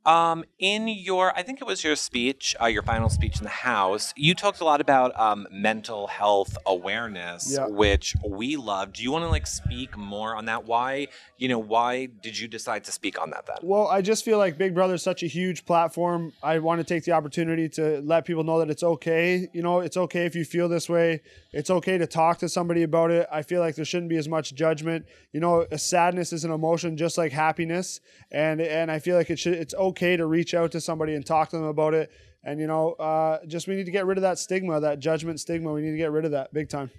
Um, 0.05 0.43
in 0.59 0.89
your, 0.89 1.31
I 1.37 1.43
think 1.43 1.61
it 1.61 1.65
was 1.65 1.81
your 1.81 1.95
speech, 1.95 2.55
uh, 2.61 2.65
your 2.65 2.81
final 2.83 3.09
speech 3.09 3.37
in 3.37 3.43
the 3.45 3.49
House, 3.49 4.13
you 4.17 4.35
talked 4.35 4.59
a 4.59 4.65
lot 4.65 4.81
about 4.81 5.17
um, 5.17 5.47
mental 5.49 6.07
health 6.07 6.57
awareness, 6.65 7.49
Yeah. 7.55 7.67
which 7.67 8.13
we 8.27 8.57
love. 8.57 8.91
Do 8.91 9.01
you 9.01 9.11
want 9.13 9.23
to 9.23 9.29
like 9.29 9.47
speak 9.47 9.95
more 9.95 10.35
on 10.35 10.43
that? 10.45 10.65
Why, 10.65 11.07
you 11.37 11.47
know, 11.47 11.59
why 11.59 12.07
did 12.07 12.37
you 12.37 12.49
decide 12.49 12.83
to 12.83 12.91
speak 12.91 13.21
on 13.21 13.29
that 13.29 13.45
then? 13.45 13.55
Well, 13.63 13.87
I 13.87 14.01
just 14.01 14.25
feel 14.25 14.37
like 14.37 14.57
Big 14.57 14.73
Brother 14.75 14.95
is 14.95 15.01
such 15.03 15.23
a 15.23 15.27
huge 15.27 15.65
platform. 15.65 16.33
I 16.43 16.59
want 16.59 16.79
to 16.79 16.83
take 16.83 17.05
the 17.05 17.13
opportunity 17.13 17.69
to 17.69 18.01
let 18.01 18.25
people 18.25 18.43
know 18.43 18.59
that 18.59 18.69
it's 18.69 18.83
okay. 18.83 19.47
You 19.53 19.61
know, 19.61 19.79
it's 19.79 19.95
okay 19.95 20.25
if 20.25 20.35
you 20.35 20.43
feel 20.43 20.67
this 20.67 20.89
way. 20.89 21.21
It's 21.53 21.69
okay 21.69 21.97
to 21.97 22.07
talk 22.07 22.39
to 22.39 22.49
somebody 22.49 22.83
about 22.83 23.09
it. 23.09 23.25
I 23.31 23.41
feel 23.41 23.61
like 23.61 23.75
there 23.75 23.85
shouldn't 23.85 24.09
be 24.09 24.17
as 24.17 24.27
much 24.27 24.53
judgment. 24.53 25.05
You 25.31 25.39
know, 25.39 25.65
a 25.71 25.77
sadness 25.77 26.33
is 26.33 26.43
an 26.43 26.51
emotion 26.51 26.97
just 26.97 27.17
like 27.17 27.31
happiness, 27.31 28.01
and 28.31 28.59
and 28.59 28.91
I 28.91 28.99
feel 28.99 29.15
like 29.15 29.29
it 29.29 29.39
should. 29.39 29.53
It's 29.53 29.73
okay 29.73 29.92
to 29.93 30.25
reach 30.25 30.53
out 30.53 30.71
to 30.71 30.81
somebody 30.81 31.15
and 31.15 31.25
talk 31.25 31.49
to 31.49 31.57
them 31.57 31.65
about 31.65 31.93
it. 31.93 32.11
And 32.43 32.59
you 32.59 32.67
know, 32.67 32.93
uh, 32.93 33.45
just 33.45 33.67
we 33.67 33.75
need 33.75 33.85
to 33.85 33.91
get 33.91 34.05
rid 34.05 34.17
of 34.17 34.23
that 34.23 34.37
stigma, 34.37 34.79
that 34.81 34.99
judgment 34.99 35.39
stigma. 35.39 35.71
We 35.71 35.81
need 35.81 35.91
to 35.91 35.97
get 35.97 36.11
rid 36.11 36.25
of 36.25 36.31
that 36.31 36.53
big 36.53 36.69
time. 36.69 36.91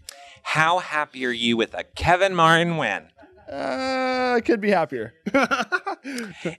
How 0.43 0.79
happy 0.79 1.25
are 1.27 1.31
you 1.31 1.57
with 1.57 1.75
a 1.75 1.85
Kevin 1.85 2.35
Martin 2.35 2.77
win? 2.77 3.09
Uh, 3.51 4.35
I 4.37 4.41
could 4.45 4.61
be 4.61 4.71
happier. 4.71 5.15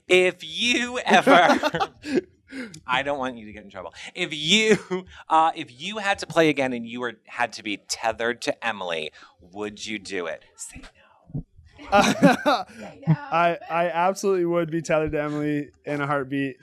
If 0.08 0.38
you 0.42 0.98
ever, 1.00 1.92
I 2.88 3.04
don't 3.04 3.20
want 3.20 3.38
you 3.38 3.46
to 3.46 3.54
get 3.54 3.64
in 3.64 3.70
trouble. 3.70 3.94
If 4.16 4.34
you, 4.34 5.06
uh, 5.30 5.52
if 5.56 5.80
you 5.80 6.00
had 6.00 6.18
to 6.20 6.28
play 6.28 6.50
again 6.50 6.74
and 6.74 6.88
you 6.88 7.00
were 7.00 7.14
had 7.28 7.54
to 7.54 7.64
be 7.64 7.78
tethered 7.78 8.42
to 8.44 8.66
Emily, 8.66 9.12
would 9.40 9.86
you 9.86 10.00
do 10.00 10.26
it? 10.26 10.44
Say 10.56 10.82
I 11.92 13.58
I 13.70 13.90
absolutely 13.94 14.46
would 14.46 14.72
be 14.72 14.82
tethered 14.82 15.12
to 15.14 15.22
Emily 15.22 15.70
in 15.86 16.02
a 16.02 16.08
heartbeat. 16.08 16.58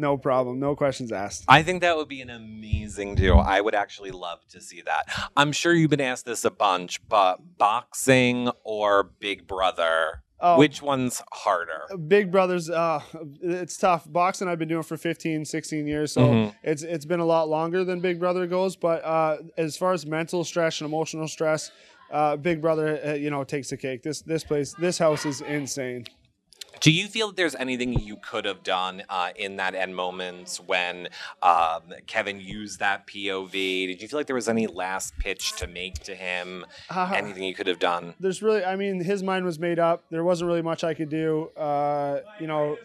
No 0.00 0.16
problem. 0.16 0.60
No 0.60 0.76
questions 0.76 1.10
asked. 1.10 1.44
I 1.48 1.62
think 1.64 1.80
that 1.80 1.96
would 1.96 2.06
be 2.08 2.20
an 2.20 2.30
amazing 2.30 3.16
deal. 3.16 3.38
I 3.38 3.60
would 3.60 3.74
actually 3.74 4.12
love 4.12 4.38
to 4.50 4.60
see 4.60 4.80
that. 4.82 5.06
I'm 5.36 5.50
sure 5.50 5.72
you've 5.72 5.90
been 5.90 6.00
asked 6.00 6.24
this 6.24 6.44
a 6.44 6.52
bunch, 6.52 7.00
but 7.08 7.58
boxing 7.58 8.48
or 8.62 9.02
Big 9.18 9.46
Brother, 9.48 10.22
Oh. 10.40 10.56
which 10.56 10.80
one's 10.82 11.20
harder? 11.32 11.82
Big 12.06 12.30
Brothers, 12.30 12.70
uh, 12.70 13.00
it's 13.42 13.76
tough. 13.76 14.04
Boxing 14.08 14.46
I've 14.46 14.60
been 14.60 14.68
doing 14.68 14.84
for 14.84 14.96
15, 14.96 15.44
16 15.44 15.88
years, 15.88 16.12
so 16.12 16.20
Mhm. 16.20 16.54
it's 16.62 16.84
it's 16.84 17.04
been 17.04 17.18
a 17.18 17.24
lot 17.26 17.48
longer 17.48 17.82
than 17.82 17.98
Big 17.98 18.20
Brother 18.20 18.46
goes. 18.46 18.76
But 18.76 19.04
uh, 19.04 19.38
as 19.56 19.76
far 19.76 19.92
as 19.92 20.06
mental 20.06 20.44
stress 20.44 20.80
and 20.80 20.86
emotional 20.86 21.26
stress, 21.26 21.72
uh, 22.10 22.36
Big 22.36 22.60
Brother, 22.60 23.00
uh, 23.04 23.12
you 23.14 23.30
know, 23.30 23.44
takes 23.44 23.70
the 23.70 23.76
cake. 23.76 24.02
This 24.02 24.22
this 24.22 24.44
place, 24.44 24.74
this 24.78 24.98
house 24.98 25.26
is 25.26 25.40
insane. 25.40 26.06
Do 26.80 26.92
you 26.92 27.08
feel 27.08 27.28
that 27.28 27.36
there's 27.36 27.56
anything 27.56 27.98
you 27.98 28.16
could 28.16 28.44
have 28.44 28.62
done 28.62 29.02
uh, 29.08 29.30
in 29.34 29.56
that 29.56 29.74
end 29.74 29.96
moments 29.96 30.60
when 30.60 31.08
um, 31.42 31.82
Kevin 32.06 32.40
used 32.40 32.78
that 32.78 33.06
POV? 33.06 33.52
Did 33.52 34.00
you 34.00 34.06
feel 34.06 34.18
like 34.18 34.26
there 34.26 34.36
was 34.36 34.48
any 34.48 34.68
last 34.68 35.18
pitch 35.18 35.56
to 35.56 35.66
make 35.66 35.94
to 36.04 36.14
him? 36.14 36.64
Uh, 36.88 37.12
anything 37.16 37.42
you 37.42 37.54
could 37.54 37.66
have 37.66 37.80
done? 37.80 38.14
There's 38.20 38.42
really, 38.42 38.64
I 38.64 38.76
mean, 38.76 39.00
his 39.00 39.24
mind 39.24 39.44
was 39.44 39.58
made 39.58 39.80
up. 39.80 40.04
There 40.10 40.22
wasn't 40.22 40.48
really 40.48 40.62
much 40.62 40.84
I 40.84 40.94
could 40.94 41.08
do. 41.08 41.48
Uh, 41.56 42.20
you 42.38 42.46
know, 42.46 42.76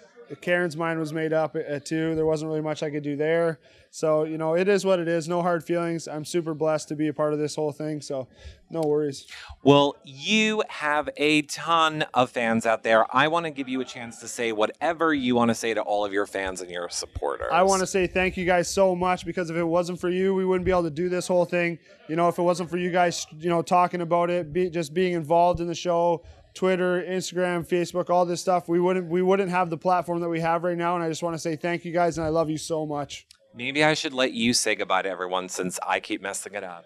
Karen's 0.42 0.76
mind 0.76 1.00
was 1.00 1.14
made 1.14 1.34
up 1.34 1.56
uh, 1.56 1.80
too. 1.80 2.16
There 2.16 2.26
wasn't 2.26 2.50
really 2.50 2.62
much 2.62 2.84
I 2.84 2.90
could 2.90 3.04
do 3.04 3.16
there. 3.16 3.60
So, 3.96 4.24
you 4.24 4.40
know, 4.40 4.56
it 4.56 4.68
is 4.68 4.86
what 4.86 5.00
it 5.00 5.08
is. 5.08 5.28
No 5.28 5.44
hard 5.44 5.64
feelings. 5.64 6.08
I'm 6.08 6.26
super 6.26 6.56
blessed 6.56 6.88
to 6.88 6.96
be 6.96 7.10
a 7.10 7.14
part 7.14 7.32
of 7.32 7.38
this 7.38 7.56
whole 7.56 7.72
thing. 7.72 8.02
So, 8.02 8.28
no 8.72 8.82
worries. 8.82 9.28
Well, 9.62 9.98
you 10.04 10.64
have 10.68 11.10
a 11.16 11.44
ton 11.44 12.04
of 12.12 12.32
fans 12.32 12.66
out 12.66 12.82
there. 12.82 13.06
I 13.16 13.28
want 13.28 13.46
to 13.46 13.52
give 13.52 13.70
you 13.70 13.82
a 13.82 13.86
chance 13.86 14.20
to 14.22 14.28
say 14.28 14.52
whatever 14.52 15.14
you 15.14 15.36
want 15.36 15.50
to 15.50 15.56
say 15.56 15.76
to 15.76 15.82
all 15.82 16.04
of 16.04 16.12
your 16.12 16.26
fans 16.26 16.60
and 16.62 16.72
your 16.72 16.90
supporters. 16.90 17.50
I 17.52 17.62
want 17.62 17.82
to 17.82 17.88
say 17.88 18.08
thank 18.08 18.36
you 18.36 18.46
guys 18.46 18.68
so 18.68 18.96
much 18.96 19.28
because 19.28 19.52
if 19.52 19.58
it 19.58 19.64
wasn't 19.64 20.00
for 20.00 20.10
you, 20.10 20.34
we 20.34 20.44
wouldn't 20.44 20.66
be 20.66 20.72
able 20.72 20.84
to 20.84 20.90
do 20.90 21.08
this 21.08 21.28
whole 21.28 21.46
thing. 21.46 21.78
You 22.10 22.16
know, 22.16 22.28
if 22.30 22.40
it 22.40 22.44
wasn't 22.44 22.72
for 22.72 22.78
you 22.78 22.90
guys, 22.90 23.28
you 23.38 23.50
know, 23.50 23.62
talking 23.62 24.02
about 24.02 24.32
it, 24.32 24.52
be, 24.52 24.72
just 24.72 24.96
being 24.96 25.14
involved 25.14 25.60
in 25.60 25.68
the 25.68 25.76
show, 25.76 26.24
Twitter, 26.54 27.02
Instagram, 27.02 27.68
Facebook, 27.68 28.10
all 28.10 28.26
this 28.26 28.42
stuff, 28.42 28.68
we 28.70 28.80
wouldn't 28.80 29.08
we 29.08 29.22
wouldn't 29.22 29.50
have 29.50 29.70
the 29.70 29.78
platform 29.78 30.20
that 30.22 30.30
we 30.30 30.40
have 30.40 30.64
right 30.64 30.78
now. 30.78 30.96
And 30.96 31.04
I 31.04 31.10
just 31.10 31.24
want 31.24 31.34
to 31.36 31.40
say 31.40 31.56
thank 31.56 31.86
you 31.86 31.92
guys, 31.92 32.18
and 32.18 32.26
I 32.26 32.30
love 32.30 32.50
you 32.50 32.58
so 32.58 32.86
much. 32.86 33.26
Maybe 33.56 33.84
I 33.84 33.94
should 33.94 34.14
let 34.14 34.34
you 34.34 34.54
say 34.54 34.76
goodbye 34.76 35.04
to 35.04 35.10
everyone 35.10 35.50
since 35.50 35.80
I 35.86 36.00
keep 36.00 36.22
messing 36.22 36.54
it 36.54 36.64
up. 36.64 36.86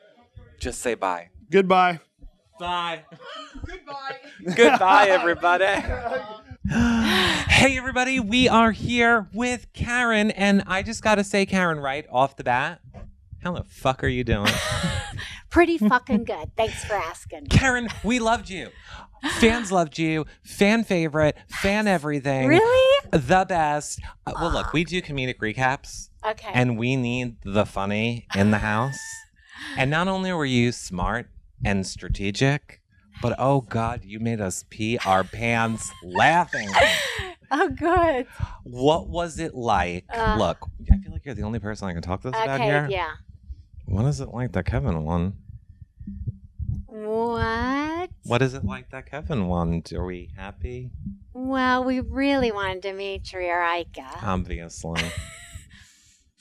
Just 0.60 0.82
say 0.82 0.96
bye. 0.96 1.30
Goodbye. 1.50 2.00
Bye. 2.60 3.04
Goodbye, 3.66 4.16
goodbye, 4.56 5.08
everybody. 5.10 5.66
hey, 6.70 7.78
everybody. 7.78 8.20
We 8.20 8.50
are 8.50 8.72
here 8.72 9.28
with 9.32 9.72
Karen, 9.74 10.32
and 10.32 10.64
I 10.66 10.82
just 10.82 11.04
got 11.04 11.16
to 11.16 11.24
say, 11.24 11.46
Karen, 11.46 11.80
right 11.80 12.06
off 12.12 12.36
the 12.36 12.44
bat, 12.44 12.82
how 13.44 13.54
the 13.54 13.64
fuck 13.64 14.04
are 14.04 14.08
you 14.08 14.24
doing? 14.24 14.52
Pretty 15.50 15.78
fucking 15.78 16.24
good. 16.24 16.56
Thanks 16.58 16.84
for 16.84 16.96
asking. 16.96 17.48
Karen, 17.48 17.88
we 18.04 18.20
loved 18.20 18.50
you. 18.50 18.70
Fans 19.40 19.72
loved 19.72 19.98
you. 19.98 20.26
Fan 20.44 20.84
favorite. 20.84 21.38
Fan 21.48 21.88
everything. 21.88 22.48
Really? 22.48 23.10
The 23.12 23.46
best. 23.48 24.02
Uh, 24.26 24.34
well, 24.36 24.52
look, 24.52 24.74
we 24.74 24.84
do 24.84 25.02
comedic 25.02 25.38
recaps. 25.38 26.10
Okay. 26.26 26.50
And 26.54 26.78
we 26.78 26.96
need 26.96 27.38
the 27.44 27.66
funny 27.66 28.28
in 28.36 28.52
the 28.52 28.58
house. 28.60 28.98
and 29.78 29.90
not 29.90 30.08
only 30.08 30.32
were 30.34 30.46
you 30.46 30.72
smart 30.72 31.30
and 31.64 31.86
strategic, 31.88 32.82
but 33.22 33.36
oh 33.40 33.62
God, 33.62 34.04
you 34.04 34.20
made 34.20 34.42
us 34.42 34.66
pee 34.70 34.98
our 35.06 35.24
pants 35.24 35.92
laughing. 36.04 36.70
Oh, 37.50 37.70
good. 37.70 38.28
What 38.64 39.08
was 39.08 39.40
it 39.40 39.56
like? 39.56 40.04
Uh, 40.14 40.36
Look, 40.38 40.58
I 40.92 40.98
feel 40.98 41.14
like 41.14 41.24
you're 41.24 41.34
the 41.34 41.44
only 41.44 41.60
person 41.60 41.88
I 41.88 41.94
can 41.94 42.02
talk 42.02 42.22
to 42.24 42.32
this 42.32 42.38
about 42.44 42.60
Okay, 42.60 42.66
here. 42.66 42.88
yeah. 42.92 43.12
What 43.86 44.04
is 44.04 44.20
it 44.20 44.34
like 44.34 44.52
that 44.52 44.66
Kevin 44.66 45.06
won? 45.06 45.38
What? 47.06 48.10
What 48.24 48.42
is 48.42 48.54
it 48.54 48.64
like 48.66 48.90
that 48.92 49.06
Kevin 49.10 49.48
won? 49.48 49.84
Are 49.94 50.06
we 50.06 50.30
happy? 50.36 50.92
Well, 51.34 51.84
we 51.84 52.00
really 52.00 52.52
wanted 52.52 52.82
Dimitri 52.82 53.50
or 53.50 53.64
Ika, 53.64 54.06
Obviously. 54.24 55.02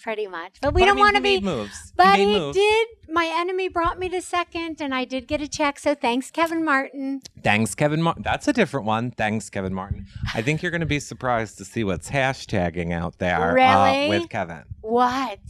pretty 0.03 0.29
much. 0.29 0.59
But 0.63 0.73
we 0.73 0.83
But 0.83 0.87
don't 0.87 0.95
mean, 0.97 1.05
want 1.05 1.17
to 1.17 1.23
be. 1.23 1.41
moves. 1.41 1.93
But 1.97 2.17
he 2.19 2.27
moves. 2.27 2.57
did. 2.57 2.89
My 3.09 3.29
enemy 3.39 3.69
brought 3.69 3.99
me 3.99 4.09
to 4.11 4.23
second, 4.23 4.81
and 4.81 4.95
I 4.95 5.05
did 5.05 5.27
get 5.27 5.41
a 5.41 5.49
check. 5.49 5.81
So 5.81 5.97
thanks, 5.97 6.31
Kevin 6.31 6.65
Martin. 6.65 7.23
Thanks, 7.43 7.75
Kevin 7.75 8.01
Martin. 8.03 8.23
That's 8.23 8.47
a 8.47 8.53
different 8.53 8.87
one. 8.87 9.11
Thanks, 9.11 9.51
Kevin 9.51 9.75
Martin. 9.75 10.07
I 10.33 10.43
think 10.43 10.63
you're 10.63 10.71
going 10.71 10.81
to 10.81 10.87
be 10.87 11.01
surprised 11.01 11.59
to 11.59 11.65
see 11.65 11.83
what's 11.83 12.09
hashtagging 12.11 12.93
out 12.93 13.19
there 13.19 13.59
uh, 13.59 14.09
with 14.09 14.29
Kevin. 14.29 14.63
What? 14.81 15.41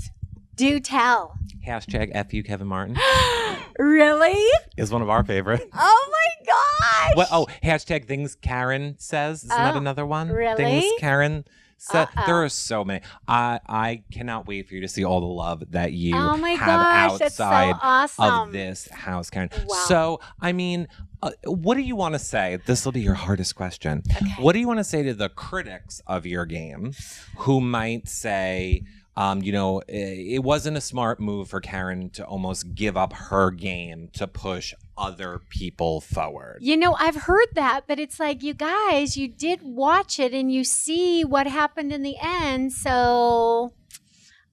Do 0.57 0.81
tell. 0.81 1.37
Hashtag 1.67 2.13
FU 2.31 2.43
Kevin 2.43 2.67
Martin 2.69 2.97
Really? 3.79 4.43
is 4.77 4.91
one 4.91 5.03
of 5.03 5.11
our 5.11 5.25
favorites. 5.25 5.65
Oh 5.75 6.09
my 6.13 6.47
gosh! 6.47 7.17
What? 7.17 7.29
Oh, 7.33 7.47
hashtag 7.63 8.07
things 8.07 8.35
Karen 8.37 8.95
says. 8.99 9.39
Isn't 9.45 9.49
that 9.51 9.75
Oh, 9.75 9.79
another 9.79 10.07
one? 10.07 10.29
really? 10.31 10.57
Things 10.57 10.93
Karen 11.01 11.45
said. 11.77 12.05
Uh-oh. 12.17 12.23
There 12.27 12.43
are 12.45 12.49
so 12.49 12.85
many. 12.85 13.01
I 13.29 13.61
I 13.67 14.03
cannot 14.13 14.47
wait 14.47 14.69
for 14.69 14.75
you 14.75 14.81
to 14.81 14.89
see 14.89 15.05
all 15.05 15.21
the 15.21 15.27
love 15.27 15.63
that 15.73 15.93
you 15.93 16.15
Oh 16.17 16.37
my 16.37 16.51
have 16.51 16.67
gosh, 17.11 17.19
that's 17.19 17.35
so 17.35 17.45
outside 17.45 17.75
awesome. 17.83 18.49
of 18.49 18.53
this 18.53 18.89
house, 18.89 19.29
Karen. 19.29 19.51
Wow. 19.67 19.85
So, 19.89 20.21
I 20.41 20.53
mean, 20.53 20.87
uh, 21.23 21.33
what 21.45 21.75
do 21.75 21.83
you 21.83 21.97
want 21.97 22.15
to 22.15 22.19
say? 22.19 22.59
This 22.67 22.85
will 22.85 22.93
be 22.93 23.01
your 23.03 23.15
hardest 23.15 23.57
question. 23.57 24.03
What 24.39 24.53
do 24.53 24.61
you 24.61 24.67
want 24.69 24.79
to 24.79 24.85
say 24.85 25.03
to 25.03 25.13
the 25.15 25.29
critics 25.29 26.01
of 26.07 26.25
your 26.27 26.47
game 26.47 26.93
who 27.39 27.61
might 27.61 28.09
say, 28.09 28.85
um, 29.17 29.43
you 29.43 29.53
know, 29.53 29.81
i- 29.89 29.93
it 29.93 30.43
wasn't 30.43 30.77
a 30.77 30.81
smart 30.81 31.19
move 31.21 31.49
for 31.49 31.61
Karen 31.61 32.11
to 32.11 32.25
almost 32.25 32.75
give 32.75 32.97
up 32.97 33.13
her 33.15 33.51
game 33.51 34.09
to 34.15 34.27
push 34.27 34.75
other 34.97 35.41
people 35.51 36.01
forward? 36.01 36.59
You 36.61 36.77
know, 36.77 36.95
I've 36.95 37.17
heard 37.17 37.49
that, 37.55 37.87
but 37.87 37.99
it's 37.99 38.21
like, 38.21 38.43
you 38.43 38.55
guys, 38.55 39.17
you 39.17 39.29
did 39.29 39.61
watch 39.63 40.19
it 40.19 40.33
and 40.35 40.53
you 40.53 40.65
see 40.65 41.25
what 41.25 41.47
happened 41.47 41.93
in 41.93 42.03
the 42.03 42.17
end. 42.21 42.73
So 42.73 43.73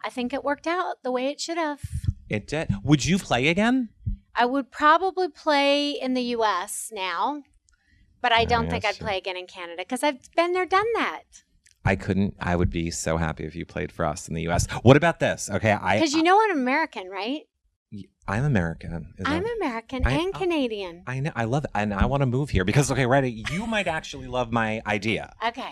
I 0.03 0.09
think 0.09 0.34
it 0.34 0.43
worked 0.43 0.68
out 0.68 1.03
the 1.03 1.11
way 1.11 1.28
it 1.28 1.39
should 1.41 1.57
have. 1.57 1.82
It 2.30 2.47
did. 2.47 2.70
Would 2.84 3.05
you 3.05 3.18
play 3.20 3.47
again? 3.47 3.89
I 4.36 4.45
would 4.45 4.72
probably 4.72 5.28
play 5.30 5.91
in 5.91 6.14
the 6.16 6.24
US 6.38 6.89
now, 6.91 7.43
but 8.22 8.32
I 8.32 8.45
don't 8.45 8.70
think 8.70 8.84
yes. 8.84 8.95
I'd 8.95 8.99
play 9.05 9.18
again 9.18 9.38
in 9.38 9.45
Canada 9.45 9.76
because 9.84 10.01
I've 10.03 10.20
been 10.36 10.53
there, 10.53 10.66
done 10.66 10.88
that. 10.95 11.24
I 11.86 11.96
couldn't. 11.96 12.36
I 12.40 12.56
would 12.56 12.70
be 12.70 12.92
so 12.92 13.18
happy 13.18 13.44
if 13.46 13.56
you 13.56 13.66
played 13.66 13.92
for 13.92 14.06
us 14.06 14.28
in 14.28 14.34
the 14.36 14.44
U.S. 14.44 14.68
What 14.84 14.96
about 14.98 15.20
this? 15.20 15.50
Okay, 15.52 15.72
I 15.72 15.98
Because 15.98 16.14
you 16.14 16.24
know 16.24 16.40
I'm 16.42 16.52
American, 16.58 17.10
right? 17.10 17.42
I'm 18.28 18.46
American. 18.46 19.14
Is 19.18 19.26
I'm 19.28 19.44
that- 19.44 19.58
American 19.58 20.02
I- 20.06 20.12
and 20.12 20.32
oh. 20.34 20.38
Canadian. 20.38 21.04
I 21.06 21.20
know. 21.20 21.32
I 21.36 21.44
love 21.44 21.66
it, 21.66 21.72
and 21.76 21.94
I 21.94 22.06
want 22.06 22.22
to 22.22 22.26
move 22.26 22.50
here 22.52 22.64
because 22.64 22.90
okay, 22.92 23.06
ready? 23.06 23.44
You 23.52 23.68
might 23.68 23.88
actually 23.88 24.28
love 24.28 24.52
my 24.52 24.82
idea. 24.88 25.34
Okay. 25.46 25.72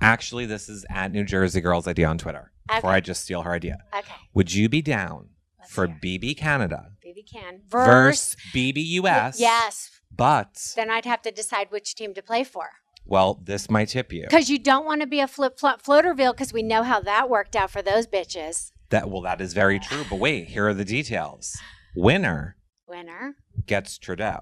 Actually, 0.00 0.46
this 0.46 0.68
is 0.68 0.86
at 0.88 1.12
New 1.12 1.24
Jersey 1.24 1.60
Girl's 1.60 1.86
idea 1.88 2.08
on 2.08 2.18
Twitter. 2.18 2.52
Before 2.68 2.90
I 2.90 3.00
just 3.00 3.24
steal 3.24 3.42
her 3.42 3.52
idea. 3.52 3.78
Okay. 3.96 4.14
Would 4.34 4.52
you 4.52 4.68
be 4.68 4.82
down 4.82 5.30
for 5.68 5.88
BB 5.88 6.36
Canada 6.36 6.92
BB 7.04 7.30
can. 7.30 7.60
versus 7.68 8.36
BB 8.54 8.84
US? 9.02 9.40
Yes. 9.40 9.90
But 10.14 10.72
Then 10.76 10.90
I'd 10.90 11.04
have 11.04 11.22
to 11.22 11.30
decide 11.30 11.70
which 11.70 11.94
team 11.94 12.12
to 12.14 12.22
play 12.22 12.44
for. 12.44 12.70
Well, 13.08 13.40
this 13.42 13.68
might 13.70 13.88
tip 13.88 14.12
you. 14.12 14.22
Because 14.22 14.48
you 14.50 14.58
don't 14.58 14.84
want 14.84 15.00
to 15.00 15.06
be 15.06 15.20
a 15.20 15.26
flip 15.28 15.58
flop 15.58 15.82
floaterville 15.82 16.32
because 16.32 16.52
we 16.52 16.62
know 16.62 16.82
how 16.82 17.00
that 17.00 17.28
worked 17.28 17.56
out 17.56 17.70
for 17.70 17.82
those 17.82 18.06
bitches. 18.06 18.70
That 18.90 19.10
well, 19.10 19.22
that 19.22 19.40
is 19.40 19.52
very 19.54 19.78
true. 19.78 20.04
But 20.08 20.16
wait, 20.20 20.48
here 20.48 20.68
are 20.68 20.74
the 20.74 20.84
details. 20.84 21.56
Winner 21.96 22.56
Winner. 22.86 23.36
gets 23.66 23.98
Trudeau. 23.98 24.40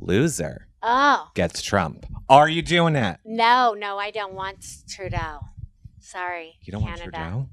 Loser 0.00 0.68
Oh. 0.82 1.28
gets 1.34 1.60
Trump. 1.62 2.06
Are 2.28 2.48
you 2.48 2.62
doing 2.62 2.96
it? 2.96 3.18
No, 3.24 3.74
no, 3.76 3.98
I 3.98 4.10
don't 4.10 4.34
want 4.34 4.64
Trudeau. 4.88 5.40
Sorry. 6.00 6.54
You 6.62 6.72
don't 6.72 6.82
Canada. 6.84 7.02
want 7.02 7.12
Trudeau? 7.14 7.48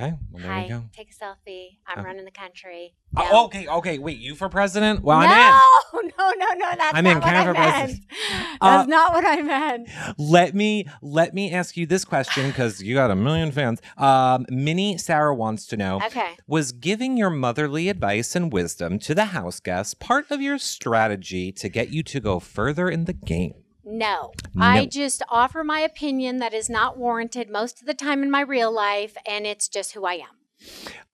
No. 0.00 0.06
Okay, 0.06 0.14
well 0.30 0.42
there 0.42 0.52
Hi. 0.52 0.62
you 0.64 0.68
go. 0.68 0.84
Take 0.96 1.10
a 1.10 1.24
selfie. 1.24 1.78
I'm 1.86 2.04
running 2.04 2.24
the 2.24 2.30
country. 2.30 2.94
Oh, 3.16 3.44
okay, 3.46 3.66
okay. 3.68 3.98
Wait, 3.98 4.18
you 4.18 4.34
for 4.34 4.48
president? 4.48 5.02
Well, 5.02 5.20
no, 5.20 5.26
I'm 5.26 6.02
in. 6.02 6.10
no, 6.16 6.30
no, 6.36 6.46
no. 6.46 6.54
no. 6.54 6.70
That's 6.78 6.96
I'm 6.96 7.04
not 7.04 7.10
in. 7.10 7.16
what 7.18 7.24
Canada 7.24 7.50
I 7.50 7.52
for 7.52 7.52
meant. 7.52 7.74
president. 7.76 8.06
That's 8.62 8.82
Uh, 8.84 8.86
not 8.86 9.12
what 9.12 9.24
I 9.26 9.42
meant. 9.42 9.88
Let 10.18 10.54
me 10.54 10.86
let 11.02 11.34
me 11.34 11.52
ask 11.52 11.76
you 11.76 11.86
this 11.86 12.04
question 12.04 12.46
because 12.50 12.82
you 12.82 12.94
got 12.94 13.10
a 13.10 13.16
million 13.16 13.52
fans. 13.52 13.80
Um, 13.98 14.46
Minnie 14.50 14.96
Sarah 14.98 15.34
wants 15.34 15.66
to 15.66 15.76
know: 15.76 16.00
Okay. 16.06 16.36
Was 16.46 16.72
giving 16.72 17.16
your 17.16 17.30
motherly 17.30 17.88
advice 17.88 18.34
and 18.34 18.52
wisdom 18.52 18.98
to 19.00 19.14
the 19.14 19.26
house 19.26 19.60
guests 19.60 19.94
part 19.94 20.30
of 20.30 20.40
your 20.40 20.58
strategy 20.58 21.52
to 21.52 21.68
get 21.68 21.90
you 21.90 22.02
to 22.04 22.20
go 22.20 22.40
further 22.40 22.88
in 22.88 23.04
the 23.04 23.12
game? 23.12 23.54
No. 23.84 24.32
No. 24.54 24.64
I 24.64 24.86
just 24.86 25.22
offer 25.28 25.64
my 25.64 25.80
opinion 25.80 26.38
that 26.38 26.54
is 26.54 26.70
not 26.70 26.96
warranted 26.96 27.50
most 27.50 27.80
of 27.80 27.86
the 27.86 27.94
time 27.94 28.22
in 28.22 28.30
my 28.30 28.40
real 28.40 28.72
life, 28.72 29.16
and 29.26 29.46
it's 29.46 29.68
just 29.68 29.92
who 29.92 30.04
I 30.04 30.14
am. 30.14 30.36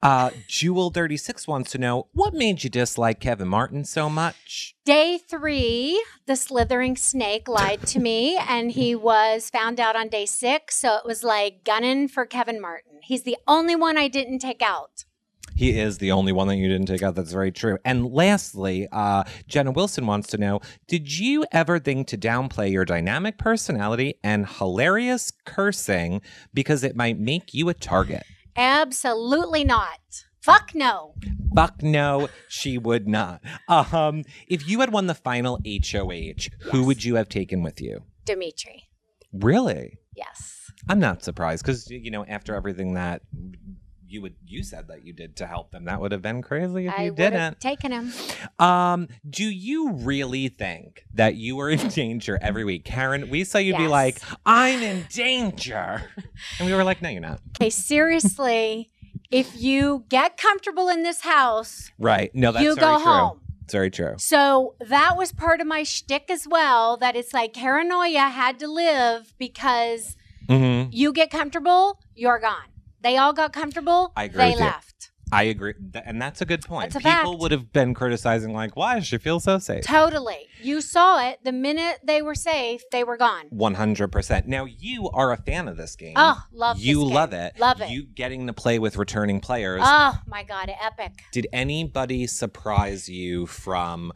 Uh, 0.02 0.30
Jewel 0.46 0.90
thirty 0.90 1.16
six 1.16 1.48
wants 1.48 1.70
to 1.72 1.78
know 1.78 2.08
what 2.12 2.34
made 2.34 2.62
you 2.62 2.70
dislike 2.70 3.18
Kevin 3.18 3.48
Martin 3.48 3.84
so 3.84 4.08
much. 4.10 4.76
Day 4.84 5.18
three, 5.18 6.04
the 6.26 6.36
slithering 6.36 6.96
snake 6.96 7.48
lied 7.48 7.86
to 7.86 7.98
me, 7.98 8.36
and 8.36 8.70
he 8.72 8.94
was 8.94 9.50
found 9.50 9.80
out 9.80 9.96
on 9.96 10.08
day 10.08 10.26
six. 10.26 10.76
So 10.76 10.96
it 10.96 11.06
was 11.06 11.24
like 11.24 11.64
gunning 11.64 12.08
for 12.08 12.26
Kevin 12.26 12.60
Martin. 12.60 13.00
He's 13.02 13.22
the 13.22 13.38
only 13.48 13.74
one 13.74 13.96
I 13.96 14.08
didn't 14.08 14.40
take 14.40 14.62
out. 14.62 15.04
He 15.58 15.76
is 15.76 15.98
the 15.98 16.12
only 16.12 16.30
one 16.30 16.46
that 16.46 16.54
you 16.54 16.68
didn't 16.68 16.86
take 16.86 17.02
out. 17.02 17.16
That's 17.16 17.32
very 17.32 17.50
true. 17.50 17.78
And 17.84 18.12
lastly, 18.12 18.86
uh, 18.92 19.24
Jenna 19.48 19.72
Wilson 19.72 20.06
wants 20.06 20.28
to 20.28 20.38
know 20.38 20.60
Did 20.86 21.18
you 21.18 21.44
ever 21.50 21.80
think 21.80 22.06
to 22.08 22.16
downplay 22.16 22.70
your 22.70 22.84
dynamic 22.84 23.38
personality 23.38 24.20
and 24.22 24.46
hilarious 24.46 25.32
cursing 25.44 26.22
because 26.54 26.84
it 26.84 26.94
might 26.94 27.18
make 27.18 27.54
you 27.54 27.68
a 27.68 27.74
target? 27.74 28.22
Absolutely 28.54 29.64
not. 29.64 29.98
Fuck 30.40 30.76
no. 30.76 31.16
Buck, 31.52 31.82
no, 31.82 32.28
she 32.48 32.78
would 32.78 33.08
not. 33.08 33.40
Um, 33.66 34.22
if 34.46 34.68
you 34.68 34.78
had 34.78 34.92
won 34.92 35.08
the 35.08 35.14
final 35.14 35.58
HOH, 35.66 36.50
who 36.70 36.84
would 36.84 37.02
you 37.02 37.16
have 37.16 37.28
taken 37.28 37.64
with 37.64 37.80
you? 37.80 38.04
Dimitri. 38.24 38.84
Really? 39.32 39.98
Yes. 40.14 40.70
I'm 40.88 41.00
not 41.00 41.24
surprised 41.24 41.64
because 41.64 41.90
you 41.90 42.12
know 42.12 42.24
after 42.24 42.54
everything 42.54 42.94
that 42.94 43.22
you 44.08 44.22
would 44.22 44.34
you 44.46 44.62
said 44.62 44.88
that 44.88 45.04
you 45.04 45.12
did 45.12 45.36
to 45.36 45.46
help 45.46 45.70
them, 45.70 45.84
that 45.84 46.00
would 46.00 46.12
have 46.12 46.22
been 46.22 46.42
crazy 46.42 46.86
if 46.86 46.94
I 46.98 47.04
you 47.04 47.10
would 47.12 47.18
have 47.32 47.32
didn't. 47.52 47.60
taken 47.60 47.92
him. 47.92 48.12
Um, 48.58 49.08
do 49.28 49.44
you 49.44 49.92
really 49.92 50.48
think 50.48 51.04
that 51.14 51.34
you 51.36 51.56
were 51.56 51.70
in 51.70 51.88
danger 52.02 52.38
every 52.40 52.64
week, 52.64 52.84
Karen? 52.84 53.28
We 53.30 53.44
saw 53.44 53.58
you 53.58 53.76
be 53.76 53.88
like, 53.88 54.18
"I'm 54.46 54.82
in 54.82 55.06
danger," 55.10 56.02
and 56.58 56.66
we 56.68 56.74
were 56.74 56.84
like, 56.84 57.02
"No, 57.02 57.08
you're 57.08 57.20
not." 57.20 57.40
Okay, 57.60 57.70
seriously, 57.70 58.90
if 59.30 59.54
you 59.60 60.04
get 60.08 60.36
comfortable 60.36 60.88
in 60.88 61.02
this 61.02 61.20
house, 61.20 61.90
Right? 61.98 62.34
No, 62.34 62.52
that's 62.52 62.62
You 62.64 62.74
very 62.74 62.86
go 62.86 62.96
true. 63.02 63.12
home. 63.12 63.40
It's 63.64 63.72
very 63.74 63.90
true. 63.90 64.14
So 64.16 64.74
that 64.80 65.16
was 65.18 65.30
part 65.32 65.60
of 65.60 65.66
my 65.66 65.82
shtick 65.82 66.30
as 66.30 66.46
well. 66.48 66.96
That 66.96 67.14
it's 67.16 67.34
like 67.34 67.52
paranoia 67.52 68.20
had 68.30 68.58
to 68.60 68.68
live 68.68 69.34
because 69.38 70.16
Mm-hmm. 70.48 70.88
you 70.92 71.12
get 71.12 71.30
comfortable, 71.30 72.00
you're 72.14 72.38
gone. 72.38 72.70
They 73.02 73.16
all 73.16 73.32
got 73.32 73.52
comfortable. 73.52 74.12
I 74.16 74.24
agree 74.24 74.38
They 74.38 74.50
with 74.50 74.58
you. 74.60 74.64
left. 74.66 75.10
I 75.30 75.42
agree, 75.42 75.74
Th- 75.92 76.02
and 76.06 76.22
that's 76.22 76.40
a 76.40 76.46
good 76.46 76.62
point. 76.64 76.94
That's 76.94 77.04
a 77.04 77.06
People 77.06 77.32
fact. 77.32 77.40
would 77.42 77.50
have 77.52 77.70
been 77.70 77.92
criticizing, 77.92 78.54
like, 78.54 78.76
"Why 78.76 78.94
does 78.94 79.06
she 79.06 79.18
feel 79.18 79.40
so 79.40 79.58
safe?" 79.58 79.84
Totally. 79.84 80.48
You 80.62 80.80
saw 80.80 81.22
it 81.28 81.40
the 81.44 81.52
minute 81.52 81.98
they 82.02 82.22
were 82.22 82.34
safe. 82.34 82.80
They 82.90 83.04
were 83.04 83.18
gone. 83.18 83.44
One 83.50 83.74
hundred 83.74 84.08
percent. 84.10 84.48
Now 84.48 84.64
you 84.64 85.10
are 85.10 85.30
a 85.30 85.36
fan 85.36 85.68
of 85.68 85.76
this 85.76 85.96
game. 85.96 86.14
Oh, 86.16 86.42
love 86.50 86.78
You 86.78 87.04
this 87.04 87.12
love 87.12 87.32
it. 87.34 87.58
Love 87.60 87.82
it. 87.82 87.90
You 87.90 88.04
getting 88.06 88.46
to 88.46 88.54
play 88.54 88.78
with 88.78 88.96
returning 88.96 89.40
players. 89.40 89.82
Oh 89.84 90.18
my 90.26 90.44
god, 90.44 90.72
epic. 90.80 91.20
Did 91.30 91.46
anybody 91.52 92.26
surprise 92.26 93.10
you 93.10 93.44
from 93.44 94.12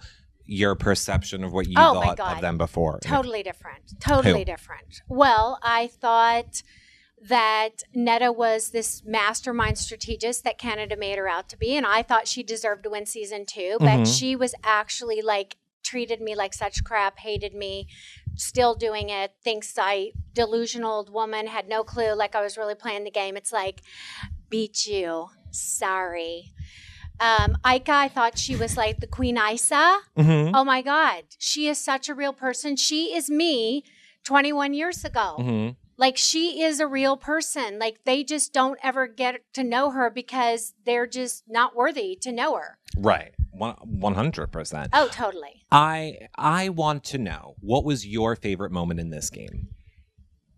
your 0.47 0.75
perception 0.75 1.45
of 1.45 1.53
what 1.53 1.67
you 1.69 1.75
Oh 1.77 1.93
my 1.95 2.07
thought 2.07 2.17
God. 2.17 2.35
of 2.37 2.41
them 2.41 2.57
before? 2.57 2.99
Totally 3.03 3.43
different. 3.43 4.01
Totally 4.01 4.47
different. 4.47 5.03
Well, 5.09 5.59
I 5.63 5.89
thought 5.89 6.63
that 7.29 7.83
Neda 7.97 8.35
was 8.35 8.71
this 8.71 9.03
mastermind 9.05 9.79
strategist 9.79 10.43
that 10.45 10.59
Canada 10.59 10.97
made 10.97 11.19
her 11.19 11.29
out 11.29 11.49
to 11.51 11.57
be, 11.57 11.77
and 11.77 11.87
I 11.87 12.03
thought 12.03 12.27
she 12.27 12.43
deserved 12.43 12.83
to 12.85 12.91
win 12.91 13.07
season 13.07 13.47
two, 13.47 13.77
but 13.79 14.01
Mhm. 14.01 14.19
she 14.19 14.35
was 14.37 14.55
actually 14.65 15.23
like 15.23 15.57
treated 15.85 16.21
me 16.21 16.35
like 16.35 16.55
such 16.55 16.83
crap, 16.85 17.19
hated 17.19 17.55
me, 17.55 17.87
still 18.37 18.75
doing 18.75 19.09
it, 19.11 19.35
thinks 19.45 19.77
I 19.79 20.13
delusional 20.33 20.93
old 20.93 21.11
woman, 21.11 21.47
had 21.47 21.69
no 21.69 21.85
clue 21.85 22.13
like 22.15 22.35
I 22.35 22.41
was 22.41 22.57
really 22.57 22.75
playing 22.75 23.05
the 23.05 23.11
game. 23.11 23.37
It's 23.37 23.53
like, 23.53 23.83
beat 24.49 24.87
you. 24.87 25.29
Sorry. 25.51 26.53
Um, 27.21 27.57
Ika, 27.65 27.93
I 27.93 28.09
thought 28.09 28.39
she 28.39 28.57
was 28.57 28.77
like 28.77 29.01
the 29.01 29.07
Queen 29.07 29.37
Isa. 29.39 30.01
Mhm. 30.17 30.53
Oh 30.55 30.65
my 30.65 30.83
God. 30.83 31.25
She 31.39 31.69
is 31.69 31.79
such 31.79 32.09
a 32.09 32.15
real 32.15 32.33
person. 32.33 32.75
She 32.77 33.15
is 33.15 33.29
me 33.31 33.85
21 34.25 34.75
years 34.75 35.05
ago. 35.05 35.37
Mhm. 35.39 35.77
Like 35.97 36.17
she 36.17 36.63
is 36.63 36.81
a 36.81 36.87
real 36.87 37.17
person. 37.17 37.79
Like 37.79 38.01
they 38.05 38.25
just 38.25 38.53
don't 38.53 38.79
ever 38.83 39.07
get 39.07 39.43
to 39.55 39.65
know 39.65 39.91
her 39.91 40.11
because 40.11 40.75
they're 40.85 41.07
just 41.07 41.45
not 41.49 41.77
worthy 41.77 42.17
to 42.23 42.33
know 42.33 42.57
her. 42.57 42.79
Right. 42.97 43.35
One 43.53 44.15
hundred 44.15 44.49
percent. 44.49 44.91
Oh, 44.93 45.09
totally. 45.13 45.65
I 45.71 46.29
I 46.37 46.71
want 46.71 47.05
to 47.05 47.19
know 47.19 47.55
what 47.61 47.85
was 47.85 48.07
your 48.07 48.35
favorite 48.35 48.73
moment 48.73 48.99
in 48.99 49.11
this 49.11 49.31
game. 49.31 49.69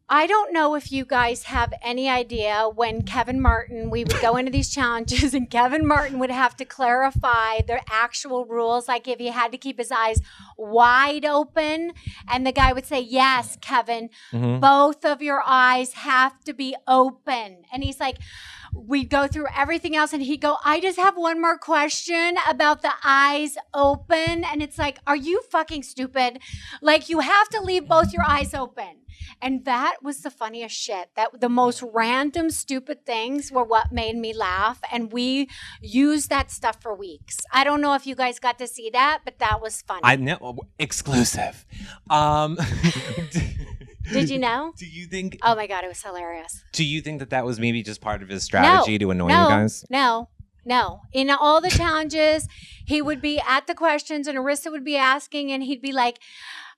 I 0.07 0.27
don't 0.27 0.53
know 0.53 0.75
if 0.75 0.93
you 0.93 1.07
guys 1.07 1.45
have 1.45 1.73
any 1.83 2.11
idea 2.11 2.69
when 2.75 3.03
Kevin 3.03 3.41
Martin, 3.41 3.89
we 3.89 4.05
would 4.05 4.21
go 4.21 4.37
into 4.37 4.51
these 4.53 4.69
challenges 4.69 5.33
and 5.39 5.49
Kevin 5.49 5.87
Martin 5.87 6.19
would 6.19 6.31
have 6.31 6.55
to 6.59 6.67
clarify 6.67 7.61
the 7.67 7.81
actual 7.91 8.45
rules. 8.45 8.87
Like 8.87 9.09
if 9.09 9.19
he 9.19 9.29
had 9.29 9.51
to 9.53 9.59
keep 9.59 9.79
his 9.79 9.91
eyes 9.91 10.21
wide 10.59 11.25
open, 11.25 11.93
and 12.29 12.47
the 12.47 12.53
guy 12.53 12.73
would 12.75 12.85
say, 12.87 13.01
Yes, 13.01 13.57
Kevin, 13.63 14.11
Mhm. 14.33 14.61
both 14.61 15.05
of 15.07 15.23
your 15.23 15.43
eyes 15.45 15.95
have 15.95 16.39
to 16.45 16.53
be 16.53 16.77
open. 16.87 17.65
And 17.73 17.83
he's 17.83 17.99
like, 17.99 18.19
We'd 18.75 19.11
go 19.11 19.27
through 19.27 19.47
everything 19.57 19.97
else, 19.97 20.13
and 20.13 20.23
he'd 20.23 20.41
go, 20.41 20.57
I 20.65 20.81
just 20.81 20.99
have 20.99 21.17
one 21.17 21.41
more 21.41 21.59
question 21.59 22.37
about 22.49 22.83
the 22.83 22.93
eyes 23.03 23.57
open. 23.73 24.45
And 24.45 24.63
it's 24.63 24.79
like, 24.79 24.99
Are 25.07 25.17
you 25.17 25.43
fucking 25.51 25.83
stupid? 25.85 26.41
Like, 26.83 27.09
you 27.09 27.21
have 27.21 27.49
to 27.51 27.61
leave 27.61 27.89
both 27.89 28.13
your 28.13 28.25
eyes 28.25 28.55
open. 28.55 29.05
And 29.41 29.65
that 29.65 29.97
was 30.03 30.21
the 30.21 30.31
funniest 30.31 30.77
shit. 30.77 31.11
That 31.17 31.41
the 31.41 31.49
most 31.49 31.83
random, 31.83 32.51
stupid 32.51 33.05
things 33.07 33.51
were 33.53 33.65
what 33.65 33.93
made 33.93 34.17
me 34.17 34.33
laugh. 34.33 34.81
And 34.91 35.13
we 35.13 35.49
used 35.81 36.31
that 36.31 36.51
stuff 36.51 36.81
for 36.81 36.95
weeks. 36.95 37.39
I 37.53 37.65
don't 37.65 37.81
know 37.81 37.95
if 37.95 38.07
you 38.07 38.15
guys 38.15 38.39
got 38.39 38.59
to 38.59 38.67
see 38.67 38.91
that, 38.91 39.21
but 39.25 39.39
that 39.39 39.61
was 39.61 39.83
funny. 39.83 40.01
I 40.05 40.17
know 40.17 40.59
exclusive. 40.79 41.65
Um, 42.11 42.59
Did 44.13 44.31
you 44.31 44.39
know? 44.39 44.73
Do 44.79 44.87
you 44.87 45.07
think? 45.07 45.39
Oh 45.43 45.55
my 45.55 45.67
god, 45.67 45.85
it 45.85 45.89
was 45.89 46.03
hilarious. 46.03 46.63
Do 46.73 46.85
you 46.85 47.01
think 47.01 47.19
that 47.21 47.31
that 47.31 47.45
was 47.45 47.59
maybe 47.59 47.83
just 47.83 48.01
part 48.01 48.23
of 48.23 48.29
his 48.29 48.43
strategy 48.43 48.93
no, 48.93 48.99
to 48.99 49.11
annoy 49.11 49.29
no, 49.29 49.43
you 49.43 49.49
guys? 49.49 49.85
No, 49.91 50.29
no. 50.65 51.01
In 51.13 51.31
all 51.31 51.61
the 51.61 51.71
challenges, 51.71 52.47
he 52.87 53.01
would 53.03 53.21
be 53.21 53.41
at 53.41 53.67
the 53.67 53.75
questions, 53.75 54.27
and 54.27 54.39
Arisa 54.39 54.71
would 54.71 54.85
be 54.85 54.97
asking, 54.97 55.51
and 55.53 55.63
he'd 55.63 55.83
be 55.83 55.93
like, 55.93 56.19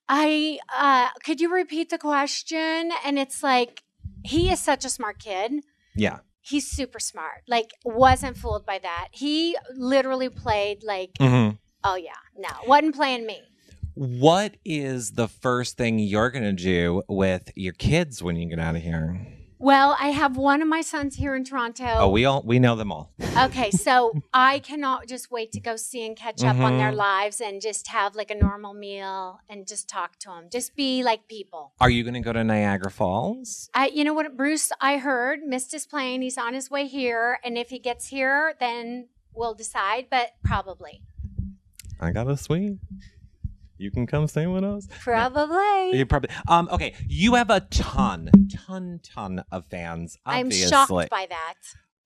"I, 0.09 0.59
uh, 0.77 1.09
could 1.25 1.41
you 1.41 1.53
repeat 1.53 1.91
the 1.91 1.99
question?" 1.99 2.91
And 3.05 3.19
it's 3.19 3.43
like, 3.43 3.83
he 4.25 4.51
is 4.51 4.61
such 4.61 4.85
a 4.85 4.89
smart 4.89 5.19
kid. 5.19 5.65
Yeah. 5.95 6.19
He's 6.41 6.69
super 6.71 7.01
smart. 7.01 7.43
Like, 7.49 7.71
wasn't 7.85 8.37
fooled 8.37 8.65
by 8.67 8.79
that. 8.79 9.09
He 9.11 9.57
literally 9.75 10.29
played 10.29 10.83
like, 10.85 11.11
Mhm. 11.19 11.59
oh 11.83 11.97
yeah, 11.97 12.13
no, 12.37 12.49
wasn't 12.67 12.95
playing 12.95 13.27
me. 13.27 13.43
What 13.97 14.59
is 14.63 15.13
the 15.13 15.27
first 15.27 15.79
thing 15.79 15.99
you're 15.99 16.31
gonna 16.31 16.53
do 16.53 17.03
with 17.09 17.51
your 17.55 17.73
kids 17.73 18.23
when 18.23 18.37
you 18.37 18.47
get 18.47 18.59
out 18.59 18.77
of 18.77 18.83
here? 18.83 19.27
Well, 19.59 19.97
I 19.99 20.09
have 20.09 20.37
one 20.37 20.61
of 20.61 20.69
my 20.69 20.83
sons 20.83 21.17
here 21.17 21.35
in 21.35 21.43
Toronto. 21.45 21.87
Oh, 21.97 22.11
we 22.11 22.27
all 22.27 22.43
we 22.45 22.59
know 22.59 22.77
them 22.77 22.93
all. 22.93 23.15
Okay, 23.39 23.71
so 23.71 24.13
I 24.35 24.59
cannot 24.59 25.09
just 25.09 25.31
wait 25.31 25.51
to 25.53 25.61
go 25.61 25.77
see 25.77 26.05
and 26.05 26.15
catch 26.15 26.45
up 26.45 26.59
on 26.59 26.77
their 26.77 26.93
Mhm. 26.93 26.97
lives 26.97 27.41
and 27.41 27.63
just 27.63 27.89
have 27.89 28.15
like 28.15 28.31
a 28.31 28.35
normal 28.35 28.75
meal 28.75 29.41
and 29.49 29.67
just 29.67 29.89
talk 29.89 30.19
to 30.19 30.29
them. 30.29 30.49
Just 30.53 30.77
be 30.77 31.03
like 31.03 31.27
people. 31.27 31.73
Are 31.81 31.89
you 31.89 32.05
gonna 32.05 32.21
go 32.21 32.35
to 32.35 32.45
Niagara 32.45 32.91
Falls? 32.91 33.71
I, 33.73 33.87
you 33.89 34.05
know 34.05 34.13
what, 34.13 34.37
Bruce? 34.37 34.73
I 34.79 34.99
heard 34.99 35.41
missed 35.43 35.73
his 35.73 35.87
plane. 35.87 36.21
He's 36.21 36.37
on 36.37 36.53
his 36.53 36.71
way 36.71 36.87
here, 36.87 37.39
and 37.43 37.57
if 37.57 37.71
he 37.71 37.79
gets 37.79 38.09
here, 38.09 38.57
then 38.61 39.09
we'll 39.35 39.55
decide. 39.55 40.09
But 40.11 40.33
probably, 40.45 41.01
I 41.99 42.11
got 42.11 42.29
a 42.29 42.37
suite. 42.37 42.77
You 43.79 43.91
can 43.91 44.07
come 44.07 44.27
stay 44.27 44.47
with 44.47 44.65
us. 44.65 44.87
probably. 45.03 45.99
You 45.99 46.07
probably 46.07 46.31
um 46.49 46.69
okay. 46.71 46.95
You 47.09 47.35
have 47.35 47.51
a 47.51 47.61
ton, 47.61 48.31
ton, 48.67 49.01
ton 49.03 49.45
of 49.51 49.67
fans. 49.67 50.19
I'm 50.25 50.51
shocked 50.51 51.11
by 51.11 51.27
that. 51.29 51.55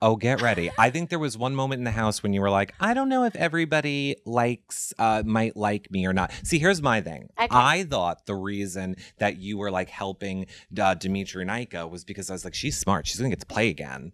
Oh, 0.03 0.17
get 0.17 0.41
ready. 0.41 0.71
I 0.79 0.89
think 0.89 1.11
there 1.11 1.19
was 1.19 1.37
one 1.37 1.55
moment 1.55 1.81
in 1.81 1.85
the 1.85 1.91
house 1.91 2.23
when 2.23 2.33
you 2.33 2.41
were 2.41 2.49
like, 2.49 2.73
I 2.81 2.95
don't 2.95 3.11
know 3.11 3.25
if 3.25 3.37
everybody 3.37 4.17
likes, 4.25 4.95
uh, 4.99 5.23
might 5.27 5.59
like 5.59 5.91
me 5.91 6.07
or 6.07 6.15
not. 6.15 6.33
See, 6.43 6.59
here's 6.59 6.81
my 6.81 7.03
thing. 7.03 7.29
Okay. 7.39 7.49
I 7.51 7.85
thought 7.85 8.25
the 8.25 8.35
reason 8.35 8.97
that 9.19 9.37
you 9.37 9.59
were 9.59 9.71
like 9.71 9.91
helping 9.91 10.47
uh, 10.81 10.95
Dimitri 10.95 11.43
and 11.43 11.51
Ika 11.51 11.87
was 11.87 12.05
because 12.05 12.31
I 12.31 12.33
was 12.33 12.47
like, 12.47 12.55
she's 12.55 12.79
smart. 12.79 13.07
She's 13.07 13.19
going 13.19 13.31
to 13.31 13.37
get 13.37 13.47
to 13.47 13.55
play 13.55 13.69
again. 13.69 14.13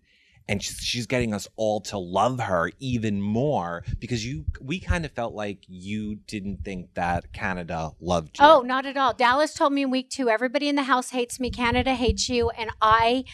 And 0.48 0.62
she's, 0.62 0.76
she's 0.78 1.06
getting 1.06 1.34
us 1.34 1.48
all 1.56 1.80
to 1.82 1.98
love 1.98 2.38
her 2.38 2.70
even 2.78 3.20
more 3.20 3.82
because 3.98 4.24
you, 4.24 4.44
we 4.60 4.78
kind 4.78 5.04
of 5.04 5.10
felt 5.10 5.34
like 5.34 5.64
you 5.66 6.16
didn't 6.28 6.64
think 6.64 6.94
that 6.94 7.32
Canada 7.32 7.90
loved 8.00 8.38
you. 8.38 8.44
Oh, 8.44 8.60
not 8.60 8.86
at 8.86 8.96
all. 8.96 9.12
Dallas 9.12 9.54
told 9.54 9.72
me 9.72 9.82
in 9.82 9.90
week 9.90 10.08
two, 10.08 10.28
everybody 10.28 10.68
in 10.68 10.76
the 10.76 10.84
house 10.84 11.10
hates 11.10 11.40
me. 11.40 11.50
Canada 11.50 11.94
hates 11.94 12.28
you. 12.28 12.50
And 12.50 12.70
I 12.80 13.24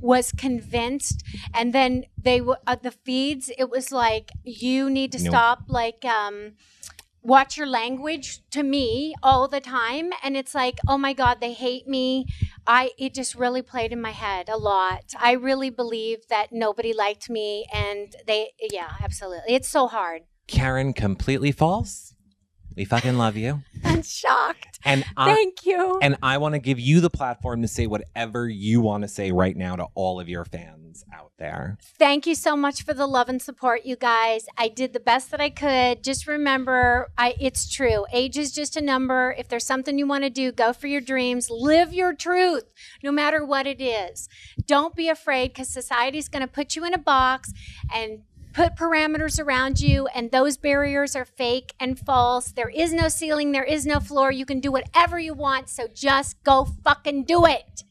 was 0.00 0.30
convinced. 0.30 1.24
And 1.52 1.72
then 1.72 2.04
they, 2.16 2.38
w- 2.38 2.56
uh, 2.66 2.76
the 2.80 2.92
feeds, 2.92 3.50
it 3.58 3.68
was 3.68 3.90
like, 3.90 4.30
you 4.44 4.88
need 4.88 5.10
to 5.12 5.18
Nope. 5.22 5.32
stop, 5.32 5.62
like, 5.66 6.04
um, 6.04 6.52
watch 7.22 7.56
your 7.56 7.66
language 7.66 8.40
to 8.50 8.62
me 8.62 9.14
all 9.22 9.46
the 9.48 9.60
time 9.60 10.10
and 10.22 10.36
it's 10.36 10.54
like 10.54 10.78
oh 10.88 10.98
my 10.98 11.12
god 11.12 11.40
they 11.40 11.52
hate 11.52 11.86
me. 11.86 12.26
I 12.66 12.90
it 12.98 13.14
just 13.14 13.34
really 13.34 13.62
played 13.62 13.92
in 13.92 14.00
my 14.00 14.12
head 14.12 14.48
a 14.48 14.56
lot. 14.56 15.12
I 15.18 15.32
really 15.32 15.70
believe 15.70 16.28
that 16.28 16.48
nobody 16.52 16.92
liked 16.92 17.28
me 17.28 17.66
and 17.72 18.14
they 18.26 18.52
yeah 18.70 18.92
absolutely. 19.02 19.54
It's 19.54 19.68
so 19.68 19.86
hard. 19.86 20.22
Karen, 20.46 20.92
completely 20.92 21.52
false. 21.52 22.09
We 22.80 22.86
fucking 22.86 23.18
love 23.18 23.36
you. 23.36 23.62
i'm 23.84 24.02
shocked 24.02 24.80
And 24.86 25.04
I, 25.14 25.34
Thank 25.34 25.66
you. 25.66 25.98
And 26.00 26.16
I 26.22 26.38
want 26.38 26.54
to 26.54 26.58
give 26.58 26.80
you 26.80 27.02
the 27.02 27.10
platform 27.10 27.60
to 27.60 27.68
say 27.68 27.86
whatever 27.86 28.48
you 28.48 28.80
want 28.80 29.02
to 29.02 29.08
say 29.08 29.32
right 29.32 29.54
now 29.54 29.76
to 29.76 29.88
all 29.94 30.18
of 30.18 30.30
your 30.30 30.46
fans 30.46 31.04
out 31.12 31.32
there. 31.38 31.76
Thank 31.98 32.26
you 32.26 32.34
so 32.34 32.56
much 32.56 32.82
for 32.82 32.94
the 32.94 33.06
love 33.06 33.28
and 33.28 33.40
support, 33.40 33.84
you 33.84 33.96
guys. 33.96 34.46
I 34.56 34.68
did 34.68 34.94
the 34.94 35.00
best 35.00 35.30
that 35.30 35.42
I 35.42 35.50
could. 35.50 36.02
Just 36.02 36.26
remember, 36.26 37.08
I 37.18 37.34
it's 37.38 37.70
true. 37.70 38.06
Age 38.14 38.38
is 38.38 38.50
just 38.50 38.78
a 38.78 38.80
number. 38.80 39.34
If 39.36 39.48
there's 39.48 39.66
something 39.66 39.98
you 39.98 40.06
want 40.06 40.24
to 40.24 40.30
do, 40.30 40.50
go 40.50 40.72
for 40.72 40.86
your 40.86 41.02
dreams. 41.02 41.50
Live 41.50 41.92
your 41.92 42.14
truth, 42.14 42.64
no 43.02 43.12
matter 43.12 43.44
what 43.44 43.66
it 43.66 43.82
is. 43.82 44.26
Don't 44.66 44.96
be 44.96 45.10
afraid 45.10 45.52
because 45.52 45.68
society's 45.68 46.28
going 46.28 46.46
to 46.46 46.48
put 46.48 46.76
you 46.76 46.86
in 46.86 46.94
a 46.94 46.98
box 46.98 47.52
and 47.94 48.22
put 48.52 48.74
parameters 48.76 49.42
around 49.42 49.80
you, 49.80 50.06
and 50.08 50.30
those 50.30 50.56
barriers 50.56 51.14
are 51.16 51.24
fake 51.24 51.74
and 51.80 51.98
false. 51.98 52.52
There 52.52 52.68
is 52.68 52.92
no 52.92 53.08
ceiling, 53.08 53.52
there 53.52 53.64
is 53.64 53.86
no 53.86 54.00
floor. 54.00 54.30
You 54.32 54.46
can 54.46 54.60
do 54.60 54.72
whatever 54.72 55.18
you 55.18 55.34
want, 55.34 55.68
so 55.68 55.86
just 55.92 56.42
go 56.44 56.66
fucking 56.84 57.24
do 57.24 57.46
it. 57.46 57.84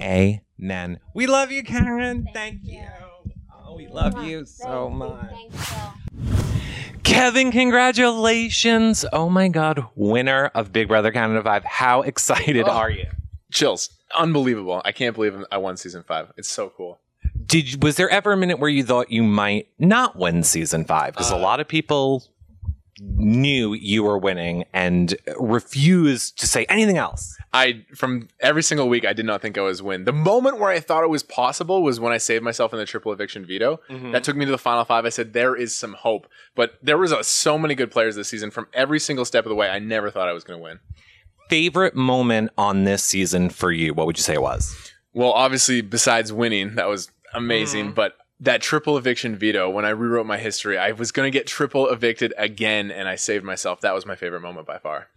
Amen. 0.00 0.98
We 1.14 1.26
love 1.26 1.52
you, 1.52 1.62
Karen. 1.62 2.26
Thank 2.32 2.60
you. 2.64 2.82
Oh, 3.64 3.76
we 3.76 3.86
love 3.88 4.22
you 4.24 4.44
so 4.44 4.88
much. 4.90 5.30
Kevin, 7.04 7.52
congratulations. 7.52 9.04
Oh 9.12 9.28
my 9.28 9.48
God, 9.48 9.84
winner 9.94 10.46
of 10.54 10.72
Big 10.72 10.88
Brother 10.88 11.12
Canada 11.12 11.42
5. 11.42 11.64
How 11.64 12.02
excited 12.02 12.66
Oh. 12.66 12.72
are 12.72 12.90
you? 12.90 13.06
Chills. 13.52 13.90
Unbelievable. 14.16 14.80
I 14.84 14.92
can't 14.92 15.14
believe 15.14 15.34
I 15.50 15.58
won 15.58 15.76
season 15.76 16.02
five. 16.06 16.32
It's 16.36 16.48
so 16.50 16.70
cool. 16.70 17.00
Did 17.52 17.82
was 17.82 17.96
there 17.96 18.08
ever 18.08 18.32
a 18.32 18.36
minute 18.36 18.58
where 18.58 18.70
you 18.70 18.82
thought 18.82 19.12
you 19.12 19.22
might 19.22 19.68
not 19.78 20.16
win 20.16 20.42
season 20.42 20.86
5 20.86 21.12
because 21.12 21.30
a 21.30 21.36
lot 21.36 21.60
of 21.60 21.68
people 21.68 22.24
knew 22.98 23.74
you 23.74 24.04
were 24.04 24.16
winning 24.16 24.64
and 24.72 25.14
refused 25.38 26.38
to 26.38 26.46
say 26.46 26.64
anything 26.70 26.96
else. 26.96 27.36
I 27.52 27.84
from 27.94 28.28
every 28.40 28.62
single 28.62 28.88
week 28.88 29.04
I 29.04 29.12
did 29.12 29.26
not 29.26 29.42
think 29.42 29.58
I 29.58 29.60
was 29.60 29.82
win. 29.82 30.04
The 30.04 30.14
moment 30.14 30.60
where 30.60 30.70
I 30.70 30.80
thought 30.80 31.04
it 31.04 31.10
was 31.10 31.22
possible 31.22 31.82
was 31.82 32.00
when 32.00 32.10
I 32.10 32.16
saved 32.16 32.42
myself 32.42 32.72
in 32.72 32.78
the 32.78 32.86
triple 32.86 33.12
eviction 33.12 33.44
veto. 33.44 33.80
Mhm. 33.90 34.12
That 34.12 34.24
took 34.24 34.34
me 34.34 34.46
to 34.46 34.50
the 34.50 34.56
final 34.56 34.86
five. 34.86 35.04
I 35.04 35.10
said 35.10 35.34
there 35.34 35.54
is 35.54 35.74
some 35.74 35.92
hope, 35.92 36.28
but 36.54 36.78
there 36.82 36.96
was 36.96 37.12
uh, 37.12 37.22
so 37.22 37.58
many 37.58 37.74
good 37.74 37.90
players 37.90 38.16
this 38.16 38.28
season 38.28 38.50
from 38.50 38.66
every 38.72 38.98
single 38.98 39.26
step 39.26 39.44
of 39.44 39.50
the 39.50 39.56
way. 39.56 39.68
I 39.68 39.78
never 39.78 40.10
thought 40.10 40.26
I 40.26 40.32
was 40.32 40.42
going 40.42 40.58
to 40.58 40.64
win. 40.64 40.78
Favorite 41.50 41.94
moment 41.94 42.50
on 42.56 42.84
this 42.84 43.04
season 43.04 43.50
for 43.50 43.70
you? 43.70 43.92
What 43.92 44.06
would 44.06 44.16
you 44.16 44.22
say 44.22 44.32
it 44.34 44.42
was? 44.42 44.90
Well, 45.12 45.32
obviously, 45.32 45.82
besides 45.82 46.32
winning, 46.32 46.76
that 46.76 46.88
was 46.88 47.10
amazing. 47.32 47.92
But 47.92 48.16
that 48.40 48.60
triple 48.60 48.98
eviction 48.98 49.36
veto, 49.36 49.70
when 49.70 49.84
I 49.84 49.90
rewrote 49.90 50.26
my 50.26 50.38
history, 50.38 50.76
I 50.76 50.92
was 50.92 51.12
going 51.12 51.30
to 51.30 51.36
get 51.36 51.46
triple 51.46 51.88
evicted 51.88 52.34
again, 52.36 52.90
and 52.90 53.08
I 53.08 53.16
saved 53.16 53.44
myself. 53.44 53.80
That 53.82 53.94
was 53.94 54.04
my 54.04 54.16
favorite 54.16 54.40
moment 54.40 54.66
by 54.66 54.78
far. 54.78 55.08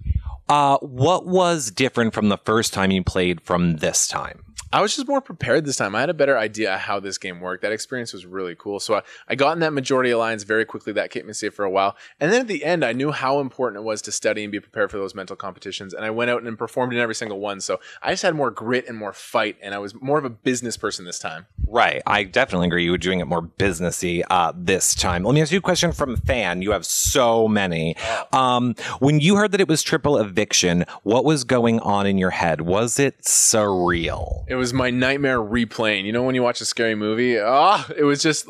Uh, 0.48 0.78
what 0.78 1.26
was 1.26 1.72
different 1.72 2.14
from 2.14 2.30
the 2.30 2.38
first 2.38 2.72
time 2.74 2.92
you 2.92 3.04
played 3.04 3.42
from 3.42 3.78
this 3.78 4.08
time? 4.08 4.45
I 4.76 4.81
was 4.81 4.93
just 4.93 5.07
more 5.07 5.22
prepared 5.22 5.64
this 5.64 5.77
time. 5.77 5.95
I 5.95 6.02
had 6.02 6.10
a 6.10 6.14
better 6.14 6.38
idea 6.38 6.77
how 6.77 6.99
this 6.99 7.18
game 7.18 7.39
worked. 7.39 7.61
That 7.61 7.72
experience 7.72 8.11
was 8.11 8.26
really 8.26 8.56
cool. 8.56 8.81
So 8.81 8.95
I, 8.95 9.03
I 9.30 9.35
got 9.35 9.53
in 9.53 9.61
that 9.61 9.72
majority 9.72 10.11
alliance 10.11 10.43
very 10.43 10.65
quickly. 10.65 10.91
That 10.91 11.11
kept 11.11 11.26
me 11.26 11.31
safe 11.31 11.53
for 11.53 11.64
a 11.64 11.69
while. 11.69 11.95
And 12.19 12.30
then 12.30 12.41
at 12.41 12.49
the 12.49 12.65
end, 12.65 12.84
I 12.84 12.91
knew 12.91 13.14
how 13.14 13.39
important 13.39 13.81
it 13.81 13.85
was 13.85 14.02
to 14.02 14.11
study 14.11 14.43
and 14.43 14.52
be 14.52 14.60
prepared 14.60 14.91
for 14.91 14.97
those 14.97 15.15
mental 15.15 15.38
competitions. 15.38 15.93
And 15.93 16.03
I 16.03 16.10
went 16.10 16.30
out 16.30 16.43
and 16.43 16.57
performed 16.57 16.91
in 16.91 16.99
every 16.99 17.15
single 17.15 17.39
one. 17.39 17.61
So 17.61 17.80
I 18.03 18.11
just 18.11 18.23
had 18.23 18.35
more 18.35 18.52
grit 18.52 18.85
and 18.89 18.97
more 18.97 19.14
fight. 19.14 19.56
And 19.61 19.73
I 19.73 19.77
was 19.77 19.95
more 20.02 20.18
of 20.18 20.26
a 20.26 20.30
business 20.30 20.76
person 20.76 21.06
this 21.06 21.19
time. 21.19 21.45
Right. 21.65 22.02
I 22.06 22.26
definitely 22.26 22.68
agree. 22.68 22.84
You 22.84 22.91
were 22.91 22.97
doing 22.97 23.22
it 23.22 23.27
more 23.27 23.43
businessy 23.43 24.23
uh, 24.30 24.52
this 24.53 24.93
time. 24.93 25.23
Let 25.23 25.35
me 25.35 25.41
ask 25.41 25.53
you 25.53 25.60
a 25.60 25.61
question 25.61 25.93
from 25.93 26.15
a 26.15 26.18
fan. 26.18 26.61
You 26.61 26.72
have 26.72 26.85
so 26.85 27.47
many. 27.47 27.95
Um, 28.34 28.76
when 28.99 29.22
you 29.22 29.38
heard 29.38 29.53
that 29.53 29.61
it 29.61 29.69
was 29.69 29.84
triple 29.84 30.18
eviction, 30.18 30.84
what 31.03 31.23
was 31.23 31.45
going 31.45 31.80
on 31.80 32.06
in 32.06 32.18
your 32.18 32.31
head? 32.31 32.60
Was 32.60 32.99
it 32.99 33.22
surreal? 33.22 34.43
It 34.49 34.56
was 34.56 34.65
my 34.74 34.90
nightmare 34.90 35.40
replaying. 35.40 36.06
You 36.06 36.12
know 36.12 36.24
when 36.24 36.36
you 36.36 36.44
watch 36.44 36.62
a 36.62 36.66
scary 36.66 36.96
movie? 36.96 37.40
Ah, 37.40 37.88
it 37.96 38.04
was 38.04 38.22
just 38.22 38.48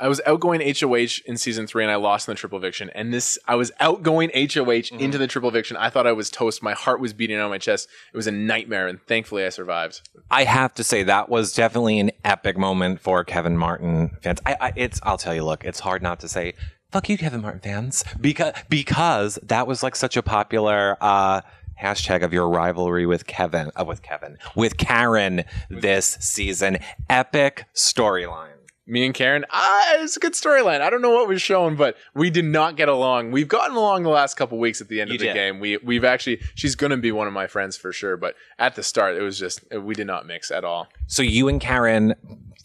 I 0.00 0.08
was 0.08 0.20
outgoing 0.26 0.60
HOH 0.60 1.22
in 1.26 1.36
season 1.36 1.66
three 1.66 1.84
and 1.84 1.90
I 1.90 1.96
lost 1.96 2.28
in 2.28 2.32
the 2.32 2.36
triple 2.36 2.58
eviction. 2.58 2.90
And 2.94 3.12
this 3.12 3.38
I 3.46 3.54
was 3.54 3.70
outgoing 3.80 4.30
HOH 4.34 4.96
into 4.98 5.18
the 5.18 5.26
triple 5.26 5.48
eviction. 5.48 5.76
I 5.76 5.90
thought 5.90 6.06
I 6.06 6.12
was 6.12 6.30
toast. 6.30 6.62
My 6.62 6.74
heart 6.74 7.00
was 7.00 7.12
beating 7.12 7.38
on 7.38 7.50
my 7.50 7.58
chest. 7.58 7.88
It 8.12 8.16
was 8.16 8.26
a 8.26 8.32
nightmare, 8.32 8.88
and 8.88 9.00
thankfully 9.02 9.44
I 9.44 9.50
survived. 9.50 10.08
I 10.30 10.44
have 10.44 10.74
to 10.74 10.84
say 10.84 11.02
that 11.04 11.28
was 11.28 11.54
definitely 11.54 12.00
an 12.00 12.10
epic 12.24 12.58
moment 12.58 13.00
for 13.00 13.24
Kevin 13.24 13.56
Martin 13.56 14.16
fans. 14.22 14.40
I, 14.44 14.56
I 14.60 14.72
it's 14.76 15.00
I'll 15.02 15.18
tell 15.18 15.34
you, 15.34 15.44
look, 15.44 15.64
it's 15.64 15.80
hard 15.80 16.02
not 16.02 16.20
to 16.20 16.28
say 16.28 16.54
fuck 16.90 17.08
you, 17.08 17.16
Kevin 17.16 17.40
Martin 17.40 17.60
fans, 17.60 18.04
because 18.20 18.52
because 18.68 19.38
that 19.42 19.66
was 19.66 19.82
like 19.82 19.96
such 19.96 20.16
a 20.16 20.22
popular 20.22 20.96
uh, 21.00 21.40
hashtag 21.80 22.22
of 22.22 22.32
your 22.32 22.48
rivalry 22.48 23.06
with 23.06 23.26
Kevin, 23.26 23.70
uh, 23.76 23.84
with 23.84 24.02
Kevin, 24.02 24.38
with 24.54 24.76
Karen 24.76 25.44
this 25.68 26.18
season. 26.20 26.78
Epic 27.08 27.64
storyline. 27.74 28.59
Me 28.90 29.06
and 29.06 29.14
Karen, 29.14 29.44
ah, 29.50 29.94
it's 29.98 30.16
a 30.16 30.20
good 30.20 30.32
storyline. 30.32 30.80
I 30.80 30.90
don't 30.90 31.00
know 31.00 31.12
what 31.12 31.28
was 31.28 31.40
shown, 31.40 31.76
but 31.76 31.96
we 32.12 32.28
did 32.28 32.44
not 32.44 32.76
get 32.76 32.88
along. 32.88 33.30
We've 33.30 33.46
gotten 33.46 33.76
along 33.76 34.02
the 34.02 34.08
last 34.10 34.36
couple 34.36 34.58
weeks 34.58 34.80
at 34.80 34.88
the 34.88 35.00
end 35.00 35.10
You 35.10 35.14
of 35.14 35.20
the 35.20 35.26
did. 35.26 35.34
game. 35.34 35.60
We 35.60 35.76
we've 35.76 36.04
actually 36.04 36.40
she's 36.56 36.74
gonna 36.74 36.96
be 36.96 37.12
one 37.12 37.28
of 37.28 37.32
my 37.32 37.46
friends 37.46 37.76
for 37.76 37.92
sure, 37.92 38.16
but 38.16 38.34
at 38.58 38.74
the 38.74 38.82
start 38.82 39.14
it 39.16 39.22
was 39.22 39.38
just 39.38 39.60
we 39.72 39.94
did 39.94 40.08
not 40.08 40.26
mix 40.26 40.50
at 40.50 40.64
all. 40.64 40.88
So 41.06 41.22
you 41.22 41.46
and 41.46 41.60
Karen 41.60 42.14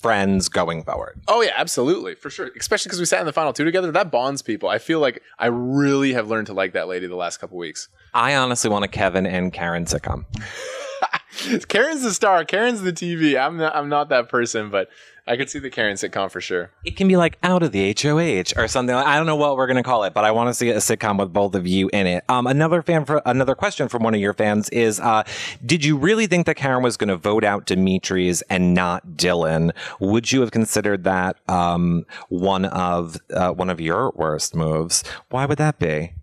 friends 0.01 0.49
going 0.49 0.83
forward. 0.83 1.21
Oh 1.27 1.41
yeah, 1.43 1.53
absolutely, 1.55 2.15
for 2.15 2.31
sure. 2.31 2.49
Especially 2.59 2.89
because 2.89 2.99
we 2.99 3.05
sat 3.05 3.19
in 3.19 3.27
the 3.27 3.33
final 3.33 3.53
two 3.53 3.63
together. 3.63 3.91
That 3.91 4.09
bonds 4.11 4.41
people. 4.41 4.67
I 4.67 4.79
feel 4.79 4.99
like 4.99 5.21
I 5.37 5.45
really 5.45 6.13
have 6.13 6.27
learned 6.27 6.47
to 6.47 6.53
like 6.53 6.73
that 6.73 6.87
lady 6.87 7.05
the 7.05 7.15
last 7.15 7.37
couple 7.37 7.57
weeks. 7.59 7.87
I 8.15 8.35
honestly 8.35 8.71
want 8.71 8.83
a 8.83 8.87
Kevin 8.87 9.27
and 9.27 9.53
Karen 9.53 9.85
sitcom. 9.85 10.25
Karen's 11.67 12.01
the 12.01 12.13
star. 12.13 12.45
Karen's 12.45 12.81
the 12.81 12.93
TV. 12.93 13.39
I'm 13.39 13.57
not. 13.57 13.75
I'm 13.75 13.89
not 13.89 14.09
that 14.09 14.29
person, 14.29 14.69
but 14.69 14.89
I 15.27 15.37
could 15.37 15.49
see 15.49 15.57
the 15.57 15.71
Karen 15.71 15.95
sitcom 15.95 16.29
for 16.29 16.39
sure. 16.39 16.69
It 16.83 16.95
can 16.95 17.07
be 17.07 17.17
like 17.17 17.37
out 17.41 17.63
of 17.63 17.71
the 17.71 17.95
HOH 17.99 18.61
or 18.61 18.67
something. 18.67 18.95
I 18.95 19.17
don't 19.17 19.25
know 19.25 19.35
what 19.35 19.57
we're 19.57 19.65
gonna 19.65 19.81
call 19.81 20.03
it, 20.03 20.13
but 20.13 20.23
I 20.23 20.31
want 20.31 20.49
to 20.49 20.53
see 20.53 20.69
a 20.69 20.75
sitcom 20.77 21.17
with 21.17 21.33
both 21.33 21.55
of 21.55 21.65
you 21.65 21.89
in 21.91 22.05
it. 22.05 22.23
Um, 22.29 22.45
another 22.45 22.83
fan 22.83 23.05
for 23.05 23.21
another 23.25 23.55
question 23.55 23.89
from 23.89 24.03
one 24.03 24.13
of 24.13 24.21
your 24.21 24.33
fans 24.33 24.69
is: 24.69 24.99
uh, 24.99 25.23
Did 25.65 25.83
you 25.83 25.97
really 25.97 26.27
think 26.27 26.45
that 26.45 26.55
Karen 26.55 26.83
was 26.83 26.95
going 26.95 27.07
to 27.07 27.17
vote 27.17 27.43
out 27.43 27.65
Demetres 27.65 28.43
and 28.43 28.73
not 28.75 29.17
Dillon? 29.17 29.71
Would 29.99 30.31
you 30.31 30.41
have 30.41 30.51
considered 30.51 31.03
that 31.05 31.37
um, 31.49 32.05
one 32.29 32.65
of 32.65 33.17
uh, 33.33 33.51
one 33.51 33.71
of 33.71 33.81
your 33.81 34.11
worst 34.15 34.55
moves? 34.55 35.03
Why 35.29 35.45
would 35.45 35.57
that 35.57 35.79
be? 35.79 36.13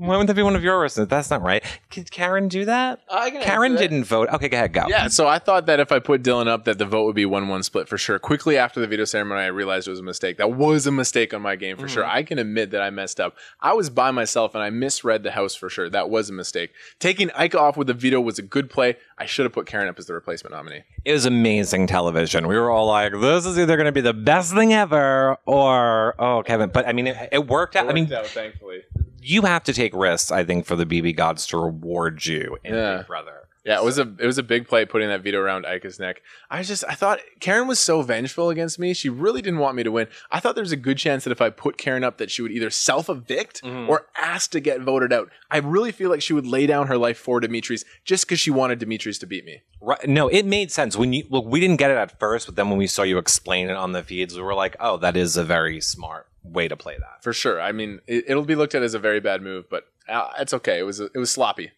Why 0.00 0.16
wouldn't 0.16 0.28
that 0.28 0.34
be 0.34 0.42
one 0.42 0.56
of 0.56 0.64
your 0.64 0.78
worst? 0.78 0.96
That's 1.10 1.28
not 1.30 1.42
right. 1.42 1.62
Could 1.90 2.10
Karen 2.10 2.48
do 2.48 2.64
that? 2.64 3.00
I 3.10 3.30
can 3.30 3.42
Karen 3.42 3.72
answer 3.72 3.82
that. 3.84 3.90
didn't 3.90 4.04
vote. 4.04 4.30
Okay, 4.32 4.48
go 4.48 4.56
ahead, 4.56 4.72
go. 4.72 4.86
Yeah, 4.88 5.08
so 5.08 5.28
I 5.28 5.38
thought 5.38 5.66
that 5.66 5.78
if 5.78 5.92
I 5.92 5.98
put 5.98 6.22
Dillon 6.22 6.48
up, 6.48 6.64
that 6.64 6.78
the 6.78 6.86
vote 6.86 7.04
would 7.04 7.14
be 7.14 7.26
one-one 7.26 7.62
split 7.62 7.86
for 7.86 7.98
sure. 7.98 8.18
Quickly 8.18 8.56
after 8.56 8.80
the 8.80 8.86
veto 8.86 9.04
ceremony, 9.04 9.42
I 9.42 9.48
realized 9.48 9.88
it 9.88 9.90
was 9.90 10.00
a 10.00 10.02
mistake. 10.02 10.38
That 10.38 10.52
was 10.52 10.86
a 10.86 10.90
mistake 10.90 11.34
on 11.34 11.42
my 11.42 11.54
game 11.54 11.76
for 11.76 11.86
sure. 11.86 12.02
Mhm. 12.04 12.14
I 12.14 12.22
can 12.22 12.38
admit 12.38 12.70
that 12.70 12.80
I 12.80 12.88
messed 12.88 13.20
up. 13.20 13.36
I 13.60 13.74
was 13.74 13.90
by 13.90 14.10
myself 14.10 14.54
and 14.54 14.64
I 14.64 14.70
misread 14.70 15.22
the 15.22 15.32
house 15.32 15.54
for 15.54 15.68
sure. 15.68 15.90
That 15.90 16.08
was 16.08 16.30
a 16.30 16.32
mistake. 16.32 16.70
Taking 16.98 17.30
Ika 17.38 17.58
off 17.60 17.76
with 17.76 17.86
the 17.88 17.94
veto 17.94 18.22
was 18.22 18.38
a 18.38 18.42
good 18.42 18.70
play. 18.70 18.96
I 19.18 19.26
should 19.26 19.44
have 19.44 19.52
put 19.52 19.66
Karen 19.66 19.86
up 19.86 19.98
as 19.98 20.06
the 20.06 20.14
replacement 20.14 20.54
nominee. 20.54 20.84
It 21.04 21.12
was 21.12 21.26
amazing 21.26 21.88
television. 21.88 22.48
We 22.48 22.56
were 22.56 22.70
all 22.70 22.86
like, 22.86 23.12
"This 23.20 23.44
is 23.44 23.58
either 23.58 23.76
going 23.76 23.84
to 23.84 23.92
be 23.92 24.00
the 24.00 24.14
best 24.14 24.54
thing 24.54 24.72
ever," 24.72 25.36
or 25.44 26.14
"Oh, 26.18 26.42
Kevin." 26.42 26.70
But 26.70 26.88
I 26.88 26.92
mean, 26.94 27.06
it, 27.08 27.28
it 27.32 27.46
worked 27.46 27.76
out. 27.76 27.86
I 27.88 27.92
mean, 27.92 28.10
out, 28.14 28.26
thankfully. 28.28 28.80
You 29.20 29.42
have 29.42 29.64
to 29.64 29.72
take 29.72 29.94
risks, 29.94 30.30
I 30.30 30.44
think, 30.44 30.66
for 30.66 30.76
the 30.76 30.86
BB 30.86 31.16
gods 31.16 31.46
to 31.48 31.58
reward 31.58 32.24
you 32.24 32.58
in 32.64 32.74
Yeah. 32.74 32.98
Big 32.98 33.06
Brother. 33.06 33.40
Yeah, 33.64 33.78
it 33.78 33.84
was 33.84 33.98
a 33.98 34.10
it 34.18 34.24
was 34.24 34.38
a 34.38 34.42
big 34.42 34.66
play 34.66 34.86
putting 34.86 35.08
that 35.08 35.22
veto 35.22 35.38
around 35.38 35.66
Ika's 35.66 36.00
neck. 36.00 36.22
I 36.50 36.62
just 36.62 36.82
I 36.88 36.94
thought 36.94 37.20
Karen 37.40 37.68
was 37.68 37.78
so 37.78 38.00
vengeful 38.00 38.48
against 38.48 38.78
me. 38.78 38.94
She 38.94 39.10
really 39.10 39.42
didn't 39.42 39.58
want 39.58 39.76
me 39.76 39.82
to 39.82 39.92
win. 39.92 40.08
I 40.30 40.40
thought 40.40 40.54
there 40.54 40.64
was 40.64 40.72
a 40.72 40.76
good 40.76 40.96
chance 40.96 41.24
that 41.24 41.30
if 41.30 41.42
I 41.42 41.50
put 41.50 41.76
Karen 41.76 42.02
up, 42.02 42.16
that 42.16 42.30
she 42.30 42.40
would 42.40 42.52
either 42.52 42.70
self 42.70 43.10
evict 43.10 43.62
mm-hmm. 43.62 43.90
or 43.90 44.06
ask 44.16 44.50
to 44.52 44.60
get 44.60 44.80
voted 44.80 45.12
out. 45.12 45.28
I 45.50 45.58
really 45.58 45.92
feel 45.92 46.08
like 46.08 46.22
she 46.22 46.32
would 46.32 46.46
lay 46.46 46.66
down 46.66 46.86
her 46.86 46.96
life 46.96 47.18
for 47.18 47.38
Demetres 47.38 47.84
just 48.04 48.26
because 48.26 48.40
she 48.40 48.50
wanted 48.50 48.78
Demetres 48.78 49.18
to 49.18 49.26
beat 49.26 49.44
me. 49.44 49.60
Right? 49.82 50.08
No, 50.08 50.28
it 50.28 50.46
made 50.46 50.72
sense 50.72 50.96
when 50.96 51.12
you 51.12 51.24
look. 51.28 51.44
We 51.44 51.60
didn't 51.60 51.76
get 51.76 51.90
it 51.90 51.98
at 51.98 52.18
first, 52.18 52.46
but 52.46 52.56
then 52.56 52.70
when 52.70 52.78
we 52.78 52.86
saw 52.86 53.02
you 53.02 53.18
explain 53.18 53.68
it 53.68 53.76
on 53.76 53.92
the 53.92 54.02
feeds, 54.02 54.34
we 54.34 54.42
were 54.42 54.54
like, 54.54 54.74
"Oh, 54.80 54.96
that 54.96 55.18
is 55.18 55.36
a 55.36 55.44
very 55.44 55.82
smart 55.82 56.29
way 56.42 56.68
to 56.68 56.76
play 56.76 56.96
that." 56.98 57.22
For 57.22 57.32
sure. 57.32 57.60
I 57.60 57.72
mean, 57.72 58.00
it, 58.06 58.24
it'll 58.28 58.44
be 58.44 58.54
looked 58.54 58.74
at 58.74 58.82
as 58.82 58.94
a 58.94 58.98
very 58.98 59.20
bad 59.20 59.42
move, 59.42 59.68
but 59.70 59.84
uh, 60.08 60.30
it's 60.38 60.54
okay. 60.54 60.78
It 60.78 60.84
was 60.84 61.00
it 61.00 61.16
was 61.16 61.30
sloppy. 61.30 61.72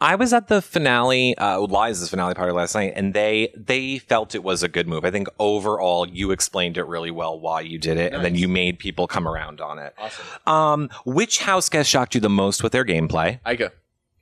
I 0.00 0.16
was 0.16 0.32
at 0.32 0.48
the 0.48 0.60
finale, 0.60 1.38
uh, 1.38 1.60
Liza's 1.60 2.10
finale 2.10 2.34
party 2.34 2.52
last 2.52 2.74
night, 2.74 2.92
and 2.96 3.14
they 3.14 3.52
they 3.56 3.98
felt 3.98 4.34
it 4.34 4.42
was 4.42 4.62
a 4.62 4.68
good 4.68 4.88
move. 4.88 5.04
I 5.04 5.10
think 5.10 5.28
overall, 5.38 6.08
you 6.08 6.30
explained 6.32 6.76
it 6.76 6.84
really 6.84 7.10
well 7.10 7.38
why 7.38 7.60
you 7.60 7.78
did 7.78 7.96
it, 7.96 8.12
and 8.12 8.24
then 8.24 8.34
you 8.34 8.48
made 8.48 8.78
people 8.78 9.06
come 9.06 9.28
around 9.28 9.60
on 9.60 9.78
it. 9.78 9.94
Awesome. 9.96 10.52
Um, 10.52 10.90
which 11.06 11.38
house 11.40 11.68
guest 11.68 11.88
shocked 11.88 12.14
you 12.14 12.20
the 12.20 12.28
most 12.28 12.62
with 12.62 12.72
their 12.72 12.84
gameplay? 12.84 13.38
Ika. 13.46 13.72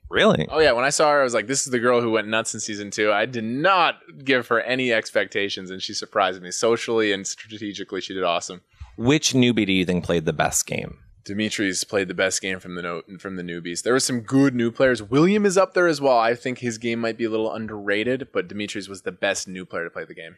Really? 0.09 0.47
Oh 0.51 0.59
yeah, 0.59 0.73
when 0.73 0.85
I 0.85 0.89
saw 0.89 1.09
her, 1.11 1.21
I 1.21 1.23
was 1.23 1.33
like, 1.33 1.47
"This 1.47 1.65
is 1.65 1.71
the 1.71 1.79
girl 1.79 2.01
who 2.01 2.11
went 2.11 2.27
nuts 2.27 2.53
in 2.53 2.59
season 2.59 2.91
two. 2.91 3.11
I 3.11 3.25
did 3.25 3.43
not 3.43 3.95
give 4.23 4.47
her 4.49 4.61
any 4.61 4.93
expectations, 4.93 5.71
and 5.71 5.81
she 5.81 5.93
surprised 5.93 6.39
me 6.41 6.51
socially 6.51 7.11
and 7.11 7.25
strategically. 7.25 7.99
She 7.99 8.13
did 8.13 8.23
awesome. 8.23 8.61
Which 8.97 9.33
newbie 9.33 9.65
do 9.65 9.73
you 9.73 9.85
think 9.85 10.03
played 10.03 10.25
the 10.25 10.33
best 10.33 10.65
game? 10.65 10.99
Demetres 11.25 11.85
played 11.85 12.09
the 12.09 12.13
best 12.13 12.41
game 12.41 12.59
from 12.59 12.75
the 12.75 12.81
note 12.81 13.07
and 13.07 13.21
from 13.21 13.37
the 13.37 13.43
newbies. 13.43 13.81
There 13.81 13.93
were 13.93 13.99
some 13.99 14.21
good 14.21 14.53
new 14.53 14.71
players. 14.71 15.01
William 15.01 15.45
is 15.45 15.57
up 15.57 15.73
there 15.73 15.87
as 15.87 16.01
well. 16.01 16.17
I 16.17 16.35
think 16.35 16.59
his 16.59 16.77
game 16.77 16.99
might 16.99 17.17
be 17.17 17.23
a 17.23 17.29
little 17.29 17.53
underrated, 17.53 18.27
but 18.33 18.49
Demetres 18.49 18.89
was 18.89 19.03
the 19.03 19.11
best 19.13 19.47
new 19.47 19.65
player 19.65 19.85
to 19.85 19.89
play 19.89 20.03
the 20.03 20.13
game. 20.13 20.35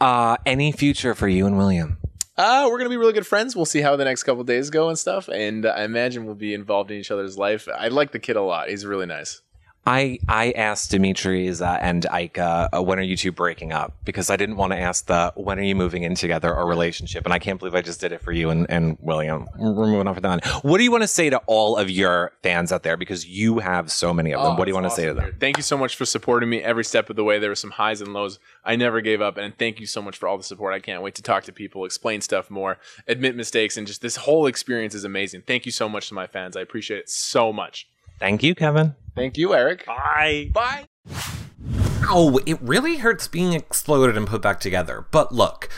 Uh, 0.00 0.38
any 0.46 0.72
future 0.72 1.14
for 1.14 1.28
you 1.28 1.46
and 1.46 1.58
William? 1.58 1.98
Uh, 2.36 2.66
we're 2.70 2.78
gonna 2.78 2.88
be 2.88 2.96
really 2.96 3.12
good 3.12 3.26
friends. 3.26 3.54
We'll 3.54 3.66
see 3.66 3.82
how 3.82 3.94
the 3.94 4.06
next 4.06 4.22
couple 4.22 4.42
days 4.42 4.70
go 4.70 4.88
and 4.88 4.98
stuff. 4.98 5.28
And 5.28 5.66
I 5.66 5.84
imagine 5.84 6.24
we'll 6.24 6.34
be 6.34 6.54
involved 6.54 6.90
in 6.90 6.96
each 6.96 7.10
other's 7.10 7.36
life. 7.36 7.68
I 7.78 7.88
like 7.88 8.12
the 8.12 8.18
kid 8.18 8.36
a 8.36 8.42
lot. 8.42 8.70
He's 8.70 8.86
really 8.86 9.06
nice. 9.06 9.42
I 9.84 10.20
I 10.28 10.52
asked 10.52 10.92
Demetres 10.92 11.60
uh, 11.60 11.78
and 11.80 12.06
Ika, 12.12 12.68
uh, 12.72 12.82
when 12.82 13.00
are 13.00 13.02
you 13.02 13.16
two 13.16 13.32
breaking 13.32 13.72
up? 13.72 13.92
Because 14.04 14.30
I 14.30 14.36
didn't 14.36 14.56
want 14.56 14.72
to 14.72 14.78
ask 14.78 15.06
the 15.06 15.32
when 15.34 15.58
are 15.58 15.62
you 15.62 15.74
moving 15.74 16.04
in 16.04 16.14
together 16.14 16.54
or 16.54 16.66
relationship, 16.66 17.24
and 17.24 17.34
I 17.34 17.40
can't 17.40 17.58
believe 17.58 17.74
I 17.74 17.82
just 17.82 18.00
did 18.00 18.12
it 18.12 18.20
for 18.20 18.30
you 18.30 18.50
and, 18.50 18.70
and 18.70 18.96
William. 19.00 19.48
We're 19.58 19.74
moving 19.74 20.06
on 20.06 20.14
for 20.14 20.20
that. 20.20 20.46
What 20.62 20.78
do 20.78 20.84
you 20.84 20.92
want 20.92 21.02
to 21.02 21.08
say 21.08 21.30
to 21.30 21.38
all 21.46 21.76
of 21.76 21.90
your 21.90 22.32
fans 22.44 22.70
out 22.70 22.84
there? 22.84 22.96
Because 22.96 23.26
you 23.26 23.58
have 23.58 23.90
so 23.90 24.14
many 24.14 24.32
of 24.32 24.40
them. 24.42 24.52
Oh, 24.52 24.54
what 24.56 24.66
do 24.66 24.70
you 24.70 24.74
want 24.74 24.86
to 24.86 24.90
say 24.90 25.06
to 25.06 25.12
awesome 25.12 25.24
them? 25.24 25.36
Thank 25.40 25.56
you 25.56 25.64
so 25.64 25.76
much 25.76 25.96
for 25.96 26.04
supporting 26.04 26.48
me 26.48 26.62
every 26.62 26.84
step 26.84 27.10
of 27.10 27.16
the 27.16 27.24
way. 27.24 27.40
There 27.40 27.50
were 27.50 27.56
some 27.56 27.72
highs 27.72 28.00
and 28.00 28.12
lows. 28.12 28.38
I 28.64 28.76
never 28.76 29.00
gave 29.00 29.20
up, 29.20 29.36
and 29.36 29.56
thank 29.58 29.80
you 29.80 29.86
so 29.86 30.00
much 30.00 30.16
for 30.16 30.28
all 30.28 30.38
the 30.38 30.44
support. 30.44 30.74
I 30.74 30.78
can't 30.78 31.02
wait 31.02 31.16
to 31.16 31.22
talk 31.22 31.42
to 31.44 31.52
people, 31.52 31.84
explain 31.84 32.20
stuff 32.20 32.50
more, 32.50 32.78
admit 33.08 33.34
mistakes, 33.34 33.76
and 33.76 33.86
just 33.86 34.00
this 34.00 34.14
whole 34.14 34.46
experience 34.46 34.94
is 34.94 35.02
amazing. 35.02 35.42
Thank 35.42 35.66
you 35.66 35.72
so 35.72 35.88
much 35.88 36.06
to 36.08 36.14
my 36.14 36.28
fans. 36.28 36.56
I 36.56 36.60
appreciate 36.60 37.00
it 37.00 37.10
so 37.10 37.52
much. 37.52 37.88
Thank 38.20 38.44
you, 38.44 38.54
Kevin. 38.54 38.94
Thank 39.14 39.36
you, 39.36 39.54
Eric. 39.54 39.86
Bye. 39.86 40.50
Bye. 40.52 40.86
Ow, 42.04 42.38
it 42.46 42.60
really 42.60 42.96
hurts 42.96 43.28
being 43.28 43.52
exploded 43.52 44.16
and 44.16 44.26
put 44.26 44.42
back 44.42 44.58
together. 44.58 45.06
But 45.10 45.32
look, 45.32 45.68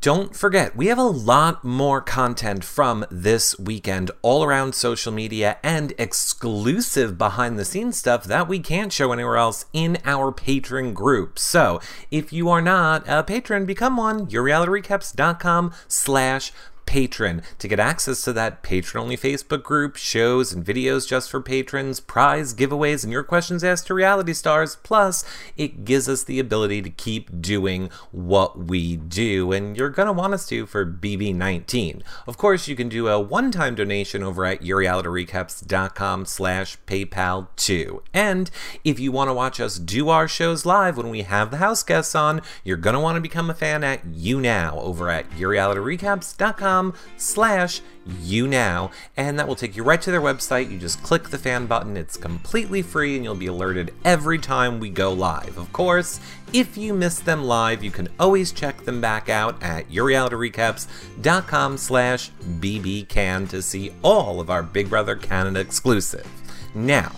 don't 0.00 0.34
forget, 0.34 0.76
we 0.76 0.86
have 0.86 0.98
a 0.98 1.02
lot 1.02 1.64
more 1.64 2.00
content 2.00 2.64
from 2.64 3.04
this 3.10 3.58
weekend 3.58 4.12
all 4.22 4.44
around 4.44 4.74
social 4.76 5.12
media 5.12 5.58
and 5.62 5.92
exclusive 5.98 7.18
behind 7.18 7.58
the 7.58 7.64
scenes 7.64 7.96
stuff 7.96 8.22
that 8.24 8.46
we 8.46 8.60
can't 8.60 8.92
show 8.92 9.12
anywhere 9.12 9.36
else 9.36 9.66
in 9.72 9.98
our 10.04 10.30
patron 10.30 10.94
group. 10.94 11.36
So 11.38 11.80
if 12.12 12.32
you 12.32 12.48
are 12.48 12.62
not 12.62 13.04
a 13.08 13.24
patron, 13.24 13.66
become 13.66 13.96
one. 13.96 14.26
YourRealityRecaps.com 14.26 15.72
slash 15.88 16.52
patron 16.88 17.42
to 17.58 17.68
get 17.68 17.78
access 17.78 18.22
to 18.22 18.32
that 18.32 18.62
patron 18.62 19.02
only 19.02 19.16
Facebook 19.16 19.62
group, 19.62 19.96
shows 19.96 20.54
and 20.54 20.64
videos 20.64 21.06
just 21.06 21.30
for 21.30 21.38
patrons, 21.38 22.00
prize 22.00 22.54
giveaways, 22.54 23.04
and 23.04 23.12
your 23.12 23.22
questions 23.22 23.62
asked 23.62 23.88
to 23.88 23.94
reality 23.94 24.32
stars. 24.32 24.76
Plus, 24.76 25.22
it 25.54 25.84
gives 25.84 26.08
us 26.08 26.24
the 26.24 26.40
ability 26.40 26.80
to 26.80 26.88
keep 26.88 27.42
doing 27.42 27.90
what 28.10 28.58
we 28.58 28.96
do, 28.96 29.52
and 29.52 29.76
you're 29.76 29.90
going 29.90 30.06
to 30.06 30.14
want 30.14 30.32
us 30.32 30.48
to 30.48 30.64
for 30.64 30.86
BB19. 30.86 32.00
Of 32.26 32.38
course, 32.38 32.68
you 32.68 32.74
can 32.74 32.88
do 32.88 33.06
a 33.06 33.20
one-time 33.20 33.74
donation 33.74 34.22
over 34.22 34.46
at 34.46 34.62
yourrealityrecaps.com 34.62 36.24
slash 36.24 36.78
PayPal 36.86 37.48
too. 37.56 38.02
And 38.14 38.50
if 38.82 38.98
you 38.98 39.12
want 39.12 39.28
to 39.28 39.34
watch 39.34 39.60
us 39.60 39.78
do 39.78 40.08
our 40.08 40.26
shows 40.26 40.64
live 40.64 40.96
when 40.96 41.10
we 41.10 41.20
have 41.20 41.50
the 41.50 41.58
house 41.58 41.82
guests 41.82 42.14
on, 42.14 42.40
you're 42.64 42.78
going 42.78 42.94
to 42.94 43.00
want 43.00 43.16
to 43.16 43.20
become 43.20 43.50
a 43.50 43.54
fan 43.54 43.84
at 43.84 44.06
YouNow 44.06 44.72
over 44.78 45.10
at 45.10 45.28
yourrealityrecaps.com 45.32 46.77
slash 47.16 47.80
you 48.20 48.46
now 48.46 48.90
and 49.16 49.38
that 49.38 49.46
will 49.46 49.54
take 49.54 49.76
you 49.76 49.82
right 49.82 50.00
to 50.00 50.10
their 50.10 50.20
website. 50.20 50.70
You 50.70 50.78
just 50.78 51.02
click 51.02 51.28
the 51.28 51.38
fan 51.38 51.66
button. 51.66 51.96
It's 51.96 52.16
completely 52.16 52.82
free 52.82 53.16
and 53.16 53.24
you'll 53.24 53.34
be 53.34 53.46
alerted 53.46 53.92
every 54.04 54.38
time 54.38 54.80
we 54.80 54.88
go 54.88 55.12
live. 55.12 55.58
Of 55.58 55.72
course 55.72 56.20
if 56.52 56.76
you 56.76 56.94
miss 56.94 57.20
them 57.20 57.44
live 57.44 57.84
you 57.84 57.90
can 57.90 58.08
always 58.18 58.52
check 58.52 58.84
them 58.84 59.00
back 59.00 59.28
out 59.28 59.62
at 59.62 59.88
yourrealityrecaps.com 59.90 61.76
slash 61.76 62.30
bbcan 62.60 63.48
to 63.48 63.60
see 63.60 63.92
all 64.02 64.40
of 64.40 64.48
our 64.48 64.62
big 64.62 64.88
brother 64.88 65.16
canada 65.16 65.60
exclusive. 65.60 66.26
Now 66.74 67.12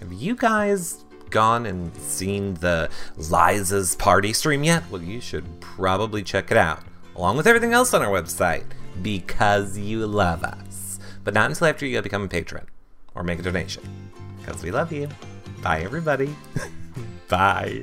have 0.00 0.12
you 0.12 0.36
guys 0.36 1.04
gone 1.30 1.66
and 1.66 1.94
seen 1.96 2.54
the 2.54 2.90
liza's 3.16 3.96
party 3.96 4.32
stream 4.32 4.64
yet? 4.64 4.84
Well 4.90 5.02
you 5.02 5.20
should 5.20 5.60
probably 5.60 6.22
check 6.22 6.50
it 6.50 6.56
out 6.56 6.82
along 7.16 7.36
with 7.36 7.46
everything 7.46 7.72
else 7.72 7.94
on 7.94 8.02
our 8.02 8.10
website 8.12 8.66
because 9.02 9.78
you 9.78 10.06
love 10.06 10.44
us. 10.44 10.98
But 11.24 11.34
not 11.34 11.50
until 11.50 11.66
after 11.66 11.86
you 11.86 12.00
become 12.02 12.22
a 12.22 12.28
patron 12.28 12.66
or 13.14 13.22
make 13.22 13.38
a 13.38 13.42
donation 13.42 13.82
because 14.38 14.62
we 14.62 14.70
love 14.70 14.92
you. 14.92 15.08
Bye, 15.62 15.80
everybody. 15.80 16.34
Bye. 17.28 17.82